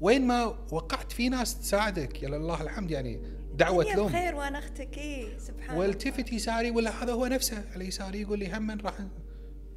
وين 0.00 0.26
ما 0.26 0.44
وقعت 0.72 1.12
في 1.12 1.28
ناس 1.28 1.60
تساعدك 1.60 2.22
يا 2.22 2.28
لله 2.28 2.62
الحمد 2.62 2.90
يعني 2.90 3.20
دعوة 3.54 3.84
لهم. 3.84 4.06
بخير 4.06 4.34
وأنا 4.34 4.58
أختك 4.58 4.98
إيه 4.98 5.38
سبحان 5.38 5.76
والتفت 5.78 6.32
يساري 6.32 6.70
ولا 6.70 7.02
هذا 7.02 7.12
هو 7.12 7.26
نفسه. 7.26 7.64
على 7.74 7.86
يساري 7.86 8.20
يقول 8.20 8.38
لي 8.38 8.52
هم 8.56 8.70
راح 8.80 8.94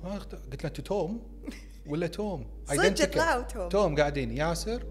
قلت 0.04 0.34
له 0.64 0.70
أنت 0.70 0.82
توم؟ 0.82 1.22
ولا 1.90 2.08
توم؟ 2.08 2.46
صدق. 2.66 3.06
طلعوا 3.14 3.44
توم. 3.44 3.70
توم 3.70 3.96
قاعدين 3.96 4.32
ياسر 4.38 4.86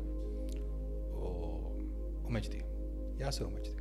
و- 1.14 1.77
ومجدي. 2.25 2.62
ياسر 3.18 3.47
ومجدي. 3.47 3.74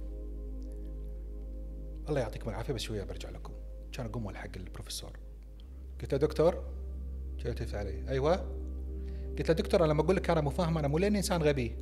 الله 2.10 2.22
يعطيكم 2.22 2.50
العافية 2.50 2.74
بس 2.74 2.82
شوية 2.82 3.04
برجع 3.04 3.30
لكم. 3.30 3.54
كان 3.92 4.06
اقوم 4.06 4.30
الحق 4.30 4.50
البروفيسور. 4.56 5.20
قلت 6.02 6.14
له 6.14 6.20
دكتور 6.20 6.64
يلتفت 7.46 7.76
علي. 7.76 8.10
أيوه. 8.10 8.36
قلت 9.38 9.50
له 9.50 9.56
دكتور 9.56 9.86
أنا 9.86 9.92
لما 9.94 10.02
أقول 10.02 10.16
لك 10.16 10.30
أنا 10.30 10.42
مو 10.42 10.50
فاهم 10.50 10.78
أنا 10.78 10.88
مو 10.88 10.98
لأني 10.98 11.18
إنسان 11.18 11.44
غبي. 11.44 11.76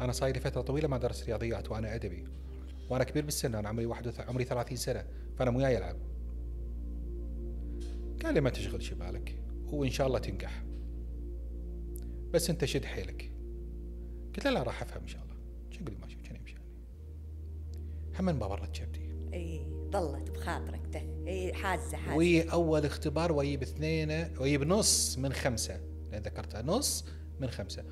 أنا 0.00 0.12
صاير 0.12 0.34
لي 0.34 0.40
فترة 0.40 0.60
طويلة 0.60 0.88
ما 0.88 0.98
درس 0.98 1.24
رياضيات 1.24 1.70
وأنا 1.70 1.94
أدبي. 1.94 2.24
وأنا 2.90 3.04
كبير 3.04 3.24
بالسن 3.24 3.54
أنا 3.54 3.68
عمري 3.68 3.86
واحد 3.86 4.06
وث... 4.06 4.20
عمري 4.20 4.44
30 4.44 4.76
سنة 4.76 5.04
فأنا 5.38 5.50
مو 5.50 5.60
جاي 5.60 5.78
العب 5.78 5.96
قال 8.22 8.34
لي 8.34 8.40
ما 8.40 8.50
تشغلش 8.50 8.92
بالك 8.92 9.42
وإن 9.66 9.90
شاء 9.90 10.06
الله 10.06 10.18
تنجح. 10.18 10.64
بس 12.32 12.50
أنت 12.50 12.64
شد 12.64 12.84
حيلك. 12.84 13.30
قلت 14.36 14.44
له 14.44 14.50
لا 14.50 14.62
راح 14.62 14.82
أفهم 14.82 15.02
إن 15.02 15.08
شاء 15.08 15.22
الله. 15.22 15.34
شو 15.70 15.80
يقول 15.80 15.94
لي؟ 15.94 16.00
ماشي 16.00 16.16
هم 18.20 18.24
ما 18.38 18.46
برت 18.48 18.76
كبدي 18.76 19.10
إي 19.34 19.66
ظلت 19.92 20.30
بخاطرك 20.30 20.80
ده 20.92 21.00
إي 21.26 21.52
حازة 21.52 21.96
حازة. 21.96 22.16
وي 22.16 22.52
أول 22.52 22.84
اختبار 22.84 23.32
ويجيب 23.32 23.62
اثنين 23.62 24.10
ويجيب 24.40 24.62
نص 24.62 25.18
من 25.18 25.32
خمسة. 25.32 25.80
لأن 26.10 26.22
ذكرتها 26.22 26.62
نص 26.62 27.04
من 27.40 27.50
خمسة. 27.50 27.84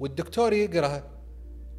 والدكتور 0.00 0.52
يقرأ 0.52 1.02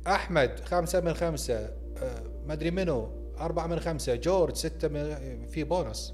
أحمد 0.08 0.60
خمسة 0.60 1.00
من 1.02 1.14
خمسة 1.14 1.56
آه، 1.98 2.24
ما 2.46 2.54
أدري 2.54 2.72
منو 2.72 3.10
أربعة 3.40 3.68
من 3.68 3.80
خمسة 3.80 4.16
جورج 4.16 4.56
ستة 4.56 4.88
من 4.88 5.48
في 5.48 5.64
بونص. 5.64 6.14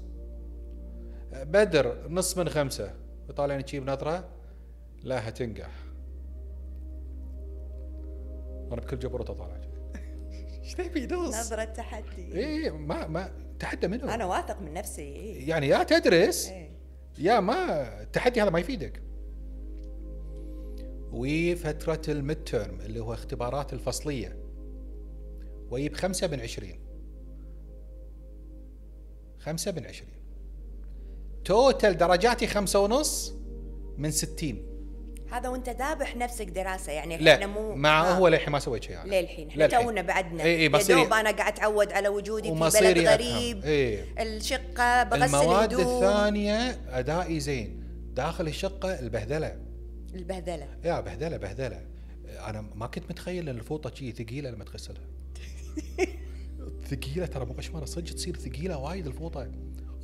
آه، 1.32 1.44
بدر 1.44 2.08
نص 2.08 2.38
من 2.38 2.48
خمسة. 2.48 2.94
وطالعني 3.28 3.62
تجيب 3.62 3.90
نظره 3.90 4.28
لا 5.02 5.28
هتنجح. 5.28 5.70
أنا 8.72 8.80
بكل 8.80 8.98
جبروته 8.98 9.34
طالع. 9.34 9.56
كذي. 9.56 9.59
إيش 10.78 10.88
تبي 10.88 11.06
نص؟ 11.06 11.36
نظرة 11.36 11.64
تحدي. 11.64 12.34
إيه 12.34 12.70
ما 12.70 13.06
ما 13.06 13.32
تحدى 13.58 13.88
منه 13.88 14.14
أنا 14.14 14.24
واثق 14.24 14.60
من 14.60 14.72
نفسي. 14.72 15.02
اي 15.02 15.46
يعني 15.46 15.68
يا 15.68 15.82
تدرس 15.82 16.48
إيه. 16.48 16.70
يا 17.18 17.40
ما 17.40 18.02
التحدي 18.02 18.42
هذا 18.42 18.50
ما 18.50 18.58
يفيدك. 18.58 19.02
وفترة 21.12 22.02
ال 22.08 22.44
midterm 22.44 22.80
اللي 22.80 23.00
هو 23.00 23.14
اختبارات 23.14 23.72
الفصلية. 23.72 24.36
ويجيب 25.70 25.94
خمسة 25.94 26.26
من 26.26 26.40
عشرين. 26.40 26.80
خمسة 29.38 29.72
من 29.72 29.86
عشرين. 29.86 30.20
total 31.44 31.96
درجاتي 31.96 32.46
خمسة 32.46 32.80
ونص 32.80 33.34
من 33.98 34.10
ستين. 34.10 34.69
هذا 35.32 35.48
وانت 35.48 35.68
ذابح 35.68 36.16
نفسك 36.16 36.46
دراسة 36.46 36.92
يعني 36.92 37.14
إحنا 37.16 37.24
لا 37.24 37.46
مو 37.46 37.74
مع 37.74 38.08
آه. 38.10 38.12
هو 38.14 38.28
للحين 38.28 38.50
ما 38.52 38.58
سويت 38.58 38.82
شيء 38.82 39.02
أنا. 39.02 39.14
للحين 39.20 39.48
إحنا. 39.48 39.66
تونا 39.66 40.02
بعدنا. 40.02 40.42
اي 40.42 40.56
اي 40.62 40.68
دوب 40.68 41.12
أنا 41.12 41.30
قاعد 41.30 41.52
أتعود 41.52 41.92
على 41.92 42.08
وجودي 42.08 42.48
في 42.48 42.58
بلد 42.80 42.98
غريب. 42.98 43.64
إيه. 43.64 44.04
الشقة 44.18 45.02
بغسل 45.02 45.24
المواد 45.24 45.74
هدوم 45.74 45.96
الثانية 46.04 46.80
أدائي 46.88 47.40
زين. 47.40 47.84
داخل 48.14 48.46
الشقة 48.46 48.98
البهدلة. 49.00 49.56
البهدلة. 50.14 50.68
يا 50.84 51.00
بهدلة 51.00 51.36
بهدلة. 51.36 51.80
أنا 52.46 52.60
ما 52.74 52.86
كنت 52.86 53.04
متخيل 53.10 53.48
إن 53.48 53.56
الفوطة 53.56 53.94
شي 53.94 54.12
ثقيلة 54.12 54.50
لما 54.50 54.64
تغسلها. 54.64 55.02
ثقيلة 56.90 57.26
ترى 57.26 57.44
مو 57.46 57.52
قشمره 57.52 57.84
صدق 57.84 58.14
تصير 58.14 58.36
ثقيلة 58.36 58.78
وايد 58.78 59.06
الفوطة. 59.06 59.48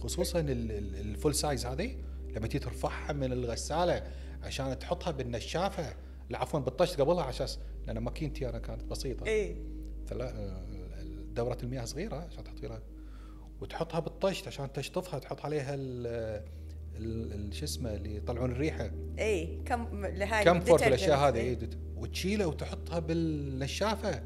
خصوصا 0.03 0.41
ال- 0.41 0.49
ال- 0.51 1.01
ال 1.01 1.07
full 1.07 1.35
size 1.35 1.67
هذه 1.67 1.91
لما 2.37 2.47
تيجي 2.47 2.59
ترفعها 2.65 3.13
من 3.13 3.33
الغسالة 3.33 4.03
عشان 4.47 4.79
تحطها 4.79 5.11
بالنشافة 5.11 5.95
عفوا 6.35 6.61
بالطشت 6.61 7.01
قبلها 7.01 7.23
على 7.23 7.31
أساس 7.31 7.59
لأن 7.87 7.99
ماكينتي 7.99 8.49
أنا 8.49 8.59
كانت 8.59 8.85
بسيطة. 8.85 9.27
اي 9.27 9.57
لا 10.13 10.67
دورة 11.35 11.59
المياه 11.63 11.85
صغيرة 11.85 12.17
عشان 12.17 12.45
تحط 12.45 12.59
فيها 12.59 12.83
وتحطها 13.61 14.01
بالطشت 14.01 14.47
عشان 14.47 14.73
تشطفها 14.73 15.19
تحط 15.19 15.45
عليها 15.45 15.75
ال 15.79 17.55
شو 17.55 17.65
اسمه 17.65 17.95
اللي 17.95 18.17
يطلعون 18.17 18.53
الريحة. 18.53 18.91
اي 19.19 19.63
كم 19.65 20.07
لهاي 20.07 20.45
كمفورت 20.45 20.83
detergent. 20.83 20.85
والاشياء 20.85 21.19
هذه 21.19 21.37
إي. 21.37 21.41
إيه، 21.41 21.59
وتشيله 21.97 22.47
وتحطها 22.47 22.99
بالنشافة. 22.99 24.23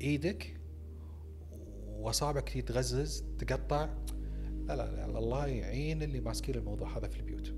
إيدك 0.00 0.60
وأصابعك 1.88 2.56
يتغزز 2.56 3.24
تقطع. 3.38 3.88
لا 4.66 4.76
لا 4.76 5.06
لا 5.06 5.18
الله 5.18 5.46
يعين 5.46 6.02
اللي 6.02 6.20
ماسكين 6.20 6.54
الموضوع 6.54 6.98
هذا 6.98 7.08
في 7.08 7.16
البيوت. 7.16 7.54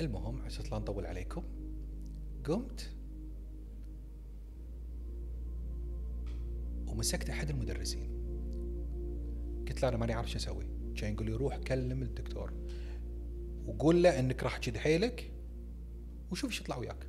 المهم 0.00 0.42
عشان 0.42 0.64
لا 0.72 0.78
نطول 0.78 1.06
عليكم 1.06 1.42
قمت 2.44 2.90
ومسكت 6.86 7.30
أحد 7.30 7.50
المدرسين. 7.50 8.08
قلت 9.68 9.82
له 9.82 9.88
أنا 9.88 9.96
ماني 9.96 10.12
عارف 10.12 10.30
شو 10.30 10.36
أسوي. 10.38 10.64
كان 10.96 11.12
يقول 11.12 11.26
لي 11.26 11.32
روح 11.32 11.56
كلم 11.56 12.02
الدكتور. 12.02 12.52
وقول 13.66 14.02
له 14.02 14.18
إنك 14.18 14.42
راح 14.42 14.56
تشد 14.56 14.76
حيلك 14.76 15.32
وشوف 16.30 16.50
إيش 16.50 16.60
يطلع 16.60 16.76
وياك. 16.76 17.06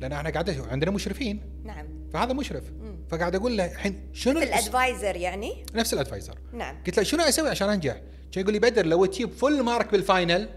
لأن 0.00 0.12
إحنا 0.12 0.30
قاعد 0.30 0.50
عندنا 0.50 0.90
مشرفين. 0.90 1.40
نعم. 1.64 2.08
فهذا 2.12 2.32
مشرف. 2.32 2.72
مم. 2.72 2.96
فقاعد 3.08 3.34
أقول 3.34 3.56
له 3.56 3.64
الحين 3.72 4.08
شنو 4.12 4.40
الأس- 4.40 4.42
ال 4.42 4.51
advisor 4.51 5.16
يعني؟ 5.16 5.66
نفس 5.74 5.94
ال 5.94 6.00
advisor 6.00 6.38
نعم. 6.52 6.82
قلت 6.86 6.96
له 6.96 7.02
شنو 7.02 7.22
أسوي 7.22 7.48
عشان 7.48 7.68
أنجح؟ 7.68 8.02
كان 8.32 8.42
يقول 8.42 8.52
لي 8.52 8.58
بدر 8.58 8.86
لو 8.86 9.06
تجيب 9.06 9.30
full 9.30 9.62
mark 9.62 9.92
بال 9.92 10.08
final 10.08 10.48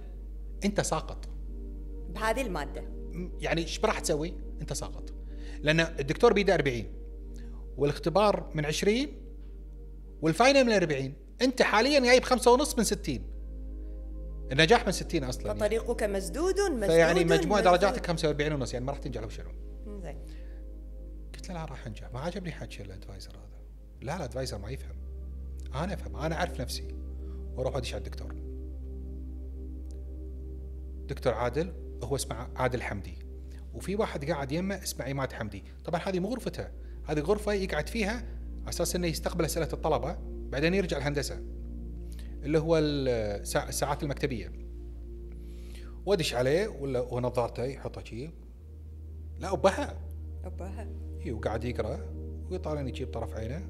انت 0.65 0.81
ساقط. 0.81 1.29
بهذه 2.09 2.41
المادة. 2.41 2.83
يعني 3.39 3.61
إيش 3.61 3.85
راح 3.85 3.99
تسوي؟ 3.99 4.33
انت 4.61 4.73
ساقط. 4.73 5.13
لأن 5.61 5.79
الدكتور 5.79 6.33
بيده 6.33 6.53
40 6.53 6.83
والاختبار 7.77 8.51
من 8.55 8.65
20 8.65 9.07
وال 10.21 10.33
final 10.33 10.63
من 10.63 10.71
40 10.71 11.13
انت 11.41 11.61
حاليا 11.61 11.99
جايب 11.99 12.23
خمسة 12.23 12.53
ونص 12.53 12.77
من 12.77 12.83
60 12.83 13.19
النجاح 14.51 14.85
من 14.85 14.91
60 14.91 15.23
أصلا 15.23 15.47
يعني. 15.47 15.59
فطريقك 15.59 16.03
مسدود 16.03 16.59
مسدود 16.59 16.85
فيعني 16.85 17.25
مجموع. 17.25 17.59
درجاتك 17.59 18.05
45 18.05 18.53
ونص 18.53 18.73
يعني 18.73 18.85
ما 18.85 18.91
راح 18.91 18.99
تنجح 18.99 19.21
لو 19.21 19.29
شنو. 19.29 19.49
زين. 20.01 20.17
قلت 21.35 21.49
له 21.49 21.53
لا 21.55 21.65
راح 21.65 21.87
أنجح. 21.87 22.13
ما 22.13 22.19
عجبني 22.19 22.51
حكي 22.51 22.83
ال 22.83 22.89
advisor 22.89 23.31
هذا. 23.31 23.59
لا 24.01 24.15
ال 24.15 24.21
advisor 24.21 24.57
ما 24.57 24.69
يفهم. 24.69 24.95
أنا 25.75 25.93
أفهم. 25.93 26.15
أنا 26.15 26.35
أعرف 26.35 26.61
نفسي. 26.61 26.87
وأروح 27.55 27.75
أدش 27.75 27.93
على 27.93 28.03
الدكتور. 28.03 28.35
دكتور 31.09 31.33
عادل 31.33 31.73
هو 32.03 32.15
اسمه 32.15 32.35
عادل 32.55 32.81
حمدي. 32.81 33.17
وفي 33.73 33.95
واحد 33.95 34.31
قاعد 34.31 34.51
يمه 34.51 34.83
اسمه 34.83 35.05
عماد 35.05 35.33
حمدي. 35.33 35.63
طبعا 35.85 36.01
هذه 36.01 36.19
مو 36.19 36.29
غرفته. 36.29 36.67
هذه 37.05 37.19
غرفة 37.19 37.53
يقعد 37.53 37.89
فيها 37.89 38.25
على 38.61 38.69
أساس 38.69 38.95
إنه 38.95 39.07
يستقبل 39.07 39.45
أسئلة 39.45 39.69
الطلبة 39.73 40.17
بعدين 40.23 40.73
يرجع 40.73 40.97
الهندسة. 40.97 41.41
اللي 42.43 42.59
هو 42.59 42.77
الساع- 42.77 43.69
الساعات 43.69 44.03
المكتبية. 44.03 44.51
وادش 46.05 46.33
عليه 46.35 46.67
ولا 46.67 46.99
ونظارته 46.99 47.63
يحطها 47.63 48.03
شي. 48.03 48.29
لا 49.39 49.51
وبها 49.51 49.99
أباها. 50.43 50.89
اي 51.25 51.31
وقاعد 51.31 51.63
يقرأ 51.63 52.05
ويطالعني 52.51 52.89
يجيب 52.89 53.11
طرف 53.11 53.33
عينه. 53.35 53.69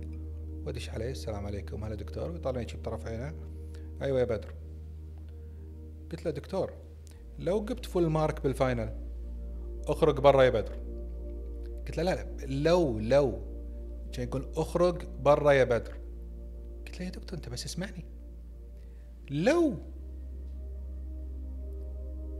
وادش 0.65 0.89
عليه 0.89 1.11
السلام 1.11 1.45
عليكم 1.45 1.83
هلا 1.83 1.95
دكتور. 1.95 2.31
ويطالعني 2.31 2.63
يجيب 2.63 2.81
طرف 2.83 3.07
عينه. 3.07 3.33
أيوه 4.01 4.19
يا 4.19 4.25
بدر. 4.25 4.53
قلت 6.11 6.25
له 6.25 6.31
دكتور 6.31 6.73
لو 7.39 7.65
جبت 7.65 7.85
full 7.86 8.07
mark 8.07 8.43
بال 8.43 8.58
final 8.58 8.95
أخرج 9.87 10.19
برا 10.19 10.43
يا 10.43 10.49
بدر. 10.49 10.75
قلت 11.87 11.97
له 11.97 12.03
لا 12.03 12.15
لا 12.15 12.45
لو 12.45 12.99
لو 12.99 13.41
كان 14.11 14.27
يقول 14.27 14.47
أخرج 14.55 15.05
برا 15.05 15.51
يا 15.51 15.63
بدر. 15.63 15.97
قلت 16.85 16.99
له 16.99 17.05
يا 17.05 17.11
دكتور 17.11 17.37
أنت 17.37 17.49
بس 17.49 17.65
اسمعني. 17.65 18.05
لو 19.31 19.77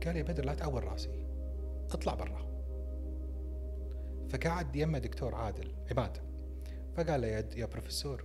قال 0.06 0.16
يا 0.16 0.22
بدر 0.22 0.44
لا 0.44 0.54
تعور 0.54 0.84
رأسي 0.84 1.26
اطلع 1.90 2.14
برا. 2.14 2.50
فقعد 4.28 4.76
يمه 4.76 4.98
دكتور 4.98 5.34
عادل 5.34 5.72
عماد. 5.90 6.18
فقال 6.96 7.20
له 7.20 7.26
يا, 7.26 7.66
بروفيسور 7.66 8.24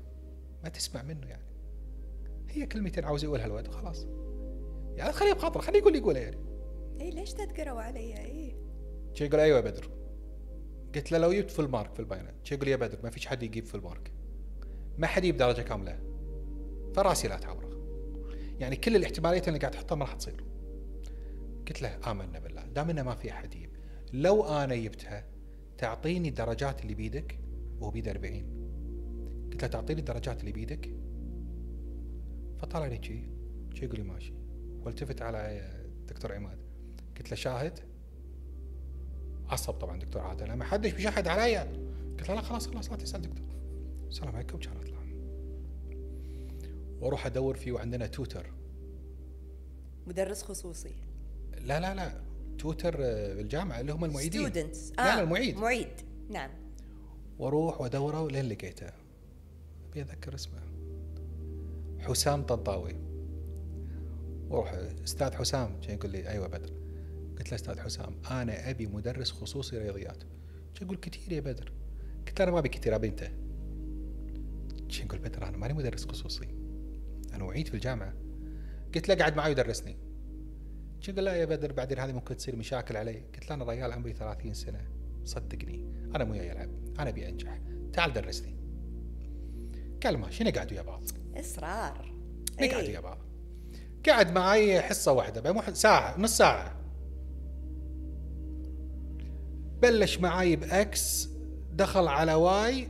ما 0.63 0.69
تسمع 0.69 1.03
منه 1.03 1.27
يعني. 1.27 1.45
هي 2.49 2.65
كلمتين 2.65 3.05
عاوز 3.05 3.23
يقولها 3.23 3.45
الولد 3.45 3.67
وخلاص 3.67 4.05
يعني 4.95 5.13
خليه 5.13 5.33
بخاطره 5.33 5.61
خليه 5.61 5.79
يقول 5.79 5.87
اللي 5.87 5.99
يقوله 5.99 6.19
يعني. 6.19 6.44
اي 7.01 7.09
ليش 7.11 7.33
تذكروا 7.33 7.81
علي؟ 7.81 8.17
اي 8.17 8.55
شي 9.13 9.25
يقول 9.25 9.39
أيوه 9.39 9.57
يا 9.57 9.61
بدر. 9.61 9.89
قلت 10.95 11.11
له 11.11 11.17
لو 11.17 11.33
جبت 11.33 11.51
full 11.51 11.69
mark 11.69 11.93
في 11.93 11.99
ال 11.99 12.05
final 12.05 12.33
شي 12.43 12.55
يقول 12.55 12.67
يا 12.67 12.75
بدر 12.75 12.99
ما 13.03 13.09
فيش 13.09 13.27
حد 13.27 13.43
يجيب 13.43 13.65
full 13.65 13.81
mark 13.81 14.11
ما 14.97 15.07
حد 15.07 15.23
يجيب 15.23 15.37
درجة 15.37 15.61
كاملة. 15.61 15.99
فراسي 16.95 17.27
لا 17.27 17.37
تعوره. 17.37 17.75
يعني 18.59 18.75
كل 18.75 18.95
الاحتماليات 18.95 19.47
اللي 19.47 19.59
قاعد 19.59 19.71
تحطها 19.71 19.95
ما 19.95 20.05
راح 20.05 20.13
تصير. 20.13 20.43
قلت 21.67 21.81
له 21.81 22.11
آمنا 22.11 22.39
بالله. 22.39 22.65
دام 22.65 22.89
إنه 22.89 23.03
ما 23.03 23.15
في 23.15 23.31
أحد 23.31 23.55
يجيب 23.55 23.69
لو 24.13 24.45
أنا 24.45 24.75
جبتها 24.75 25.25
تعطيني 25.77 26.29
الدرجات 26.29 26.81
اللي 26.81 26.93
بيدك 26.93 27.39
وهو 27.79 27.91
بيده 27.91 28.11
40 28.11 28.65
قلت 29.51 29.61
له 29.61 29.67
تعطيني 29.67 29.99
الدرجات 29.99 30.39
اللي 30.39 30.51
بيدك. 30.51 30.89
فطلعني 32.59 33.03
شي 33.03 33.29
شي؟ 33.73 33.85
يقول 33.85 33.97
لي 33.97 34.03
ماشي. 34.03 34.33
والتفت 34.81 35.21
على 35.21 35.71
دكتور 36.07 36.33
عماد. 36.33 36.64
قلت 37.17 37.29
له 37.29 37.35
شاهد. 37.35 37.79
عصب 39.49 39.73
طبعا 39.73 39.99
دكتور 39.99 40.21
عادل 40.21 40.53
ما 40.53 40.65
حدش 40.65 40.91
بيشهد 40.91 41.27
علي 41.27 41.57
قلت 41.57 42.29
له 42.29 42.35
لا 42.35 42.41
خلاص 42.41 42.67
خلاص 42.67 42.91
لا 42.91 42.97
تسأل 42.97 43.21
دكتور. 43.21 43.45
السلام 44.07 44.35
عليكم 44.35 44.57
كان 44.57 44.77
أطلع. 44.77 44.95
وأروح 47.01 47.25
أدور 47.25 47.55
فيه 47.55 47.71
وعندنا 47.71 48.07
tutor 48.07 48.51
مدرس 50.07 50.43
خصوصي. 50.43 50.95
لا 51.61 51.79
لا 51.79 51.95
لا 51.95 52.21
tutor 52.57 52.95
آه، 52.99 53.33
بالجامعة 53.33 53.79
اللي 53.79 53.91
هم 53.93 54.05
المعيدين. 54.05 54.41
students 54.41 54.91
لا 54.91 55.15
لا 55.15 55.23
المعيد. 55.23 55.57
معيد. 55.57 55.87
نعم. 56.29 56.49
وأروح 57.39 57.81
وأدوره 57.81 58.27
لين 58.27 58.49
لقيته. 58.49 58.91
أبي 59.89 60.01
أذكر 60.01 60.35
اسمه. 60.35 60.59
حسام 61.99 62.43
طنطاوي. 62.43 62.95
وأروح 64.49 64.71
أستاذ 65.03 65.33
حسام 65.33 65.81
كان 65.81 65.95
يقول 65.95 66.11
لي 66.11 66.29
أيوه 66.29 66.47
بدر. 66.47 66.84
قلت 67.37 67.49
له 67.49 67.55
أستاذ 67.55 67.79
حسام 67.79 68.15
أنا 68.31 68.69
أبي 68.69 68.87
مدرس 68.87 69.31
خصوصي 69.31 69.77
رياضيات. 69.77 70.23
يقول 70.81 70.97
كثير 70.97 71.33
يا 71.33 71.39
بدر. 71.39 71.71
قلت 72.27 72.39
له 72.39 72.43
أنا 72.43 72.51
ما 72.51 72.59
أبي 72.59 72.69
كثير 72.69 72.95
أبي 72.95 73.07
أنت. 73.07 73.31
يقول 74.99 75.19
بدر 75.19 75.47
أنا 75.47 75.57
ماني 75.57 75.73
مدرس 75.73 76.05
خصوصي. 76.05 76.47
أنا 77.33 77.43
معيد 77.43 77.67
في 77.67 77.73
الجامعة. 77.73 78.13
قلت 78.95 79.09
له 79.09 79.15
قاعد 79.15 79.35
معي 79.35 79.51
يدرسني 79.51 79.97
كان 81.01 81.13
يقول 81.15 81.25
لا 81.25 81.35
يا 81.35 81.45
بدر 81.45 81.71
بعدين 81.71 81.99
هذه 81.99 82.11
ممكن 82.11 82.37
تصير 82.37 82.55
مشاكل 82.55 82.97
علي. 82.97 83.23
قلت 83.33 83.49
له 83.49 83.55
أنا 83.55 83.65
ريال 83.65 83.91
عمري 83.91 84.13
30 84.13 84.53
سنة. 84.53 84.87
صدقني 85.23 85.85
أنا 86.15 86.23
مو 86.23 86.33
جاي 86.33 86.51
العب 86.51 86.69
أنا 86.99 87.09
أبي 87.09 87.29
أنجح. 87.29 87.61
تعال 87.93 88.13
درسني. 88.13 88.55
قال 90.03 90.17
ماشي 90.17 90.43
نقعد 90.43 90.71
ويا 90.71 90.81
بعض. 90.81 91.03
إصرار. 91.35 92.15
نقعد 92.61 92.83
إي. 92.83 92.87
ويا 92.87 92.99
بعض. 92.99 93.17
قعد 94.09 94.31
معي 94.31 94.81
حصة 94.81 95.11
واحدة 95.11 95.73
ساعة 95.73 96.19
نص 96.19 96.37
ساعة. 96.37 96.84
بلش 99.85 100.17
معاي 100.17 100.55
ب 100.55 100.92
X 100.92 101.29
دخل 101.73 102.07
على 102.07 102.33
Y 102.33 102.87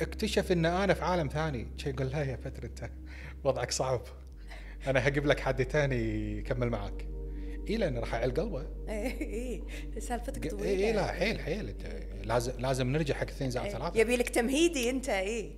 اكتشف 0.00 0.52
إن 0.52 0.66
أنا 0.66 0.94
في 0.94 1.04
عالم 1.04 1.28
ثاني. 1.28 1.66
شي 1.76 1.90
يقول 1.90 2.06
لا 2.06 2.22
يا 2.22 2.36
بدر 2.36 2.64
انت 2.64 2.90
وضعك 3.44 3.70
صعب. 3.70 4.02
أنا 4.86 5.08
هجيب 5.08 5.26
لك 5.26 5.40
حد 5.40 5.62
ثاني 5.62 6.38
يكمل 6.38 6.70
معك 6.70 7.06
اي 7.68 7.76
لأن 7.76 7.98
راح 7.98 8.14
يعل 8.14 8.30
قلبه. 8.30 8.66
اي 8.88 9.62
اي 9.94 10.00
سالفتك 10.00 10.44
اي 10.44 10.50
طويلة. 10.50 10.68
إيه 10.68 10.92
لا 10.92 11.06
حيل 11.06 11.40
حيل. 11.40 11.68
إنت 11.68 11.86
لازم 12.24 12.52
لازم 12.58 12.92
نرجع 12.92 13.14
حق 13.14 13.28
اثنين 13.28 13.50
زائد 13.50 13.66
إيه. 13.66 13.72
ثلاثة. 13.72 14.00
يبي 14.00 14.16
لك 14.16 14.28
تمهيدي 14.28 14.90
أنت 14.90 15.08
اي 15.08 15.56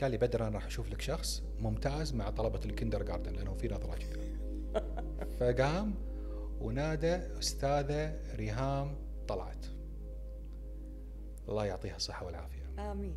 قال 0.00 0.10
لي 0.10 0.16
بدر 0.16 0.46
أنا 0.46 0.54
راح 0.54 0.66
أشوف 0.66 0.90
لك 0.90 1.00
شخص 1.00 1.42
ممتاز 1.60 2.14
مع 2.14 2.30
طلبة 2.30 2.60
ال 2.64 3.02
kindergarten 3.02 3.32
لأنه 3.32 3.54
في 3.54 3.68
نظرة 3.68 3.94
كذا. 3.94 4.22
فقام 5.40 5.94
ونادى 6.60 7.14
أستاذة 7.38 8.14
ريهام 8.36 9.05
طلعت. 9.28 9.66
الله 11.48 11.64
يعطيها 11.66 11.96
الصحة 11.96 12.26
والعافية. 12.26 12.90
آمين. 12.92 13.16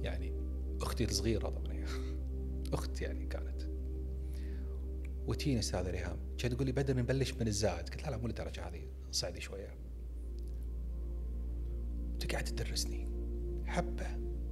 يعني 0.00 0.32
أختي 0.82 1.04
الصغيرة 1.04 1.48
طبعا. 1.48 1.72
هي 1.72 1.84
أخت 2.72 3.00
يعني 3.02 3.26
كانت. 3.26 3.62
وتيني 5.26 5.58
أستاذة 5.58 5.90
ريهام 5.90 6.18
كانت 6.38 6.54
تقول 6.54 6.66
لي 6.66 6.72
بدر 6.72 6.96
نبلش 6.96 7.34
من 7.34 7.46
الزائد 7.48 7.88
قلت 7.88 8.02
لها 8.02 8.10
لا 8.10 8.16
مو 8.16 8.26
للدرجه 8.26 8.68
هذه 8.68 8.82
صعدي 9.10 9.40
شوية. 9.40 9.74
تقعد 12.20 12.44
تدرسني. 12.44 13.08
حبة 13.66 14.06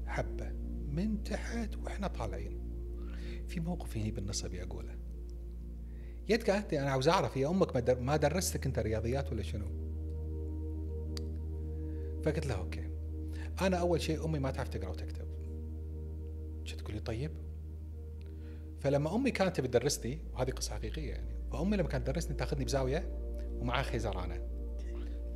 حبة. 0.06 0.52
من 0.88 1.24
تحت 1.24 1.76
وإحنا 1.76 2.06
طالعين. 2.08 2.58
في 3.48 3.60
موقف 3.60 3.96
هني 3.96 4.10
بالنص 4.10 4.44
ابي 4.44 4.62
اقوله 4.62 4.98
جت 6.28 6.50
قالت 6.50 6.72
لي 6.72 6.80
أنا 6.80 6.90
عاوز 6.90 7.08
أعرف 7.08 7.36
يا 7.36 7.48
أمك 7.48 7.74
ما 7.74 7.80
در- 7.80 8.00
ما 8.00 8.16
درستك 8.16 8.66
أنت 8.66 8.78
رياضيات 8.78 9.32
ولا 9.32 9.42
شنو؟ 9.42 9.66
فقلت 12.24 12.46
لها 12.46 12.56
أوكي. 12.56 12.90
أنا 13.60 13.76
أول 13.76 14.00
شيء 14.00 14.24
أمي 14.24 14.38
ما 14.38 14.50
تعرف 14.50 14.68
تقرأ 14.68 14.88
وتكتب. 14.90 15.28
شو 16.64 16.76
تقول 16.76 16.94
لي 16.94 17.00
طيب. 17.00 17.30
فلما 18.80 19.14
أمي 19.14 19.30
كانت 19.30 19.56
تبي 19.56 19.68
تدرسني 19.68 20.18
وهذه 20.32 20.50
قصة 20.50 20.74
حقيقية 20.74 21.10
يعني 21.10 21.38
فأمي 21.52 21.76
لما 21.76 21.88
كانت 21.88 22.06
تدرسني 22.06 22.36
تاخذني 22.36 22.64
بزاوية 22.64 23.08
ومعها 23.60 23.82
خيزرانة. 23.82 24.40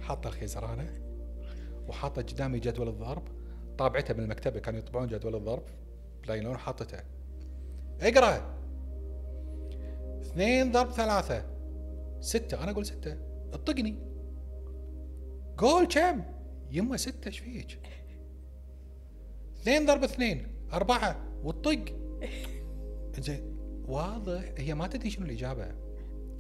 حاطة 0.01 0.29
الخيزرانة 0.29 1.03
وحاطة 1.89 2.23
قدامي 2.23 2.59
جدول 2.59 2.89
الضرب 2.89 3.23
طابعتها 3.79 4.15
من 4.15 4.21
المكتبة 4.25 4.61
كانوا 4.61 4.79
يطبعون 4.79 5.07
جدول 5.09 5.37
الضرب 5.37 5.63
بلايلون 6.23 6.57
حاطته. 6.57 6.99
اقرأ. 8.01 8.55
اثنين 10.23 10.73
ضرب 10.73 10.91
ثلاثة. 10.91 11.45
ستة. 12.21 12.63
أنا 12.63 12.71
أقول 12.71 12.87
ستة. 12.87 13.17
اطقني. 13.53 13.99
قول 15.59 15.87
كم؟ 15.87 16.23
يمه 16.73 16.97
ستة 16.97 17.29
إيش 17.29 17.39
فيك؟ 17.39 17.79
اثنين 19.61 19.87
ضرب 19.87 20.05
اثنين 20.05 20.49
أربعة 20.73 21.21
والطق. 21.43 21.85
زين 23.19 23.57
واضح. 23.85 24.53
هي 24.59 24.75
ما 24.75 24.87
تدري 24.87 25.11
شنو 25.11 25.27
الإجابة. 25.27 25.73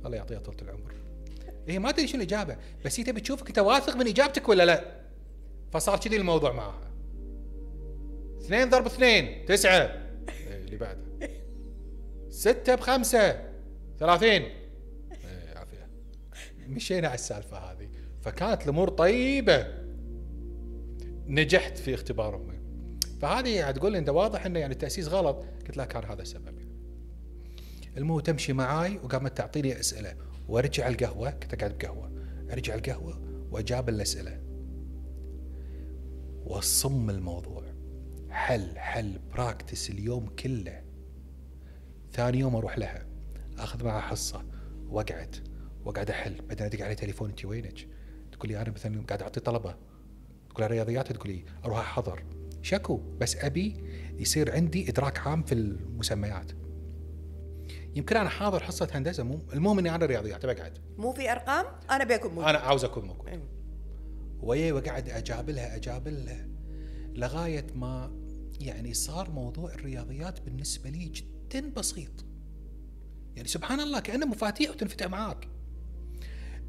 الله 0.05 0.17
يعطيها 0.17 0.39
طولة 0.39 0.63
العمر. 0.63 0.95
هي 1.69 1.79
ما 1.79 1.93
تدري 1.93 2.07
شنو 2.07 2.23
الإجابة 2.23 2.57
بس 2.85 3.01
هي 3.01 3.05
تبي 3.05 3.21
تشوفك 3.21 3.47
أنت 3.47 3.59
واثق 3.59 3.97
من 3.97 4.09
إجابتك 4.09 4.49
ولا 4.49 4.63
لا. 4.63 5.01
فصار 5.73 5.99
كذي 5.99 6.17
الموضوع 6.17 6.53
معها. 6.53 6.93
اثنين 8.41 8.71
ضرب 8.71 8.87
اثنين 8.87 9.47
تسعة. 9.47 9.81
إيه، 10.29 10.57
اللي 10.57 10.77
بعده. 10.77 11.03
ستة 12.31 12.75
بخمسة 12.75 13.53
ثلاثين. 13.99 14.43
إيه، 14.43 15.57
عافية. 15.57 15.89
مشينا 16.67 17.09
على 17.09 17.15
السالفة 17.15 17.57
هذه. 17.59 17.89
فكانت 18.23 18.63
الأمور 18.63 18.89
طيبة. 18.89 19.82
نجحت 21.27 21.79
في 21.79 21.95
اختبار 21.95 22.37
أمي. 22.37 22.61
فهذه 23.21 23.71
تقول 23.71 23.93
لي 23.93 23.99
أنت 23.99 24.09
واضح 24.09 24.47
أنه 24.47 24.59
يعني 24.59 24.73
التأسيس 24.73 25.09
غلط. 25.09 25.45
قلت 25.67 25.77
لها 25.77 25.87
كان 25.87 26.05
هذا 26.05 26.23
السبب. 26.23 26.59
يعني. 26.59 26.73
المهم 27.97 28.21
تمشي 28.21 28.53
معاي 28.53 28.99
وقامت 28.99 29.37
تعطيني 29.37 29.81
أسئلة. 29.81 30.17
وارجع 30.49 30.89
القهوة 30.89 31.31
كنت 31.31 31.55
قاعد 31.55 31.79
بقهوة. 31.79 32.13
ارجع 32.53 32.75
القهوة 32.75 33.21
وأجاب 33.51 33.89
الأسئلة. 33.89 34.41
واصم 36.45 37.11
الموضوع. 37.11 37.65
حل 38.31 38.79
حل 38.79 39.19
براكتس 39.33 39.91
اليوم 39.91 40.27
كله. 40.27 40.83
ثاني 42.13 42.39
يوم 42.39 42.57
أروح 42.57 42.79
لها. 42.79 43.07
أخذ 43.59 43.85
معها 43.85 44.01
حصة. 44.01 44.45
واقعد 44.89 45.37
واقعد 45.85 46.11
أحل. 46.11 46.35
بعدين 46.49 46.67
أدق 46.67 46.85
عليه 46.85 46.95
تليفون 46.95 47.31
أنت 47.31 47.45
وينك؟ 47.45 47.89
تقول 48.33 48.49
لي 48.53 48.63
أنا 48.63 48.71
مثلا 48.71 49.03
قاعد 49.07 49.23
أعطي 49.23 49.41
طلبة. 49.41 49.77
تقول 50.55 50.71
رياضيات 50.71 51.13
تقول 51.13 51.33
لي. 51.33 51.45
أروح 51.65 51.79
أحضر. 51.79 52.25
شكو. 52.63 52.97
بس 52.97 53.37
أبي 53.37 53.77
يصير 54.19 54.53
عندي 54.53 54.91
إدراك 54.91 55.19
عام 55.19 55.43
في 55.43 55.55
المسميات. 55.55 56.53
يمكن 57.95 58.17
أنا 58.17 58.29
حاضر 58.29 58.63
حصة 58.63 58.89
هندسة. 58.93 59.23
مو 59.23 59.41
المهم 59.53 59.79
إني 59.79 59.95
أنا 59.95 60.07
رياضيات. 60.07 60.47
بقعد 60.47 60.79
مو 60.99 61.13
في 61.13 61.33
أرقام؟ 61.33 61.65
أنا 61.91 62.05
بيكون 62.05 62.31
موجود 62.31 62.49
أنا 62.49 62.59
عاوز 62.59 62.85
أكون 62.85 63.05
موجود. 63.05 63.41
ويا 64.41 64.73
وقعد 64.73 65.09
أجابلها 65.09 65.77
أجابلها. 65.77 66.49
لغاية 67.15 67.67
ما 67.75 68.23
يعني 68.61 68.95
صار 68.95 69.31
موضوع 69.31 69.75
الرياضيات 69.75 70.41
بالنسبة 70.41 70.91
لي 70.91 71.05
جدا 71.05 71.71
بسيط. 71.71 72.25
يعني 73.37 73.49
سبحان 73.49 73.81
الله 73.81 74.01
كأنه 74.01 74.27
مفاتيح 74.27 74.71
وتنفتح 74.71 75.07
معاك. 75.07 75.49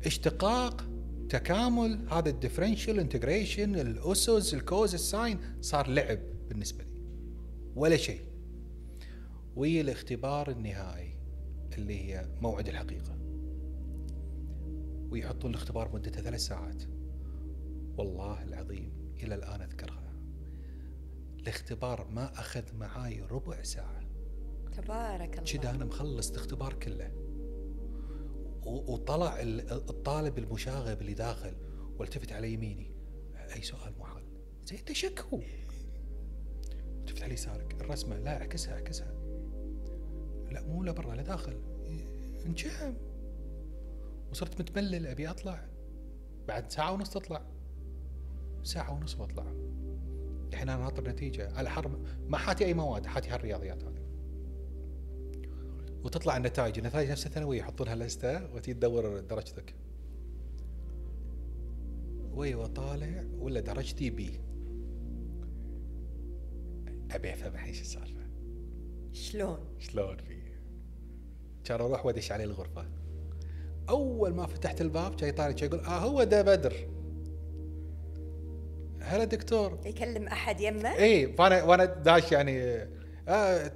اشتقاق 0.05 0.85
تكامل 1.29 2.07
هذا 2.09 2.29
ال 2.29 2.35
differential 2.35 2.99
integration 2.99 3.75
الأسس 3.75 4.53
ال 4.53 4.63
cos 4.63 4.93
ال 4.93 5.02
sine 5.02 5.39
صار 5.61 5.87
لعب 5.87 6.19
بالنسبة 6.49 6.83
لي. 6.83 6.93
ولا 7.75 7.97
شيء. 7.97 8.21
ويا 9.55 9.81
الاختبار 9.81 10.51
النهائي 10.51 11.17
اللي 11.77 11.99
هي 11.99 12.25
موعد 12.41 12.67
الحقيقة. 12.67 13.17
ويحطون 15.09 15.51
الاختبار 15.51 15.93
مدته 15.93 16.21
ثلاث 16.21 16.39
ساعات. 16.39 16.83
والله 17.97 18.43
العظيم 18.43 18.91
إلى 19.23 19.35
الآن 19.35 19.61
أذكرها. 19.61 20.13
الاختبار 21.39 22.07
ما 22.11 22.39
أخذ 22.39 22.75
معاي 22.75 23.21
ربع 23.21 23.63
ساعة. 23.63 24.03
تبارك 24.77 25.39
الله. 25.39 25.51
كذا 25.51 25.69
أنا 25.69 25.85
مخلص 25.85 26.31
الاختبار 26.31 26.73
كله. 26.73 27.22
وطلع 28.65 29.41
ال- 29.41 29.71
الطالب 29.71 30.37
المشاغب 30.37 31.01
اللي 31.01 31.13
داخل 31.13 31.53
والتفت 31.99 32.31
على 32.31 32.53
يميني. 32.53 32.91
أي 33.55 33.61
سؤال 33.61 33.93
محال 33.99 34.23
زين 34.65 34.79
أنت 34.79 34.91
شكو 34.91 35.39
التفت 36.99 37.23
على 37.23 37.33
يسارك. 37.33 37.81
الرسمة 37.81 38.17
لا 38.19 38.41
أعكسها 38.41 38.73
أعكسها. 38.73 39.13
لا 40.51 40.61
مو 40.61 40.83
لبرا 40.83 41.15
لداخل 41.15 41.61
انجم 42.45 42.93
وصرت 44.31 44.61
متملل 44.61 45.07
أبي 45.07 45.29
أطلع. 45.29 45.69
بعد 46.47 46.71
ساعة 46.71 46.93
ونص 46.93 47.09
تطلع. 47.09 47.41
ساعة 48.63 48.93
ونص 48.93 49.19
واطلع 49.19 49.45
الحين 50.53 50.69
أنا 50.69 50.83
ناطر 50.83 51.09
نتيجة. 51.09 51.51
على 51.57 51.69
حرم 51.69 52.03
ما 52.27 52.37
حاتي 52.37 52.65
أي 52.65 52.73
مواد 52.73 53.05
حاتي 53.05 53.29
هالرياضيات 53.29 53.83
هذه. 53.83 54.02
وتطلع 56.03 56.37
النتائج. 56.37 56.77
النتائج 56.77 57.11
نفس 57.11 57.25
الثانوية 57.25 57.59
يحطونها 57.59 57.95
لسته 57.95 58.55
وتي 58.55 58.73
تدور 58.73 59.19
درجتك. 59.19 59.75
وي 62.33 62.55
وطالع 62.55 63.23
ولا 63.39 63.59
درجتي 63.59 64.09
B؟ 64.09 64.39
أبي 67.11 67.33
أفهم 67.33 67.53
الحين 67.53 67.73
شو 67.73 67.81
السالفة. 67.81 68.23
شلون؟ 69.11 69.59
شلون 69.79 70.17
في 70.17 70.43
كان 71.63 71.81
أروح 71.81 72.05
وأدش 72.05 72.31
عليه 72.31 72.43
الغرفة. 72.43 72.85
أول 73.89 74.33
ما 74.33 74.45
فتحت 74.45 74.81
الباب 74.81 75.15
جاي 75.15 75.31
طالع 75.31 75.51
جاي 75.51 75.69
يقول 75.69 75.79
آه 75.79 75.99
هو 75.99 76.23
ده 76.23 76.41
بدر. 76.41 76.87
هلا 78.99 79.23
دكتور. 79.23 79.79
يكلم 79.85 80.27
أحد 80.27 80.61
يمه؟ 80.61 80.95
اي 80.95 81.33
فانا 81.33 81.63
وأنا 81.63 81.85
داش 81.85 82.31
يعني 82.31 82.87
آه 83.27 83.71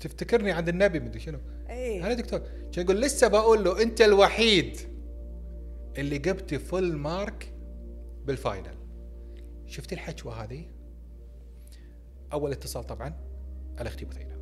تفتكرني 0.00 0.52
عند 0.52 0.68
النبي 0.68 1.00
مدري 1.00 1.20
شنو؟ 1.20 1.38
اي 1.70 2.00
هلا 2.00 2.14
دكتور 2.14 2.40
جاي 2.72 2.84
يقول؟ 2.84 3.00
لسه 3.00 3.28
بقول 3.28 3.64
له 3.64 3.82
أنت 3.82 4.00
الوحيد 4.00 4.78
اللي 5.98 6.18
جبت 6.18 6.54
full 6.54 6.96
mark 6.96 7.54
بال 8.24 8.39
final 8.39 8.76
شفت 9.66 9.92
الحجوه 9.92 10.44
هذه؟ 10.44 10.64
أول 12.32 12.52
اتصال 12.52 12.84
طبعا 12.84 13.14
على 13.78 13.88
أختي 13.88 14.04
بثينة. 14.04 14.36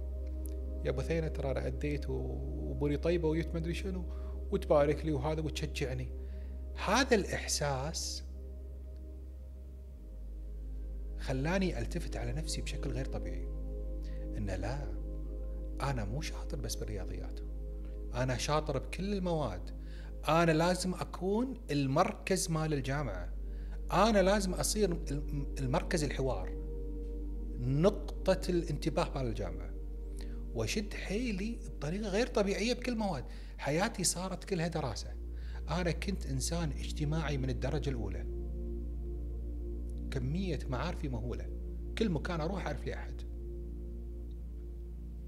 يا 0.85 0.91
بثينة 0.91 1.29
ترى 1.29 1.51
أنا 1.51 1.67
أديت 1.67 2.11
واموري 2.11 2.97
طيبة 2.97 3.29
وجبت 3.29 3.49
ما 3.55 3.59
ادري 3.59 3.75
شنو 3.75 4.05
وتبارك 4.51 5.05
لي 5.05 5.13
وهذا 5.13 5.41
وتشجعني. 5.41 6.09
هذا 6.87 7.15
الإحساس 7.15 8.25
خلاني 11.19 11.79
ألتفت 11.79 12.17
على 12.17 12.33
نفسي 12.33 12.63
بشكل 12.63 12.91
غير 12.91 13.05
طبيعي. 13.05 13.54
إن 14.37 14.47
لا 14.47 14.93
أنا 15.83 16.05
مو 16.05 16.21
شاطر 16.21 16.61
بس 16.61 16.75
بالرياضيات. 16.75 17.41
أنا 18.15 18.37
شاطر 18.37 18.79
بكل 18.79 19.13
المواد. 19.15 19.71
أنا 20.29 20.51
لازم 20.53 20.95
أكون 20.95 21.55
المركز 21.71 22.51
مال 22.51 22.75
الجامعة. 22.75 23.33
أنا 23.93 24.23
لازم 24.23 24.55
أصير 24.55 24.93
الم- 24.93 25.55
المركز 25.61 26.05
الحوار. 26.05 26.53
نقطة 27.61 28.41
الانتباه 28.49 29.09
مال 29.15 29.27
الجامعة. 29.27 29.71
واشد 30.55 30.95
حيلي 30.95 31.59
بطريقة 31.77 32.09
غير 32.09 32.27
طبيعية 32.27 32.73
بكل 32.75 32.97
مواد. 32.97 33.25
حياتي 33.59 34.05
صارت 34.05 34.45
كلها 34.45 34.69
دراسة. 34.69 35.09
أنا 35.71 35.91
كنت 35.91 36.27
إنسان 36.27 36.71
اجتماعي 36.71 37.39
من 37.39 37.51
الدرجة 37.51 37.91
الأولى. 37.91 38.27
كمية 40.11 40.59
معارفي 40.69 41.09
مهولة. 41.09 41.47
كل 41.99 42.09
مكان 42.11 42.41
أروح 42.41 42.67
أعرف 42.67 42.85
لي 42.85 42.95
أحد. 42.95 43.14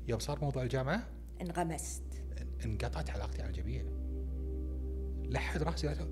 يوم 0.08 0.18
صار 0.18 0.40
موضوع 0.40 0.62
الجامعة؟ 0.62 1.08
انغمست. 1.40 2.02
انقطعت 2.64 3.10
علاقتي 3.10 3.42
على 3.42 3.50
الجميع. 3.50 3.84
لحد 5.30 5.62
راسي 5.62 6.06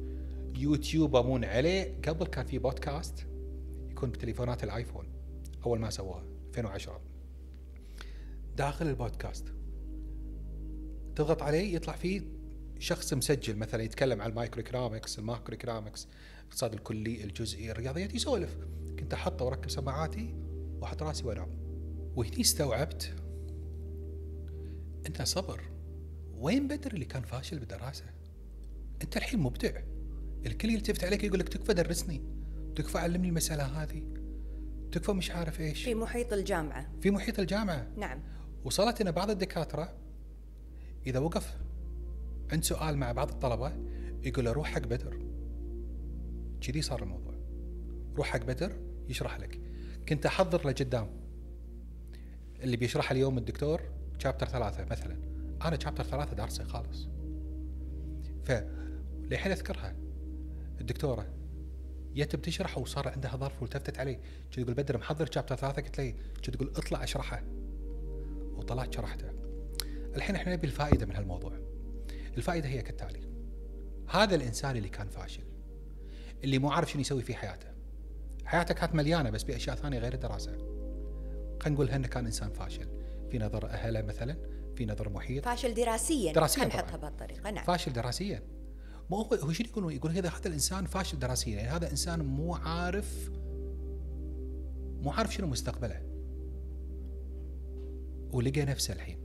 يوتيوب 0.57 1.17
امون 1.17 1.45
عليه. 1.45 2.01
قبل 2.09 2.27
كان 2.27 2.47
في 2.47 2.59
بودكاست 2.59 3.27
يكون 3.91 4.11
بتليفونات 4.11 4.65
الآيفون. 4.65 5.07
أول 5.67 5.81
ما 5.81 5.91
سووها 5.91 6.25
2010 6.49 7.01
داخل 8.57 8.87
البودكاست. 8.87 9.55
تضغط 11.17 11.43
عليه 11.43 11.75
يطلع 11.75 11.97
فيه 11.97 12.23
شخص 12.79 13.15
مسجل 13.15 13.57
مثلا 13.57 13.83
يتكلم 13.83 14.23
عن 14.23 14.31
ال 14.31 14.63
microeconomics 14.67 15.19
ال 15.19 15.53
macroeconomics 15.53 16.09
الاقتصاد 16.43 16.73
الكلي 16.73 17.25
الجزئي 17.25 17.71
الرياضيات 17.71 18.15
يسولف. 18.15 18.57
كنت 18.99 19.15
أحطه 19.15 19.45
واركب 19.45 19.71
سماعاتي 19.71 20.35
وأحط 20.81 21.03
راسي 21.03 21.27
وانام 21.27 21.49
وهني 22.17 22.41
استوعبت 22.41 23.15
انه 25.07 25.25
صبر. 25.25 25.61
وين 26.35 26.69
بدر 26.69 26.93
اللي 26.93 27.05
كان 27.05 27.23
فاشل 27.23 27.59
بالدراسه؟ 27.59 28.05
انت 29.03 29.17
الحين 29.17 29.41
مبدع. 29.41 29.81
الكل 30.47 30.71
يلتفت 30.71 31.05
عليك 31.05 31.25
يقول 31.25 31.39
لك 31.39 31.49
تكفى 31.49 31.75
درسني. 31.75 32.23
تكفى 32.77 32.99
علمني 32.99 33.29
المسألة 33.29 33.65
هذه. 33.65 34.03
تكفى 34.93 35.13
مش 35.13 35.31
عارف 35.31 35.61
إيش. 35.61 35.85
في 35.85 35.95
محيط 35.95 36.33
الجامعة. 36.33 36.93
في 37.01 37.11
محيط 37.11 37.39
الجامعة. 37.39 37.89
نعم. 37.97 38.23
وصلت 38.65 39.01
ان 39.01 39.11
بعض 39.11 39.31
الدكاترة. 39.31 39.97
إذا 41.07 41.19
وقف 41.19 41.57
عند 42.53 42.65
سؤال 42.65 42.97
مع 42.97 43.13
بعض 43.13 43.29
الطلبة 43.29 43.73
يقول 44.23 44.45
له 44.45 44.53
روح 44.53 44.69
حق 44.69 44.83
بدر. 44.87 45.19
كذي 46.61 46.83
صار 46.83 47.03
الموضوع. 47.03 47.35
روح 48.17 48.27
حق 48.27 48.43
بدر 48.45 48.77
يشرح 49.09 49.41
لك. 49.41 49.61
كنت 50.09 50.27
أحضر 50.27 50.69
لقدام 50.69 51.11
اللي 52.61 52.77
بيشرح 52.77 53.11
اليوم 53.11 53.39
الدكتور 53.39 53.83
شابتر 54.19 54.47
ثلاثة 54.47 54.85
مثلا. 54.85 55.17
أنا 55.65 55.79
شابتر 55.79 56.05
ثلاثة 56.05 56.37
دارسه 56.37 56.65
خالص. 56.65 57.09
ف 58.45 58.53
للحين 59.31 59.53
أذكرها 59.53 59.97
الدكتورة 60.81 61.27
جت 62.15 62.37
بتشرح 62.37 62.79
وصار 62.79 63.09
عندها 63.09 63.37
ظرف 63.37 63.63
والتفتت 63.63 63.99
علي 63.99 64.15
كنت 64.45 64.61
تقول 64.61 64.75
بدر 64.75 64.99
محضر 64.99 65.31
شابتر 65.31 65.57
ثلاثة؟ 65.57 65.83
قلت 65.83 66.01
لي. 66.01 66.15
كنت 66.37 66.51
تقول 66.51 66.73
اطلع 66.77 67.05
اشرحه. 67.05 67.43
وطلعت 68.57 68.95
شرحته. 68.95 69.31
الحين 70.17 70.37
إحنا 70.37 70.53
نبي 70.53 70.67
الفائدة 70.67 71.07
من 71.07 71.17
هالموضوع. 71.17 71.53
الفائدة 72.37 72.69
هي 72.69 72.83
كالتالي. 72.83 73.21
هذا 74.09 74.35
الإنسان 74.35 74.77
اللي 74.77 74.89
كان 74.89 75.09
فاشل 75.09 75.43
اللي 76.45 76.59
مو 76.59 76.71
عارف 76.71 76.91
شنو 76.91 77.01
يسوي 77.01 77.23
في 77.23 77.35
حياته. 77.35 77.69
حياته 78.45 78.75
كانت 78.75 78.95
مليانة 78.95 79.31
بس 79.31 79.43
بأشياء 79.43 79.77
ثانية 79.77 79.99
غير 79.99 80.15
الدراسة. 80.15 80.53
خلينا 81.61 81.75
نقول 81.75 81.91
انه 81.91 82.09
كان 82.09 82.27
إنسان 82.27 82.51
فاشل. 82.51 82.89
في 83.35 83.41
نظر 83.41 83.67
اهله 83.67 84.03
مثلا 84.03 84.37
في 84.75 84.87
نظر 84.87 85.09
محيط. 85.09 85.45
فاشل 85.45 85.75
دراسيا 85.75 86.33
دراسياً. 86.33 86.65
نحطها 86.65 86.97
بهالطريقة 86.97 87.51
نعم. 87.51 87.65
فاشل 87.65 87.93
دراسيا. 87.93 88.43
مو 89.11 89.17
هو 89.17 89.35
هو 89.35 89.53
شنو 89.53 89.69
يقولون؟ 89.69 89.93
يقول 89.93 90.11
هذا 90.11 90.29
هذا 90.29 90.49
الإنسان 90.49 90.87
فاشل 90.87 91.19
دراسيا 91.19 91.57
يعني 91.57 91.69
هذا 91.69 91.91
إنسان 91.91 92.25
مو 92.25 92.55
عارف 92.55 93.31
مو 95.03 95.11
عارف 95.11 95.35
شنو 95.35 95.47
مستقبله. 95.47 96.01
ولقى 98.33 98.65
نفسه 98.65 98.95
الحين. 98.95 99.19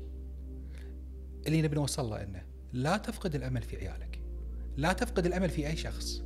اللي 1.47 1.61
نبي 1.61 1.75
نوصل 1.75 2.09
له 2.09 2.23
إنه 2.23 2.45
لا 2.73 2.97
تفقد 2.97 3.35
الأمل 3.35 3.61
في 3.61 3.77
عيالك. 3.77 4.21
لا 4.77 4.93
تفقد 4.93 5.25
الأمل 5.25 5.49
في 5.49 5.67
أي 5.67 5.75
شخص. 5.75 6.23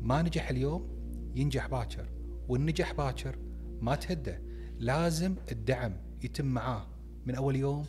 ما 0.00 0.22
نجح 0.22 0.50
اليوم 0.50 0.88
ينجح 1.34 1.66
باكر 1.66 2.08
والنجح 2.48 2.92
باكر 2.92 3.38
ما 3.80 3.94
تهده. 3.94 4.42
لازم 4.78 5.34
الدعم. 5.52 6.07
يتم 6.22 6.46
معاه 6.46 6.86
من 7.26 7.34
أول 7.34 7.56
يوم 7.56 7.86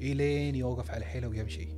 إلين 0.00 0.54
يوقف 0.54 0.90
على 0.90 1.04
حيله 1.04 1.28
ويمشي. 1.28 1.68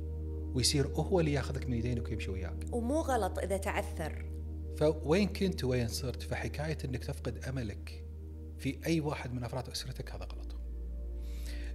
ويصير 0.53 0.87
هو 0.87 1.19
اللي 1.19 1.33
ياخذك 1.33 1.67
من 1.69 1.77
يدينك 1.77 2.07
ويمشي 2.07 2.31
وياك. 2.31 2.65
ومو 2.71 3.01
غلط 3.01 3.39
إذا 3.39 3.57
تعثر. 3.57 4.25
فوين 4.77 5.27
كنت 5.27 5.63
وين 5.63 5.87
صرت؟ 5.87 6.23
فحكاية 6.23 6.77
إنك 6.85 7.03
تفقد 7.03 7.45
أملك 7.45 8.05
في 8.57 8.79
أي 8.85 8.99
واحد 8.99 9.33
من 9.33 9.43
أفراد 9.43 9.69
أسرتك 9.69 10.11
هذا 10.11 10.25
غلط. 10.25 10.55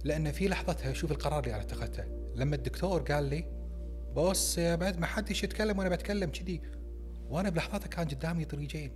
لأن 0.03 0.31
في 0.31 0.47
لحظتها 0.47 0.93
شوف 0.93 1.11
القرار 1.11 1.43
اللي 1.43 1.55
أنا 1.55 1.63
اتخذته. 1.63 2.03
لما 2.35 2.55
الدكتور 2.55 3.01
قال 3.01 3.23
لي 3.23 3.45
بص 4.15 4.57
يا 4.57 4.75
بعد 4.75 4.99
ما 4.99 5.05
حدش 5.05 5.43
يتكلم 5.43 5.79
وأنا 5.79 5.89
بتكلم 5.89 6.29
كذي. 6.29 6.61
وأنا 7.29 7.49
بلحظتها 7.49 7.87
كان 7.87 8.07
قدامي 8.07 8.45
طريقين. 8.45 8.91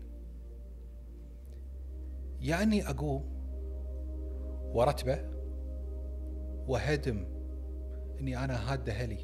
يا 2.42 2.64
أني 2.64 2.90
أقوم 2.90 3.41
وارتبه 4.74 5.20
وهدم 6.68 7.26
إني 8.20 8.44
أنا 8.44 8.74
هاد 8.74 8.90
أهلي 8.90 9.20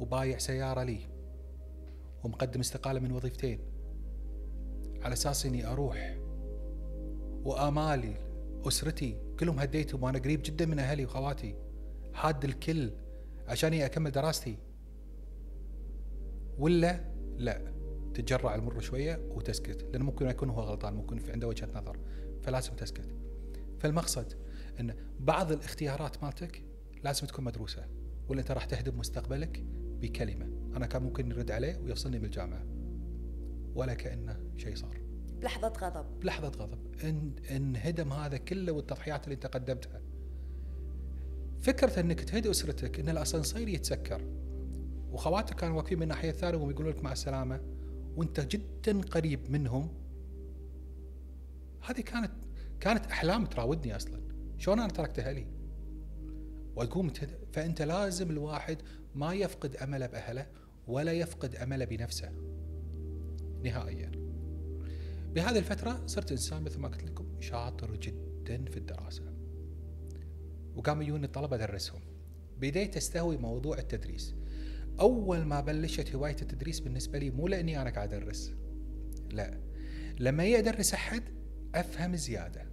وبايع 0.00 0.38
سيارة 0.38 0.82
لي 0.82 1.00
ومقدم 2.24 2.60
استقالة 2.60 3.00
من 3.00 3.12
وظيفتين 3.12 3.60
على 5.02 5.12
أساس 5.12 5.46
إني 5.46 5.66
أروح 5.66 6.18
وآمالي 7.44 8.14
اسرتي 8.66 9.16
كلهم 9.40 9.58
هديتهم 9.58 10.02
وأنا 10.02 10.18
قريب 10.18 10.42
جدا 10.42 10.66
من 10.66 10.78
أهلي 10.78 11.04
وخواتي. 11.04 11.54
حاد 12.12 12.44
الكل 12.44 12.90
عشاني 13.48 13.86
أكمل 13.86 14.10
دراستي. 14.10 14.58
ولا 16.58 17.00
لا 17.36 17.72
تتجرع 18.14 18.54
المر 18.54 18.80
شوية 18.80 19.20
وتسكت 19.30 19.82
لأنه 19.82 20.04
ممكن 20.04 20.26
يكون 20.26 20.50
هو 20.50 20.60
غلطان 20.60 20.94
ممكن 20.94 21.18
في 21.18 21.32
عنده 21.32 21.48
وجهة 21.48 21.68
نظر 21.74 21.98
فلازم 22.42 22.74
تسكت. 22.74 23.21
فالمقصد 23.82 24.32
إن 24.80 24.94
بعض 25.20 25.52
الاختيارات 25.52 26.24
مالتك 26.24 26.62
لازم 27.04 27.26
تكون 27.26 27.44
مدروسة 27.44 27.84
ولا 28.28 28.40
أنت 28.40 28.50
راح 28.50 28.64
تهدم 28.64 28.98
مستقبلك 28.98 29.64
بكلمة. 30.00 30.76
أنا 30.76 30.86
كان 30.86 31.02
ممكن 31.02 31.30
يرد 31.30 31.50
عليه 31.50 31.78
ويفصلني 31.78 32.18
بالجامعة 32.18 32.64
ولا 33.74 33.94
كأنه 33.94 34.40
شيء 34.56 34.74
صار. 34.74 35.00
لحظة 35.42 35.68
غضب. 35.68 36.20
بلحظة 36.20 36.48
غضب. 36.48 36.78
إن 37.04 37.34
انهدم 37.50 38.12
هذا 38.12 38.36
كله 38.36 38.72
والتضحيات 38.72 39.24
اللي 39.24 39.34
أنت 39.34 39.46
قدمتها. 39.46 40.00
فكرة 41.60 42.00
إنك 42.00 42.20
تهدي 42.20 42.50
أسرتك 42.50 43.00
إن 43.00 43.08
الأسانسير 43.08 43.68
يتسكر. 43.68 44.22
وخواتك 45.12 45.56
كانوا 45.56 45.76
واقفين 45.76 45.98
من 45.98 46.02
الناحية 46.02 46.30
الثانية 46.30 46.58
وهم 46.58 46.70
يقولون 46.70 46.92
لك 46.92 47.04
مع 47.04 47.12
السلامة 47.12 47.60
وأنت 48.16 48.40
جدا 48.40 49.00
قريب 49.00 49.50
منهم. 49.50 49.88
هذه 51.80 52.00
كانت 52.00 52.30
كانت 52.82 53.06
أحلام 53.06 53.46
تراودني 53.46 53.96
أصلا. 53.96 54.20
شلون 54.58 54.78
أنا 54.78 54.88
تركت 54.88 55.18
أهلي؟ 55.18 55.46
وأقوم 56.76 57.08
تهد... 57.08 57.38
فأنت 57.52 57.82
لازم 57.82 58.30
الواحد 58.30 58.78
ما 59.14 59.34
يفقد 59.34 59.76
أمله 59.76 60.06
بأهله 60.06 60.46
ولا 60.86 61.12
يفقد 61.12 61.54
أمله 61.54 61.84
بنفسه. 61.84 62.32
نهائيا. 63.64 64.10
بهذه 65.34 65.58
الفترة 65.58 66.06
صرت 66.06 66.30
إنسان 66.30 66.62
مثل 66.62 66.78
ما 66.78 66.88
قلت 66.88 67.04
لكم 67.04 67.40
شاطر 67.40 67.96
جدا 67.96 68.64
في 68.64 68.76
الدراسة. 68.76 69.34
وقام 70.76 71.02
يجوني 71.02 71.26
الطلبة 71.26 71.56
أدرسهم. 71.56 72.00
بديت 72.58 72.96
أستهوي 72.96 73.36
موضوع 73.36 73.78
التدريس. 73.78 74.34
أول 75.00 75.44
ما 75.44 75.60
بلشت 75.60 76.14
هواية 76.14 76.36
التدريس 76.42 76.80
بالنسبة 76.80 77.18
لي 77.18 77.30
مو 77.30 77.48
لأني 77.48 77.82
أنا 77.82 77.90
قاعد 77.90 78.14
أدرس. 78.14 78.54
لا. 79.30 79.60
لما 80.20 80.58
أدرس 80.58 80.94
أحد 80.94 81.22
أفهم 81.74 82.16
زيادة. 82.16 82.71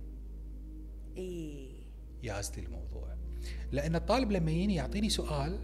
إيه. 1.18 1.70
يازلي 2.24 2.66
الموضوع. 2.66 3.16
لأن 3.72 3.95
الطالب 3.95 4.32
لما 4.32 4.51
يجيني 4.51 4.76
يعطيني 4.76 5.10
سؤال 5.10 5.60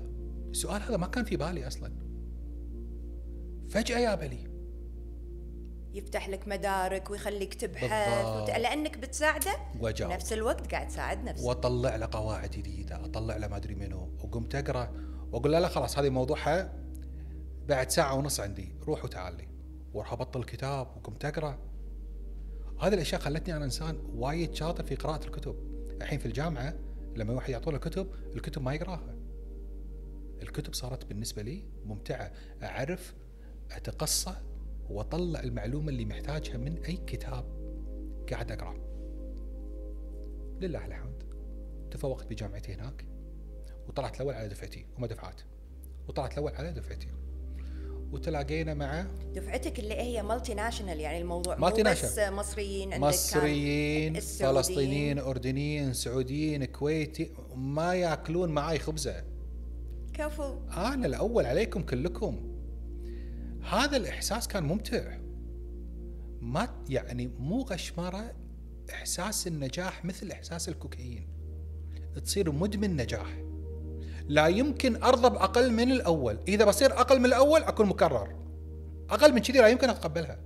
السؤال 0.49 0.81
هذا 0.81 0.97
ما 0.97 1.07
كان 1.07 1.23
في 1.23 1.37
بالي 1.37 1.67
أصلا. 1.67 1.93
فجأة 3.69 3.99
يا 3.99 4.15
بلي. 4.15 4.55
يفتح 5.93 6.29
لك 6.29 6.47
مدارك 6.47 7.09
ويخليك 7.09 7.53
تبحث. 7.53 8.25
وت... 8.25 8.49
لأنك 8.49 8.97
بتساعده؟ 8.97 9.55
وجاوب. 9.79 10.11
نفس 10.11 10.33
الوقت 10.33 10.71
قاعد 10.71 10.87
تساعد 10.87 11.23
نفسك. 11.23 11.45
وأطلع 11.45 11.95
له 11.95 12.07
قواعد 12.11 12.51
جديدة 12.51 13.05
أطلع 13.05 13.37
له 13.37 13.47
ما 13.47 13.57
أدري 13.57 13.75
منو. 13.75 14.17
وقمت 14.23 14.55
أقرأ 14.55 14.91
وأقول 15.31 15.51
له 15.51 15.59
لا 15.59 15.67
خلاص 15.67 15.99
هذه 15.99 16.09
موضوعها 16.09 16.73
بعد 17.67 17.89
ساعة 17.89 18.15
ونص 18.15 18.39
عندي 18.39 18.75
روح 18.83 19.05
وتعال 19.05 19.37
لي. 19.37 19.47
وأروح 19.93 20.13
أبطل 20.13 20.39
الكتاب 20.39 20.87
وقمت 20.97 21.25
أقرأ. 21.25 21.64
هذه 22.79 22.93
الأشياء 22.93 23.21
خلتني 23.21 23.55
أنا 23.55 23.65
إنسان 23.65 23.97
وايد 24.15 24.53
شاطر 24.53 24.83
في 24.83 24.95
قراءة 24.95 25.25
الكتب. 25.25 25.55
الحين 26.01 26.19
في 26.19 26.25
الجامعة 26.25 26.73
لما 27.15 27.33
واحد 27.33 27.49
يعطونا 27.49 27.77
كتب 27.77 28.07
الكتب 28.35 28.61
ما 28.61 28.73
يقراها. 28.73 29.15
الكتب 30.41 30.73
صارت 30.73 31.05
بالنسبة 31.05 31.41
لي 31.41 31.63
ممتعة. 31.85 32.31
أعرف 32.63 33.15
أتقصى 33.71 34.35
وأطلع 34.89 35.39
المعلومة 35.39 35.89
اللي 35.89 36.05
محتاجها 36.05 36.57
من 36.57 36.77
أي 36.77 36.97
كتاب 36.97 37.45
قاعد 38.31 38.51
اقراه 38.51 38.75
لله 40.61 40.85
الحمد. 40.85 41.23
تفوقت 41.91 42.27
بجامعتي 42.27 42.73
هناك 42.73 43.05
وطلعت 43.87 44.15
الأول 44.15 44.33
على 44.33 44.47
دفعتي 44.47 44.85
هم 44.97 45.05
دفعات 45.05 45.41
وطلعت 46.07 46.33
الأول 46.33 46.51
على 46.55 46.71
دفعتي. 46.71 47.07
وتلاقينا 48.15 48.73
مع 48.73 49.07
دفعتك 49.33 49.79
اللي 49.79 49.93
هي 49.93 50.23
multinational 50.23 50.99
يعني 50.99 51.21
الموضوع 51.21 51.55
multi 51.55 51.83
مو 51.83 51.89
بس 51.89 52.03
national. 52.03 52.33
مصريين 52.33 52.93
عندك 52.93 53.07
مصريين. 53.07 54.19
فلسطينيين 54.19 55.19
أردنيين 55.19 55.93
سعوديين 55.93 56.65
كويتي 56.65 57.31
ما 57.55 57.95
ياكلون 57.95 58.49
معاي 58.49 58.79
خبزة. 58.79 59.23
كفو. 60.13 60.57
أنا 60.77 61.05
الأول 61.07 61.45
عليكم 61.45 61.81
كلكم. 61.81 62.55
هذا 63.69 63.97
الإحساس 63.97 64.47
كان 64.47 64.63
ممتع. 64.63 65.17
ما 66.41 66.83
يعني 66.89 67.27
مو 67.27 67.61
غشمرة 67.61 68.33
إحساس 68.89 69.47
النجاح 69.47 70.05
مثل 70.05 70.31
إحساس 70.31 70.69
الكوكايين. 70.69 71.27
تصير 72.23 72.51
مدمن 72.51 72.95
نجاح. 72.95 73.44
لا 74.27 74.47
يمكن 74.47 75.03
ارضى 75.03 75.29
باقل 75.29 75.71
من 75.71 75.91
الأول. 75.91 76.37
إذا 76.47 76.65
بصير 76.65 76.93
أقل 76.93 77.19
من 77.19 77.25
الأول 77.25 77.63
أكون 77.63 77.85
مكرر. 77.85 78.35
أقل 79.09 79.33
من 79.33 79.39
كذي 79.39 79.59
لا 79.59 79.67
يمكن 79.67 79.89
أتقبلها. 79.89 80.39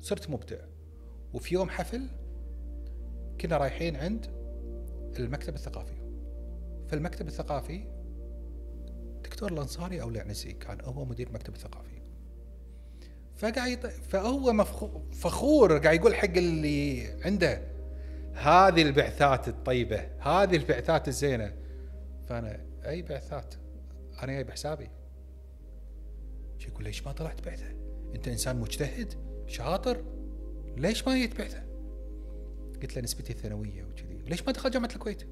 صرت 0.00 0.30
مبدع. 0.30 0.56
وفي 1.32 1.54
يوم 1.54 1.70
حفل 1.70 2.08
كنا 3.40 3.56
رايحين 3.56 3.96
عند 3.96 4.26
المكتب 5.18 5.54
الثقافي. 5.54 5.94
في 6.86 6.92
المكتب 6.92 7.28
الثقافي 7.28 7.84
دكتور 9.24 9.52
الأنصاري 9.52 10.02
أو 10.02 10.08
العنزي 10.08 10.52
كان 10.52 10.78
هو 10.84 11.04
مدير 11.04 11.26
المكتب 11.26 11.54
الثقافي. 11.54 12.02
فقاعد 13.36 13.86
فهو 13.86 14.64
فخور 15.12 15.78
قاعد 15.78 15.96
يقول 15.96 16.14
حق 16.14 16.36
اللي 16.36 17.06
عنده 17.24 17.62
هذه 18.34 18.82
البعثات 18.82 19.48
الطيبة 19.48 20.08
هذه 20.18 20.56
البعثات 20.56 21.08
الزينة. 21.08 21.61
فانا 22.32 22.66
أي 22.86 23.02
بعثات؟ 23.02 23.54
أنا 24.22 24.32
جاي 24.32 24.44
بحسابي 24.44 24.90
يقول 26.68 26.84
ليش 26.84 27.06
ما 27.06 27.12
طلعت 27.12 27.44
بعثة؟ 27.44 27.70
أنت 28.14 28.28
إنسان 28.28 28.60
مجتهد 28.60 29.14
شاطر 29.46 30.04
ليش 30.76 31.08
ما 31.08 31.14
جيت 31.14 31.38
بعثة؟ 31.38 31.62
قلت 32.82 32.96
له 32.96 33.02
نسبتي 33.02 33.32
الثانوية 33.32 33.84
وكذي. 33.84 34.22
ليش 34.26 34.42
ما 34.42 34.52
دخل 34.52 34.70
جامعة 34.70 34.88
الكويت؟ 34.94 35.22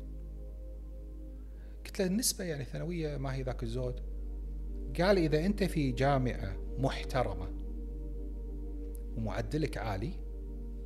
قلت 1.87 2.01
له 2.01 2.07
النسبة 2.07 2.45
يعني 2.45 2.63
الثانوية 2.63 3.17
ما 3.17 3.35
هي 3.35 3.43
ذاك 3.43 3.63
الزود. 3.63 4.01
قال 5.01 5.19
إذا 5.19 5.47
أنت 5.47 5.65
في 5.65 5.93
جامعة 5.93 6.57
محترمة 6.79 7.49
ومعدلك 9.17 9.79
عالي 9.79 10.13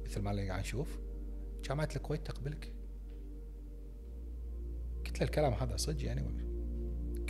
مثل 0.05 0.21
ما 0.21 0.31
اللي 0.31 0.49
قاعد 0.49 0.61
نشوف 0.61 0.99
جامعة 1.65 1.89
الكويت 1.97 2.27
تقبلك. 2.27 2.74
قلت 5.07 5.19
له 5.21 5.25
الكلام 5.27 5.53
هذا 5.53 5.77
صدق 5.77 6.05
يعني 6.05 6.21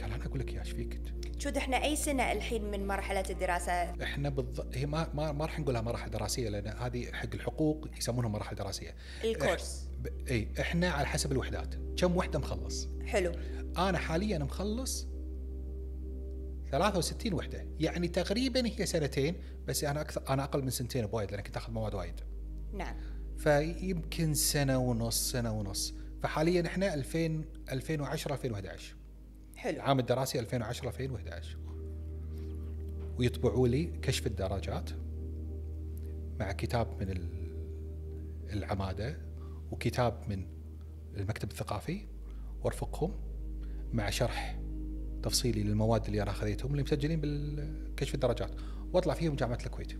قال 0.00 0.12
أنا 0.12 0.24
أقول 0.26 0.40
لك 0.40 0.52
يا 0.52 0.60
إيش 0.60 0.70
فيك 0.70 0.94
أنت؟ 0.96 1.42
شو 1.42 1.50
إحنا 1.56 1.84
أي 1.84 1.96
سنة 1.96 2.32
الحين 2.32 2.70
من 2.70 2.86
مرحلة 2.86 3.24
الدراسة؟ 3.30 3.72
إحنا 4.02 4.28
بالضبط 4.28 4.76
هي 4.76 4.86
ما 4.86 5.08
ما, 5.14 5.32
ما 5.32 5.44
راح 5.44 5.60
نقولها 5.60 5.80
مراحل 5.80 6.10
دراسية 6.10 6.48
لأن 6.48 6.66
هذه 6.78 7.12
حق 7.12 7.34
الحقوق 7.34 7.88
يسمونها 7.98 8.28
مراحل 8.28 8.56
دراسية. 8.56 8.94
الكورس. 9.24 9.88
ب- 10.02 10.28
إي 10.30 10.48
إحنا 10.60 10.90
على 10.90 11.06
حسب 11.06 11.32
الوحدات. 11.32 11.74
كم 11.96 12.16
وحدة 12.16 12.38
مخلص؟ 12.38 12.88
حلو. 13.06 13.32
أنا 13.78 13.98
حاليا 13.98 14.38
مخلص 14.38 15.06
63 16.70 17.34
وحدة. 17.34 17.66
يعني 17.80 18.08
تقريبا 18.08 18.66
هي 18.66 18.86
سنتين 18.86 19.34
بس 19.66 19.84
أنا 19.84 20.00
أكثر 20.00 20.22
أنا 20.28 20.44
أقل 20.44 20.62
من 20.62 20.70
سنتين 20.70 21.06
بوايد 21.06 21.30
لأن 21.30 21.40
كنت 21.40 21.56
آخذ 21.56 21.72
مواد 21.72 21.94
وايد. 21.94 22.20
نعم. 22.72 22.96
فيمكن 23.38 24.34
سنة 24.34 24.78
ونص 24.78 25.30
سنة 25.32 25.52
ونص. 25.52 25.94
فحاليا 26.24 26.66
إحنا 26.66 26.94
2000 26.94 27.44
2010 27.72 28.32
2011 28.34 28.94
حلو. 29.56 29.76
العام 29.76 29.98
الدراسي 29.98 30.40
2010 30.40 30.88
2011 30.88 31.56
ويطبعوا 33.18 33.68
لي 33.68 33.84
كشف 34.02 34.26
الدرجات 34.26 34.90
مع 36.40 36.52
كتاب 36.52 36.86
من 37.02 37.10
ال- 37.10 37.54
العمادة 38.52 39.18
وكتاب 39.70 40.20
من 40.28 40.46
المكتب 41.16 41.50
الثقافي 41.50 42.00
وارفقهم 42.62 43.12
مع 43.92 44.10
شرح 44.10 44.60
تفصيلي 45.22 45.62
للمواد 45.62 46.04
اللي 46.06 46.22
أنا 46.22 46.30
أخذتهم 46.30 46.70
اللي 46.70 46.82
مسجلين 46.82 47.20
بالكشف 47.20 48.14
الدرجات 48.14 48.50
وأطلع 48.92 49.14
فيهم 49.14 49.36
جامعة 49.36 49.58
الكويت 49.66 49.92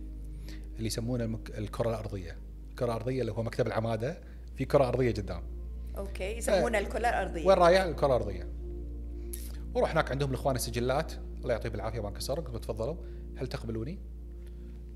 اللي 0.75 0.87
يسمونه. 0.87 1.39
الكرة 1.57 1.89
الأرضية. 1.89 2.37
الكرة 2.69 2.85
الأرضية 2.85 3.21
اللي 3.21 3.31
هو 3.31 3.43
مكتب 3.43 3.67
العمادة 3.67 4.21
في 4.55 4.65
كرة 4.65 4.87
أرضية 4.87 5.11
قدام. 5.11 5.54
أوكي 5.97 6.37
يسمونها 6.37 6.79
الكره 6.79 6.99
الارضيه 6.99 7.45
وين 7.45 7.57
رايح؟ 7.57 7.83
الكره 7.83 8.07
الارضيه 8.07 8.49
وروح 9.75 9.91
هناك 9.91 10.11
عندهم 10.11 10.29
الاخوان 10.29 10.55
السجلات 10.55 11.13
الله 11.41 11.53
يعطيه 11.53 11.69
بالعافية 11.69 11.99
ما 11.99 12.09
انكسر 12.09 12.39
قلت 12.39 12.63
تفضلوا. 12.63 12.95
هل 13.35 13.47
تقبلوني؟ 13.47 13.99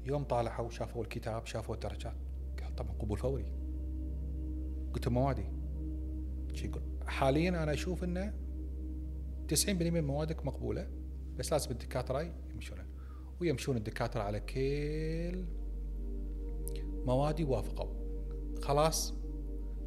يوم 0.05 0.23
طالعوا 0.23 0.69
شافوا 0.69 1.03
الكتاب 1.03 1.45
شافوا 1.45 1.75
الدرجات. 1.75 2.15
قال 2.63 2.75
طبعا 2.75 2.91
قبول 2.99 3.17
فوري. 3.17 3.45
قلت 4.93 5.05
لهم 5.05 5.13
موادي. 5.13 5.45
شي 6.53 6.67
يقول 6.67 6.81
حاليا 7.07 7.49
أنا 7.49 7.73
أشوف 7.73 8.03
إنه 8.03 8.33
90% 9.47 9.69
من 9.69 10.03
موادك 10.03 10.45
مقبولة 10.45 10.87
بس 11.37 11.51
لازم 11.51 11.71
الدكاترة 11.71 12.33
يمشونه 12.53 12.85
ويمشون 13.41 13.77
الدكاترة 13.77 14.21
على 14.21 14.39
كل 14.39 15.45
موادي 17.05 17.43
وافقوا. 17.43 17.93
خلاص 18.61 19.13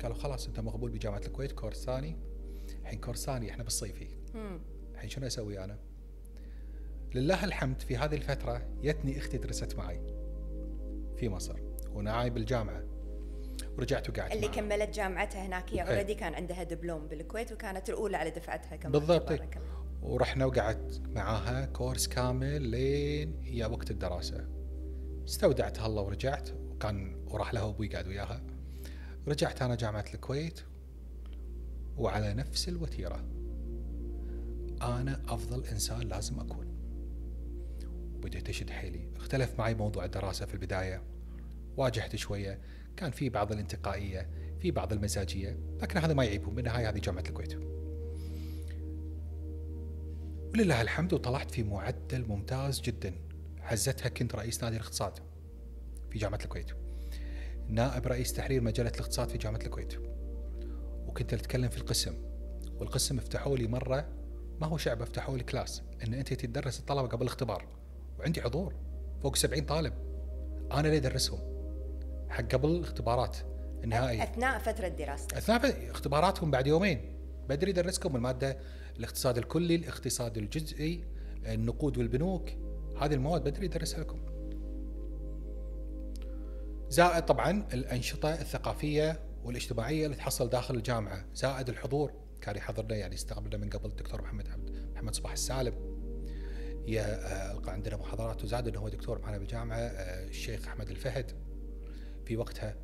قالوا 0.03 0.17
خلاص 0.17 0.47
انت 0.47 0.61
مقبول 0.61 0.91
بجامعة 0.91 1.19
الكويت 1.27 1.53
كورس 1.53 1.85
ثاني 1.85 2.17
الحين 2.81 2.99
كورس 3.01 3.27
ثاني 3.27 3.51
إحنا 3.51 3.65
بالصيفي. 3.65 4.09
الحين 4.95 5.11
شنو 5.11 5.27
أسوي 5.27 5.65
أنا؟ 5.65 5.79
لله 7.15 7.45
الحمد 7.45 7.81
في 7.81 7.97
هذه 7.97 8.15
الفترة 8.15 8.69
جتني 8.83 9.19
أختي 9.19 9.39
درست 9.39 9.77
معي 9.77 10.01
في 11.17 11.29
مصر 11.29 11.61
ومعاي 11.91 12.31
بالجامعة 12.31 12.85
ورجعت 13.77 14.11
وقعدت 14.11 14.33
اللي 14.33 14.47
معها. 14.47 14.57
كملت 14.57 14.95
جامعتها 14.95 15.47
هناك 15.47 15.73
هي. 15.73 15.83
already 15.83 16.15
كان 16.15 16.35
عندها 16.35 16.63
دبلوم 16.63 17.09
بالكويت 17.09 17.53
وكانت 17.53 17.89
الأولى 17.89 18.17
على 18.17 18.31
دفعتها 18.31 18.77
كمان 18.77 18.93
بالضبط. 18.93 19.41
ورحنا 20.03 20.47
وقعدت 20.47 21.01
معاها 21.09 21.67
course 21.67 22.09
كامل 22.09 22.63
لين 22.63 23.43
يا 23.45 23.67
وقت 23.67 23.91
الدراسة 23.91 24.49
استودعتها 25.25 25.87
الله 25.87 26.03
ورجعت 26.03 26.51
وكان 26.51 27.25
وراح 27.27 27.55
لها 27.55 27.69
أبوي 27.69 27.89
قاعد 27.89 28.09
وياها 28.09 28.43
رجعت 29.29 29.63
أنا 29.63 29.75
جامعة 29.75 30.05
الكويت 30.15 30.61
وعلى 31.97 32.35
نفس 32.35 32.69
الوتيرة. 32.69 33.25
أنا 34.83 35.23
أفضل 35.29 35.65
إنسان 35.65 36.01
لازم 36.01 36.41
أكون. 36.41 36.67
بديت 38.23 38.49
اشد 38.49 38.71
حيلي. 38.71 39.09
اختلف 39.17 39.59
معي 39.59 39.75
موضوع 39.75 40.05
الدراسة 40.05 40.47
في 40.47 40.55
البداية. 40.55 41.03
واجهت 41.77 42.17
شوية. 42.17 42.61
كان 42.97 43.11
في 43.11 43.29
بعض 43.29 43.53
الانتقائية 43.53 44.31
في 44.61 44.71
بعض 44.71 44.93
المزاجية 44.93 45.59
لكن 45.83 45.99
هذا 45.99 46.15
ما 46.15 46.25
يعيبهم. 46.25 46.55
بالنهاية 46.55 46.89
هذه 46.89 46.99
جامعة 46.99 47.25
الكويت. 47.29 47.55
ولله 50.53 50.83
الحمد 50.83 51.13
وطلعت 51.13 51.51
في 51.51 51.63
معدل 51.63 52.29
ممتاز 52.29 52.81
جدا. 52.81 53.15
حزتها 53.61 54.09
كنت 54.09 54.35
رئيس 54.35 54.65
نادي 54.65 54.77
الاقتصاد 54.77 55.19
في 56.11 56.19
جامعة 56.19 56.41
الكويت. 56.45 56.82
نائب 57.73 58.07
رئيس 58.07 58.33
تحرير 58.33 58.61
مجلة 58.61 58.91
الاقتصاد 58.91 59.29
في 59.29 59.39
جامعة 59.39 59.61
الكويت. 59.61 59.95
وكنت 61.07 61.35
أتكلم 61.35 61.69
في 61.69 61.79
القسم 61.79 62.15
والقسم 62.81 63.19
فتحوا 63.19 63.57
لي 63.57 63.67
مرة 63.67 64.09
ما 64.61 64.67
هو 64.67 64.77
شعب 64.77 65.05
فتحوا 65.05 65.37
لي 65.37 65.45
كلاس 65.45 65.83
إن 66.07 66.15
أنت 66.15 66.33
تدرس 66.33 66.81
الطلبة 66.81 67.09
قبل 67.09 67.23
الاختبار. 67.23 67.67
وعندي 68.19 68.43
حضور 68.43 68.75
فوق 69.23 69.37
70 69.37 69.65
طالب. 69.65 69.93
أنا 70.73 70.81
اللي 70.81 70.97
أدرسهم. 70.97 71.39
حق 72.29 72.45
قبل 72.45 72.69
الاختبارات 72.69 73.37
النهائية 73.85 74.23
أثناء 74.23 74.59
فترة 74.59 74.89
دراستك. 74.89 75.37
أثناء 75.37 75.91
اختباراتهم 75.91 76.51
بعد 76.51 76.67
يومين. 76.67 77.19
بدري 77.49 77.71
يدرسكم 77.71 78.17
المادة 78.17 78.59
الاقتصاد 78.99 79.39
الكلي، 79.39 79.75
الاقتصاد 79.75 80.39
الجزئي، 80.39 81.05
النقود 81.47 81.99
والبنوك، 81.99 82.51
هذه 83.01 83.15
المواد 83.15 83.45
بدري 83.45 83.65
يدرسها 83.65 84.01
لكم. 84.01 84.32
زائد 86.93 87.25
طبعا 87.25 87.67
الأنشطة 87.75 88.35
الثقافية 88.35 89.21
والاجتماعية 89.45 90.07
اللي 90.07 90.17
تحصل 90.17 90.49
داخل 90.49 90.75
الجامعة، 90.75 91.25
زائد 91.35 91.69
الحضور 91.69 92.13
كان 92.41 92.57
يحضرنا 92.57 92.97
يعني 92.97 93.15
استقبلنا 93.15 93.57
من 93.57 93.71
قبل 93.71 93.91
الدكتور 93.91 94.23
محمد 94.23 94.49
عبد 94.49 94.91
محمد 94.95 95.15
صباح 95.15 95.33
السالم. 95.33 95.75
آه، 96.89 97.53
ألقى 97.53 97.73
عندنا 97.73 97.97
محاضرات 97.97 98.45
وزاد 98.45 98.69
إنه 98.69 98.79
هو 98.79 98.89
دكتور 98.89 99.19
معنا 99.19 99.39
بالجامعة 99.39 99.77
آه، 99.77 100.29
الشيخ 100.29 100.69
أحمد 100.69 100.89
الفهد 100.89 101.33
في 102.27 102.37
وقتها 102.37 102.77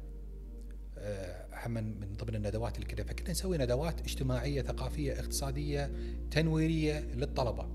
آه، 0.99 1.67
هم 1.67 1.71
من 1.71 2.01
من 2.01 2.13
ضمن 2.13 2.35
الندوات 2.35 2.77
اللي 2.77 2.87
كذا 2.87 3.05
فكنا 3.05 3.31
نسوي 3.31 3.59
ندوات 3.59 4.01
اجتماعية 4.01 4.63
ثقافية 4.63 5.21
اقتصادية 5.21 5.93
تنويرية 6.31 7.01
للطلبة 7.01 7.69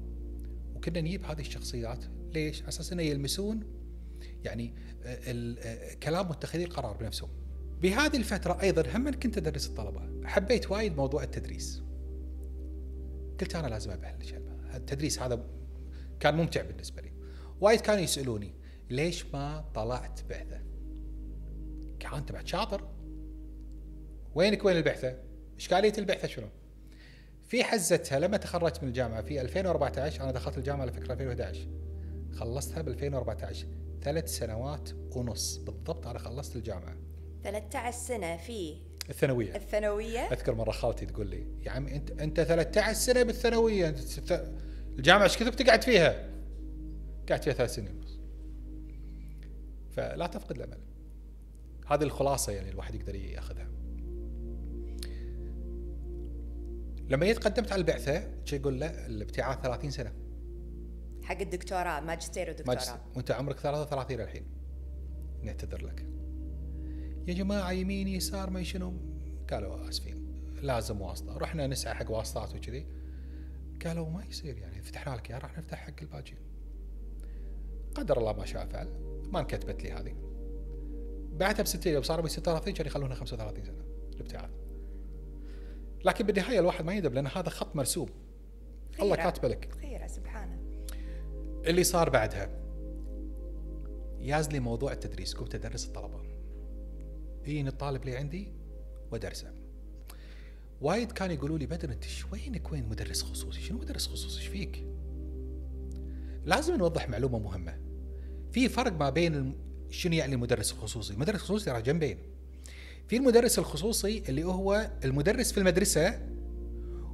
وكنا 0.76 1.02
نجيب 1.02 1.26
هذه 1.26 1.42
الشخصيات 1.42 2.06
ليش؟ 2.34 2.62
على 2.62 2.70
أساس 2.70 2.94
إنه 2.94 3.04
يلمسون 3.04 3.83
يعني 4.44 4.76
آه، 5.04 5.18
آه، 5.28 5.94
كلام 5.94 6.30
متخذي 6.30 6.64
القرار 6.64 6.98
بنفسهم. 6.98 7.30
بهذه 7.82 8.18
الفترة 8.18 8.62
أيضا 8.62 8.84
هم 8.96 9.12
كنت 9.12 9.38
أدرس 9.38 9.68
الطلبة، 9.68 10.28
حبيت 10.28 10.72
وايد 10.72 10.96
موضوع 10.96 11.24
التدريس. 11.24 11.84
قلت 13.42 13.56
أنا 13.56 13.68
لازم 13.68 13.92
ابلش 13.92 14.34
التدريس 14.76 15.20
هذا 15.20 15.46
كان 16.20 16.36
ممتع 16.36 16.62
بالنسبة 16.62 17.02
لي. 17.02 17.12
وايد 17.62 17.82
كانوا 17.82 18.02
يسألوني 18.02 18.54
ليش 18.90 19.26
ما 19.26 19.66
طلعت 19.76 20.20
بعثة؟ 20.30 20.62
كان 22.00 22.14
أنت 22.14 22.32
بعد 22.32 22.48
شاطر 22.48 22.90
وينك 24.36 24.66
وين 24.66 24.78
البعثة؟ 24.78 25.18
إشكالية 25.58 25.94
البعثة 25.98 26.28
شنو؟ 26.28 26.48
في 27.48 27.64
حزتها 27.64 28.20
لما 28.20 28.38
تخرجت 28.38 28.84
من 28.84 28.90
الجامعة 28.90 29.22
في 29.22 29.42
2014 29.42 30.24
أنا 30.24 30.32
دخلت 30.32 30.58
الجامعة 30.58 30.82
على 30.82 30.92
فكرة 30.92 31.14
2011 31.14 31.68
خلصتها 32.34 32.82
ب 32.82 32.88
2014 32.88 33.68
ثلاث 34.04 34.38
سنوات 34.38 34.90
ونص. 35.16 35.58
بالضبط 35.58 36.08
أنا 36.08 36.20
خلصت 36.20 36.56
الجامعة. 36.56 36.96
13 37.44 37.98
سنة 37.98 38.38
في 38.38 38.78
الثانوية. 39.10 39.56
الثانوية؟ 39.56 40.20
أذكر 40.20 40.56
مرة 40.56 40.72
خالتي 40.72 41.06
تقول 41.06 41.28
لي 41.28 41.46
يا 41.66 41.72
عمي 41.72 41.96
أنت 41.96 42.12
أنت 42.12 42.42
13 42.42 42.94
سنة 43.00 43.24
بالثانوية 43.24 43.90
أنت 43.90 43.98
ست- 44.00 44.52
الجامعة 44.98 45.24
إيش 45.24 45.38
كثر 45.38 45.54
تقعد 45.54 45.82
فيها؟ 45.84 46.30
قعدت 47.30 47.44
فيها 47.44 47.54
ثلاث 47.54 47.76
سنين 47.76 47.96
ونص. 47.96 48.20
فلا 49.92 50.28
تفقد 50.28 50.56
الأمل. 50.56 50.78
هذه 51.88 52.04
الخلاصة 52.04 52.52
يعني 52.52 52.70
الواحد 52.70 52.96
يقدر 52.96 53.16
يأخذها. 53.16 53.68
لما 57.10 57.26
جيت 57.26 57.38
قدمت 57.38 57.72
على 57.72 57.80
البعثة 57.80 58.24
يقول 58.54 58.80
لا 58.80 59.06
الابتعاث 59.08 59.62
30 59.64 59.92
سنة. 59.92 60.12
حق 61.24 61.40
الدكتوراه 61.42 62.00
ماجستير 62.00 62.50
ودكتوراه 62.50 62.76
ماجستير 62.76 62.98
وانت 63.16 63.32
عمرك 63.32 63.60
33 63.60 64.22
الحين. 64.22 64.46
نعتذر 65.42 65.86
لك. 65.86 66.06
يا 67.28 67.34
جماعة 67.34 67.72
يمين 67.72 68.08
يسار 68.08 68.50
ما 68.50 68.64
شنو؟ 68.64 68.94
قالوا 69.52 69.90
آسفين. 69.90 70.24
لازم 70.62 71.02
واسطة. 71.02 71.38
رحنا 71.38 71.68
نسعى 71.68 71.94
حق 71.94 72.12
واسطات 72.12 72.56
وكذي. 72.56 72.88
قالوا 73.86 74.10
ما 74.10 74.26
يصير 74.26 74.58
يعني. 74.58 74.82
فتحنا 74.82 75.16
لك 75.16 75.32
اياه 75.32 75.40
راح 75.40 75.58
نفتح 75.58 75.78
حق 75.78 76.02
الباجين. 76.02 76.38
قدر 77.96 78.18
الله 78.18 78.34
ما 78.34 78.46
شاء 78.46 78.66
فعل. 78.66 78.88
ما 79.32 79.40
انكتبت 79.40 79.84
لي 79.84 79.92
هذه. 79.92 80.16
بعدها 81.34 81.64
بستين 81.64 81.94
يوم 81.94 82.04
صاروا 82.04 82.24
ب 82.26 82.28
36 82.28 82.74
كانوا 82.74 82.88
يخلونها 82.88 83.16
35 83.16 83.66
سنة. 83.66 83.84
الابتعاث 84.16 84.50
لكن 86.06 86.26
بالنهاية 86.26 86.60
الواحد 86.60 86.86
ما 86.86 86.94
يندب 86.94 87.14
لأن 87.14 87.28
هذا 87.28 87.50
خط 87.50 87.76
مرسوم. 87.76 88.10
الله. 89.02 89.16
كاتبه 89.16 89.48
لك. 89.48 89.74
خيره 89.82 90.08
سبحانه 90.08 90.33
اللي 91.66 91.84
صار 91.84 92.10
بعدها 92.10 92.50
ياز 94.20 94.50
لي 94.50 94.60
موضوع 94.60 94.92
التدريس 94.92 95.34
قمت 95.34 95.56
أدرس 95.56 95.86
الطلبة 95.86 96.22
يجيني 97.46 97.70
الطالب 97.70 98.02
اللي 98.02 98.18
عندي 98.18 98.48
وادرسه 99.12 99.52
وايد 100.82 101.12
كانوا 101.12 101.36
يقولوا 101.36 101.58
لي 101.58 101.66
بدر 101.66 101.92
أنت 101.92 102.04
وينك 102.32 102.72
وين 102.72 102.90
مدرس 102.90 103.24
خصوصي؟ 103.24 103.62
شنو 103.62 103.78
مدرس 103.80 104.08
خصوصي؟ 104.08 104.40
إيش 104.40 104.48
فيك؟ 104.48 104.86
لازم 106.46 106.76
نوضح 106.76 107.10
معلومة 107.10 107.40
مهمة. 107.40 107.80
في 108.52 108.70
فرق 108.70 108.92
ما 108.92 109.10
بين 109.10 109.56
شنو 109.90 110.14
يعني 110.14 110.36
المدرس 110.36 110.72
الخصوصي؟ 110.72 111.14
المدرس 111.14 111.36
الخصوصي 111.36 111.66
ترى 111.66 111.82
جنبين. 111.82 112.18
في 113.08 113.18
المدرس 113.18 113.60
الخصوصي 113.60 114.24
اللي 114.30 114.44
هو 114.44 114.92
المدرس 115.06 115.52
في 115.52 115.58
المدرسة 115.58 116.20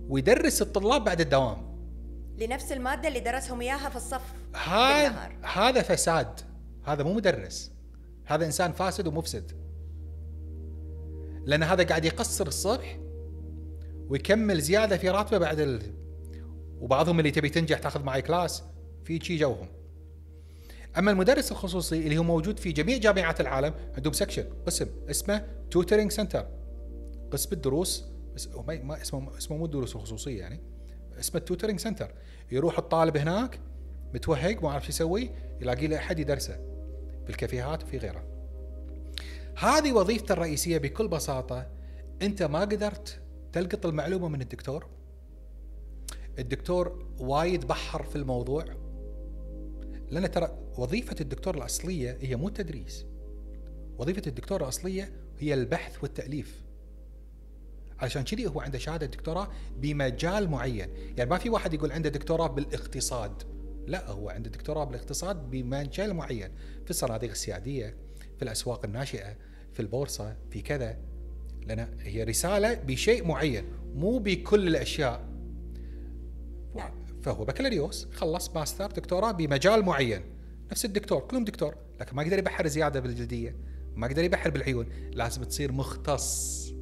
ويدرس 0.08 0.62
الطلاب 0.62 1.04
بعد 1.04 1.22
الدوام. 1.22 1.69
لنفس 2.40 2.72
المادة 2.72 3.08
اللي 3.08 3.20
درسهم 3.20 3.62
إياها 3.62 3.90
في 3.90 3.96
الصف 3.96 4.34
هذا. 4.56 5.30
هذا 5.42 5.82
فساد. 5.82 6.40
هذا 6.84 7.04
مو 7.04 7.14
مدرس. 7.14 7.72
هذا 8.26 8.46
إنسان 8.46 8.72
فاسد 8.72 9.08
ومفسد. 9.08 9.52
لأن 11.46 11.64
هذا 11.64 11.84
قاعد 11.84 12.06
يقصر 12.06 12.48
الصبح 12.48 13.00
ويكمل 14.08 14.62
زيادة 14.62 14.98
في 14.98 15.10
راتبه 15.10 15.38
بعد 15.38 15.60
ال... 15.60 15.82
وبعضهم 16.80 17.20
اللي 17.20 17.32
تبي 17.32 17.50
تنجح 17.50 17.80
تاخذ 17.80 18.04
معي 18.04 18.22
كلاس. 18.22 18.64
في 19.04 19.20
شي 19.20 19.38
جوهم. 19.38 19.68
أما 20.98 21.12
المدرس 21.12 21.52
الخصوصي 21.52 22.00
اللي 22.00 22.18
هو 22.18 22.24
موجود 22.24 22.60
في 22.60 22.72
جميع 22.72 22.98
جامعات 22.98 23.42
العالم 23.42 23.74
عندهم 23.96 24.14
section 24.14 24.44
قسم 24.66 24.88
اسمه 25.10 25.48
tutoring 25.72 26.12
center 26.12 26.48
قسم 27.32 27.50
الدروس 27.52 28.06
ما 28.66 29.02
اسمه 29.02 29.38
اسمه 29.38 29.58
مو 29.58 29.66
الدروس 29.66 29.96
الخصوصية 29.96 30.40
يعني. 30.40 30.79
اسمه 31.20 31.40
ال 31.40 31.44
tutoring 31.44 31.80
center 31.80 32.12
يروح 32.52 32.78
الطالب 32.78 33.18
هناك 33.18 33.60
متوهق 34.14 34.64
ما 34.64 34.72
عارف 34.72 34.84
شو 34.84 34.90
يسوي 34.90 35.32
يلاقي 35.62 35.88
له 35.88 35.98
أحد 35.98 36.20
يدرسه. 36.20 36.58
بالكافيهات 37.28 37.84
وفي 37.84 37.98
غيره. 37.98 38.24
هذه 39.58 39.94
وظيفته 39.94 40.34
الرئيسية 40.34 40.78
بكل 40.78 41.08
بساطة 41.08 41.68
أنت 42.22 42.44
ما 42.44 42.60
قدرت 42.60 43.22
تلقط 43.54 43.86
المعلومة 43.86 44.28
من 44.28 44.42
الدكتور. 44.42 44.88
الدكتور 46.40 47.06
وايد 47.20 47.68
بحر 47.68 48.04
في 48.04 48.16
الموضوع. 48.16 48.66
لأن 50.10 50.32
ترى 50.32 50.58
وظيفة 50.78 51.16
الدكتور 51.22 51.58
الأصلية 51.58 52.18
هي 52.22 52.36
مو 52.36 52.48
التدريس. 52.48 53.06
وظيفة 53.98 54.22
الدكتور 54.28 54.62
الأصلية 54.62 55.12
هي 55.40 55.54
البحث 55.54 56.04
والتأليف. 56.04 56.69
علشان 58.02 58.24
كذي 58.24 58.48
هو 58.48 58.62
عنده 58.62 58.78
شهادة 58.78 59.06
دكتوراه 59.06 59.48
بمجال 59.78 60.50
معين. 60.50 60.90
يعني 61.18 61.30
ما 61.30 61.38
في 61.38 61.50
واحد 61.50 61.74
يقول 61.74 61.92
عنده 61.92 62.10
دكتوراه 62.10 62.48
بالاقتصاد. 62.48 63.44
لا 63.88 64.10
هو 64.10 64.30
عنده 64.30 64.50
دكتوراه 64.50 64.84
بالاقتصاد 64.84 65.50
بمجال 65.52 66.14
معين. 66.14 66.52
في 66.84 66.90
الصناديق 66.90 67.30
السيادية 67.30 67.98
في 68.38 68.44
الأسواق 68.44 68.86
الناشئة 68.86 69.36
في 69.74 69.80
البورصة 69.80 70.36
في 70.52 70.62
كذا. 70.62 70.98
لأن 71.68 71.88
هي 72.00 72.24
رسالة 72.24 72.74
بشيء 72.74 73.28
معين 73.28 73.66
مو 73.96 74.20
بكل 74.20 74.68
الأشياء. 74.68 75.30
نعم. 76.76 76.92
فهو 77.22 77.46
بكالوريوس 77.46 78.08
خلص 78.14 78.50
ماستر 78.50 78.92
دكتوراه 78.92 79.32
بمجال 79.32 79.86
معين. 79.86 80.22
نفس 80.72 80.86
الدكتور 80.86 81.20
كلهم 81.20 81.46
دكتور 81.46 81.76
لكن 82.00 82.16
ما 82.16 82.24
يقدر 82.24 82.38
يبحر 82.38 82.68
زيادة 82.68 83.00
بالجلدية 83.00 83.56
ما 83.96 84.08
يقدر 84.08 84.24
يبحر 84.24 84.50
بالعيون. 84.50 84.88
لازم 85.12 85.44
تصير 85.44 85.72
مختص. 85.72 86.79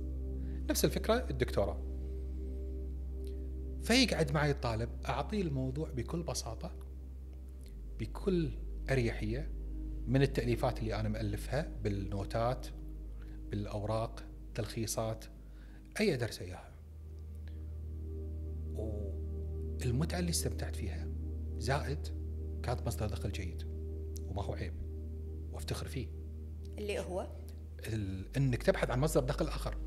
نفس 0.70 0.86
الفكرة 0.86 1.26
الدكتوراه. 1.30 1.84
فيقعد 3.82 4.32
معي 4.32 4.52
الطالب 4.52 4.90
أعطيه 5.10 5.42
الموضوع 5.42 5.90
بكل 5.90 6.24
بساطة 6.24 6.72
بكل 8.00 8.52
أريحية 8.90 9.52
من 10.08 10.22
التأليفات 10.22 10.80
اللي 10.80 11.00
أنا 11.00 11.10
مألفها 11.10 11.72
بالنوتات 11.84 12.68
بالأوراق 13.50 14.24
تلخيصات 14.56 15.26
أي 16.00 16.14
ادرس 16.14 16.42
إياها. 16.42 16.72
والمتعة 18.74 20.20
اللي 20.20 20.30
استمتعت 20.30 20.76
فيها 20.76 21.08
زائد 21.58 22.08
كانت 22.64 22.88
مصدر 22.88 23.08
دخل 23.08 23.32
جيد 23.32 23.64
وما 24.28 24.44
هو 24.44 24.54
عيب 24.54 24.74
وأفتخر 25.52 25.88
فيه. 25.88 26.08
اللي 26.78 27.00
هو؟ 27.00 27.28
إنك 28.38 28.64
تبحث 28.64 28.90
عن 28.90 29.00
مصدر 29.00 29.24
دخل 29.24 29.48
آخر. 29.48 29.87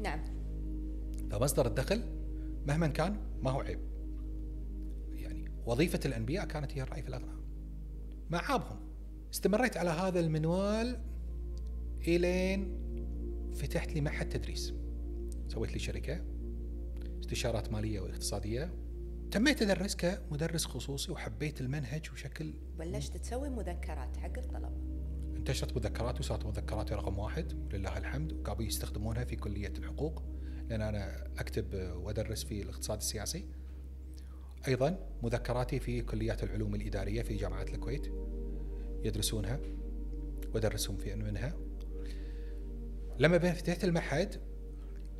نعم. 0.00 0.24
فمصدر 1.30 1.66
الدخل 1.66 2.02
مهما 2.66 2.86
كان 2.86 3.16
ما 3.42 3.50
هو 3.50 3.60
عيب. 3.60 3.80
يعني 5.12 5.50
وظيفة 5.66 6.00
الأنبياء 6.04 6.46
كانت 6.46 6.72
هي 6.72 6.82
الرعي 6.82 7.02
في 7.02 7.08
الأغنام 7.08 7.40
ما 8.30 8.38
عابهم. 8.38 8.86
استمريت 9.34 9.76
على 9.76 9.90
هذا 9.90 10.20
المنوال 10.20 11.00
إلين 12.08 12.86
فتحت 13.54 13.92
لي 13.92 14.00
معهد 14.00 14.28
تدريس. 14.28 14.74
سويت 15.48 15.72
لي 15.72 15.78
شركة 15.78 16.24
استشارات 17.20 17.72
مالية 17.72 18.00
واقتصادية. 18.00 18.74
تميت 19.30 19.62
أدرس 19.62 19.96
كمدرس 19.96 20.64
خصوصي 20.64 21.12
وحبيت 21.12 21.60
المنهج 21.60 22.10
وشكل 22.12 22.54
بلشت 22.78 23.16
تسوي 23.16 23.48
مذكرات 23.48 24.16
حق 24.16 24.38
الطلبة. 24.38 24.95
انتشرت 25.46 25.76
مذكراتي 25.76 26.20
وصارت 26.20 26.46
مذكراتي 26.46 26.94
رقم 26.94 27.18
واحد 27.18 27.52
ولله 27.52 27.98
الحمد. 27.98 28.32
وقاموا 28.32 28.62
يستخدمونها 28.62 29.24
في 29.24 29.36
كلية 29.36 29.72
الحقوق 29.78 30.22
لأن 30.68 30.82
أنا 30.82 31.26
أكتب 31.38 31.74
وأدرس 31.74 32.44
في 32.44 32.62
الاقتصاد 32.62 32.98
السياسي. 32.98 33.46
أيضا 34.68 35.08
مذكراتي 35.22 35.80
في 35.80 36.02
كليات 36.02 36.44
العلوم 36.44 36.74
الإدارية 36.74 37.22
في 37.22 37.36
جامعة 37.36 37.62
الكويت 37.62 38.12
يدرسونها 39.04 39.60
وأدرسهم 40.54 40.96
في 40.96 41.14
منها. 41.14 41.56
لما 43.18 43.38
فتحت 43.38 43.84
المعهد 43.84 44.40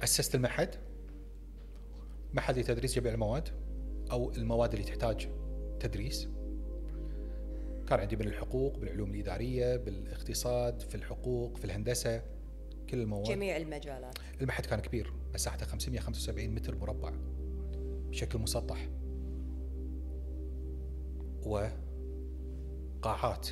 أسست 0.02 0.34
المعهد 0.34 0.74
معهد 2.34 2.58
لتدريس 2.58 2.94
جميع 2.94 3.14
المواد 3.14 3.48
أو 4.10 4.32
المواد 4.32 4.72
اللي 4.72 4.84
تحتاج 4.84 5.28
تدريس. 5.80 6.28
كان 7.86 8.00
عندي 8.00 8.16
من 8.16 8.26
الحقوق 8.26 8.78
بالعلوم 8.78 9.10
الإدارية 9.10 9.76
بالاقتصاد 9.76 10.80
في 10.80 10.94
الحقوق 10.94 11.56
في 11.56 11.64
الهندسة 11.64 12.22
كل 12.90 13.00
المواد. 13.00 13.24
جميع 13.24 13.56
المجالات. 13.56 14.18
المعهد 14.40 14.66
كان 14.66 14.80
كبير 14.80 15.12
مساحته 15.34 15.66
575 15.66 16.50
متر 16.50 16.76
مربع 16.76 17.12
بشكل 18.10 18.38
مسطح. 18.38 18.88
وقاعات 23.02 23.48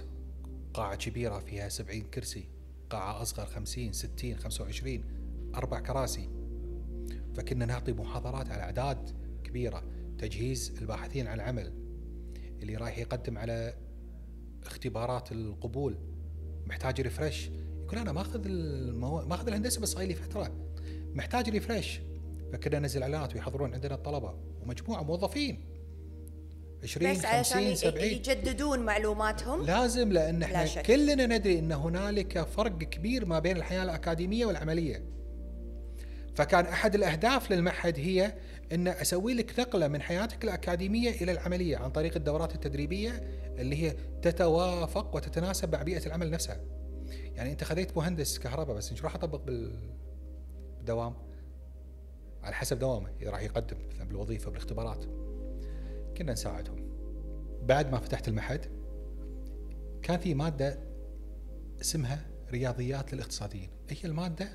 قاعة 0.74 0.96
كبيرة 0.96 1.38
فيها 1.38 1.68
70 1.68 2.02
كرسي 2.02 2.48
قاعة 2.90 3.22
أصغر 3.22 3.46
50 3.46 3.92
60 3.92 4.36
25 4.36 5.04
أربع 5.54 5.80
كراسي. 5.80 6.28
فكنا 7.34 7.66
نعطي 7.66 7.92
محاضرات 7.92 8.50
على 8.50 8.62
أعداد 8.62 9.10
كبيرة 9.44 9.84
تجهيز 10.18 10.78
الباحثين 10.80 11.26
عن 11.26 11.34
العمل 11.34 11.72
اللي 12.62 12.76
رايح 12.76 12.98
يقدم 12.98 13.38
على 13.38 13.74
اختبارات 14.66 15.32
القبول 15.32 15.98
محتاج 16.66 17.00
ريفرش 17.00 17.50
يقول 17.84 17.98
أنا 17.98 18.12
ماخذ 18.12 18.42
المو... 18.46 19.20
ماخذ 19.26 19.46
الهندسة 19.48 19.80
بس 19.80 19.88
صار 19.92 20.02
لي 20.02 20.14
فترة. 20.14 20.52
محتاج 21.14 21.50
ريفرش 21.50 22.00
فكنا 22.52 22.78
ننزل 22.78 23.02
اعلانات 23.02 23.34
ويحضرون 23.34 23.74
عندنا 23.74 23.94
الطلبة. 23.94 24.34
ومجموعة 24.62 25.02
موظفين. 25.02 25.64
20 26.82 27.12
بس 27.12 27.24
علشان 27.24 27.56
50 27.58 27.72
ي- 27.72 27.76
70 27.76 28.04
يجددون 28.06 28.78
معلوماتهم؟ 28.78 29.62
لازم 29.66 30.12
لأن 30.12 30.38
لا 30.38 30.46
إحنا 30.46 30.66
شك. 30.66 30.82
كلنا 30.82 31.26
ندري 31.26 31.58
إن 31.58 31.72
هنالك 31.72 32.42
فرق 32.42 32.78
كبير 32.78 33.24
ما 33.26 33.38
بين 33.38 33.56
الحياة 33.56 33.82
الأكاديمية 33.82 34.46
والعملية. 34.46 35.04
فكان 36.34 36.64
أحد 36.66 36.94
الأهداف 36.94 37.52
للمعهد 37.52 37.98
هي 37.98 38.34
إن 38.72 38.88
أسوي 38.88 39.34
لك 39.34 39.60
نقلة 39.60 39.88
من 39.88 40.02
حياتك 40.02 40.44
الأكاديمية 40.44 41.10
إلى 41.10 41.32
العملية 41.32 41.76
عن 41.76 41.90
طريق 41.90 42.16
الدورات 42.16 42.54
التدريبية 42.54 43.10
اللي 43.58 43.76
هي 43.82 43.96
تتوافق 44.22 45.16
وتتناسب 45.16 45.72
مع 45.72 45.82
بيئة 45.82 46.06
العمل 46.06 46.30
نفسها. 46.30 46.60
يعني 47.34 47.52
أنت 47.52 47.64
خذيت 47.64 47.96
مهندس 47.96 48.38
كهرباء 48.38 48.76
بس 48.76 48.90
إيش 48.90 49.04
راح 49.04 49.14
أطبق 49.14 49.44
بال- 49.44 49.94
بالدوام؟ 50.76 51.14
على 52.42 52.54
حسب 52.54 52.78
دوامه. 52.78 53.10
راح 53.22 53.42
يقدم 53.42 53.76
مثلا 53.94 54.04
بالوظيفة 54.08 54.50
بالاختبارات. 54.50 55.04
كنا 56.16 56.32
نساعدهم. 56.32 56.76
بعد 57.62 57.92
ما 57.92 57.98
فتحت 57.98 58.28
المعهد 58.28 58.66
كان 60.02 60.18
في 60.18 60.34
مادة 60.34 60.78
اسمها 61.80 62.26
رياضيات 62.50 63.14
للاقتصاديين. 63.14 63.70
هي 63.90 63.96
المادة 64.04 64.48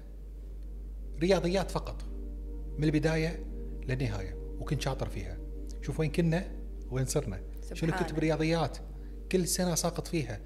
رياضيات 1.20 1.72
فقط. 1.72 2.04
من 2.78 2.84
البداية 2.84 3.46
للنهاية 3.90 4.36
وكنت 4.60 4.82
شاطر 4.82 5.10
فيها. 5.10 5.38
شوف 5.82 6.00
وين 6.00 6.12
كنا 6.12 6.52
وين 6.92 7.06
صرنا. 7.06 7.42
شنو 7.74 7.92
كنت 7.92 8.14
برياضيات 8.14 8.78
كل 9.32 9.48
سنة 9.48 9.76
ساقط 9.76 10.08
فيها. 10.08 10.42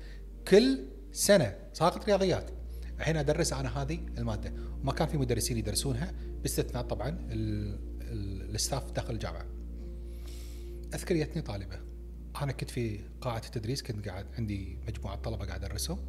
كل 0.47 0.85
سنة 1.11 1.55
ساقط 1.73 2.05
رياضيات. 2.05 2.51
الحين 2.99 3.17
أدرس 3.17 3.53
أنا 3.53 3.81
هذه 3.81 3.99
المادة. 4.17 4.53
وما 4.81 4.91
كان 4.91 5.07
في 5.07 5.17
مدرسين 5.17 5.57
يدرسونها 5.57 6.13
باستثناء 6.41 6.83
طبعا 6.83 7.17
ال 7.31 7.58
staff 7.58 8.91
داخل 8.91 9.13
الجامعة. 9.13 9.45
اذكر 10.93 11.15
جتني 11.15 11.41
طالبة. 11.41 11.79
أنا 12.41 12.51
كنت 12.51 12.69
في 12.69 12.99
قاعة 13.21 13.41
التدريس 13.45 13.83
كنت 13.83 14.07
قاعد 14.07 14.25
عندي 14.37 14.77
مجموعة 14.87 15.15
طلبة 15.15 15.45
قاعد 15.45 15.63
أدرسهم. 15.63 15.99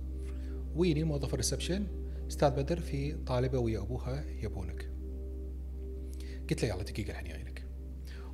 وييني 0.76 1.04
موظف 1.04 1.32
ال 1.34 1.39
reception؟ 1.39 1.86
أستاذ 2.28 2.50
بدر 2.50 2.80
في 2.80 3.12
طالبة 3.12 3.58
ويا 3.58 3.78
أبوها 3.78 4.24
يبونك. 4.42 4.93
قلت 6.50 6.62
له 6.64 6.68
يلا 6.68 6.82
دقيقة 6.82 7.10
الحين 7.10 7.28
جايلك 7.28 7.64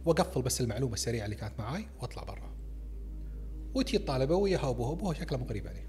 واقفل 0.05 0.43
بس 0.43 0.61
المعلومة 0.61 0.95
السريعة 0.95 1.25
اللي 1.25 1.37
كانت 1.37 1.59
معاي 1.59 1.85
واطلع 2.01 2.23
برا. 2.23 2.55
وتجي 3.75 3.97
الطالبة 3.97 4.35
وياها 4.37 4.71
ابوها 4.71 4.93
ابوها 4.93 5.15
شكله 5.15 5.39
مو 5.39 5.45
قريب 5.45 5.67
علي 5.67 5.83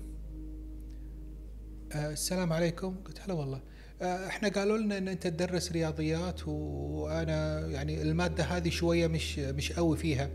أه 1.91 2.11
السلام 2.11 2.53
عليكم. 2.53 2.95
قلت 3.05 3.21
هلا 3.21 3.33
والله. 3.33 3.61
أه 4.01 4.27
إحنا 4.27 4.49
قالوا 4.49 4.77
لنا 4.77 4.97
إن 4.97 5.07
أنت 5.07 5.27
تدرس 5.27 5.71
رياضيات 5.71 6.47
وأنا 6.47 7.67
يعني 7.67 8.01
المادة 8.01 8.43
هذه 8.43 8.69
شوية 8.69 9.07
مش 9.07 9.39
مش 9.39 9.71
قوي 9.71 9.97
فيها. 9.97 10.29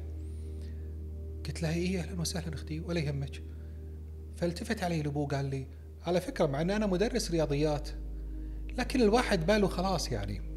قلت 1.47 1.63
لها 1.63 1.75
إيه 1.75 2.01
أهلا 2.01 2.21
وسهلا 2.21 2.55
أختي 2.55 2.81
ولا 2.81 3.01
يهمك. 3.01 3.43
فالتفت 4.37 4.83
علي 4.83 5.01
الأبو 5.01 5.27
قال 5.27 5.45
لي 5.45 5.67
على 6.07 6.21
فكرة 6.21 6.47
مع 6.47 6.61
إن 6.61 6.71
أنا 6.71 6.87
مدرس 6.87 7.31
رياضيات 7.31 7.89
لكن 8.79 9.01
الواحد 9.03 9.47
باله 9.47 9.69
خلاص 9.69 10.13
يعني. 10.13 10.56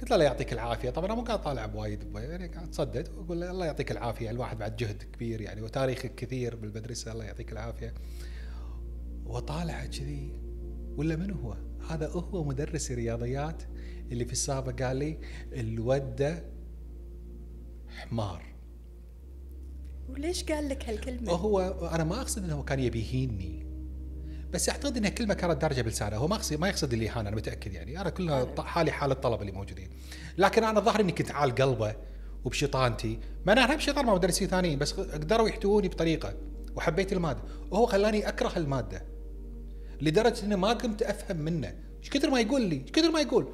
قلت 0.00 0.10
له 0.10 0.16
الله 0.16 0.24
يعطيك 0.24 0.52
العافية 0.52 0.90
طبعا 0.90 1.06
أنا 1.06 1.14
مو 1.14 1.22
قاعد 1.22 1.42
طالع 1.42 1.66
بوايد 1.66 2.14
يعني 2.14 2.48
قاعد 2.48 2.70
تصدد 2.70 3.08
وأقول 3.08 3.40
له 3.40 3.50
الله 3.50 3.66
يعطيك 3.66 3.92
العافية 3.92 4.30
الواحد 4.30 4.58
بعد 4.58 4.76
جهد 4.76 5.02
كبير 5.02 5.40
يعني 5.40 5.62
وتاريخك 5.62 6.14
كثير 6.14 6.56
بالمدرسة 6.56 7.12
الله 7.12 7.24
يعطيك 7.24 7.52
العافية 7.52 7.94
وطالع 9.24 9.86
كذي 9.86 10.40
ولا 10.96 11.16
من 11.16 11.30
هو؟ 11.30 11.56
هذا 11.90 12.08
هو 12.08 12.44
مدرس 12.44 12.90
الرياضيات 12.90 13.62
اللي 14.12 14.24
في 14.24 14.32
السابق 14.32 14.82
قال 14.82 14.96
لي 14.96 15.18
الودة 15.52 16.44
حمار 17.88 18.54
وليش 20.08 20.44
قال 20.44 20.68
لك 20.68 20.88
هالكلمة؟ 20.88 21.32
هو 21.32 21.60
أنا 21.92 22.04
ما 22.04 22.20
أقصد 22.20 22.44
إنه 22.44 22.62
كان 22.62 22.80
يبي 22.80 22.98
يهيني 23.00 23.63
بس 24.54 24.68
اعتقد 24.68 24.96
إنها 24.96 25.10
كلمه 25.10 25.34
كانت 25.34 25.62
دارجة 25.62 25.82
بلسانه. 25.82 26.16
هو 26.16 26.28
ما 26.28 26.36
يقصد 26.36 26.60
ما 26.60 26.68
يقصد 26.68 26.92
اللي 26.92 27.10
أنا 27.10 27.30
متأكد 27.30 27.72
يعني. 27.72 28.00
أنا 28.00 28.10
كلها 28.10 28.62
حالي 28.62 28.92
حال 28.92 29.10
الطلبه 29.10 29.40
اللي 29.40 29.52
موجودين. 29.52 29.90
لكن 30.38 30.64
أنا 30.64 30.80
ظهري 30.80 31.02
إني 31.02 31.12
كنت 31.12 31.30
عال 31.30 31.54
قلبه 31.54 31.94
وبشيطانتي. 32.44 33.18
ما 33.46 33.52
أنا 33.52 33.64
أنا 33.64 33.76
بشيطان 33.76 34.06
مع 34.06 34.14
مدرسين 34.14 34.48
ثانيين 34.48 34.78
بس 34.78 34.92
قدروا 34.92 35.48
يحتووني 35.48 35.88
بطريقة 35.88 36.34
وحبيت 36.76 37.12
المادة. 37.12 37.42
وهو 37.70 37.86
خلاني 37.86 38.28
أكره 38.28 38.52
المادة 38.56 39.02
لدرجة 40.00 40.44
إني 40.44 40.56
ما 40.56 40.72
قمت 40.72 41.02
أفهم 41.02 41.36
منه. 41.36 41.74
إيش 42.00 42.10
كثر 42.10 42.30
ما 42.30 42.40
يقول 42.40 42.62
لي؟ 42.62 42.76
إيش 42.76 42.90
كثر 42.90 43.10
ما 43.10 43.20
يقول؟ 43.20 43.48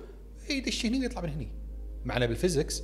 يدش 0.50 0.86
هني 0.86 1.00
ويطلع 1.00 1.22
من 1.22 1.28
هني. 1.28 1.52
معنا 2.04 2.26
بالفيزكس 2.26 2.82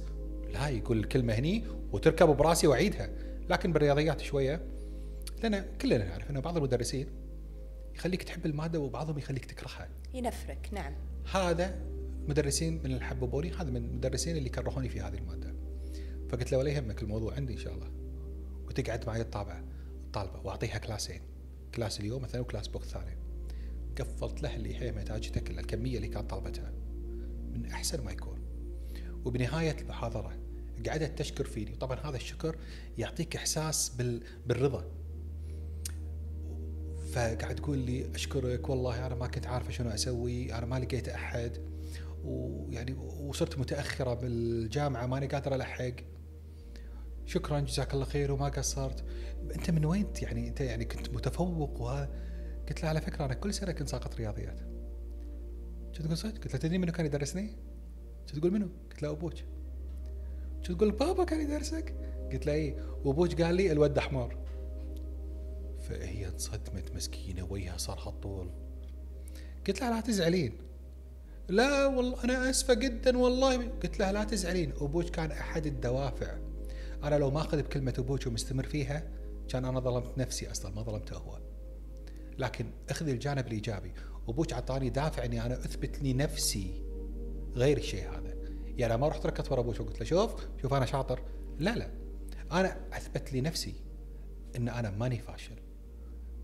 لا 0.52 0.68
يقول 0.68 0.98
الكلمة 0.98 1.32
هني 1.34 1.64
وتركب 1.92 2.28
براسي 2.28 2.66
وأعيدها. 2.66 3.10
لكن 3.50 3.72
بالرياضيات 3.72 4.20
شوية 4.20 4.60
لأن 5.42 5.64
كلنا 5.82 6.04
نعرف 6.04 6.30
ان 6.30 6.40
بعض 6.40 6.56
المدرسين 6.56 7.25
يخليك 7.96 8.22
تحب 8.22 8.46
المادة 8.46 8.80
وبعضهم 8.80 9.18
يخليك 9.18 9.44
تكرهها. 9.44 9.88
ينفرك 10.14 10.68
نعم. 10.72 10.94
هذا 11.32 11.80
مدرسين 12.28 12.78
من 12.78 12.86
اللي 12.86 13.04
حببوني 13.04 13.52
هذا 13.52 13.70
من 13.70 13.76
المدرسين 13.76 14.36
اللي 14.36 14.48
كرهوني 14.48 14.88
في 14.88 15.00
هذه 15.00 15.14
المادة. 15.14 15.54
فقلت 16.28 16.52
له 16.52 16.58
ولا 16.58 16.70
يهمك 16.70 17.02
الموضوع 17.02 17.34
عندي 17.34 17.52
إن 17.52 17.58
شاء 17.58 17.74
الله. 17.74 17.90
وتقعد 18.66 19.06
معي 19.06 19.20
الطابعه 19.20 19.64
الطالبة 20.06 20.40
وأعطيها 20.40 20.78
كلاسين. 20.78 21.20
class 21.74 22.00
اليوم 22.00 22.22
مثلا 22.22 22.40
و 22.40 22.45
class 22.45 22.68
يوم 22.68 22.84
ثاني. 22.84 23.16
قفلت 23.98 24.42
له 24.42 24.56
اللي 24.56 24.76
هي 24.76 24.92
محتاجته 24.92 25.40
كلها 25.40 25.60
الكمية 25.60 25.96
اللي 25.96 26.08
كانت 26.08 26.30
طالبتها. 26.30 26.72
من 27.52 27.66
أحسن 27.66 28.04
ما 28.04 28.12
يكون. 28.12 28.38
وبنهاية 29.24 29.76
المحاضرة 29.80 30.38
قعدت 30.88 31.18
تشكر 31.18 31.44
فيني. 31.44 31.76
طبعا 31.76 31.98
هذا 32.00 32.16
الشكر 32.16 32.56
يعطيك 32.98 33.36
إحساس 33.36 33.88
بال... 33.88 34.22
بالرضا. 34.46 34.84
فقاعد 37.16 37.54
تقول 37.54 37.78
لي 37.78 38.14
أشكرك 38.14 38.68
والله 38.68 39.06
أنا 39.06 39.14
ما 39.14 39.26
كنت 39.26 39.46
عارفة 39.46 39.70
شنو 39.70 39.90
أسوي 39.90 40.54
أنا 40.54 40.66
ما 40.66 40.78
لقيت 40.78 41.08
أحد 41.08 41.58
ويعني 42.24 42.92
وصرت 43.20 43.58
متأخرة 43.58 44.14
بالجامعة 44.14 45.06
ماني 45.06 45.26
قادر 45.26 45.54
ألحق 45.54 45.94
شكرا 47.26 47.60
جزاك 47.60 47.94
الله 47.94 48.04
خير 48.04 48.32
وما 48.32 48.48
قصرت 48.48 49.04
أنت 49.54 49.70
من 49.70 49.84
وين 49.84 50.06
يعني 50.22 50.48
أنت 50.48 50.60
يعني 50.60 50.84
كنت 50.84 51.10
متفوق 51.10 51.80
وهذا 51.80 52.10
قلت 52.68 52.82
له 52.82 52.88
على 52.88 53.00
فكرة 53.00 53.24
أنا 53.24 53.34
كل 53.34 53.54
سنة 53.54 53.72
كنت 53.72 53.88
ساقط 53.88 54.16
رياضيات 54.16 54.60
شو 55.92 56.02
تقول 56.02 56.16
صدق؟ 56.16 56.34
قلت 56.34 56.54
له 56.54 56.60
تدري 56.60 56.78
منو 56.78 56.92
كان 56.92 57.06
يدرسني؟ 57.06 57.56
شو 58.26 58.36
تقول 58.36 58.52
منو؟ 58.52 58.68
قلت 58.90 59.02
له 59.02 59.10
أبوك 59.10 59.34
شو 60.62 60.74
تقول 60.74 60.90
بابا 60.90 61.24
كان 61.24 61.40
يدرسك؟ 61.40 61.94
قلت 62.32 62.46
له 62.46 62.52
اي 62.52 62.76
وأبوك 63.04 63.42
قال 63.42 63.54
لي 63.54 63.72
الود 63.72 63.98
حمار 63.98 64.45
فهي 65.88 66.28
انصدمت 66.28 66.94
مسكينة 66.94 67.46
وجهها 67.50 67.76
صار 67.76 67.98
هالطول. 67.98 68.50
قلت 69.66 69.80
لها 69.80 69.90
لا 69.90 70.00
تزعلين. 70.00 70.52
لا 71.48 71.86
والله 71.86 72.24
أنا 72.24 72.50
آسفة 72.50 72.74
جدا 72.74 73.18
والله. 73.18 73.68
قلت 73.68 73.98
لها 73.98 74.12
لا 74.12 74.24
تزعلين 74.24 74.72
أبوك 74.80 75.04
كان 75.04 75.30
أحد 75.30 75.66
الدوافع. 75.66 76.38
أنا 77.04 77.14
لو 77.14 77.30
ما 77.30 77.40
أخذ 77.40 77.62
بكلمة 77.62 77.94
أبوك 77.98 78.26
ومستمر 78.26 78.66
فيها 78.66 79.10
كان 79.48 79.64
أنا 79.64 79.80
ظلمت 79.80 80.18
نفسي 80.18 80.50
أصلا 80.50 80.74
ما 80.74 80.82
ظلمته 80.82 81.16
هو. 81.16 81.38
لكن 82.38 82.70
أخذي 82.90 83.12
الجانب 83.12 83.46
الإيجابي. 83.46 83.92
أبوك 84.28 84.52
أعطاني 84.52 84.90
دافع 84.90 85.24
إني 85.24 85.46
أنا 85.46 85.54
أثبت 85.54 86.02
لي 86.02 86.12
نفسي 86.12 86.82
غير 87.54 87.78
الشيء 87.78 88.10
هذا. 88.10 88.34
يعني 88.76 88.96
ما 88.96 89.08
رحت 89.08 89.26
ركضت 89.26 89.52
ورا 89.52 89.60
أبوك 89.60 89.80
وقلت 89.80 90.00
له 90.00 90.06
شوف 90.06 90.34
شوف 90.62 90.74
أنا 90.74 90.86
شاطر. 90.86 91.22
لا 91.58 91.76
لا. 91.76 91.90
أنا 92.52 92.76
أثبت 92.92 93.32
لي 93.32 93.40
نفسي 93.40 93.74
إن 94.56 94.68
أنا 94.68 94.90
ماني 94.90 95.18
فاشل. 95.18 95.65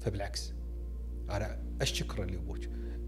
فبالعكس 0.03 0.53
أنا 1.31 1.63
أشكر 1.81 2.25
لابوك 2.25 2.59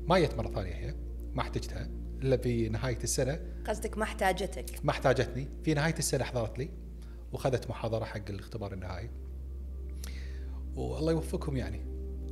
ما 0.07 0.19
جت 0.19 0.35
مرة 0.35 0.55
ثانية 0.55 0.75
هي 0.75 0.95
ما 1.35 1.43
احتجتها 1.43 1.91
إلا 2.23 2.37
في 2.37 2.69
نهاية 2.69 2.99
السنة. 3.05 3.41
قصدك 3.67 3.99
ما 3.99 4.05
احتاجتك. 4.05 4.85
ما 4.85 4.91
احتاجتني. 4.91 5.49
في 5.65 5.75
نهاية 5.75 5.95
السنة 5.99 6.25
حضرت 6.25 6.59
لي 6.59 6.71
وأخذت 7.33 7.71
محاضرة 7.71 8.05
حق 8.05 8.31
الاختبار 8.31 8.73
النهائي. 8.73 9.11
والله 10.77 11.13
يوفقهم 11.13 11.57
يعني. 11.57 11.81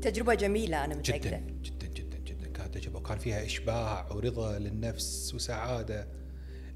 تجربة 0.02 0.34
جميلة 0.34 0.84
أنا 0.84 0.94
متأكدة. 0.94 1.38
جدا 1.38 1.52
جدا 1.62 1.86
جدا 1.86 2.18
جدا. 2.18 2.48
كانت 2.48 2.74
تجربة 2.74 2.98
وكان 2.98 3.18
فيها 3.18 3.44
إشباع 3.44 4.12
ورضا 4.12 4.58
للنفس 4.58 5.34
وسعادة. 5.34 6.08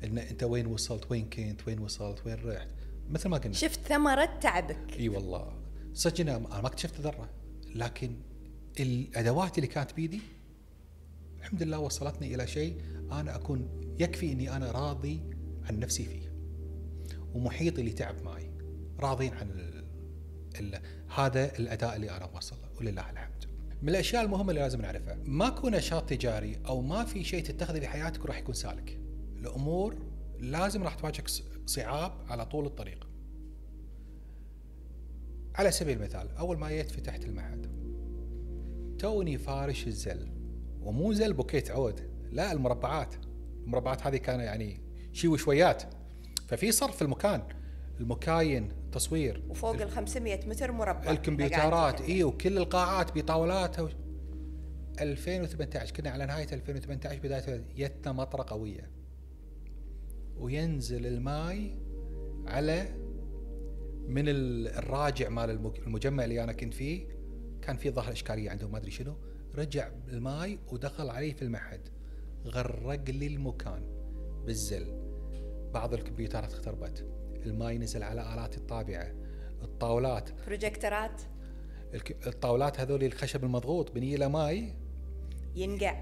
إن 0.04 0.18
أنت 0.18 0.42
وين 0.42 0.66
وصلت؟ 0.66 1.10
وين 1.10 1.30
كنت؟ 1.30 1.68
وين 1.68 1.78
وصلت؟ 1.78 2.26
وين 2.26 2.36
رحت؟ 2.44 2.68
مثل 3.10 3.28
ما 3.28 3.36
قلنا. 3.36 3.54
شفت 3.54 3.80
ثمرة 3.80 4.38
تعبك. 4.40 4.96
إي 4.98 5.08
والله. 5.08 5.62
صدق 5.94 6.20
أنا 6.20 6.38
ما 6.38 6.68
كنت 6.68 6.78
شفت 6.78 7.00
ذرة. 7.00 7.30
لكن 7.76 8.16
الأدوات 8.80 9.58
اللي 9.58 9.66
كانت 9.66 9.94
بيدي 9.94 10.20
الحمد 11.38 11.62
لله 11.62 11.78
وصلتني 11.78 12.34
إلى 12.34 12.46
شيء 12.46 12.80
أنا 13.12 13.36
أكون 13.36 13.68
يكفي 14.00 14.32
إني 14.32 14.56
أنا 14.56 14.70
راضي 14.70 15.20
عن 15.64 15.78
نفسي 15.78 16.04
فيه 16.04 16.32
ومحيطي 17.34 17.80
اللي 17.80 17.92
تعب 17.92 18.22
معي 18.22 18.50
راضين 19.00 19.34
عن 19.34 19.50
ال 19.50 19.84
ال 20.60 20.80
هذا 21.14 21.58
الأداء 21.58 21.96
اللي 21.96 22.10
أنا 22.10 22.26
موصل 22.34 22.56
له 22.62 22.68
ولله 22.78 23.10
الحمد. 23.10 23.44
من 23.82 23.88
الأشياء 23.88 24.24
المهمة 24.24 24.50
اللي 24.50 24.60
لازم 24.60 24.80
نعرفها 24.80 25.18
ماكو 25.24 25.68
نشاط 25.68 26.08
تجاري 26.08 26.58
أو 26.66 26.80
ما 26.80 27.04
في 27.04 27.24
شيء 27.24 27.44
تتخذه 27.44 27.78
في 27.78 27.86
حياتك 27.86 28.26
راح 28.26 28.38
يكون 28.38 28.54
سالك. 28.54 28.98
الأمور 29.38 29.96
لازم 30.38 30.82
راح 30.82 30.94
تواجهك 30.94 31.28
صعاب 31.66 32.12
على 32.28 32.46
طول 32.46 32.66
الطريق. 32.66 33.05
على 35.56 35.70
سبيل 35.70 35.96
المثال 35.96 36.36
أول 36.36 36.58
ما 36.58 36.68
جيت 36.68 36.90
فتحت 36.90 37.24
المعهد 37.24 37.66
توني 38.98 39.38
فارش 39.38 39.86
الزل 39.86 40.28
ومو 40.80 41.12
زل 41.12 41.32
باركيت 41.32 41.70
عود 41.70 42.00
لا 42.32 42.52
المربعات. 42.52 43.14
المربعات 43.64 44.06
هذه 44.06 44.16
كان 44.16 44.40
يعني 44.40 44.80
شي 45.12 45.28
وشويات. 45.28 45.82
ففي 46.48 46.72
صرف 46.72 46.96
في 46.96 47.02
المكان 47.02 47.42
المكاين 48.00 48.72
تصوير 48.92 49.42
وفوق 49.48 49.80
ال 49.80 49.90
500 49.90 50.48
متر 50.48 50.72
مربع. 50.72 51.10
الكمبيوترات 51.10 52.00
اي 52.00 52.24
وكل 52.24 52.58
القاعات 52.58 53.18
بطاولاتها 53.18 53.82
و... 53.82 53.88
2018 55.00 55.94
كنا 55.94 56.10
على 56.10 56.26
نهاية 56.26 56.46
2018 56.52 57.18
بداية 57.18 57.64
جتنا 57.76 58.12
مطره 58.12 58.44
قوية. 58.48 58.90
وينزل 60.36 61.06
الماي 61.06 61.70
على 62.46 62.88
من 64.08 64.28
ال- 64.28 64.68
الراجع 64.68 65.28
مال 65.28 65.50
المج- 65.50 65.78
المجمع 65.86 66.24
اللي 66.24 66.44
أنا 66.44 66.52
كنت 66.52 66.74
فيه 66.74 67.06
كان 67.62 67.76
في 67.76 67.90
ظهر 67.90 68.12
إشكالية 68.12 68.50
عندهم 68.50 68.72
ما 68.72 68.78
أدري 68.78 68.90
شنو. 68.90 69.16
رجع 69.54 69.90
الماي 70.08 70.58
ودخل 70.72 71.08
علي 71.10 71.32
في 71.34 71.42
المعهد. 71.42 71.88
غرق 72.46 73.10
لي 73.10 73.26
المكان 73.26 73.82
بالزل. 74.46 74.86
بعض 75.74 75.94
الكمبيوترات 75.94 76.52
اختربت. 76.52 77.06
الماي 77.46 77.78
نزل 77.78 78.02
على 78.02 78.34
آلات 78.34 78.56
الطابعة. 78.56 79.12
الطاولات. 79.62 80.30
بروجيكتورات 80.46 81.22
الك- 81.94 82.26
الطاولات 82.26 82.80
هذول 82.80 83.04
الخشب 83.04 83.44
المضغوط 83.44 83.92
يبي 83.92 84.16
له 84.16 84.28
ماي. 84.28 84.74
ينقع. 85.56 85.96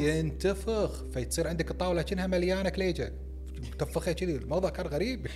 ينتفخ. 0.00 1.04
فتصير 1.04 1.48
عندك 1.48 1.70
الطاولة 1.70 2.02
كأنها 2.02 2.26
مليانة 2.26 2.68
كليجة. 2.68 3.12
نفخها 3.78 4.12
كذي. 4.12 4.36
الموضوع 4.36 4.70
كان 4.70 4.86
غريب. 4.86 5.26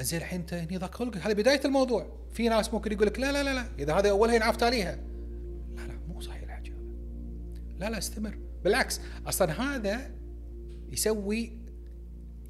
زين 0.00 0.20
الحين 0.20 0.40
انت 0.40 0.54
هني 0.54 0.76
ضاق 0.76 0.94
خلقك. 0.94 1.16
هذه 1.16 1.32
بداية 1.32 1.60
الموضوع. 1.64 2.18
في 2.32 2.48
ناس 2.48 2.74
ممكن 2.74 2.92
يقول 2.92 3.06
لك 3.06 3.18
لا 3.18 3.32
لا 3.32 3.42
لا 3.42 3.54
لا. 3.54 3.66
إذا 3.78 3.94
هذا 3.94 4.10
أولها 4.10 4.34
ينعاف 4.34 4.62
تاليها 4.62 4.96
لا 5.76 5.86
لا 5.86 5.98
مو 6.08 6.20
صحيح 6.20 6.42
الحكي 6.42 6.70
هذا. 6.70 6.80
لا 7.78 7.90
لا 7.90 7.98
استمر. 7.98 8.38
بالعكس 8.64 9.00
أصلا 9.26 9.62
هذا 9.62 10.10
يسوي 10.88 11.58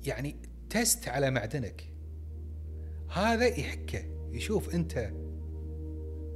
يعني 0.04 0.36
تست 0.70 1.08
على 1.08 1.30
معدنك. 1.30 1.88
هذا 3.10 3.46
يحكه 3.46 4.04
يشوف 4.32 4.74
أنت 4.74 5.12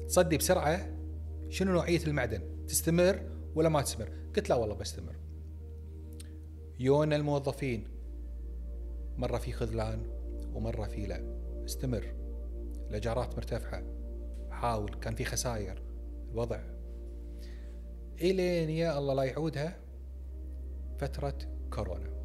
تصدي 0.08 0.36
بسرعة 0.36 0.96
شنو 1.48 1.72
نوعية 1.72 2.04
المعدن. 2.06 2.66
تستمر 2.66 3.22
ولا 3.54 3.68
ما 3.68 3.82
تستمر؟ 3.82 4.08
قلت 4.36 4.48
لا 4.48 4.54
والله 4.54 4.74
بستمر. 4.74 5.16
يونا 6.78 7.16
الموظفين 7.16 7.88
مرة 9.16 9.38
في 9.38 9.52
خذلان. 9.52 10.15
ومرة 10.56 10.86
في 10.86 11.06
لا. 11.06 11.20
استمر. 11.64 12.14
الايجارات 12.88 13.34
مرتفعة. 13.34 13.82
حاول. 14.50 14.94
كان 14.94 15.14
في 15.14 15.24
خسائر 15.24 15.82
الوضع. 16.32 16.60
إلين 18.20 18.70
يا 18.70 18.98
الله 18.98 19.14
لا 19.14 19.22
يعودها. 19.22 19.76
فترة 20.98 21.38
كورونا. 21.72 22.16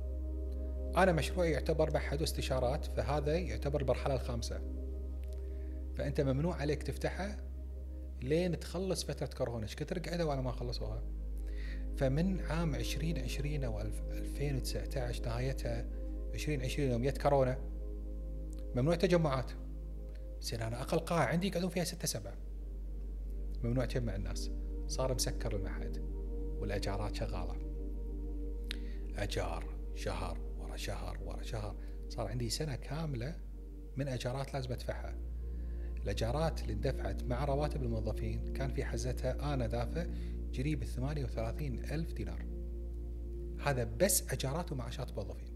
أنا 0.98 1.12
مشروعي 1.12 1.52
يعتبر 1.52 1.94
معهد 1.94 2.22
واستشارات 2.22 2.86
فهذا 2.86 3.38
يعتبر 3.38 3.82
المرحله 3.82 4.14
الخامسة. 4.14 4.62
فأنت 5.96 6.22
ممنوع 6.22 6.56
عليك 6.56 6.84
تفتحه 6.84 7.38
لين 8.22 8.60
تخلص 8.60 9.04
فترة 9.04 9.30
كورونا. 9.38 9.64
إيش 9.64 9.76
كثر 9.76 10.00
قعدوا 10.00 10.32
على 10.32 10.42
ما 10.42 10.52
خلصوها؟ 10.52 11.04
فمن 11.98 12.40
عام 12.40 12.76
2020 12.76 13.64
أو 13.64 13.82
2019 13.82 15.26
نهايتها 15.26 15.86
2020 16.34 16.92
يوم. 16.92 17.04
جت 17.04 17.18
كورونا. 17.18 17.71
ممنوع 18.76 18.96
تجمعات. 18.96 19.52
زين 20.42 20.62
أنا 20.62 20.82
أقل 20.82 21.00
قاعة 21.00 21.26
عندي 21.26 21.48
يقعدون 21.48 21.70
فيها 21.70 21.84
ستة 21.84 22.08
سبعة. 22.08 22.38
ممنوع 23.64 23.86
تجمع 23.86 24.16
الناس. 24.16 24.52
صار 24.88 25.14
مسكر 25.14 25.56
المعهد 25.56 25.98
والأجارات 26.60 27.16
شغالة. 27.16 27.56
أجار 29.16 29.76
شهر 29.96 30.38
ورا 30.60 30.76
شهر 30.76 31.18
ورا 31.24 31.44
شهر. 31.44 31.76
صار 32.10 32.28
عندي 32.28 32.50
سنة 32.50 32.76
كاملة 32.76 33.36
من 33.98 34.08
أجارات 34.08 34.54
لازم 34.54 34.72
أدفعها. 34.72 35.16
الأجارات 36.04 36.62
اللي 36.62 36.74
اندفعت 36.74 37.24
مع 37.24 37.46
رواتب 37.46 37.84
الموظفين 37.84 38.54
كان 38.54 38.74
في 38.74 38.86
حزتها 38.86 39.54
أنا 39.54 39.68
دافع 39.68 40.06
قريب 40.58 40.84
ال 40.84 40.88
38 40.88 41.80
ألف 41.80 42.14
دينار. 42.14 42.46
هذا 43.60 43.84
بس 43.84 44.32
أجارات 44.32 44.72
ومعاشات 44.72 45.18
موظفين. 45.18 45.52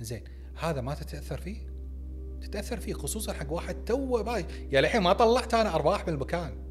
زين 0.00 0.24
هذا 0.54 0.80
ما 0.80 0.94
تتأثر 0.94 1.40
فيه؟ 1.40 1.73
تتأثر 2.44 2.80
فيه 2.80 2.92
خصوصا 2.92 3.32
حق 3.32 3.52
واحد 3.52 3.84
to 3.84 4.22
buy. 4.22 4.46
يا 4.72 4.80
الحين 4.80 5.02
ما 5.02 5.12
طلعت 5.12 5.54
أنا 5.54 5.74
أرباح 5.74 6.06
من 6.06 6.14
المكان. 6.14 6.64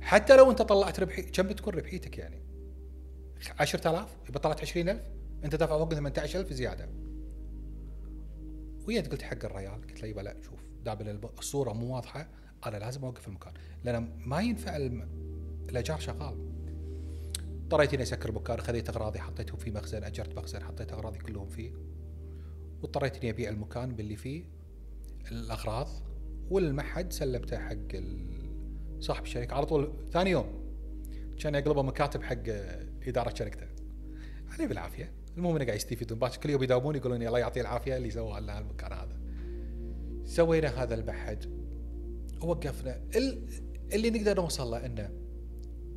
حتى 0.00 0.36
لو 0.36 0.50
أنت 0.50 0.62
طلعت 0.62 1.00
ربحي 1.00 1.22
كم 1.22 1.42
بتكون 1.42 1.74
ربحيتك 1.74 2.18
يعني؟ 2.18 2.42
10000 3.60 4.16
يبقى 4.28 4.40
طلعت 4.40 4.60
20000 4.60 5.00
أنت 5.44 5.54
دافع 5.54 5.78
فوق 5.78 5.94
18000 5.94 6.52
زيادة. 6.52 6.88
ويا 8.88 9.00
قلت 9.00 9.22
حق 9.22 9.44
الريال 9.44 9.86
قلت 9.88 10.02
له 10.02 10.08
يبا 10.08 10.20
لا 10.20 10.36
شوف 10.42 10.60
دام 10.84 11.20
الصورة 11.38 11.72
مو 11.72 11.94
واضحة 11.94 12.28
أنا 12.66 12.76
لازم 12.76 13.04
أوقف 13.04 13.28
المكان. 13.28 13.52
لأن 13.84 14.12
ما 14.16 14.40
ينفع 14.40 14.76
الم... 14.76 15.08
الايجار 15.68 15.98
شغال. 15.98 16.56
اضطريت 17.62 17.94
إني 17.94 18.02
أسكر 18.02 18.28
المكان 18.28 18.60
خذيت 18.60 18.88
أغراضي 18.88 19.18
حطيتهم 19.18 19.58
في 19.58 19.70
مخزن 19.70 20.04
أجرت 20.04 20.38
مخزن 20.38 20.62
حطيت 20.62 20.92
أغراضي 20.92 21.18
كلهم 21.18 21.48
فيه. 21.48 21.72
واضطريت 22.82 23.16
اني 23.16 23.30
أبيع 23.30 23.50
المكان 23.50 23.94
باللي 23.94 24.16
فيه 24.16 24.44
الأغراض 25.32 25.88
والمعهد 26.50 27.12
سلمته 27.12 27.58
حق 27.58 27.96
صاحب 29.00 29.22
الشركة. 29.22 29.54
على 29.54 29.66
طول 29.66 29.92
ثاني 30.12 30.30
يوم 30.30 30.46
كان 31.38 31.54
يقلبه 31.54 31.82
مكاتب 31.82 32.22
حق 32.22 32.48
إدارة 33.06 33.34
شركته. 33.34 33.66
عليه 34.52 34.66
بالعافية. 34.66 35.12
المهم 35.36 35.56
إنه 35.56 35.64
قاعد 35.64 35.76
يستفيدون. 35.76 36.18
باكر 36.18 36.36
كل 36.36 36.50
يوم 36.50 36.62
يداومون 36.62 36.96
يقولون 36.96 37.22
الله 37.22 37.38
يعطيه 37.38 37.60
العافية 37.60 37.96
اللي 37.96 38.10
سوى 38.10 38.40
لنا 38.40 38.58
المكان 38.58 38.92
هذا. 38.92 39.20
سوينا 40.24 40.82
هذا 40.82 40.94
المعهد. 40.94 41.44
ووقفنا. 42.42 43.00
ال- 43.16 43.48
اللي 43.92 44.10
نقدر 44.10 44.36
نوصل 44.36 44.70
له 44.70 44.86
إنه 44.86 45.10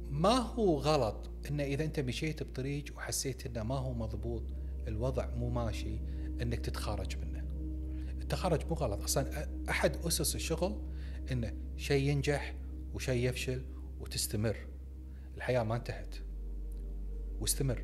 ما 0.09 0.37
هو 0.37 0.77
غلط 0.77 1.29
إنه 1.49 1.63
إذا 1.63 1.83
أنت 1.83 1.99
مشيت 1.99 2.43
بطريق 2.43 2.83
وحسيت 2.97 3.45
إنه 3.45 3.63
ما 3.63 3.75
هو 3.75 3.93
مضبوط 3.93 4.43
الوضع 4.87 5.35
مو 5.35 5.49
ماشي 5.49 5.99
إنك 6.41 6.59
تتخارج 6.59 7.17
منه. 7.17 7.43
التخارج 8.21 8.65
مو 8.67 8.75
غلط. 8.75 9.03
أصلا 9.03 9.47
أحد 9.69 10.05
أسس 10.05 10.35
الشغل 10.35 10.81
إنه 11.31 11.53
شيء 11.77 12.09
ينجح 12.09 12.55
وشيء 12.93 13.29
يفشل 13.29 13.65
وتستمر. 13.99 14.57
الحياة 15.37 15.63
ما 15.63 15.75
انتهت. 15.75 16.15
واستمر. 17.39 17.83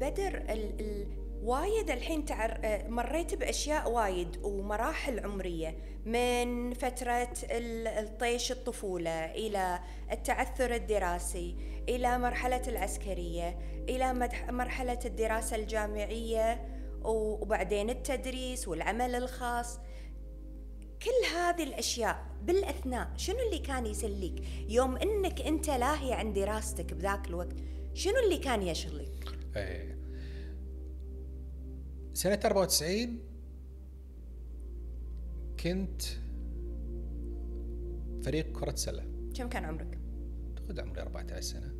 بدر 0.00 0.36
ال 0.36 0.80
ال 0.80 1.06
وايد 1.42 1.90
الحين 1.90 2.24
تعر... 2.24 2.60
مريت 2.88 3.34
بأشياء 3.34 3.90
وايد 3.90 4.36
ومراحل 4.42 5.20
عمرية. 5.20 5.76
من 6.06 6.74
فترة 6.74 7.34
ال- 7.50 7.86
الطيش 7.86 8.52
الطفولة 8.52 9.24
إلى 9.24 9.80
التعثر 10.12 10.74
الدراسي 10.74 11.56
إلى 11.88 12.18
مرحلة 12.18 12.62
العسكرية 12.68 13.58
إلى 13.88 14.30
مرحلة 14.50 14.98
الدراسة 15.04 15.56
الجامعية. 15.56 16.73
وبعدين 17.04 17.90
التدريس 17.90 18.68
والعمل 18.68 19.14
الخاص. 19.14 19.78
كل 21.02 21.36
هذه 21.36 21.62
الأشياء 21.62 22.26
بالأثناء 22.42 23.12
شنو 23.16 23.36
اللي 23.46 23.58
كان 23.58 23.86
يسليك؟ 23.86 24.44
يوم 24.68 24.96
إنك 24.96 25.40
أنت 25.40 25.70
لاهي 25.70 26.12
عن 26.12 26.32
دراستك 26.32 26.94
بذاك 26.94 27.28
الوقت 27.28 27.56
شنو 27.94 28.14
اللي 28.24 28.38
كان 28.38 28.62
يشغلك؟ 28.62 29.38
إيه. 29.56 29.98
سنة 32.12 32.40
94 32.44 33.18
كنت 35.60 36.02
فريق 38.22 38.52
كرة 38.52 38.74
سلة. 38.74 39.04
كم 39.36 39.48
كان 39.48 39.64
عمرك؟ 39.64 39.98
أعتقد 40.48 40.80
عمري 40.80 41.02
14 41.02 41.40
سنة. 41.40 41.74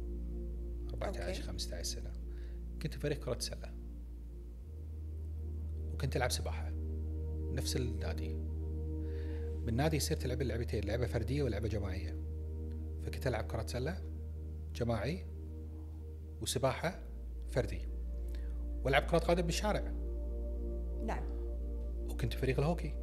14 0.90 1.28
أوكي. 1.28 1.42
15 1.42 1.82
سنة. 1.84 2.12
كنت 2.82 2.94
فريق 2.94 3.24
كرة 3.24 3.38
سلة. 3.38 3.73
وكنت 6.04 6.16
ألعب 6.16 6.30
سباحة. 6.30 6.70
نفس 7.52 7.76
النادي. 7.76 8.36
بالنادي 9.64 10.00
صرت 10.00 10.24
ألعب 10.24 10.42
اللعبتين 10.42 10.84
لعبة 10.84 11.06
فردية 11.06 11.42
ولعبة 11.42 11.68
جماعية. 11.68 12.16
فكنت 13.02 13.26
ألعب 13.26 13.44
كرة 13.44 13.66
سلة 13.66 13.96
جماعي 14.74 15.26
وسباحة 16.40 17.00
فردي. 17.50 17.88
وألعب 18.84 19.02
كرة 19.02 19.18
قدم 19.18 19.42
بالشارع. 19.42 19.92
نعم. 21.04 21.24
وكنت 22.10 22.32
فريق 22.32 22.58
الهوكي. 22.58 22.94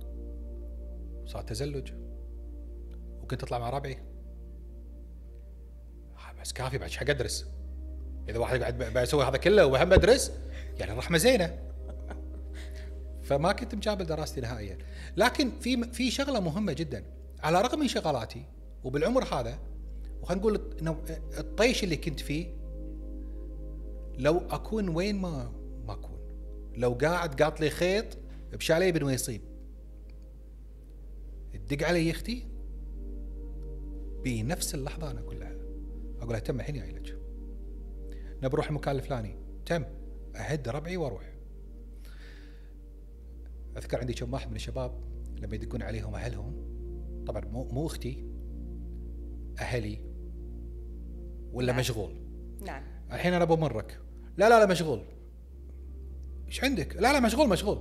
صار 1.26 1.41
تزلج. 1.41 1.91
وكنت 3.22 3.44
أطلع 3.44 3.60
مع 3.60 3.69
ربعي. 3.69 3.98
آه، 6.15 6.41
بس 6.41 6.53
كافي 6.53 6.78
بعد 6.78 6.90
إيش 6.90 6.98
حق 6.98 7.10
ادرس 7.10 7.45
إذا 8.30 8.40
واحد 8.40 8.60
قاعد 8.60 8.94
بسوي 8.98 9.23
هذا 9.23 9.38
كله 9.38 9.65
وهم 9.65 9.90
بدرس 9.90 10.32
يعني 10.80 10.91
الرحمة 10.91 11.18
زينة. 11.18 11.70
فما 13.31 13.51
كنت 13.51 13.75
مجابل 13.75 14.05
دراستي 14.05 14.41
نهائيا. 14.41 14.77
لكن 15.17 15.51
في 15.59 15.83
في 15.83 16.11
شغلة 16.11 16.39
مهمة 16.39 16.73
جدا. 16.73 17.03
على 17.43 17.59
الرغم 17.59 17.79
من 17.79 17.87
شغلاتي 17.87 18.45
وبالعمر 18.83 19.23
هذا 19.23 19.59
وخلينا 20.21 20.43
نقول 20.45 20.61
الطيش 21.37 21.83
اللي 21.83 21.97
كنت 21.97 22.19
فيه 22.19 22.47
لو 24.17 24.37
أكون 24.37 24.89
وين 24.89 25.15
ما 25.15 25.51
ما 25.87 25.93
أكون. 25.93 26.19
لو 26.77 26.93
قاعد 26.93 27.41
قاط 27.41 27.59
لي 27.59 27.69
خيط 27.69 28.05
بشاليه 28.53 28.91
بن 28.91 29.03
ويصيب 29.03 29.41
تدق 31.53 31.87
علي 31.87 32.11
أختي؟ 32.11 32.47
بنفس 34.23 34.75
اللحظة 34.75 35.11
أنا 35.11 35.19
أقول 35.19 35.39
لها 35.39 35.55
أقول 36.19 36.31
لها 36.31 36.39
تم 36.39 36.59
الحين 36.59 36.75
جاي 36.75 36.91
لك 36.91 37.17
نبي 38.37 38.53
نروح 38.53 38.67
المكان 38.67 38.95
الفلاني. 38.95 39.35
تم. 39.65 39.83
أهد 40.35 40.69
ربعي 40.69 40.97
وأروح. 40.97 41.30
أذكر 43.77 43.99
عندي 43.99 44.14
كم 44.14 44.34
واحد 44.34 44.49
من 44.49 44.56
الشباب 44.56 44.91
لما 45.41 45.56
يدقون 45.56 45.81
عليهم 45.81 46.15
أهلهم. 46.15 46.72
طبعا 47.27 47.45
مو 47.45 47.64
مو 47.64 47.88
أختي 47.88 48.26
أهلي 49.60 49.99
ولا 51.53 51.72
نعم. 51.72 51.80
مشغول. 51.80 52.15
نعم. 52.61 52.84
الحين 53.11 53.34
أنا 53.34 53.45
بمرك 53.45 53.99
لا 54.38 54.49
لا 54.49 54.60
لا 54.60 54.65
مشغول. 54.65 55.03
إيش 56.48 56.64
عندك؟ 56.64 56.95
لا 56.95 57.14
لا 57.14 57.19
مشغول 57.19 57.49
مشغول. 57.49 57.77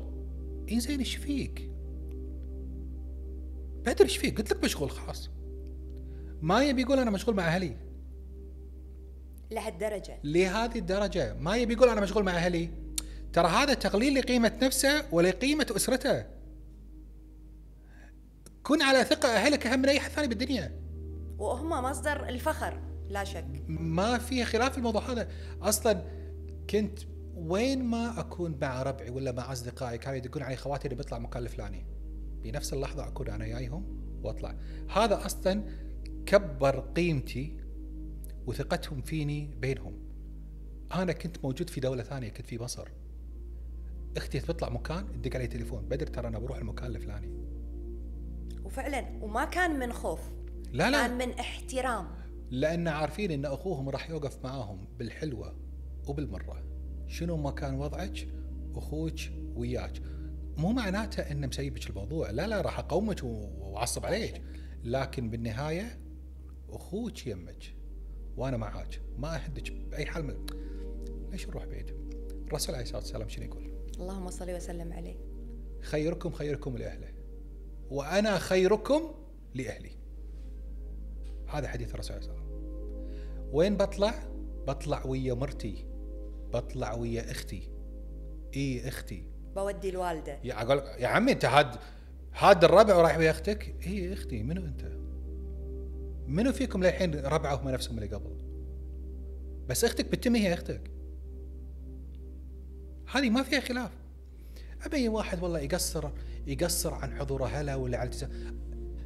انزين 0.72 0.98
إيش 0.98 1.16
فيك؟ 1.16 1.70
بدر 3.84 4.04
إيش 4.04 4.16
فيك؟ 4.16 4.38
قلت 4.38 4.52
لك 4.52 4.64
مشغول 4.64 4.90
خلاص. 4.90 5.30
ما 6.40 6.64
يبي 6.64 6.82
يقول 6.82 6.98
أنا 6.98 7.10
مشغول 7.10 7.36
مع 7.36 7.46
أهلي. 7.46 7.76
لهالدرجة. 9.50 10.18
لهذه 10.24 10.78
الدرجة. 10.78 11.34
ما 11.34 11.56
يبي 11.56 11.74
يقول 11.74 11.88
أنا 11.88 12.00
مشغول 12.00 12.24
مع 12.24 12.36
أهلي. 12.36 12.70
ترى 13.32 13.48
هذا 13.48 13.74
تقليل 13.74 14.14
لقيمة 14.14 14.52
نفسه 14.62 15.04
ولقيمة 15.12 15.66
أسرته. 15.76 16.24
كن 18.62 18.82
على 18.82 19.04
ثقة 19.04 19.28
أهلك 19.28 19.66
أهم 19.66 19.80
من 19.80 19.88
أي 19.88 20.00
حد 20.00 20.10
ثاني 20.10 20.28
بالدنيا. 20.28 20.80
وهم 21.38 21.68
مصدر 21.70 22.28
الفخر 22.28 22.80
لا 23.08 23.24
شك. 23.24 23.46
ما 23.68 24.18
في 24.18 24.44
خلاف 24.44 24.78
الموضوع 24.78 25.12
هذا. 25.12 25.28
أصلا 25.62 26.04
كنت 26.70 26.98
وين 27.34 27.84
ما 27.84 28.20
أكون 28.20 28.58
مع 28.60 28.82
ربعي 28.82 29.10
ولا 29.10 29.32
مع 29.32 29.52
أصدقائي 29.52 29.98
كانوا 29.98 30.16
يدقون 30.18 30.42
علي 30.42 30.56
خواتي 30.56 30.84
اللي 30.84 30.96
بيطلع 30.96 31.18
مكان 31.18 31.42
الفلاني. 31.42 31.86
بنفس 32.42 32.72
اللحظة 32.72 33.08
أكون 33.08 33.28
أنا 33.28 33.46
جايهم 33.46 34.00
وأطلع. 34.22 34.56
هذا 34.88 35.26
أصلا 35.26 35.64
كبر 36.26 36.80
قيمتي 36.80 37.56
وثقتهم 38.46 39.02
فيني 39.02 39.54
بينهم. 39.60 39.98
أنا 40.94 41.12
كنت 41.12 41.44
موجود 41.44 41.70
في 41.70 41.80
دولة 41.80 42.02
ثانية 42.02 42.28
كنت 42.28 42.46
في 42.46 42.58
مصر. 42.58 42.88
أختي 44.16 44.40
تطلع 44.40 44.68
مكان 44.68 45.12
تدق 45.12 45.36
علي 45.36 45.46
تليفون 45.46 45.88
بدر 45.88 46.06
ترى 46.06 46.28
أنا 46.28 46.38
بروح 46.38 46.58
المكان 46.58 46.86
الفلاني. 46.86 47.30
وفعلا 48.64 49.24
وما 49.24 49.44
كان 49.44 49.78
من 49.78 49.92
خوف 49.92 50.20
لا 50.72 50.90
لا. 50.90 51.06
كان 51.06 51.18
من 51.18 51.32
احترام. 51.32 52.06
لأن 52.50 52.88
عارفين 52.88 53.30
إن 53.30 53.44
أخوهم 53.44 53.88
راح 53.88 54.10
يوقف 54.10 54.44
معاهم 54.44 54.88
بالحلوة 54.98 55.56
وبالمرة. 56.08 56.64
شنو 57.06 57.36
ما 57.36 57.50
كان 57.50 57.74
وضعك 57.74 58.28
أخوك 58.74 59.18
وياك. 59.54 60.02
مو 60.56 60.72
معناته 60.72 61.22
إنه 61.22 61.46
مسيبك 61.46 61.90
الموضوع. 61.90 62.30
لا 62.30 62.46
لا 62.46 62.60
راح 62.60 62.78
أقومك 62.78 63.22
وأعصب 63.24 64.06
عليك. 64.06 64.42
لكن 64.84 65.30
بالنهاية 65.30 66.00
أخوك 66.70 67.26
يمك 67.26 67.74
وأنا 68.36 68.56
معاك. 68.56 69.00
ما 69.18 69.34
أهدك 69.34 69.72
بأي 69.72 70.06
حال 70.06 70.24
من 70.24 70.46
ليش 71.30 71.48
نروح 71.48 71.64
بعيد؟ 71.64 71.90
الرسول 72.46 72.74
عليه 72.74 72.84
الصلاة 72.84 73.00
والسلام 73.00 73.28
شنو 73.28 73.44
يقول؟ 73.44 73.69
اللهم 74.00 74.30
صل 74.30 74.50
وسلم 74.50 74.92
عليه. 74.92 75.16
خيركم 75.82 76.30
خيركم 76.30 76.76
لأهله 76.76 77.08
وأنا 77.90 78.38
خيركم 78.38 79.14
لأهلي. 79.54 79.90
هذا 81.48 81.68
حديث 81.68 81.94
الرسول 81.94 82.16
عليه 82.16 82.26
الصلاه 82.26 82.40
والسلام 82.40 83.50
وين 83.52 83.76
بطلع؟ 83.76 84.14
بطلع 84.66 85.06
ويا 85.06 85.34
مرتي 85.34 85.86
بطلع 86.52 86.94
ويا 86.94 87.30
أختي. 87.30 87.70
اي 88.56 88.88
أختي؟ 88.88 89.24
بودي 89.56 89.88
الوالدة. 89.88 90.38
يا 90.44 90.62
أقول 90.62 90.78
يا 90.78 91.08
عمي 91.08 91.32
أنت 91.32 91.44
هاد 91.44 91.76
هاد 92.34 92.64
الربع 92.64 92.96
ورايح 92.96 93.18
ويا 93.18 93.30
أختك؟ 93.30 93.86
اي 93.86 94.12
أختي 94.12 94.42
منو 94.42 94.64
أنت؟ 94.64 94.84
منو 96.26 96.52
فيكم 96.52 96.82
للحين 96.82 97.14
ربعه 97.14 97.54
هم 97.54 97.68
نفسهم 97.68 97.98
اللي 97.98 98.14
قبل؟ 98.14 98.36
بس 99.68 99.84
أختك 99.84 100.10
بالتم 100.10 100.34
هي 100.34 100.54
أختك. 100.54 100.90
هذه 103.12 103.30
ما 103.30 103.42
فيها 103.42 103.60
خلاف. 103.60 103.90
أبي 104.82 105.08
واحد 105.08 105.42
والله 105.42 105.60
يقصر 105.60 106.10
يقصر 106.46 106.94
عن 106.94 107.14
حضور 107.14 107.44
أهله 107.44 107.76
ولا 107.76 108.04
التزام. 108.04 108.30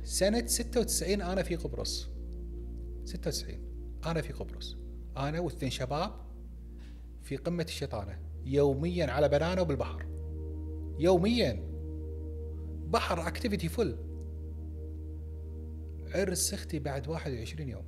سنة 0.05 0.47
96 0.47 1.22
أنا 1.22 1.43
في 1.43 1.56
قبرص. 1.56 2.09
96 3.05 3.59
أنا 4.06 4.22
في 4.22 4.32
قبرص. 4.32 4.76
أنا 5.16 5.40
واثنين 5.40 5.70
شباب 5.70 6.12
في 7.22 7.36
قمة 7.36 7.62
الشيطانة 7.62 8.18
يوميا 8.44 9.06
على 9.06 9.28
بنانة 9.28 9.62
وبالبحر. 9.62 10.06
يوميا. 10.98 11.74
بحر 12.86 13.28
اكتيفيتي 13.28 13.68
فل 13.68 13.97
عرس 16.14 16.55
أختي 16.55 16.78
بعد 16.78 17.09
21 17.09 17.68
يوم. 17.68 17.85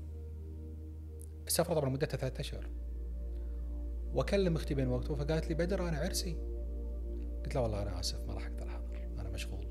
السفرة 1.46 1.74
طبعا 1.74 1.90
مدتها 1.90 2.16
ثلاثة 2.16 2.40
أشهر. 2.40 2.68
وأكلم 4.14 4.56
أختي 4.56 4.74
بين 4.74 4.88
وقته 4.88 5.14
فقالت 5.14 5.48
لي 5.48 5.54
بدر 5.54 5.88
أنا 5.88 5.98
عرسي. 5.98 6.36
قلت 7.44 7.54
لها 7.54 7.62
والله 7.62 7.82
أنا 7.82 8.00
آسف 8.00 8.24
ما 8.24 8.34
راح 8.34 8.46
أقدر 8.46 8.68
احضر 8.68 8.86
أنا 9.26 9.30
مشغول. 9.30 9.66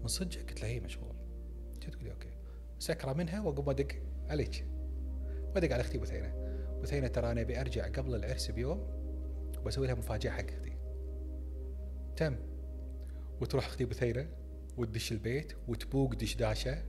من 0.00 0.06
صدق 0.06 0.38
قلت 0.38 0.60
لها 0.60 0.70
هي 0.70 0.80
مشغول. 0.80 1.16
تقول 1.80 2.04
لي 2.04 2.10
أوكي. 2.10 2.30
سكره 2.78 3.12
منها 3.12 3.40
وأقوم 3.40 3.70
أدق 3.70 3.88
عليك. 4.28 4.66
وأدق 5.54 5.72
على 5.72 5.80
أختي 5.80 5.98
بثينة. 5.98 6.34
بثينة 6.82 7.06
ترى 7.06 7.30
أنا 7.30 7.40
أبي 7.40 7.60
أرجع 7.60 7.88
قبل 7.88 8.14
العرس 8.14 8.50
بيوم 8.50 8.78
وبسوي 9.58 9.86
لها 9.86 9.94
مفاجأة 9.94 10.30
حق 10.30 10.50
أختي. 10.50 10.76
تم. 12.16 12.36
وتروح 13.40 13.66
أختي 13.66 13.84
بثينة 13.84 14.28
وتدش 14.76 15.12
البيت 15.12 15.52
وتبوق 15.68 16.14
دشداشة. 16.14 16.84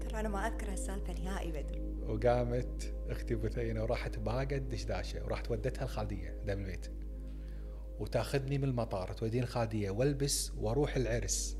ترى 0.00 0.20
أنا 0.20 0.28
ما 0.28 0.38
أذكر 0.38 0.72
هالسالفة 0.72 1.12
نهائي 1.12 1.52
بدر. 1.52 1.80
وقامت 2.08 2.93
أختي 3.08 3.34
بثينه 3.34 3.82
وراحت 3.82 4.18
باقت 4.18 4.62
دشداشه 4.62 5.24
وراحت 5.24 5.50
ودتها 5.50 5.84
الخالدية 5.84 6.40
قدام 6.42 6.60
البيت. 6.60 6.86
وتاخذني 7.98 8.58
من 8.58 8.64
المطار 8.64 9.12
توديني 9.12 9.44
الخالدية 9.44 9.90
والبس 9.90 10.52
وأروح 10.56 10.96
العرس. 10.96 11.58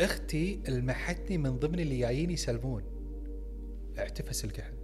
أختي 0.00 0.62
المحتني 0.68 1.38
من 1.38 1.58
ضمن 1.58 1.80
اللي 1.80 1.98
جايين 1.98 2.30
يسلمون. 2.30 2.82
اعتفس 3.98 4.44
الكحل. 4.44 4.74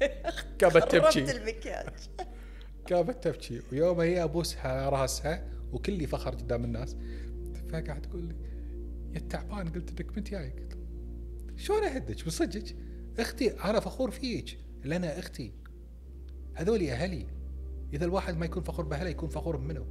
كانت 0.58 0.76
قربت 0.76 0.92
تبكي 0.92 1.36
المكياج. 1.36 1.88
كانت 2.88 3.24
تبكي. 3.24 3.60
ويوم 3.72 4.00
هي 4.00 4.24
أبوسها 4.24 4.88
راسها 4.88 5.50
وكلي 5.72 6.06
فخر 6.06 6.30
قدام 6.30 6.64
الناس 6.64 6.96
فقاعد 7.68 8.02
تقول 8.02 8.24
لي 8.24 8.34
يا 9.12 9.18
التعبان 9.18 9.68
قلت 9.68 9.90
انك 9.90 10.12
بنت 10.12 10.30
جاي 10.30 10.52
شلون 11.56 11.84
أهدك؟ 11.84 12.26
بصدقك؟ 12.26 12.76
أختي 13.20 13.50
أنا 13.50 13.80
فخور 13.80 14.10
فيك 14.10 14.58
لأن 14.84 15.04
أختي. 15.04 15.52
هذولي 16.54 16.92
أهلي 16.92 17.26
إذا 17.92 18.04
الواحد 18.04 18.36
ما 18.36 18.46
يكون 18.46 18.62
فخور 18.62 18.84
بأهله 18.84 19.10
يكون 19.10 19.28
فخور 19.28 19.56
بمنه. 19.56 19.86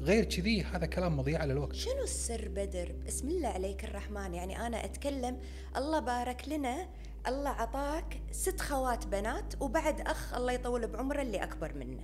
غير 0.00 0.24
كذي 0.24 0.62
هذا 0.62 0.86
كلام 0.86 1.16
مضيعه 1.16 1.46
للوقت 1.46 1.74
شنو 1.74 2.02
السر 2.04 2.48
بدر؟ 2.48 2.94
بسم 3.06 3.28
الله 3.28 3.48
عليك 3.48 3.84
الرحمن. 3.84 4.34
يعني 4.34 4.66
أنا 4.66 4.84
أتكلم 4.84 5.38
الله 5.76 6.00
بارك 6.00 6.48
لنا 6.48 6.88
الله 7.26 7.50
عطاك 7.50 8.20
ست 8.30 8.60
خوات 8.60 9.06
بنات 9.06 9.62
وبعد 9.62 10.00
أخ 10.00 10.34
الله 10.34 10.52
يطول 10.52 10.86
بعمره 10.86 11.22
اللي 11.22 11.42
أكبر 11.42 11.74
منه. 11.74 12.02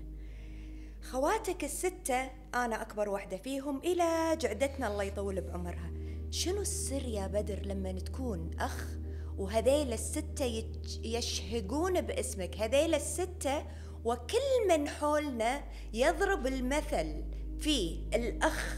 خواتك 1.02 1.64
الستة 1.64 2.30
أنا 2.54 2.82
أكبر 2.82 3.08
واحدة 3.08 3.36
فيهم 3.36 3.78
إلى 3.78 4.36
جعدتنا 4.40 4.88
الله 4.88 5.04
يطول 5.04 5.40
بعمرها. 5.40 5.92
شنو 6.30 6.60
السر 6.60 7.04
يا 7.08 7.26
بدر 7.26 7.66
لما 7.66 7.92
تكون 7.92 8.50
أخ 8.58 8.98
وهذيل 9.38 9.92
الستة 9.92 10.64
يشهقون 11.02 12.00
باسمك. 12.00 12.56
هذيل 12.56 12.94
الستة 12.94 13.64
وكل 14.04 14.68
من 14.68 14.88
حولنا 14.88 15.64
يضرب 15.92 16.46
المثل 16.46 17.24
في 17.58 17.98
الأخ. 18.14 18.76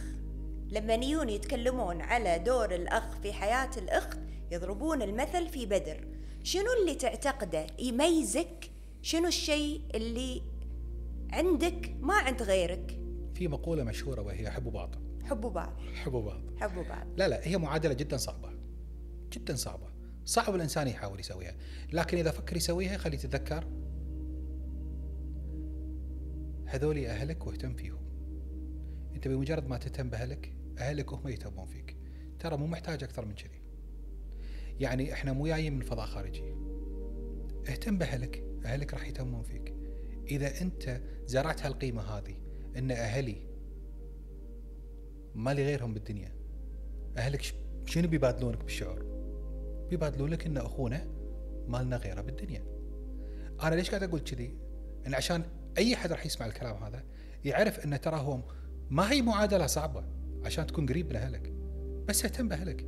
لما 0.68 0.94
يجون 0.94 1.28
يتكلمون 1.28 2.00
على 2.00 2.38
دور 2.38 2.74
الأخ 2.74 3.20
في 3.22 3.32
حياة 3.32 3.70
الأخت 3.76 4.18
يضربون 4.50 5.02
المثل 5.02 5.48
في 5.48 5.66
بدر. 5.66 6.06
شنو 6.42 6.72
اللي 6.80 6.94
تعتقده؟ 6.94 7.66
يميزك؟ 7.78 8.70
شنو 9.02 9.26
الشيء 9.26 9.80
اللي 9.94 10.42
عندك 11.30 11.96
ما 12.00 12.14
عند 12.14 12.42
غيرك؟ 12.42 13.00
في 13.34 13.48
مقولة 13.48 13.84
مشهورة 13.84 14.22
وهي 14.22 14.50
حبوا 14.50 14.72
بعض 14.72 14.94
حبوا 15.24 15.50
بعض 15.50 15.72
حبوا 15.94 16.22
بعض 16.22 16.40
حبوا 16.60 16.82
بعض 16.82 17.06
لا 17.16 17.28
لا 17.28 17.40
هي 17.42 17.58
معادلة 17.58 17.94
جدا 17.94 18.16
صعبة. 18.16 18.50
جدا 19.32 19.56
صعبة. 19.56 19.86
صعب 20.30 20.54
الإنسان 20.54 20.88
يحاول 20.88 21.20
يسويها. 21.20 21.54
لكن 21.92 22.18
إذا 22.18 22.30
فكر 22.30 22.56
يسويها 22.56 22.96
خلي 22.96 23.16
تتذكر 23.16 23.64
هذولي 26.66 27.08
أهلك 27.08 27.46
واهتم 27.46 27.74
فيهم. 27.74 28.00
أنت 29.14 29.28
بمجرد 29.28 29.68
ما 29.68 29.78
تهتم 29.78 30.10
بأهلك 30.10 30.52
أهلك 30.78 31.12
هم 31.12 31.28
يهتمون 31.28 31.66
فيك. 31.66 31.96
ترى 32.38 32.56
مو 32.56 32.66
محتاج 32.66 33.04
أكثر 33.04 33.24
من 33.24 33.34
كذي. 33.34 33.62
يعني 34.80 35.12
إحنا 35.12 35.32
مو 35.32 35.46
جايين 35.46 35.76
من 35.76 35.82
فضاء 35.82 36.06
خارجي. 36.06 36.54
اهتم 37.68 37.98
بأهلك 37.98 38.44
أهلك 38.64 38.94
راح 38.94 39.06
يهتمون 39.06 39.42
فيك. 39.42 39.74
إذا 40.26 40.60
أنت 40.60 41.00
زرعت 41.26 41.66
هالقيمة 41.66 42.02
هذه 42.02 42.34
إن 42.76 42.90
أهلي 42.90 43.46
ما 45.34 45.54
لي 45.54 45.64
غيرهم 45.64 45.94
بالدنيا 45.94 46.32
أهلك 47.16 47.54
شنو 47.86 48.08
بيبادلونك 48.08 48.64
بالشعور؟ 48.64 49.09
بيبادلون 49.90 50.30
لك 50.30 50.46
إن 50.46 50.56
أخونا 50.56 51.06
ما 51.68 51.78
لنا 51.78 51.96
غيره 51.96 52.20
بالدنيا. 52.20 52.64
أنا 53.62 53.74
ليش 53.74 53.90
قاعد 53.90 54.02
أقول 54.02 54.20
كذي؟ 54.20 54.56
إن 55.06 55.14
عشان 55.14 55.42
أي 55.78 55.94
أحد 55.94 56.12
راح 56.12 56.26
يسمع 56.26 56.46
الكلام 56.46 56.84
هذا 56.84 57.04
يعرف 57.44 57.84
إن 57.84 58.00
ترى 58.00 58.16
هو 58.16 58.40
ما 58.90 59.12
هي 59.12 59.22
معادلة 59.22 59.66
صعبة 59.66 60.04
عشان 60.44 60.66
تكون 60.66 60.86
قريب 60.86 61.10
من 61.10 61.16
اهلك 61.16 61.52
بس 62.08 62.24
اهتم 62.24 62.48
بأهلك. 62.48 62.86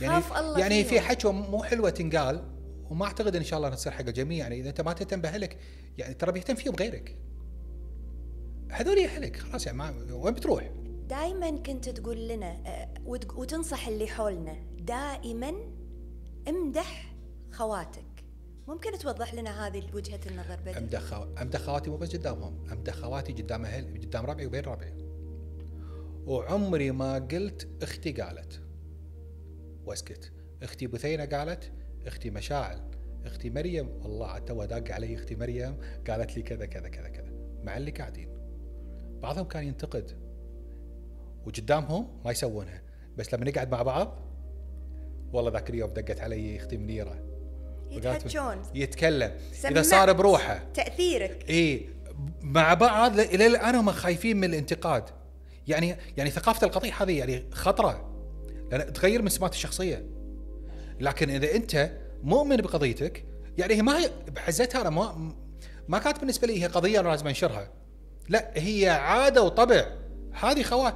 يعني 0.00 0.14
خاف 0.22 0.38
الله 0.38 0.58
يعني 0.60 0.84
في. 0.84 1.00
حكوه 1.00 1.32
مو 1.32 1.62
حلوة 1.62 1.90
تنقال 1.90 2.44
وما 2.90 3.04
أعتقد 3.04 3.36
إن 3.36 3.42
شاء 3.44 3.56
الله 3.58 3.70
تصير 3.70 3.92
حق 3.92 4.06
الجميع 4.06 4.38
يعني 4.38 4.60
إذا 4.60 4.68
أنت 4.68 4.80
ما 4.80 4.92
تهتم 4.92 5.20
بأهلك 5.20 5.58
يعني 5.98 6.14
ترى 6.14 6.32
بيهتم 6.32 6.54
فيهم 6.54 6.74
غيرك. 6.74 7.16
هذول 8.70 8.98
أهلك 8.98 9.36
خلاص 9.36 9.66
يعني 9.66 9.78
ما 9.78 9.94
وين 10.12 10.34
بتروح؟ 10.34 10.70
دائما 11.08 11.50
كنت 11.50 11.88
تقول 11.88 12.28
لنا 12.28 12.56
وتق- 13.06 13.38
وتنصح 13.38 13.88
اللي 13.88 14.06
حولنا. 14.06 14.56
دائما 14.86 15.52
امدح 16.48 17.14
خواتك. 17.50 18.04
ممكن 18.68 18.98
توضح 18.98 19.34
لنا 19.34 19.66
هذه 19.66 19.94
وجهة 19.94 20.20
النظر 20.26 20.56
بدر؟ 20.56 20.78
امدح 20.78 21.00
خو... 21.00 21.22
امدح 21.22 21.60
خواتي 21.60 21.90
مو 21.90 21.96
بس 21.96 22.16
قدامهم 22.16 22.64
امدح 22.72 22.94
خواتي 22.94 23.32
قدام 23.32 23.64
أهل 23.64 24.00
قدام 24.00 24.26
ربعي 24.26 24.46
وبين 24.46 24.64
ربعي. 24.64 24.94
وعمري 26.26 26.90
ما 26.90 27.14
قلت 27.14 27.68
أختي 27.82 28.12
قالت. 28.12 28.62
واسكت. 29.84 30.32
أختي 30.62 30.86
بثينة 30.86 31.24
قالت 31.24 31.72
أختي 32.06 32.30
مشاعل. 32.30 32.90
أختي 33.24 33.50
مريم 33.50 33.88
والله 33.88 34.38
توها 34.38 34.66
داق 34.66 34.90
علي 34.90 35.14
أختي 35.14 35.36
مريم 35.36 35.76
قالت 36.08 36.36
لي 36.36 36.42
كذا 36.42 36.66
كذا 36.66 36.88
كذا 36.88 37.08
كذا. 37.08 37.32
مع 37.64 37.76
اللي 37.76 37.90
قاعدين. 37.90 38.28
بعضهم 39.22 39.44
كان 39.44 39.64
ينتقد. 39.64 40.18
وقدامهم 41.46 42.20
ما 42.24 42.30
يسوونها. 42.30 42.82
بس 43.18 43.34
لما 43.34 43.44
نقعد 43.44 43.70
مع 43.72 43.82
بعض 43.82 44.31
والله 45.32 45.50
ذاك 45.50 45.70
اليوم 45.70 45.90
دقت 45.90 46.20
علي 46.20 46.56
أختي 46.56 46.76
منيرة. 46.76 47.18
يتحجون 47.90 48.62
يتكلم. 48.74 49.32
إذا 49.64 49.82
صار 49.82 50.12
بروحه. 50.12 50.64
تأثيرك. 50.74 51.50
إي. 51.50 51.88
مع 52.40 52.74
بعض 52.74 53.20
إلى 53.20 53.46
الآن 53.46 53.74
هم 53.74 53.90
خايفين 53.90 54.36
من 54.36 54.44
الانتقاد. 54.44 55.04
يعني 55.68 55.96
يعني 56.16 56.30
ثقافة 56.30 56.66
القطيع 56.66 57.02
هذه 57.02 57.18
يعني 57.18 57.44
خطرة. 57.52 58.08
لأن 58.70 58.92
تغير 58.92 59.22
من 59.22 59.28
سمات 59.28 59.52
الشخصية. 59.52 60.06
لكن 61.00 61.30
إذا 61.30 61.54
أنت 61.54 61.90
مؤمن 62.22 62.56
بقضيتك 62.56 63.24
يعني 63.58 63.74
هي 63.74 63.82
ما 63.82 63.98
هي 63.98 64.10
بحزتها 64.34 64.80
أنا 64.80 64.90
ما 64.90 65.32
ما 65.88 65.98
كانت 65.98 66.18
بالنسبة 66.18 66.46
لي 66.46 66.62
هي 66.62 66.66
قضية 66.66 67.00
أنا 67.00 67.08
لازم 67.08 67.26
أنشرها. 67.26 67.70
لا 68.28 68.50
هي 68.54 68.88
عادة 68.88 69.42
وطبع. 69.42 69.86
هذه 70.32 70.62
خوات. 70.62 70.94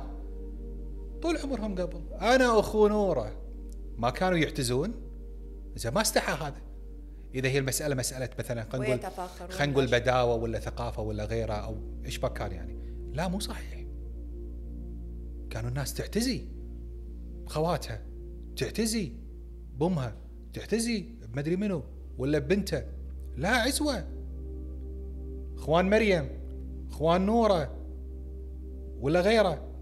طول 1.22 1.36
عمرهم 1.36 1.74
قبل. 1.74 2.00
أنا 2.20 2.52
واخو 2.52 2.88
نورة. 2.88 3.45
ما 3.98 4.10
كانوا 4.10 4.38
يعتزون؟ 4.38 4.94
زين 5.76 5.92
ما 5.92 6.00
استحى 6.00 6.46
هذا. 6.46 6.62
إذا 7.34 7.48
هي 7.48 7.58
المسألة 7.58 7.94
مسألة 7.94 8.28
مثلا 8.38 8.64
خلينا 8.72 8.94
نقول 8.96 9.10
خلينا 9.50 9.72
نقول 9.72 9.86
بداوة 9.86 10.34
ولا 10.34 10.58
ثقافة 10.58 11.02
ولا 11.02 11.24
غيرها 11.24 11.56
أو 11.56 11.76
إيش 12.04 12.18
كان 12.18 12.52
يعني. 12.52 12.76
لا 13.12 13.28
مو 13.28 13.40
صحيح. 13.40 13.86
كانوا 15.50 15.68
الناس 15.68 15.94
تعتزي. 15.94 16.44
بخواتها 17.44 18.02
تعتزي. 18.56 19.12
بامها 19.76 20.16
تعتزي. 20.52 21.04
بمدري 21.32 21.56
منو. 21.56 21.82
ولا 22.18 22.38
ببنته 22.38 22.82
لا 23.36 23.48
عزوة. 23.48 24.04
إخوان 25.56 25.90
مريم. 25.90 26.28
إخوان 26.90 27.26
نورة. 27.26 27.76
ولا 29.00 29.20
غيره. 29.20 29.72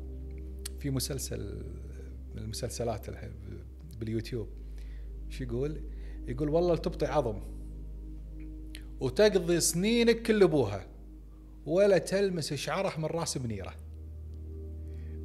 في 0.79 0.91
مسلسل 0.91 1.65
من 2.35 2.43
المسلسلات 2.43 3.09
الحين. 3.09 3.33
باليوتيوب. 4.05 4.49
شو 5.29 5.45
يقول؟ 5.45 5.81
يقول 6.29 6.49
والله 6.49 6.77
تبطي 6.77 7.07
عظم. 7.07 7.41
وتقضي 9.01 9.61
سنينك 9.61 10.23
كل 10.23 10.43
أبوها 10.43 10.87
ولا 11.67 11.99
تلمس 11.99 12.55
شعره 12.55 13.01
من 13.01 13.05
رأس 13.05 13.37
منيرة. 13.37 13.75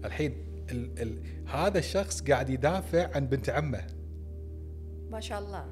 الحين 0.05 0.31
ال 0.71 1.01
ال 1.01 1.23
هذا 1.47 1.79
الشخص 1.79 2.21
قاعد 2.21 2.49
يدافع 2.49 3.15
عن 3.15 3.27
بنت 3.27 3.49
عمه. 3.49 3.87
ما 5.09 5.19
شاء 5.19 5.39
الله. 5.39 5.65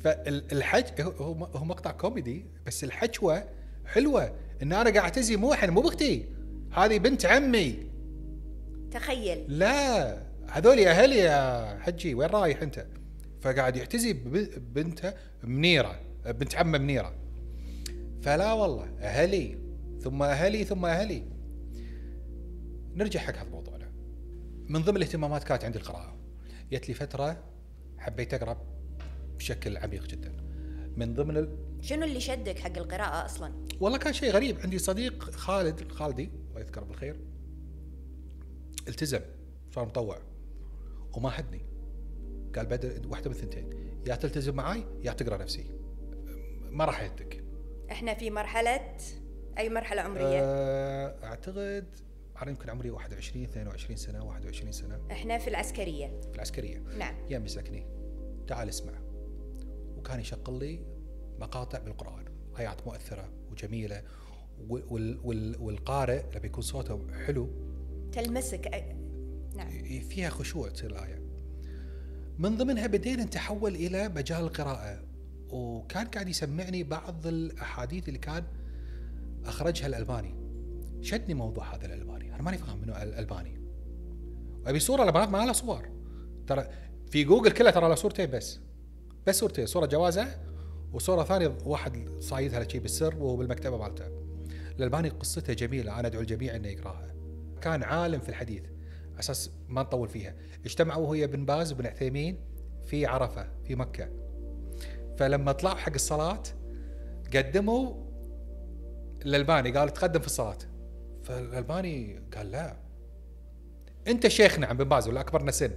فالحج 0.00 1.00
هو 1.00 1.44
هو 1.44 1.64
مقطع 1.64 1.90
كوميدي 1.90 2.46
بس 2.66 2.84
الحجوة 2.84 3.44
حلوة. 3.84 4.34
إن 4.62 4.72
أنا 4.72 4.90
قاعد 4.90 4.96
أعتزي 4.96 5.36
مو 5.36 5.54
مو 5.62 5.80
باختي 5.80 6.28
هذه 6.70 6.98
بنت 6.98 7.26
عمي. 7.26 7.76
تخيل. 8.90 9.44
لا. 9.48 10.31
هذول 10.52 10.78
أهلي 10.78 11.16
يا 11.16 11.78
حجي 11.80 12.14
وين 12.14 12.28
رايح 12.28 12.62
أنت؟ 12.62 12.86
فقاعد 13.40 13.76
يعتزي 13.76 14.12
بب- 14.12 14.58
ببنته 14.58 15.14
منيرة 15.42 16.00
بنت 16.26 16.54
عمه 16.54 16.78
منيرة. 16.78 17.14
فلا 18.22 18.52
والله 18.52 18.84
أهلي 18.98 19.58
ثم 20.00 20.22
أهلي 20.22 20.64
ثم 20.64 20.84
أهلي. 20.84 21.24
نرجع 22.94 23.20
حق 23.20 23.36
هذا 23.36 23.50
موضوعنا 23.50 23.92
من 24.68 24.82
ضمن 24.82 24.96
الاهتمامات 24.96 25.44
كانت 25.44 25.64
عندي 25.64 25.78
القراءة. 25.78 26.16
جت 26.72 26.88
لي 26.88 26.94
فترة 26.94 27.44
حبيت 27.98 28.34
أقرأ 28.34 28.66
بشكل 29.36 29.76
عميق 29.76 30.06
جدا. 30.06 30.32
من 30.96 31.14
ضمن 31.14 31.36
ال... 31.36 31.56
شنو 31.80 32.04
اللي 32.04 32.20
شدك 32.20 32.58
حق 32.58 32.78
القراءة 32.78 33.24
أصلا؟ 33.24 33.52
والله 33.80 33.98
كان 33.98 34.12
شيء 34.12 34.30
غريب. 34.30 34.60
عندي 34.60 34.78
صديق 34.78 35.24
خالد 35.30 35.92
خالدي 35.92 36.30
الله 36.50 36.60
يذكره 36.60 36.84
بالخير 36.84 37.16
التزم 38.88 39.20
صار 39.74 39.84
مطوع. 39.84 40.18
وما 41.16 41.30
حدني. 41.30 41.66
قال 42.56 42.66
بدر 42.66 43.08
واحدة 43.08 43.30
من 43.30 43.36
الثنتين 43.36 43.70
يا 44.06 44.14
تلتزم 44.14 44.54
معاي 44.54 44.84
يا 45.02 45.12
تقرأ 45.12 45.36
نفسي. 45.36 45.70
ما 46.70 46.84
راح 46.84 47.02
يهدك. 47.02 47.44
إحنا 47.90 48.14
في 48.14 48.30
مرحلة 48.30 48.96
أي 49.58 49.68
مرحلة 49.68 50.02
عمرية؟ 50.02 50.40
أه 50.42 51.24
أعتقد 51.24 51.86
أنا 52.42 52.50
يمكن 52.50 52.70
عمري 52.70 52.90
21 52.90 53.44
22 53.44 53.96
سنة 53.96 54.24
21 54.24 54.72
سنة. 54.72 55.00
إحنا 55.10 55.38
في 55.38 55.48
العسكرية. 55.48 56.20
في 56.20 56.34
العسكرية. 56.34 56.78
نعم. 56.78 57.14
يا 57.30 57.38
مسكني 57.38 57.86
تعال 58.46 58.68
اسمع. 58.68 58.92
وكان 59.96 60.20
يشغل 60.20 60.58
لي 60.58 60.84
مقاطع 61.38 61.78
مؤثرة 62.86 63.28
وجميلة 63.50 64.02
وال 64.68 65.20
وال 65.24 65.56
والقارئ 65.60 66.22
لما 66.34 66.46
يكون 66.46 66.62
صوته 66.62 67.06
حلو. 67.26 67.50
تلمسك. 68.12 68.66
نعم. 69.56 69.70
فيها 70.08 70.30
خشوع 70.30 70.68
تصير 70.68 70.90
الآية. 70.90 71.22
من 72.38 72.56
ضمنها 72.56 72.86
بدينا 72.86 73.24
نتحول 73.24 73.74
إلى 73.74 74.08
مجال 74.08 74.40
القراءة. 74.40 75.02
وكان 75.48 76.06
قاعد 76.06 76.28
يسمعني 76.28 76.82
بعض 76.82 77.26
الأحاديث 77.26 78.08
اللي 78.08 78.18
كان 78.18 78.44
أخرجها 79.44 79.86
الألباني 79.86 80.34
شدني 81.00 81.34
موضوع 81.34 81.74
هذا 81.74 81.86
الألباني 81.86 82.34
أنا 82.34 82.42
ماني 82.42 82.58
فاهم 82.58 82.80
منه 82.80 83.02
الألباني 83.02 83.60
أبي 84.66 84.80
صورة 84.80 85.02
الألبانات 85.02 85.28
ما 85.28 85.38
لها 85.38 85.52
صور. 85.52 85.88
ترى 86.46 86.66
في 87.10 87.24
جوجل 87.24 87.50
كلها 87.50 87.70
ترى 87.70 87.88
لها 87.88 87.94
صورتين 87.94 88.30
بس. 88.30 88.60
بس 89.26 89.38
صورتين. 89.38 89.66
صورة 89.66 89.86
جوازة 89.86 90.28
وصورة 90.92 91.24
ثانية 91.24 91.58
واحد 91.64 92.08
صايدها 92.20 92.64
لشي 92.64 92.78
بالسر 92.78 93.16
وهو 93.16 93.36
بالمكتبة 93.36 93.78
مالته. 93.78 94.06
الألباني 94.78 95.08
قصته 95.08 95.52
جميلة. 95.52 96.00
أنا 96.00 96.08
أدعو 96.08 96.20
الجميع 96.20 96.56
أنه 96.56 96.68
يقراها. 96.68 97.14
كان 97.60 97.82
عالم 97.82 98.20
في 98.20 98.28
الحديث. 98.28 98.62
أساس 99.22 99.50
ما 99.68 99.82
نطول 99.82 100.08
فيها. 100.08 100.34
اجتمعوا 100.64 101.06
هو 101.06 101.14
ابن 101.14 101.44
باز 101.44 101.72
وابن 101.72 101.86
عثيمين 101.86 102.38
في 102.86 103.06
عرفة 103.06 103.48
في 103.64 103.74
مكة. 103.74 104.08
فلما 105.16 105.52
طلعوا 105.52 105.76
حق 105.76 105.92
الصلاة 105.94 106.42
قدموا 107.36 107.94
الالباني 109.24 109.70
قال 109.70 109.88
تقدم 109.88 110.20
في 110.20 110.26
الصلاة. 110.26 110.58
فالألباني 111.22 112.22
قال 112.36 112.50
لا. 112.50 112.76
أنت 114.08 114.28
شيخنا 114.28 114.66
عم 114.66 114.76
بن 114.76 114.84
باز 114.84 115.08
وأنت 115.08 115.20
أكبرنا 115.20 115.50
سن. 115.50 115.70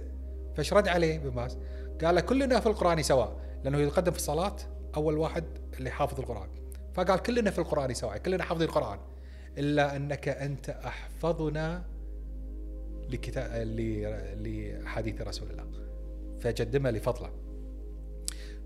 فايش 0.56 0.72
رد 0.72 0.88
عليه 0.88 1.18
بن 1.18 1.30
باز؟ 1.30 1.58
قال 2.04 2.14
له 2.14 2.20
كلنا 2.20 2.60
في 2.60 2.66
القرآن 2.66 3.02
سواء 3.02 3.40
لأنه 3.64 3.78
يقدم 3.78 4.12
في 4.12 4.18
الصلاة 4.18 4.56
أول 4.96 5.18
واحد 5.18 5.44
اللي 5.78 5.90
حافظ 5.90 6.20
القرآن. 6.20 6.48
فقال 6.94 7.22
كلنا 7.22 7.50
في 7.50 7.58
القرآن 7.58 7.94
سواء 7.94 8.18
كلنا 8.18 8.44
حافظين 8.44 8.68
القرآن. 8.68 8.98
إلا 9.58 9.96
أنك 9.96 10.28
أنت 10.28 10.70
أحفظنا 10.70 11.84
لكتاب 13.10 13.64
لحديث 14.40 15.20
رسول 15.20 15.50
الله. 15.50 15.86
فقدمها 16.40 16.90
لفضله. 16.90 17.32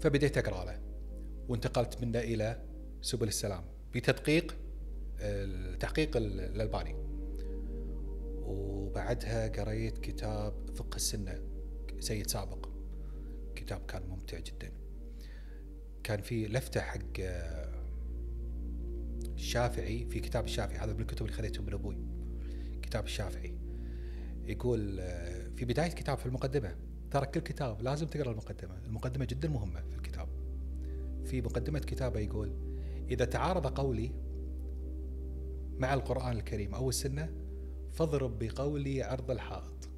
فبديت 0.00 0.38
أقرأ 0.38 0.64
له. 0.64 0.80
وانتقلت 1.48 2.02
منه 2.02 2.18
إلى 2.18 2.62
سبل 3.02 3.28
السلام 3.28 3.64
بتدقيق 3.94 4.56
تحقيق 5.80 6.16
الألباني. 6.16 6.94
وبعدها 8.42 9.48
قريت 9.48 9.98
كتاب 9.98 10.70
فقه 10.74 10.96
السنة 10.96 11.38
سيد 12.00 12.26
سابق. 12.26 12.68
كتاب 13.56 13.86
كان 13.86 14.02
ممتع 14.08 14.38
جدا. 14.38 14.72
كان 16.02 16.22
في 16.22 16.46
لفتة 16.46 16.80
حق 16.80 17.20
الشافعي 19.34 20.06
في 20.06 20.20
كتاب 20.20 20.44
الشافعي. 20.44 20.78
هذا 20.78 20.92
من 20.92 21.00
الكتب 21.00 21.26
اللي 21.26 21.36
خذيتهم 21.36 21.66
من 21.66 21.72
أبوي. 21.72 21.96
كتاب 22.82 23.04
الشافعي. 23.04 23.49
يقول 24.50 24.96
في 25.56 25.64
بداية 25.64 25.90
كتاب 25.90 26.18
في 26.18 26.26
المقدمة 26.26 26.76
ترى 27.10 27.26
كل 27.26 27.40
كتاب 27.40 27.82
لازم 27.82 28.06
تقرأ 28.06 28.30
المقدمة، 28.30 28.78
المقدمة 28.86 29.24
جدا 29.24 29.48
مهمة 29.48 29.80
في 29.80 29.96
الكتاب. 29.96 30.28
في 31.24 31.42
مقدمة 31.42 31.78
كتابة 31.78 32.20
يقول: 32.20 32.52
إذا 33.10 33.24
تعارض 33.24 33.66
قولي 33.66 34.12
مع 35.78 35.94
القرآن 35.94 36.36
الكريم 36.36 36.74
أو 36.74 36.88
السنة 36.88 37.32
فاضرب 37.92 38.38
بقولي 38.38 39.02
عرض 39.02 39.30
الحائط. 39.30 39.88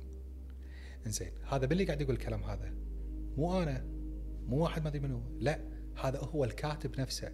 إنزين 1.06 1.32
هذا 1.48 1.66
باللي 1.66 1.84
قاعد 1.84 2.00
يقول 2.00 2.14
الكلام 2.14 2.44
هذا. 2.44 2.74
مو 3.36 3.62
أنا 3.62 3.84
مو 4.46 4.62
واحد 4.62 4.82
ما 4.82 4.88
أدري 4.88 5.00
منو. 5.00 5.22
لا 5.38 5.60
هذا 6.02 6.18
هو 6.18 6.44
الكاتب 6.44 7.00
نفسه. 7.00 7.32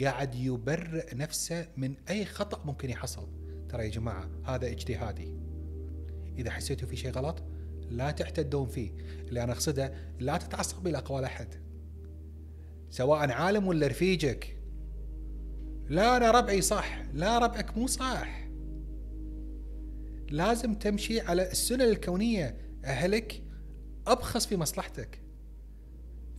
قاعد 0.00 0.34
يبرئ 0.34 1.14
نفسه 1.14 1.68
من 1.76 1.96
أي 2.10 2.24
خطأ 2.24 2.64
ممكن 2.64 2.90
يحصل. 2.90 3.28
ترى 3.68 3.84
يا 3.84 3.90
جماعة 3.90 4.30
هذا 4.44 4.66
اجتهادي 4.66 5.49
إذا 6.40 6.50
حسيتوا 6.50 6.88
في 6.88 6.96
شيء 6.96 7.10
غلط 7.10 7.42
لا 7.90 8.10
تعتدون 8.10 8.66
فيه 8.66 8.90
اللي 9.28 9.42
أنا 9.42 9.52
أقصده 9.52 9.94
لا 10.18 10.36
تتعصب 10.36 10.86
إلى 10.86 10.98
أقوال 10.98 11.24
أحد. 11.24 11.54
سواء 12.90 13.30
عالم 13.30 13.66
ولا 13.66 13.86
رفيجك. 13.86 14.56
لا 15.88 16.16
أنا 16.16 16.30
ربعي 16.30 16.60
صح 16.60 17.02
لا 17.14 17.38
ربعك 17.38 17.76
مو 17.76 17.86
صح. 17.86 18.48
لازم 20.30 20.74
تمشي 20.74 21.20
على 21.20 21.50
السنن 21.50 21.82
الكونية. 21.82 22.56
أهلك 22.84 23.42
ابخص 24.06 24.46
في 24.46 24.56
مصلحتك. 24.56 25.20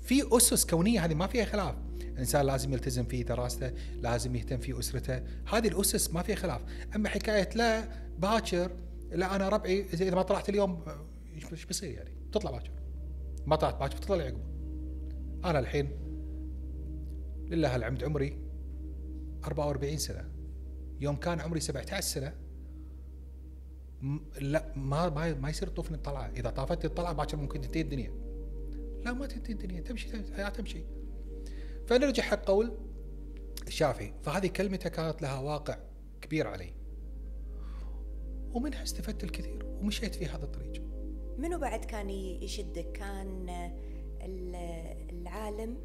في 0.04 0.38
أسس 0.38 0.66
كونية 0.66 1.06
هذه 1.06 1.14
ما 1.14 1.28
فيها 1.28 1.46
خلاف. 1.46 1.76
الانسان 2.02 2.46
لازم 2.46 2.74
يلتزم 2.74 3.04
في 3.04 3.24
دراسته 3.24 3.72
لازم 4.02 4.36
يهتم 4.36 4.58
في 4.58 4.80
أسرته 4.80 5.22
هذه 5.54 5.68
الأسس 5.68 6.14
ما 6.14 6.22
فيها 6.22 6.36
خلاف. 6.36 6.62
أما 6.96 7.10
حكاية 7.10 7.50
لا 7.56 7.88
باكر 8.20 8.72
لا 9.12 9.36
أنا 9.36 9.50
ربعي 9.50 9.82
اذا 9.82 10.16
ما 10.16 10.22
طلعت 10.22 10.50
اليوم 10.50 10.84
إيش 11.52 11.66
بيصير 11.66 11.92
يعني؟ 11.92 12.12
تطلع 12.32 12.52
باكر. 12.52 12.72
ما 13.46 13.56
طلعت 13.56 13.80
باكر 13.80 13.98
تطلع 13.98 14.24
عقب. 14.24 14.42
أنا 15.46 15.60
الحين 15.60 15.92
لله 17.48 17.76
العمد 17.76 18.04
عمري 18.04 18.40
44 19.46 19.98
سنة. 19.98 20.32
يوم 21.00 21.16
كان 21.16 21.40
عمري 21.40 21.60
17 21.60 22.02
سنة 22.02 22.34
لا 24.42 24.74
ما 24.76 25.10
ما, 25.10 25.34
ما 25.34 25.50
يصير 25.50 25.68
تطوفني 25.68 25.98
الطلعة. 25.98 26.30
إذا 26.30 26.50
طافتني 26.50 26.86
الطلعة 26.86 27.14
باكر 27.14 27.38
ممكن 27.38 27.62
تنتهي 27.62 27.82
الدنيا. 27.82 28.12
لا 29.06 29.14
ما 29.14 29.28
تنتهي 29.28 29.54
الدنيا. 29.54 29.82
تمشي 29.82 30.14
الحياة 30.14 30.50
تمشي. 30.50 30.84
فنرجع 31.88 32.24
حق 32.24 32.46
قول 32.46 32.78
الشافعي 33.68 34.14
فهذه 34.24 34.48
كلمته 34.48 34.90
كانت 34.90 35.22
لها 35.22 35.40
واقع 35.40 35.78
كبير 36.22 36.48
علي. 36.48 36.81
ومنها 38.54 38.84
استفدت 38.84 39.24
الكثير 39.24 39.66
ومشيت 39.66 40.16
في 40.16 40.26
هذا 40.26 40.44
الطريق. 40.44 40.84
منو 41.38 41.60
بعد 41.60 41.86
كان 41.86 42.10
يشدك؟ 42.10 42.92
كان 42.92 43.50
العالم؟ 45.10 45.78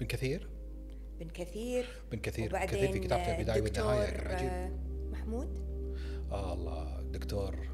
بن 0.00 0.06
كثير. 0.06 0.48
بن 1.20 1.28
كثير. 1.28 1.86
بن 2.12 2.18
كثير. 2.18 2.52
بن 2.52 2.66
كثير 2.66 2.92
في 2.92 2.98
كتابته 2.98 3.36
البداية 3.36 3.62
والنهاية 3.62 4.10
كان 4.10 4.26
عجيب 4.26 4.78
محمود؟ 5.10 5.58
آه 6.30 6.54
الله. 6.54 7.02
دكتور 7.02 7.68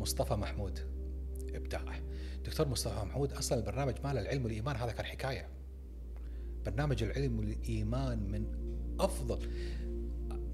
مصطفى 0.00 0.34
محمود 0.34 0.78
إبداع. 1.54 2.00
دكتور 2.44 2.68
مصطفى 2.68 3.04
محمود 3.04 3.32
أصلا 3.32 3.58
البرنامج 3.58 3.94
ماله؟ 4.04 4.20
العلم 4.20 4.44
والإيمان 4.44 4.76
هذا 4.76 4.92
كان 4.92 5.06
حكاية. 5.06 5.48
برنامج 6.66 7.02
العلم 7.02 7.38
والإيمان 7.38 8.30
من 8.30 8.46
أفضل 9.00 9.48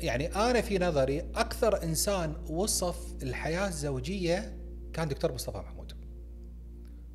يعني 0.01 0.27
أنا 0.27 0.60
في 0.60 0.78
نظري 0.78 1.20
أكثر 1.20 1.82
إنسان 1.82 2.35
وصف 2.48 3.22
الحياة 3.22 3.68
الزوجية 3.68 4.56
كان 4.93 5.09
دكتور 5.09 5.32
مصطفى 5.32 5.59
محمود. 5.59 5.93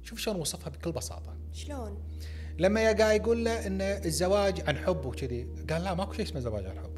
شوف 0.02 0.20
شلون 0.20 0.36
وصفها 0.36 0.70
بكل 0.70 0.92
بساطة. 0.92 1.38
شلون؟ 1.54 2.08
لما 2.60 2.82
يا 2.82 2.94
قاعد 2.94 3.22
يقول 3.22 3.46
له 3.46 3.68
إن 3.68 3.82
الزواج 3.82 4.70
عن 4.70 4.78
حب 4.78 5.06
وكذي 5.06 5.44
قال 5.70 5.84
لا 5.84 5.94
ماكو 5.94 6.14
شيء 6.14 6.26
اسمه 6.26 6.40
زواج 6.40 6.66
عن 6.66 6.80
حب. 6.80 6.98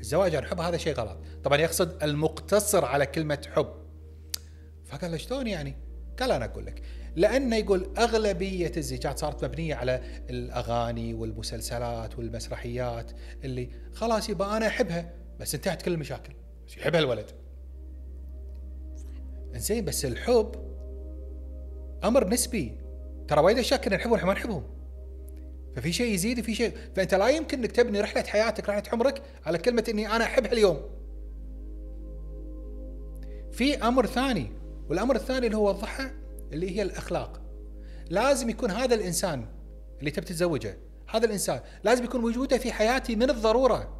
الزواج 0.00 0.34
عن 0.34 0.44
حب 0.44 0.60
هذا 0.60 0.76
شيء 0.76 0.94
غلط. 0.94 1.18
طبعا 1.44 1.58
يقصد 1.58 2.02
المقتصر 2.02 2.84
على 2.84 3.06
كلمة 3.06 3.48
حب. 3.54 3.74
فقال 4.84 5.10
له 5.10 5.16
شلون 5.16 5.46
يعني؟ 5.46 5.76
قال 6.20 6.30
أنا 6.30 6.44
أقول 6.44 6.66
لك 6.66 6.82
لأنه 7.16 7.56
يقول 7.56 7.90
أغلبية 7.98 8.72
الزيجات 8.76 9.18
صارت 9.18 9.44
مبنية 9.44 9.74
على 9.74 10.00
الأغاني 10.30 11.14
والمسلسلات 11.14 12.18
والمسرحيات 12.18 13.10
اللي 13.44 13.68
خلاص 13.94 14.28
يبقى 14.28 14.56
أنا 14.56 14.66
أحبها 14.66 15.12
بس 15.40 15.54
انتهت 15.54 15.82
كل 15.82 15.92
المشاكل. 15.92 16.32
يحبها 16.78 17.00
الولد. 17.00 17.26
زين 19.54 19.84
بس 19.84 20.04
الحب 20.04 20.54
أمر 22.04 22.28
نسبي. 22.28 22.76
ترى 23.28 23.40
وايد 23.40 23.58
أشياء 23.58 23.80
كنا 23.80 23.96
نحبهم 23.96 24.26
ما 24.26 24.32
نحبهم. 24.32 24.62
ففي 25.76 25.92
شيء 25.92 26.14
يزيد 26.14 26.38
وفي 26.38 26.54
شيء 26.54 26.72
فأنت 26.96 27.14
لا 27.14 27.28
يمكن 27.28 27.58
إنك 27.58 27.72
تبني 27.72 28.00
رحلة 28.00 28.22
حياتك 28.22 28.68
رحلة 28.68 28.82
عمرك 28.92 29.22
على 29.46 29.58
كلمة 29.58 29.84
إني 29.88 30.16
أنا 30.16 30.24
أحبها 30.24 30.52
اليوم. 30.52 30.80
في 33.52 33.76
أمر 33.76 34.06
ثاني 34.06 34.52
والأمر 34.88 35.16
الثاني 35.16 35.46
اللي 35.46 35.56
هو 35.56 35.68
وضحه 35.68 36.10
اللي 36.52 36.76
هي 36.76 36.82
الأخلاق. 36.82 37.42
لازم 38.10 38.50
يكون 38.50 38.70
هذا 38.70 38.94
الإنسان 38.94 39.46
اللي 40.00 40.10
تبي 40.10 40.26
تتزوجه 40.26 40.78
هذا 41.08 41.26
الإنسان 41.26 41.60
لازم 41.84 42.04
يكون 42.04 42.24
وجوده 42.24 42.58
في 42.58 42.72
حياتي 42.72 43.16
من 43.16 43.30
الضرورة. 43.30 43.96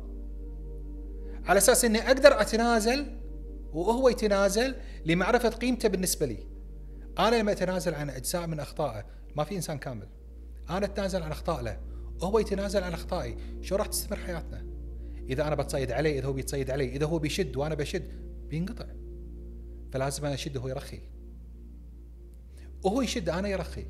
على 1.44 1.58
أساس 1.58 1.84
إني 1.84 2.06
أقدر 2.06 2.40
أتنازل 2.40 3.06
وهو 3.72 4.08
يتنازل 4.08 4.74
لمعرفة 5.06 5.48
قيمته 5.48 5.88
بالنسبة 5.88 6.26
لي. 6.26 6.46
أنا 7.18 7.36
لما 7.36 7.52
أتنازل 7.52 7.94
عن 7.94 8.10
أجزاء 8.10 8.46
من 8.46 8.60
أخطائه 8.60 9.04
ما 9.36 9.44
في 9.44 9.56
إنسان 9.56 9.78
كامل. 9.78 10.08
أنا 10.70 10.86
أتنازل 10.86 11.22
عن 11.22 11.30
أخطاء 11.30 11.62
له 11.62 11.80
وهو 12.22 12.38
يتنازل 12.38 12.82
عن 12.82 12.92
أخطائي. 12.92 13.36
شو 13.60 13.76
راح 13.76 13.86
تستمر 13.86 14.18
حياتنا؟ 14.18 14.66
إذا 15.28 15.46
أنا 15.46 15.54
بتصيد 15.54 15.92
عليه 15.92 16.18
إذا 16.18 16.26
هو 16.26 16.32
بيتصيد 16.32 16.70
علي 16.70 16.88
إذا 16.88 17.06
هو 17.06 17.18
بيشد 17.18 17.56
وأنا 17.56 17.74
بشد 17.74 18.12
بينقطع. 18.48 18.86
فلازم 19.92 20.24
أنا 20.24 20.34
أشد 20.34 20.56
وهو 20.56 20.68
يرخي. 20.68 21.00
وهو 22.82 23.02
يشد 23.02 23.28
أنا 23.28 23.48
يرخي 23.48 23.86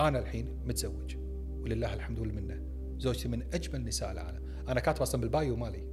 أنا 0.00 0.18
الحين 0.18 0.60
متزوج 0.64 1.16
ولله 1.60 1.94
الحمد 1.94 2.18
والمنة 2.18 2.62
زوجتي 2.98 3.28
من 3.28 3.42
أجمل 3.54 3.84
نساء 3.84 4.12
العالم 4.12 4.42
أنا 4.68 4.80
كاتب 4.80 5.02
أصلا 5.02 5.20
بالبايو 5.20 5.56
مالي 5.56 5.86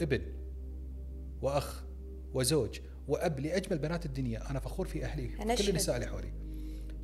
ابن 0.00 0.22
وأخ 1.42 1.84
وزوج 2.34 2.80
وأب 3.08 3.40
لأجمل 3.40 3.78
بنات 3.78 4.06
الدنيا 4.06 4.50
أنا 4.50 4.58
فخور 4.60 4.86
في 4.86 5.04
أهلي 5.04 5.28
كل 5.56 5.68
النساء 5.68 5.96
اللي 5.96 6.06
حولي. 6.06 6.32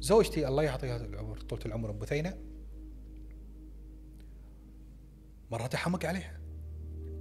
زوجتي 0.01 0.49
الله 0.49 0.63
يعطيها 0.63 0.97
العمر 0.97 1.41
طولة 1.41 1.63
العمر 1.67 1.91
أم 1.91 1.99
بثينة. 1.99 2.39
مرات 5.51 5.75
أحمق 5.75 6.07
عليها. 6.07 6.41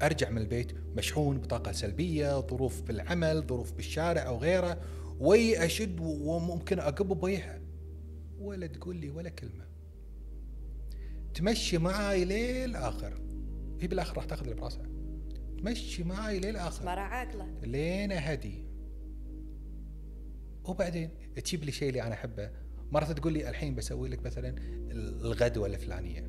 أرجع 0.02 0.30
من 0.30 0.38
البيت 0.38 0.74
مشحون 0.96 1.38
بطاقة 1.38 1.72
سلبية 1.72 2.42
ظروف 2.42 2.82
بالعمل 2.82 3.44
ظروف 3.48 3.72
بالشارع 3.72 4.28
أو 4.28 4.38
غيره 4.38 4.82
وي 5.22 5.66
أشد 5.66 6.00
وممكن 6.00 6.80
اقب 6.80 7.08
بوجهها 7.08 7.62
ولا 8.40 8.68
تقول 8.68 8.96
لي 8.96 9.10
ولا 9.10 9.30
كلمة. 9.30 9.68
تمشي 11.34 11.78
معاي 11.78 12.26
للاخر 12.26 13.14
هي 13.82 13.88
بالآخر 13.88 14.18
راح 14.18 14.26
تأخذ 14.26 14.44
اللي 14.44 14.56
براسها. 14.56 14.90
تمشي 15.58 16.04
معاي 16.04 16.40
للاخر 16.40 16.86
مرة 16.86 17.00
عاقلة. 17.00 17.60
لين 17.64 18.12
أهدي. 18.12 18.66
وبعدين 20.64 21.10
تجيب 21.36 21.64
لي 21.64 21.70
الشيء 21.70 21.90
اللي 21.90 22.02
أنا 22.02 22.14
أحبه. 22.14 22.52
مرة 22.92 23.06
تقول 23.06 23.34
لي 23.34 23.50
الحين 23.50 23.76
بسوي 23.76 24.10
لك 24.10 24.26
مثلا 24.26 24.56
الغدوة 24.92 25.68
الفلانية. 25.68 26.28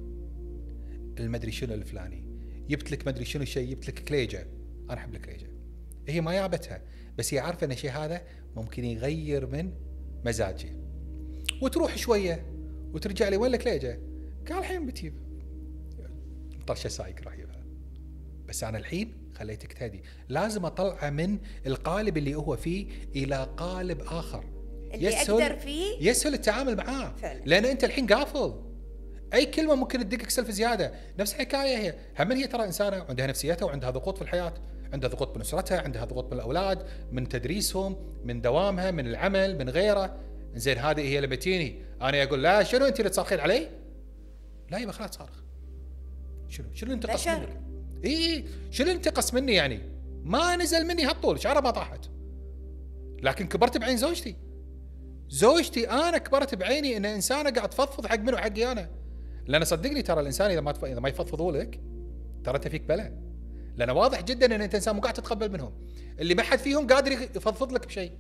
المدري 1.18 1.52
شنو 1.52 1.74
الفلاني. 1.74 2.24
جبت 2.68 2.90
لك 2.90 3.06
مدري 3.06 3.24
شنو 3.24 3.42
الشيء 3.42 3.70
جبت 3.70 3.88
لك 3.88 4.04
كليجه 4.04 4.46
أنا 4.90 4.94
أحب 4.94 5.14
الكليجه 5.14 5.46
هي 6.08 6.20
ما 6.20 6.32
جابتها 6.32 6.82
بس 7.18 7.34
هي 7.34 7.38
عارفة 7.38 7.64
إن 7.64 7.72
الشيء 7.72 7.90
هذا 7.90 8.22
ممكن 8.56 8.84
يغير 8.84 9.46
من 9.46 9.72
مزاجي 10.24 10.72
وتروح 11.62 11.96
شوية 11.96 12.46
وترجع 12.94 13.28
لي 13.28 13.36
وين 13.36 13.54
الكليجه؟ 13.54 14.00
قال 14.48 14.58
الحين 14.58 14.86
بتجيب. 14.86 15.14
طرشة 16.66 16.88
سايق 16.88 17.16
راح 17.24 17.34
يجيبها 17.34 17.64
بس 18.48 18.64
أنا 18.64 18.78
الحين 18.78 19.12
خليتك 19.34 19.72
تهدي. 19.72 20.02
لازم 20.28 20.64
اطلعه 20.64 21.10
من 21.10 21.38
القالب 21.66 22.16
اللي 22.16 22.34
هو 22.34 22.56
فيه 22.56 22.86
إلى 23.16 23.48
قالب 23.56 24.00
آخر. 24.00 24.44
اللي 24.94 25.06
يسهل 25.06 25.42
أقدر 25.42 25.56
فيه؟ 25.56 26.10
يسهل 26.10 26.34
التعامل 26.34 26.76
معاه. 26.76 27.16
فعلا. 27.16 27.42
لأن 27.46 27.64
أنت 27.64 27.84
الحين 27.84 28.06
قافل. 28.06 28.72
أي 29.34 29.46
كلمة 29.46 29.74
ممكن 29.74 29.98
تدقك 29.98 30.30
سلف 30.30 30.50
زيادة. 30.50 30.92
نفس 31.18 31.34
الحكاية 31.34 31.78
هي. 31.78 31.94
هم 32.18 32.32
هي 32.32 32.46
ترى 32.46 32.64
إنسانة 32.64 32.96
عندها 33.08 33.26
نفسيتها 33.26 33.66
وعندها 33.66 33.90
ضغوط 33.90 34.16
في 34.16 34.22
الحياة. 34.22 34.54
عندها 34.92 35.10
ضغوط 35.10 35.36
من 35.36 35.40
أسرتها 35.40 35.80
عندها 35.80 36.04
ضغوط 36.04 36.26
من 36.26 36.32
الأولاد 36.32 36.86
من 37.12 37.28
تدريسهم 37.28 37.96
من 38.24 38.40
دوامها 38.40 38.90
من 38.90 39.06
العمل 39.06 39.58
من 39.58 39.68
غيره. 39.68 40.16
زين 40.54 40.78
هذه 40.78 41.00
هي 41.00 41.20
لما 41.20 41.34
تجيني 41.34 41.82
أنا 42.02 42.22
أقول 42.22 42.42
لا 42.42 42.62
شنو 42.62 42.86
أنت 42.86 42.98
اللي 43.00 43.10
تصرخين 43.10 43.40
علي؟ 43.40 43.68
لا 44.70 44.78
يبقى 44.78 44.92
خلاص 44.92 45.10
صارخ. 45.16 45.42
شنو؟ 46.48 46.66
شنو 46.74 46.92
انتقص 46.92 47.28
منك؟ 47.28 47.60
إي 48.04 48.44
شنو 48.70 48.90
انتقص 48.90 49.34
مني 49.34 49.54
يعني؟ 49.54 49.80
ما 50.22 50.56
نزل 50.56 50.86
مني 50.86 51.04
هالطول 51.04 51.40
شعره 51.40 51.60
ما 51.60 51.70
طاحت. 51.70 52.04
لكن 53.22 53.46
كبرت 53.46 53.76
بعين 53.76 53.96
زوجتي. 53.96 54.36
زوجتي 55.28 55.90
أنا 55.90 56.18
كبرت 56.18 56.54
بعيني 56.54 56.96
إن 56.96 57.04
إنسانة 57.04 57.50
قاعد 57.50 57.70
تفضفض 57.70 58.06
حق 58.06 58.18
منو؟ 58.18 58.36
حقي 58.36 58.72
أنا. 58.72 58.90
لأن 59.46 59.64
صدقني 59.64 60.02
ترى 60.02 60.20
الإنسان 60.20 60.50
إذا 60.50 60.60
ما 60.60 60.74
إذا 60.84 61.00
ما 61.00 61.08
يفضفضوا 61.08 61.52
لك 61.52 61.80
ترى 62.44 62.56
أنت 62.56 62.68
فيك 62.68 62.82
بلاء 62.82 63.31
لأن 63.76 63.90
واضح 63.90 64.22
جدا 64.22 64.54
إن 64.54 64.62
انت 64.62 64.74
انسان 64.74 64.94
مو 64.94 65.00
قاعد 65.00 65.14
تتقبل 65.14 65.52
منهم. 65.52 65.72
اللي 66.18 66.34
ما 66.34 66.42
حد 66.42 66.58
فيهم 66.58 66.86
قادر 66.86 67.12
يفضفض 67.12 67.72
لك 67.72 67.86
بشيء. 67.86 68.12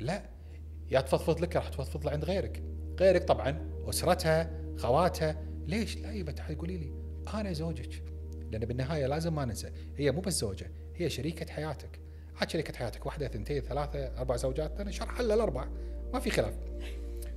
لا 0.00 0.22
يا 0.90 1.00
تفضفض 1.00 1.40
لك 1.40 1.56
راح 1.56 1.68
تفضفض 1.68 2.08
عند 2.08 2.24
غيرك. 2.24 2.62
غيرك 3.00 3.24
طبعا 3.24 3.70
أسرتها 3.88 4.50
خواتها. 4.76 5.36
ليش؟ 5.66 5.96
لا 5.96 6.12
يبا 6.12 6.32
تعالي 6.32 6.54
قولي 6.54 6.76
لي. 6.76 6.92
أنا 7.34 7.52
زوجك. 7.52 8.02
لأن 8.52 8.60
بالنهاية 8.60 9.06
لازم 9.06 9.34
ما 9.34 9.44
ننسى 9.44 9.70
هي 9.96 10.10
مو 10.10 10.20
بس 10.20 10.40
زوجة 10.40 10.70
هي 10.96 11.10
شريكة 11.10 11.52
حياتك. 11.52 12.00
عاد 12.36 12.50
شريكة 12.50 12.74
حياتك 12.78 13.06
واحدة 13.06 13.28
ثنتين 13.28 13.62
ثلاثة 13.62 14.18
أربع 14.18 14.36
زوجات. 14.36 14.80
أنا 14.80 14.90
شرح 14.90 15.20
لها 15.20 15.34
الأربع. 15.34 15.68
ما 16.12 16.20
في 16.20 16.30
خلاف. 16.30 16.54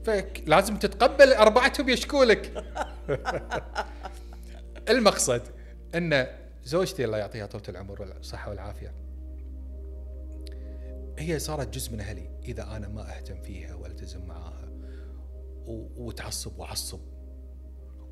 فلازم 0.03 0.77
تتقبل 0.77 1.34
أربعتهم 1.34 1.89
يشكوا 1.89 2.26
لك. 2.26 2.63
المقصد 4.89 5.41
إن 5.95 6.40
زوجتي 6.64 7.06
الله 7.06 7.18
يعطيها 7.18 7.46
طول 7.46 7.62
العمر 7.70 8.02
والصحة 8.02 8.50
والعافية. 8.50 8.94
هي 11.20 11.40
صارت 11.40 11.74
جزء 11.74 11.92
من 11.94 12.00
أهلي. 12.00 12.30
إذا 12.44 12.64
أنا 12.64 12.88
ما 12.88 13.18
أهتم 13.18 13.42
فيها 13.42 13.76
وألتزم 13.76 14.26
معاها 14.26 14.70
وتعصب 15.98 16.60
وعصب 16.60 17.00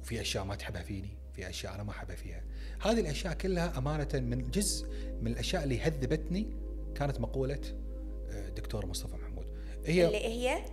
وفي 0.02 0.22
أشياء 0.22 0.44
ما 0.44 0.56
تحبها 0.56 0.84
فيني 0.84 1.18
في 1.34 1.50
أشياء 1.50 1.76
أنا 1.76 1.84
ما 1.84 1.92
أحبها 1.92 2.16
فيها. 2.16 2.44
هذه 2.82 3.00
الأشياء 3.00 3.34
كلها 3.34 3.78
أمانة 3.78 4.10
من 4.14 4.52
جزء 4.52 4.88
من 5.22 5.32
الأشياء 5.32 5.64
اللي 5.64 5.80
هذبتني 5.80 6.58
كانت 6.96 7.20
مقولة 7.20 7.62
آه، 8.30 8.50
دكتور 8.50 8.86
مصطفى 8.86 9.16
محمود. 9.16 9.46
هي 9.86 10.08
اللي 10.08 10.18
هي 10.18 10.66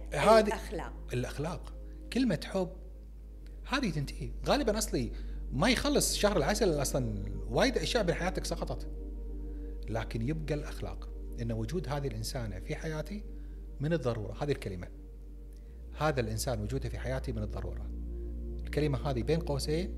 الأخلاق. 0.43 0.93
الأخلاق. 1.13 1.73
كلمة 2.13 2.41
حب 2.45 2.73
هذه 3.69 3.91
تنتهي. 3.91 4.31
غالبا 4.47 4.79
أصلي 4.79 5.13
ما 5.53 5.71
يخلص 5.71 6.17
شهر 6.17 6.37
العسل 6.37 6.83
أصلا 6.83 7.23
وايد 7.51 7.79
أشياء 7.79 8.03
بحياتك 8.03 8.45
سقطت. 8.45 8.87
لكن 9.89 10.29
يبقى 10.29 10.55
الأخلاق 10.55 11.09
إن 11.41 11.53
وجود 11.53 11.89
هذه 11.89 12.07
الانسانه 12.07 12.61
في 12.61 12.77
حياتي 12.77 13.23
من 13.81 13.93
الضرورة. 13.93 14.43
هذه 14.43 14.53
الكلمة. 14.53 14.89
هذا 15.99 16.21
الإنسان 16.21 16.63
وجوده 16.63 16.89
في 16.89 16.99
حياتي 16.99 17.33
من 17.33 17.43
الضرورة. 17.43 17.91
الكلمة 18.65 19.11
هذه 19.11 19.23
بين 19.23 19.41
قوسين. 19.41 19.95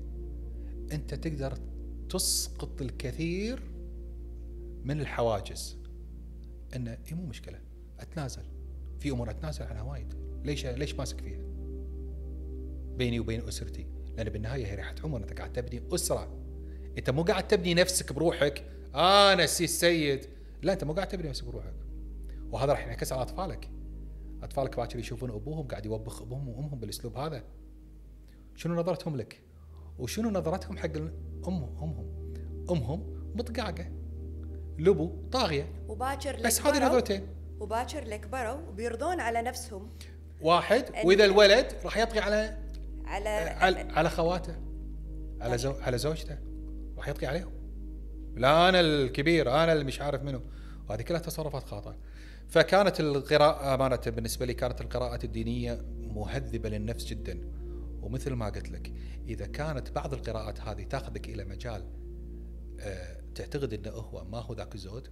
أنت 0.91 1.13
تقدر 1.13 1.57
تسقط 2.09 2.81
الكثير 2.81 3.63
من 4.83 5.01
الحواجز. 5.01 5.77
انه 6.75 6.97
إيه 7.07 7.13
مو 7.13 7.25
مشكلة. 7.25 7.59
أتنازل. 7.99 8.43
في 8.99 9.11
أمور 9.11 9.29
أتنازل 9.29 9.63
عنها 9.63 9.81
وايد. 9.81 10.13
ليش 10.43 10.65
ليش 10.65 10.95
ماسك 10.95 11.21
فيها؟ 11.21 11.39
بيني 12.97 13.19
وبين 13.19 13.47
أسرتي. 13.47 13.98
لأن 14.19 14.29
بالنهاية 14.29 14.65
هي 14.65 14.75
ريحه 14.75 14.95
عمر 15.03 15.17
انت 15.17 15.33
قاعد 15.33 15.53
تبني 15.53 15.83
أسرة. 15.93 16.37
أنت 16.97 17.09
مو 17.09 17.23
قاعد 17.23 17.47
تبني 17.47 17.73
نفسك 17.73 18.13
بروحك. 18.13 18.65
أنا 18.95 19.45
سي 19.45 19.63
السيد 19.63 20.25
لا 20.61 20.73
أنت 20.73 20.83
مو 20.83 20.93
قاعد 20.93 21.07
تبني 21.07 21.29
نفسك 21.29 21.45
بروحك. 21.45 21.73
وهذا 22.51 22.71
راح 22.71 22.83
ينعكس 22.83 23.13
على 23.13 23.21
أطفالك. 23.21 23.69
أطفالك 24.43 24.77
باكر 24.77 24.99
يشوفون 24.99 25.29
أبوهم 25.29 25.67
قاعد 25.67 25.85
يوبخ 25.85 26.21
أبوهم 26.21 26.49
وأمهم 26.49 26.79
بالأسلوب 26.79 27.17
هذا. 27.17 27.43
شنو 28.55 28.75
نظرتهم 28.75 29.17
لك؟ 29.17 29.41
وشنو 29.99 30.29
نظرتهم 30.29 30.77
حق 30.77 30.95
امهم 31.47 31.77
أمهم؟ 31.83 32.33
أمهم 32.69 33.31
مطقعقه 33.35 33.91
لبو 34.79 35.29
طاغية. 35.31 35.73
وباكر 35.87 36.41
بس 36.45 36.61
هذه 36.61 36.87
نظرتين. 36.87 37.27
وباكر 37.59 38.03
لك 38.03 38.27
بروا 38.27 38.67
وبيرضون 38.69 39.19
على 39.19 39.41
نفسهم. 39.41 39.89
واحد 40.41 40.85
وإذا 41.03 41.25
الولد 41.25 41.73
راح 41.85 41.97
يطغي 41.97 42.19
على 42.19 42.68
على 43.09 43.29
على, 43.29 43.79
على 43.79 44.09
خواته 44.09 44.55
على 45.41 45.57
زو 45.57 45.71
على 45.71 45.97
زوجته 45.97 46.37
راح 46.97 47.07
يطغي 47.07 47.27
عليهم. 47.27 47.51
لا 48.35 48.69
أنا 48.69 48.79
الكبير 48.79 49.51
أنا 49.51 49.73
اللي 49.73 49.83
مش 49.83 50.01
عارف 50.01 50.23
منه. 50.23 50.41
وهذه 50.89 51.01
كلها 51.01 51.19
تصرفات 51.19 51.63
خاطئة. 51.63 51.97
فكانت 52.47 52.99
القراءة 52.99 53.75
أمانة 53.75 54.01
بالنسبة 54.07 54.45
لي 54.45 54.53
كانت 54.53 54.81
القراءة 54.81 55.25
الدينية 55.25 55.81
مهذبة 55.97 56.69
للنفس 56.69 57.05
جدا. 57.05 57.51
ومثل 58.01 58.33
ما 58.33 58.45
قلت 58.45 58.69
لك 58.69 58.93
إذا 59.27 59.45
كانت 59.45 59.91
بعض 59.91 60.13
القراءات 60.13 60.61
هذه 60.61 60.83
تاخذك 60.83 61.29
إلى 61.29 61.45
مجال 61.45 61.83
أه 62.79 63.21
تعتقد 63.35 63.73
أنه 63.73 63.91
هو 63.91 64.25
ما 64.25 64.39
هو 64.39 64.53
ذاك 64.53 64.75
الزود 64.75 65.07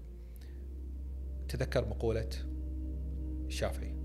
تذكر 1.50 1.86
مقولة 1.86 2.30
الشافعي 3.48 3.96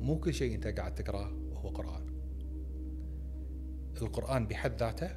مو 0.00 0.18
كل 0.18 0.34
شيء 0.34 0.54
أنت 0.54 0.66
قاعد 0.66 0.94
تقرأه 0.94 1.32
وهو 1.52 1.68
قرآن. 1.68 2.09
القرآن 4.02 4.46
بحد 4.46 4.80
ذاته 4.80 5.10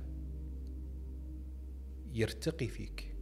يرتقي 2.14 2.68
فيك. 2.68 3.16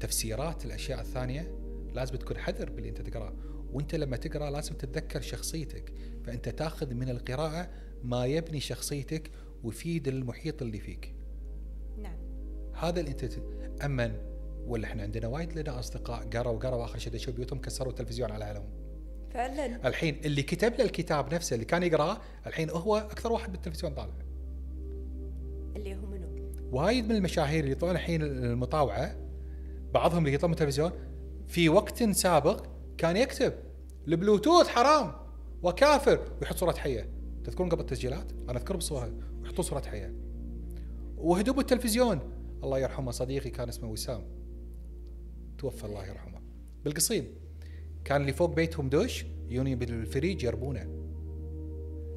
تفسيرات 0.00 0.64
الأشياء 0.64 1.00
الثانية 1.00 1.58
لازم 1.92 2.16
تكون 2.16 2.38
حذر 2.38 2.70
باللي 2.70 2.88
أنت 2.88 3.00
تقرأه. 3.00 3.34
وأنت 3.72 3.94
لما 3.94 4.16
تقرا 4.16 4.50
لازم 4.50 4.74
تتذكر 4.74 5.20
شخصيتك. 5.20 5.92
فأنت 6.24 6.48
تاخذ 6.48 6.94
من 6.94 7.08
القراءة 7.08 7.70
ما 8.02 8.26
يبني 8.26 8.60
شخصيتك 8.60 9.30
ويفيد 9.62 10.08
المحيط 10.08 10.62
اللي 10.62 10.78
فيك. 10.78 11.14
نعم. 11.98 12.18
هذا 12.74 13.00
اللي 13.00 13.10
أنت 13.10 13.24
اما 13.84 14.34
ولا 14.66 14.86
إحنا 14.86 15.02
عندنا 15.02 15.28
وايد 15.28 15.58
لنا 15.58 15.78
أصدقاء 15.78 16.28
قروا 16.28 16.58
قروا 16.58 16.84
آخر 16.84 16.98
شيء 16.98 17.16
شوف 17.16 17.34
بيوتهم 17.34 17.60
كسروا 17.60 17.90
التلفزيون 17.90 18.30
على 18.30 18.44
علم 18.44 18.83
فعلا. 19.34 19.88
الحين 19.88 20.20
اللي 20.24 20.42
كتب 20.42 20.74
له 20.78 20.84
الكتاب 20.84 21.34
نفسه 21.34 21.54
اللي 21.54 21.64
كان 21.64 21.82
يقرأه 21.82 22.18
الحين 22.46 22.70
هو 22.70 22.96
أكثر 22.96 23.32
واحد 23.32 23.52
بالتلفزيون 23.52 23.94
طالع. 23.94 24.12
اللي 25.76 25.94
هو 25.94 26.06
منو؟ 26.06 26.28
وايد 26.72 27.04
من 27.04 27.16
المشاهير 27.16 27.60
اللي 27.60 27.72
يطلعون 27.72 27.94
الحين 27.96 28.22
المطاوعة 28.22 29.16
بعضهم 29.94 30.18
اللي 30.18 30.34
يطلعون 30.34 30.50
من 30.50 30.54
التلفزيون 30.54 30.92
في 31.48 31.68
وقت 31.68 32.02
سابق 32.02 32.66
كان 32.98 33.16
يكتب 33.16 33.52
البلوتوث 34.08 34.68
حرام 34.68 35.12
وكافر 35.62 36.20
ويحط 36.40 36.56
صورة 36.56 36.72
حية. 36.72 37.08
تذكرون 37.44 37.68
قبل 37.68 37.80
التسجيلات؟ 37.80 38.32
أنا 38.32 38.58
أذكر 38.58 38.76
بصورة 38.76 39.12
ويحطون 39.42 39.64
صورة 39.64 39.82
حية. 39.82 40.14
وهدوب 41.16 41.58
التلفزيون. 41.58 42.20
الله 42.62 42.78
يرحمه 42.78 43.10
صديقي 43.10 43.50
كان 43.50 43.68
اسمه 43.68 43.88
وسام. 43.88 44.24
توفى 45.58 45.84
الله 45.84 46.06
يرحمه. 46.06 46.40
بالقصيم. 46.84 47.43
كان 48.04 48.20
اللي 48.20 48.32
فوق 48.32 48.54
بيتهم 48.54 48.88
دوش 48.88 49.24
يوني 49.48 49.74
بالفريج 49.74 50.44
يربونه. 50.44 50.88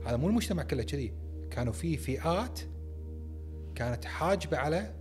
هذا 0.06 0.18
مو 0.18 0.28
المجتمع 0.28 0.64
كله 0.64 0.84
كذي. 0.84 1.14
كانوا 1.52 1.74
في 1.74 1.98
فئات 1.98 2.60
كانت 3.76 4.06
حاجبة 4.06 4.58
على 4.58 4.94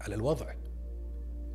على 0.00 0.14
الوضع. 0.14 0.54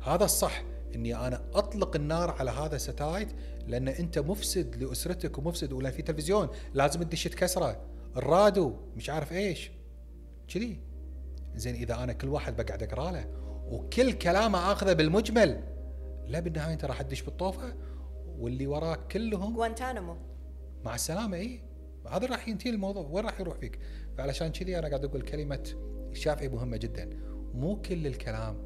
هذا 0.02 0.24
الصح 0.24 0.64
إني 0.94 1.26
أنا 1.26 1.50
أطلق 1.54 1.96
النار 1.96 2.30
على 2.30 2.50
هذا 2.50 2.76
الستايت 2.76 3.28
لأن 3.66 3.88
أنت 3.88 4.18
مفسد 4.18 4.76
لأسرتك 4.76 5.38
ومفسد 5.38 5.72
ولا 5.72 5.90
في 5.90 6.02
تلفزيون 6.02 6.48
لازم 6.74 7.02
تدش 7.02 7.24
تكسره. 7.24 7.80
الرادو 8.16 8.76
مش 8.96 9.10
عارف 9.10 9.32
إيش. 9.32 9.70
كذي. 10.48 10.80
زين 11.56 11.74
إذا 11.74 11.94
أنا 11.94 12.12
كل 12.12 12.28
واحد 12.28 12.56
بقعد 12.56 12.82
أقرأ 12.82 13.10
له 13.10 13.26
وكل 13.70 14.12
كلامه 14.12 14.72
آخذه 14.72 14.92
بالمجمل. 14.92 15.75
لا 16.26 16.40
بالنهاية 16.40 16.72
انت 16.72 16.84
راح 16.84 17.02
تدش 17.02 17.22
بالطوفة 17.22 17.74
واللي 18.38 18.66
وراك 18.66 19.12
كلهم 19.12 19.54
جوانتانامو 19.54 20.16
مع 20.84 20.94
السلامة 20.94 21.36
إي. 21.36 21.60
هذا 22.08 22.26
راح 22.26 22.48
ينتهي 22.48 22.70
الموضوع. 22.70 23.08
وين 23.10 23.24
راح 23.24 23.40
يروح 23.40 23.56
فيك؟ 23.58 23.78
فعلشان 24.18 24.48
كذي 24.48 24.78
أنا 24.78 24.88
قاعد 24.88 25.04
أقول 25.04 25.22
كلمة 25.22 25.74
الشافعي 26.12 26.48
مهمة 26.48 26.76
جدا. 26.76 27.10
مو 27.54 27.82
كل 27.82 28.06
الكلام 28.06 28.56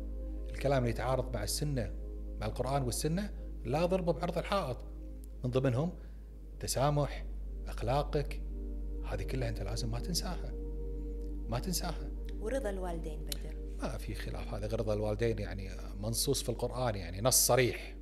الكلام 0.51 0.78
اللي 0.78 0.91
يتعارض 0.91 1.35
مع 1.35 1.43
السنة 1.43 1.93
مع 2.41 2.47
القرآن 2.47 2.82
والسنة 2.82 3.31
لا 3.65 3.87
ضربه 3.87 4.12
بعرض 4.12 4.39
الحائط. 4.39 4.77
من 5.45 5.51
ضمنهم 5.51 5.93
تسامح 6.61 7.27
أخلاقك 7.66 8.43
هذه 9.05 9.23
كلها 9.23 9.49
أنت 9.49 9.62
لازم 9.62 9.91
ما 9.91 10.01
تنساها. 10.01 10.53
ما 11.49 11.59
تنساها. 11.59 12.11
ورضا 12.41 12.70
الوالدين 12.70 13.24
بدر 13.24 13.40
ما 13.82 13.98
في 13.98 14.15
خلاف 14.15 14.55
هذا 14.55 14.77
رضا 14.77 14.94
الوالدين 14.94 15.39
يعني 15.39 15.70
منصوص 16.01 16.43
في 16.43 16.48
القرآن 16.48 16.94
يعني 16.94 17.20
نص 17.20 17.47
صريح 17.47 17.97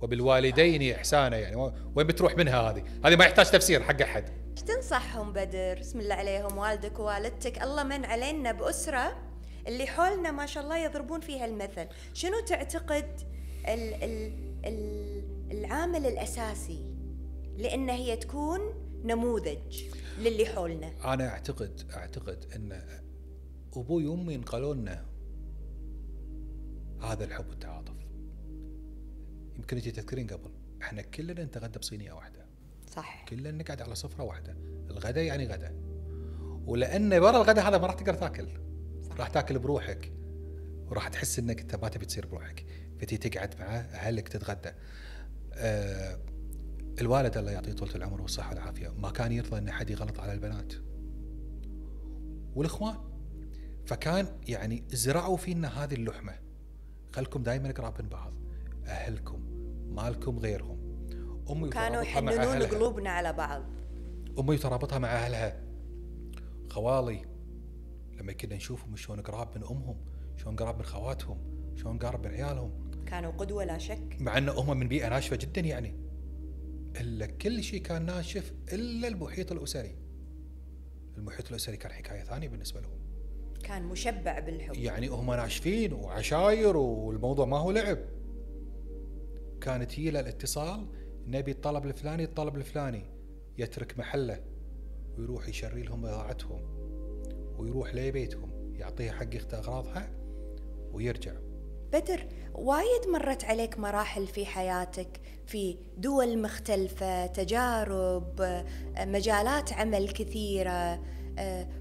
وبالوالدين 0.00 0.94
إحسانا 0.94 1.38
يعني 1.38 1.56
وين 1.94 2.06
بتروح 2.06 2.36
منها 2.36 2.60
هذه؟ 2.60 2.84
هذه 3.04 3.16
ما 3.16 3.24
يحتاج 3.24 3.50
تفسير 3.50 3.82
حق 3.82 4.02
أحد. 4.02 4.24
إيش 4.50 4.62
تنصحهم 4.62 5.32
بدر؟ 5.32 5.78
بسم 5.80 6.00
الله 6.00 6.14
عليهم 6.14 6.58
والدك 6.58 6.98
ووالدتك 6.98 7.62
الله 7.62 7.82
من 7.82 8.04
علينا 8.04 8.52
بأسرة 8.52 9.32
اللي 9.68 9.86
حولنا 9.86 10.30
ما 10.30 10.46
شاء 10.46 10.64
الله 10.64 10.78
يضربون 10.78 11.20
فيها 11.20 11.44
المثل، 11.44 11.86
شنو 12.14 12.40
تعتقد 12.40 13.20
ال 13.68 13.94
ال 14.04 14.32
ال 14.64 15.22
العامل 15.50 16.06
الأساسي 16.06 16.84
لأن 17.56 17.88
هي 17.90 18.16
تكون 18.16 18.60
نموذج 19.04 19.82
للي 20.18 20.46
حولنا؟ 20.46 20.92
أنا 21.04 21.28
أعتقد 21.28 21.90
أعتقد 21.96 22.44
إن 22.56 23.01
أبوي 23.76 24.06
وأمي 24.06 24.36
نقلوا 24.36 24.74
لنا 24.74 25.04
هذا 27.00 27.24
الحب 27.24 27.48
والتعاطف. 27.48 27.94
يمكن 29.56 29.76
انت 29.76 29.88
تذكرين 29.88 30.26
قبل 30.26 30.50
إحنا 30.82 31.02
كلنا 31.02 31.44
نتغدى 31.44 31.78
بصينية 31.78 32.12
واحدة. 32.12 32.46
صح 32.96 33.24
كلنا 33.28 33.50
نقعد 33.50 33.82
على 33.82 33.94
سفرة 33.94 34.24
واحدة. 34.24 34.56
الغداء 34.90 35.24
يعني 35.24 35.46
غداء 35.46 35.74
ولأن 36.66 37.12
ورا 37.12 37.36
الغداء 37.36 37.68
هذا 37.68 37.78
ما 37.78 37.86
راح 37.86 37.94
تقدر 37.94 38.14
تاكل. 38.14 38.48
راح 39.18 39.28
تاكل 39.28 39.58
بروحك. 39.58 40.12
وراح 40.86 41.08
تحس 41.08 41.38
إنك 41.38 41.60
أنت 41.60 41.76
ما 41.76 41.88
تبي 41.88 42.06
تصير 42.06 42.26
بروحك. 42.26 42.66
فتي 42.98 43.16
تقعد 43.16 43.54
مع 43.60 43.66
أهلك 43.76 44.28
تتغدى. 44.28 44.72
آه 45.54 46.18
الوالد 47.00 47.36
الله 47.36 47.50
يعطيه 47.50 47.72
طولة 47.72 47.94
العمر 47.94 48.22
والصحة 48.22 48.48
والعافية. 48.50 48.88
ما 48.88 49.10
كان 49.10 49.32
يرضى 49.32 49.58
إن 49.58 49.68
أحد 49.68 49.90
يغلط 49.90 50.20
على 50.20 50.32
البنات. 50.32 50.72
والإخوان 52.54 53.11
فكان 53.86 54.38
يعني 54.48 54.84
زرعوا 54.88 55.36
فينا 55.36 55.84
هذه 55.84 55.94
اللحمة. 55.94 56.38
خلكم 57.12 57.42
دائما 57.42 57.70
قراب 57.70 58.02
من 58.02 58.08
بعض. 58.08 58.32
أهلكم 58.86 59.40
مالكم 59.88 60.38
غيرهم. 60.38 60.82
أمي 61.50 61.68
كانوا 61.68 62.02
يحننون 62.02 62.62
قلوبنا 62.62 63.10
على 63.10 63.32
بعض. 63.32 63.62
أمي 64.38 64.58
ترابطها 64.58 64.98
مع 64.98 65.08
أهلها. 65.08 65.62
خوالي 66.70 67.24
لما 68.16 68.32
كنا 68.32 68.56
نشوفهم 68.56 68.96
شلون 68.96 69.20
قراب 69.20 69.58
من 69.58 69.64
أمهم 69.64 69.96
شلون 70.36 70.56
قراب 70.56 70.76
من 70.76 70.84
خواتهم 70.84 71.38
شلون 71.76 71.98
قراب 71.98 72.26
من 72.26 72.32
عيالهم. 72.34 72.90
كانوا 73.06 73.30
قدوة 73.32 73.64
لا 73.64 73.78
شك. 73.78 74.16
مع 74.20 74.38
أن 74.38 74.48
هم 74.48 74.78
من 74.78 74.88
بيئة 74.88 75.08
ناشفة 75.08 75.36
جدا 75.36 75.60
يعني. 75.60 75.96
إلا 77.00 77.26
كل 77.26 77.62
شيء 77.62 77.82
كان 77.82 78.06
ناشف 78.06 78.52
إلا 78.72 79.08
المحيط 79.08 79.52
الأسري. 79.52 79.98
المحيط 81.16 81.50
الأسري 81.50 81.76
كان 81.76 81.92
حكاية 81.92 82.22
ثانية 82.22 82.48
بالنسبة 82.48 82.80
لهم. 82.80 83.01
كان 83.62 83.82
مشبع 83.82 84.38
بالحب. 84.38 84.74
يعني 84.74 85.08
هم 85.08 85.32
ناشفين 85.32 85.92
وعشاير 85.92 86.76
والموضوع 86.76 87.46
ما 87.46 87.58
هو 87.58 87.70
لعب. 87.70 87.98
كانت 89.60 89.98
هي 89.98 90.08
الاتصال 90.08 90.86
نبي 91.26 91.50
الطلب 91.50 91.86
الفلاني 91.86 92.24
الطلب 92.24 92.56
الفلاني 92.56 93.04
يترك 93.58 93.98
محله 93.98 94.40
ويروح 95.18 95.48
يشري 95.48 95.82
لهم 95.82 96.02
بضاعتهم 96.02 96.60
ويروح 97.58 97.94
لبيتهم 97.94 98.74
يعطيها 98.74 99.12
حق 99.12 99.54
أغراضها 99.54 100.10
ويرجع. 100.92 101.32
بدر 101.92 102.26
وايد 102.54 103.08
مرت 103.12 103.44
عليك 103.44 103.78
مراحل 103.78 104.26
في 104.26 104.46
حياتك 104.46 105.20
في 105.46 105.76
دول 105.96 106.42
مختلفة 106.42 107.26
تجارب 107.26 108.64
مجالات 108.98 109.72
عمل 109.72 110.08
كثيرة. 110.08 111.02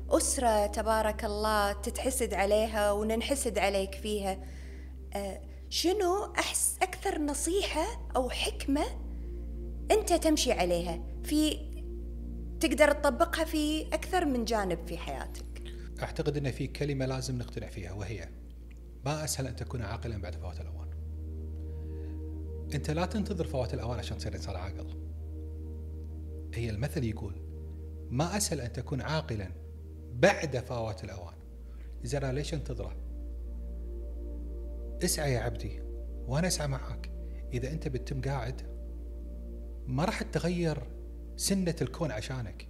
أسرة 0.10 0.68
تبارك 0.68 1.26
الله 1.26 1.72
تتحسد 1.72 2.34
عليها 2.34 2.92
وننحسد 2.92 3.58
عليك 3.58 3.96
فيها. 3.96 4.40
شنو 5.70 6.34
أحس 6.38 6.78
أكثر 6.82 7.22
نصيحة 7.22 8.10
أو 8.16 8.30
حكمة 8.30 8.84
أنت 9.92 10.14
تمشي 10.14 10.52
عليها 10.52 11.00
في 11.24 11.72
تقدر 12.60 12.92
تطبقها 12.92 13.46
في 13.46 13.88
أكثر 13.88 14.26
من 14.26 14.46
جانب 14.46 14.88
في 14.88 14.98
حياتك؟ 14.98 15.64
أعتقد 16.02 16.38
أن 16.38 16.52
في 16.52 16.68
كلمة 16.68 17.06
لازم 17.06 17.38
نقتنع 17.38 17.68
فيها 17.68 17.94
وهي 17.94 18.30
ما 19.06 19.24
أسهل 19.24 19.48
أن 19.48 19.56
تكون 19.56 19.82
عاقلا 19.82 20.22
بعد 20.22 20.36
فوات 20.36 20.62
الأوان. 20.62 20.90
أنت 22.74 22.92
لا 22.92 23.06
تنتظر 23.06 23.48
فوات 23.48 23.74
الأوان 23.74 24.00
عشان 24.00 24.18
تصير 24.18 24.36
إنسان 24.36 24.56
عاقل. 24.56 24.88
هي 26.54 26.70
المثل 26.70 27.04
يقول 27.04 27.41
ما 28.12 28.38
أسهل 28.38 28.62
أن 28.62 28.74
تكون 28.74 29.02
عاقلا 29.02 29.52
بعد 30.14 30.58
فوات 30.58 31.04
الأوان. 31.04 31.36
إذا 32.06 32.32
ليش 32.32 32.54
انتظره؟ 32.54 32.96
اسعى 35.04 35.34
يا 35.34 35.40
عبدي 35.40 35.82
وأنا 36.28 36.48
أسعى 36.48 36.68
معك 36.68 37.12
إذا 37.54 37.72
أنت 37.72 37.88
بتتم 37.88 38.22
قاعد 38.22 38.62
ما 39.88 40.06
راح 40.06 40.22
تغير 40.22 40.84
سنة 41.36 41.76
الكون 41.82 42.12
عشانك. 42.12 42.68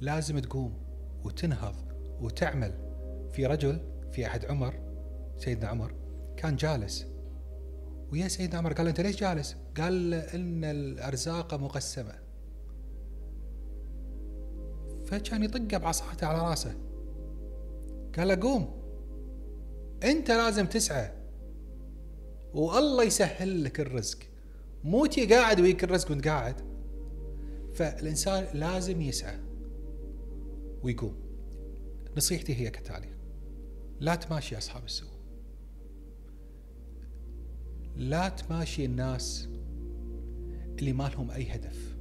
لازم 0.00 0.38
تقوم 0.38 0.78
وتنهض 1.24 1.74
وتعمل. 2.20 2.86
في 3.32 3.46
رجل 3.46 3.80
في 4.12 4.24
عهد 4.24 4.44
عمر 4.44 4.74
سيدنا 5.38 5.68
عمر 5.68 5.94
كان 6.36 6.56
جالس. 6.56 7.06
ويا 8.12 8.28
سيدنا 8.28 8.58
عمر 8.58 8.72
قال 8.72 8.88
أنت 8.88 9.00
ليش 9.00 9.20
جالس؟ 9.20 9.56
قال 9.76 10.14
إن 10.14 10.64
الأرزاق 10.64 11.54
مقسمة. 11.54 12.25
فكان 15.06 15.42
يطقه 15.42 15.78
بعصاته 15.78 16.26
على 16.26 16.50
راسه. 16.50 16.74
قال 18.16 18.28
له 18.28 18.34
قوم 18.34 18.82
أنت 20.04 20.30
لازم 20.30 20.66
تسعى 20.66 21.12
والله 22.54 23.04
يسهل 23.04 23.64
لك 23.64 23.80
الرزق. 23.80 24.18
مو 24.84 25.06
تي 25.06 25.26
قاعد 25.26 25.60
ويك 25.60 25.84
الرزق 25.84 26.10
وانت 26.10 26.28
قاعد. 26.28 26.56
فالإنسان 27.74 28.58
لازم 28.58 29.00
يسعى 29.00 29.38
ويقوم. 30.82 31.16
نصيحتي 32.16 32.54
هي 32.54 32.70
كتالي 32.70 33.08
لا 34.00 34.14
تماشي 34.14 34.58
أصحاب 34.58 34.84
السوء. 34.84 35.16
لا 37.96 38.28
تماشي 38.28 38.84
الناس 38.84 39.48
اللي 40.78 40.92
ما 40.92 41.08
لهم 41.08 41.30
أي 41.30 41.54
هدف. 41.54 41.95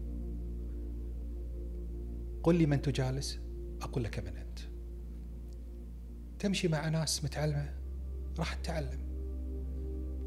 قل 2.45 2.55
لي 2.55 2.65
من 2.65 2.81
تجالس 2.81 3.39
أقول 3.81 4.03
لك 4.03 4.19
من 4.19 4.37
أنت. 4.37 4.59
تمشي 6.39 6.67
مع 6.67 6.89
ناس 6.89 7.23
متعلمة 7.23 7.73
راح 8.39 8.53
تتعلم. 8.53 8.99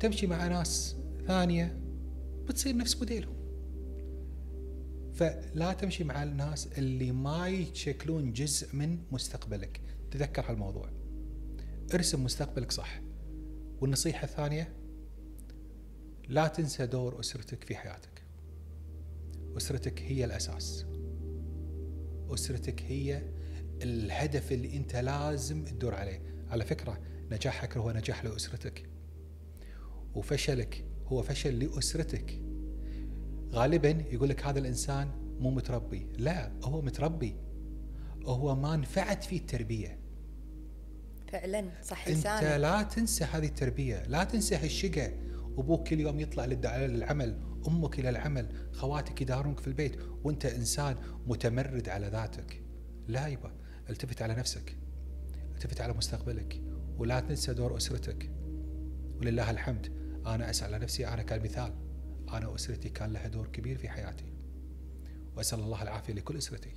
تمشي 0.00 0.26
مع 0.26 0.46
ناس 0.46 0.96
ثانية 1.26 1.80
بتصير 2.48 2.76
نفس 2.76 2.96
موديلهم. 2.96 3.34
فلا 5.14 5.72
تمشي 5.72 6.04
مع 6.04 6.22
الناس 6.22 6.66
اللي 6.66 7.12
ما 7.12 7.48
يشكلون 7.48 8.32
جزء 8.32 8.76
من 8.76 8.98
مستقبلك. 9.10 9.80
تذكر 10.10 10.50
هالموضوع. 10.50 10.90
ارسم 11.94 12.24
مستقبلك 12.24 12.72
صح. 12.72 13.00
والنصيحة 13.80 14.24
الثانية 14.24 14.72
لا 16.28 16.46
تنسى 16.48 16.86
دور 16.86 17.20
أسرتك 17.20 17.64
في 17.64 17.76
حياتك. 17.76 18.22
أسرتك 19.56 20.02
هي 20.02 20.24
الأساس. 20.24 20.87
أسرتك 22.34 22.82
هي 22.82 23.22
الهدف 23.82 24.52
اللي 24.52 24.76
أنت 24.76 24.96
لازم 24.96 25.64
تدور 25.64 25.94
عليه. 25.94 26.22
على 26.50 26.64
فكرة 26.64 27.00
نجاحك 27.30 27.76
هو 27.76 27.92
نجاح 27.92 28.24
لأسرتك. 28.24 28.88
وفشلك 30.14 30.84
هو 31.06 31.22
فشل 31.22 31.58
لأسرتك. 31.58 32.42
غالبا 33.52 34.04
يقول 34.10 34.28
لك 34.28 34.46
هذا 34.46 34.58
الإنسان 34.58 35.10
مو 35.40 35.50
متربي. 35.50 36.06
لا 36.18 36.52
هو 36.64 36.82
متربي. 36.82 37.36
هو 38.24 38.54
ما 38.54 38.76
نفعت 38.76 39.24
فيه 39.24 39.38
التربية. 39.38 39.98
فعلا 41.32 41.70
صح 41.82 42.08
لسانك. 42.08 42.44
انت 42.44 42.60
لا 42.60 42.82
تنسى 42.82 43.24
هذه 43.24 43.46
التربية. 43.46 44.02
لا 44.06 44.24
تنسى 44.24 44.56
هالشقة. 44.56 45.12
أبوك 45.58 45.88
كل 45.88 46.00
يوم 46.00 46.20
يطلع 46.20 46.44
للعمل. 46.44 47.47
أمك 47.68 47.98
إلى 47.98 48.08
العمل 48.08 48.48
خواتك 48.72 49.22
يدارونك 49.22 49.60
في 49.60 49.66
البيت 49.66 49.96
وأنت 50.24 50.46
إنسان 50.46 50.96
متمرد 51.26 51.88
على 51.88 52.06
ذاتك. 52.08 52.62
لا 53.08 53.26
يبا 53.26 53.52
التفت 53.90 54.22
على 54.22 54.34
نفسك 54.34 54.76
التفت 55.54 55.80
على 55.80 55.92
مستقبلك 55.92 56.62
ولا 56.98 57.20
تنسى 57.20 57.54
دور 57.54 57.76
أسرتك. 57.76 58.30
ولله 59.20 59.50
الحمد 59.50 59.92
أنا 60.26 60.50
أسأل 60.50 60.74
على 60.74 60.84
نفسي 60.84 61.08
أنا 61.08 61.22
كالمثال 61.22 61.74
أنا 62.32 62.48
واسرتي 62.48 62.88
كان 62.88 63.12
لها 63.12 63.28
دور 63.28 63.46
كبير 63.46 63.78
في 63.78 63.88
حياتي. 63.88 64.32
وأسأل 65.36 65.60
الله 65.60 65.82
العافية 65.82 66.12
لكل 66.12 66.36
أسرتي. 66.36 66.74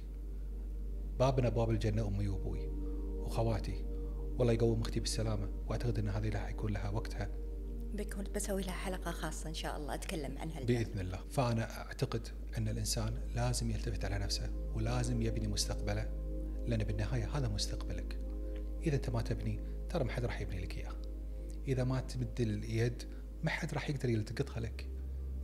باب 1.20 1.40
من 1.40 1.46
ابواب 1.46 1.70
الجنة 1.70 2.08
أمي 2.08 2.28
وأبوي 2.28 2.68
وخواتي. 3.26 3.86
والله 4.40 4.54
يقوم 4.54 4.82
أختي 4.82 5.00
بالسلامة 5.00 5.50
وأعتقد 5.68 6.00
إن 6.00 6.10
هذه 6.10 6.30
راح 6.30 6.50
يكون 6.50 6.74
لها 6.74 6.90
وقتها. 6.90 7.30
بكون 7.94 8.24
بسوي 8.36 8.62
لها 8.62 8.74
حلقة 8.74 9.12
خاصة 9.12 9.50
إن 9.50 9.54
شاء 9.54 9.78
الله 9.78 9.94
أتكلم 9.94 10.38
عنها 10.38 10.60
بإذن 10.60 11.00
الله. 11.00 11.20
فأنا 11.30 11.78
أعتقد 11.78 12.28
أن 12.58 12.68
الإنسان 12.68 13.14
لازم 13.36 13.72
يلتفت 13.72 14.06
على 14.06 14.20
نفسه 14.20 14.50
ولازم 14.74 15.22
يبني 15.22 15.48
مستقبله 15.48 16.10
لأن 16.68 16.84
بالنهاية 16.84 17.38
هذا 17.38 17.48
مستقبلك. 17.48 18.20
إذا 18.84 18.96
أنت 18.96 19.10
ما 19.10 19.22
تبني 19.22 19.60
ترى 19.90 20.04
ما 20.04 20.12
حد 20.12 20.26
راح 20.26 20.42
يبني 20.42 20.62
لك 20.62 20.78
إياه. 20.78 20.96
إذا 21.68 21.84
ما 21.84 22.00
تمد 22.00 22.42
اليد 22.42 23.04
ما 23.44 23.50
حد 23.50 23.74
راح 23.74 23.90
يقدر 23.90 24.10
يلتقطها 24.10 24.60
لك. 24.60 24.88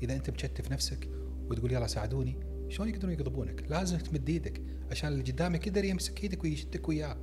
إذا 0.01 0.15
أنت 0.15 0.29
مكتف 0.29 0.71
نفسك 0.71 1.09
وتقول 1.49 1.71
يلا 1.71 1.87
ساعدوني 1.87 2.39
شلون 2.69 2.89
يقدرون 2.89 3.13
يقضبونك 3.13 3.63
لازم 3.69 3.97
تمد 3.97 4.29
إيدك 4.29 4.61
عشان 4.91 5.09
اللي 5.09 5.31
قدامك 5.31 5.67
يقدر 5.67 5.85
يمسك 5.85 6.23
إيدك 6.23 6.43
ويشدك 6.43 6.89
وياه 6.89 7.17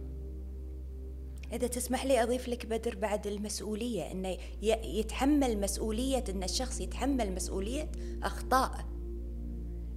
إذا 1.53 1.67
تسمح 1.67 2.05
لي 2.05 2.23
أضيف 2.23 2.49
لك 2.49 2.67
بدر 2.67 2.95
بعد 2.95 3.27
المسؤولية 3.27 4.13
أنه 4.13 4.37
يتحمل 4.83 5.61
مسؤولية 5.61 6.25
أن 6.29 6.43
الشخص 6.43 6.81
يتحمل 6.81 7.35
مسؤولية 7.35 7.91
أخطائه 8.23 8.95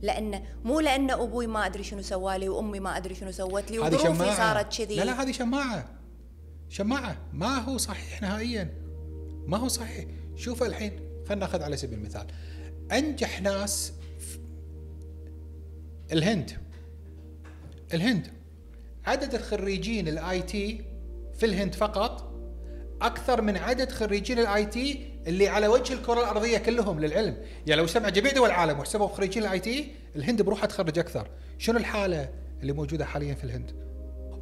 لأن 0.01 0.43
مو 0.63 0.79
لأن 0.79 1.11
أبوي 1.11 1.47
ما 1.47 1.65
أدري 1.65 1.83
شنو 1.83 2.01
سوالي 2.01 2.49
وأمي 2.49 2.79
ما 2.79 2.97
أدري 2.97 3.15
شنو 3.15 3.31
سوت 3.31 3.71
لي 3.71 3.79
وظروفي 3.79 4.35
صارت 4.35 4.77
كذي. 4.77 4.95
لا 4.95 5.03
لا 5.03 5.21
هذه 5.21 5.31
شماعة. 5.31 5.89
شماعة. 6.69 7.17
ما 7.33 7.57
هو 7.57 7.77
صحيح 7.77 8.21
نهائيا. 8.21 8.73
ما 9.45 9.57
هو 9.57 9.67
صحيح. 9.67 10.05
شوف 10.35 10.63
الحين 10.63 10.99
خلينا 11.27 11.45
ناخذ 11.45 11.63
على 11.63 11.77
سبيل 11.77 11.99
المثال. 11.99 12.27
أنجح 12.91 13.41
ناس 13.41 13.93
الهند. 16.11 16.51
الهند. 17.93 18.33
عدد 19.05 19.35
الخريجين 19.35 20.07
ال 20.07 20.41
IT 20.41 20.86
في 21.37 21.45
الهند 21.45 21.75
فقط 21.75 22.33
أكثر 23.01 23.41
من 23.41 23.57
عدد 23.57 23.91
خريجين 23.91 24.39
ال 24.39 24.65
IT 24.65 25.13
اللي 25.27 25.47
على 25.47 25.67
وجه 25.67 25.93
الكرة 25.93 26.19
الأرضية 26.19 26.57
كلهم 26.57 26.99
للعلم. 26.99 27.37
يعني 27.67 27.81
لو 27.81 27.87
سمع 27.87 28.09
جميع 28.09 28.31
دول 28.31 28.49
العالم 28.49 28.79
وحسبوا 28.79 29.07
خريجين 29.07 29.43
ال 29.43 29.59
IT 29.59 29.91
الهند 30.15 30.41
بروحها 30.41 30.65
تخرج 30.65 30.99
أكثر. 30.99 31.29
شنو 31.57 31.77
الحالة 31.77 32.29
اللي 32.61 32.73
موجودة 32.73 33.05
حاليا 33.05 33.33
في 33.33 33.43
الهند؟ 33.43 33.71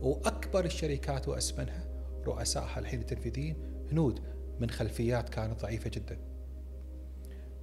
وأكبر 0.01 0.65
الشركات 0.65 1.27
وأسمنها 1.27 1.87
رؤسائها 2.25 2.79
الحين 2.79 2.99
التنفيذيين 2.99 3.55
هنود 3.91 4.19
من 4.59 4.69
خلفيات 4.69 5.29
كانت 5.29 5.61
ضعيفة 5.61 5.89
جدا. 5.89 6.17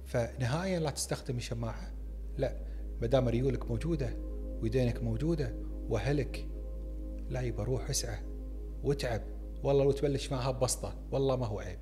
فنهائيا 0.05 0.79
لا 0.79 0.89
تستخدم 0.89 1.37
الشماعه 1.37 1.93
لا 2.37 2.57
ما 3.01 3.07
دام 3.07 3.27
ريولك 3.27 3.71
موجودة 3.71 4.09
ويدينك 4.61 5.03
موجودة 5.03 5.55
وأهلك 5.89 6.47
لا 7.29 7.41
يبى 7.41 7.63
روح 7.63 7.89
اسعى 7.89 8.32
واتعب 8.83 9.21
والله 9.63 9.83
لو 9.83 9.91
تبلش 9.91 10.31
معها 10.31 10.51
ببسطة 10.51 10.95
والله 11.11 11.35
ما 11.35 11.45
هو 11.45 11.59
عيب. 11.59 11.79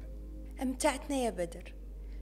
أمتعتنا 0.61 1.17
يا 1.17 1.29
بدر. 1.29 1.73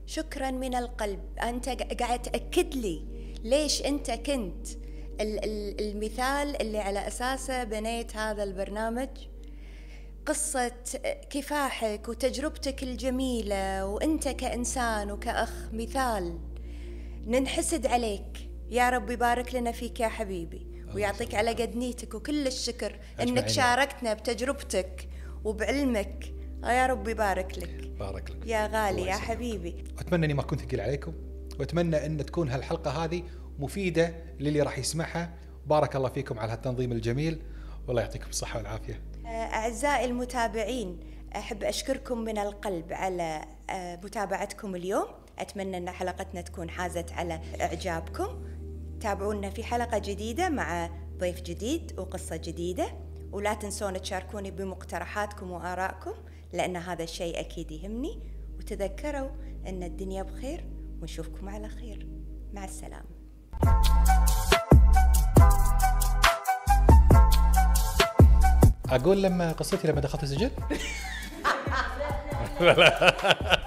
شكرا 0.06 0.50
من 0.50 0.74
القلب. 0.74 1.20
أنت 1.42 1.68
قاعد 1.68 2.22
تأكد 2.22 2.74
لي 2.74 3.04
ليش 3.44 3.86
أنت 3.86 4.10
كنت 4.10 4.66
المثال 5.80 6.62
اللي 6.62 6.78
على 6.78 7.06
أساسه 7.06 7.64
بنيت 7.64 8.16
هذا 8.16 8.42
البرنامج. 8.42 9.08
قصة 10.26 10.72
كفاحك 11.30 12.08
وتجربتك 12.08 12.82
الجميلة 12.82 13.86
وأنت 13.86 14.28
كإنسان 14.28 15.10
وكأخ 15.10 15.68
مثال. 15.72 16.38
ننحسد 17.26 17.86
عليك. 17.86 18.50
يا 18.70 18.90
رب 18.90 19.10
يبارك 19.10 19.54
لنا 19.54 19.72
فيك 19.72 20.00
يا 20.00 20.08
حبيبي. 20.08 20.79
ويعطيك 20.94 21.34
على 21.34 21.50
قد 21.50 21.76
نيتك 21.76 22.14
وكل 22.14 22.46
الشكر 22.46 22.98
إنك 23.20 23.48
شاركتنا 23.48 24.14
بتجربتك 24.14 25.08
وبعلمك. 25.44 26.34
يا 26.64 26.86
رب 26.86 27.08
يبارك 27.08 27.58
لك. 27.58 27.90
بارك 27.98 28.30
لك. 28.30 28.46
يا 28.46 28.66
غالي 28.66 29.02
يا 29.02 29.14
حبيبي. 29.14 29.84
أتمنى 29.98 30.24
إني 30.24 30.34
ما 30.34 30.42
كنت 30.42 30.60
ثقيل 30.60 30.80
عليكم. 30.80 31.12
وأتمنى 31.58 32.06
إن 32.06 32.26
تكون 32.26 32.48
هالحلقة 32.48 33.04
هذه 33.04 33.22
مفيدة 33.58 34.14
للي 34.40 34.62
راح 34.62 34.78
يسمعها. 34.78 35.34
بارك 35.66 35.96
الله 35.96 36.08
فيكم 36.08 36.38
على 36.38 36.52
هالتنظيم 36.52 36.92
الجميل. 36.92 37.42
والله 37.88 38.02
يعطيكم 38.02 38.28
الصحة 38.28 38.58
والعافية. 38.58 39.02
أعزائي 39.26 40.04
المتابعين 40.04 41.00
أحب 41.36 41.64
أشكركم 41.64 42.18
من 42.18 42.38
القلب 42.38 42.92
على 42.92 43.44
آه، 43.70 43.96
متابعتكم 43.96 44.74
اليوم. 44.74 45.06
أتمنى 45.38 45.76
إن 45.76 45.90
حلقتنا 45.90 46.40
تكون 46.40 46.70
حازت 46.70 47.12
على 47.12 47.40
إعجابكم. 47.60 48.42
تابعونا 49.00 49.50
في 49.50 49.64
حلقة 49.64 49.98
جديدة 49.98 50.48
مع 50.48 50.90
ضيف 51.18 51.40
جديد 51.40 51.98
وقصة 51.98 52.36
جديدة. 52.36 52.86
ولا 53.32 53.54
تنسون 53.54 54.00
تشاركوني 54.00 54.50
بمقترحاتكم 54.50 55.50
وآرائكم 55.50 56.12
لأن 56.52 56.76
هذا 56.76 57.02
الشيء 57.02 57.40
أكيد 57.40 57.70
يهمني. 57.70 58.22
وتذكروا 58.58 59.30
أن 59.66 59.82
الدنيا 59.82 60.22
بخير 60.22 60.64
ونشوفكم 61.00 61.48
على 61.48 61.68
خير. 61.68 62.08
مع 62.52 62.64
السلامة. 62.64 63.06
أقول 68.90 69.22
لما 69.22 69.52
قصتي 69.52 69.88
لما 69.88 70.00
دخلت 70.00 70.22
السجن؟ 70.22 70.50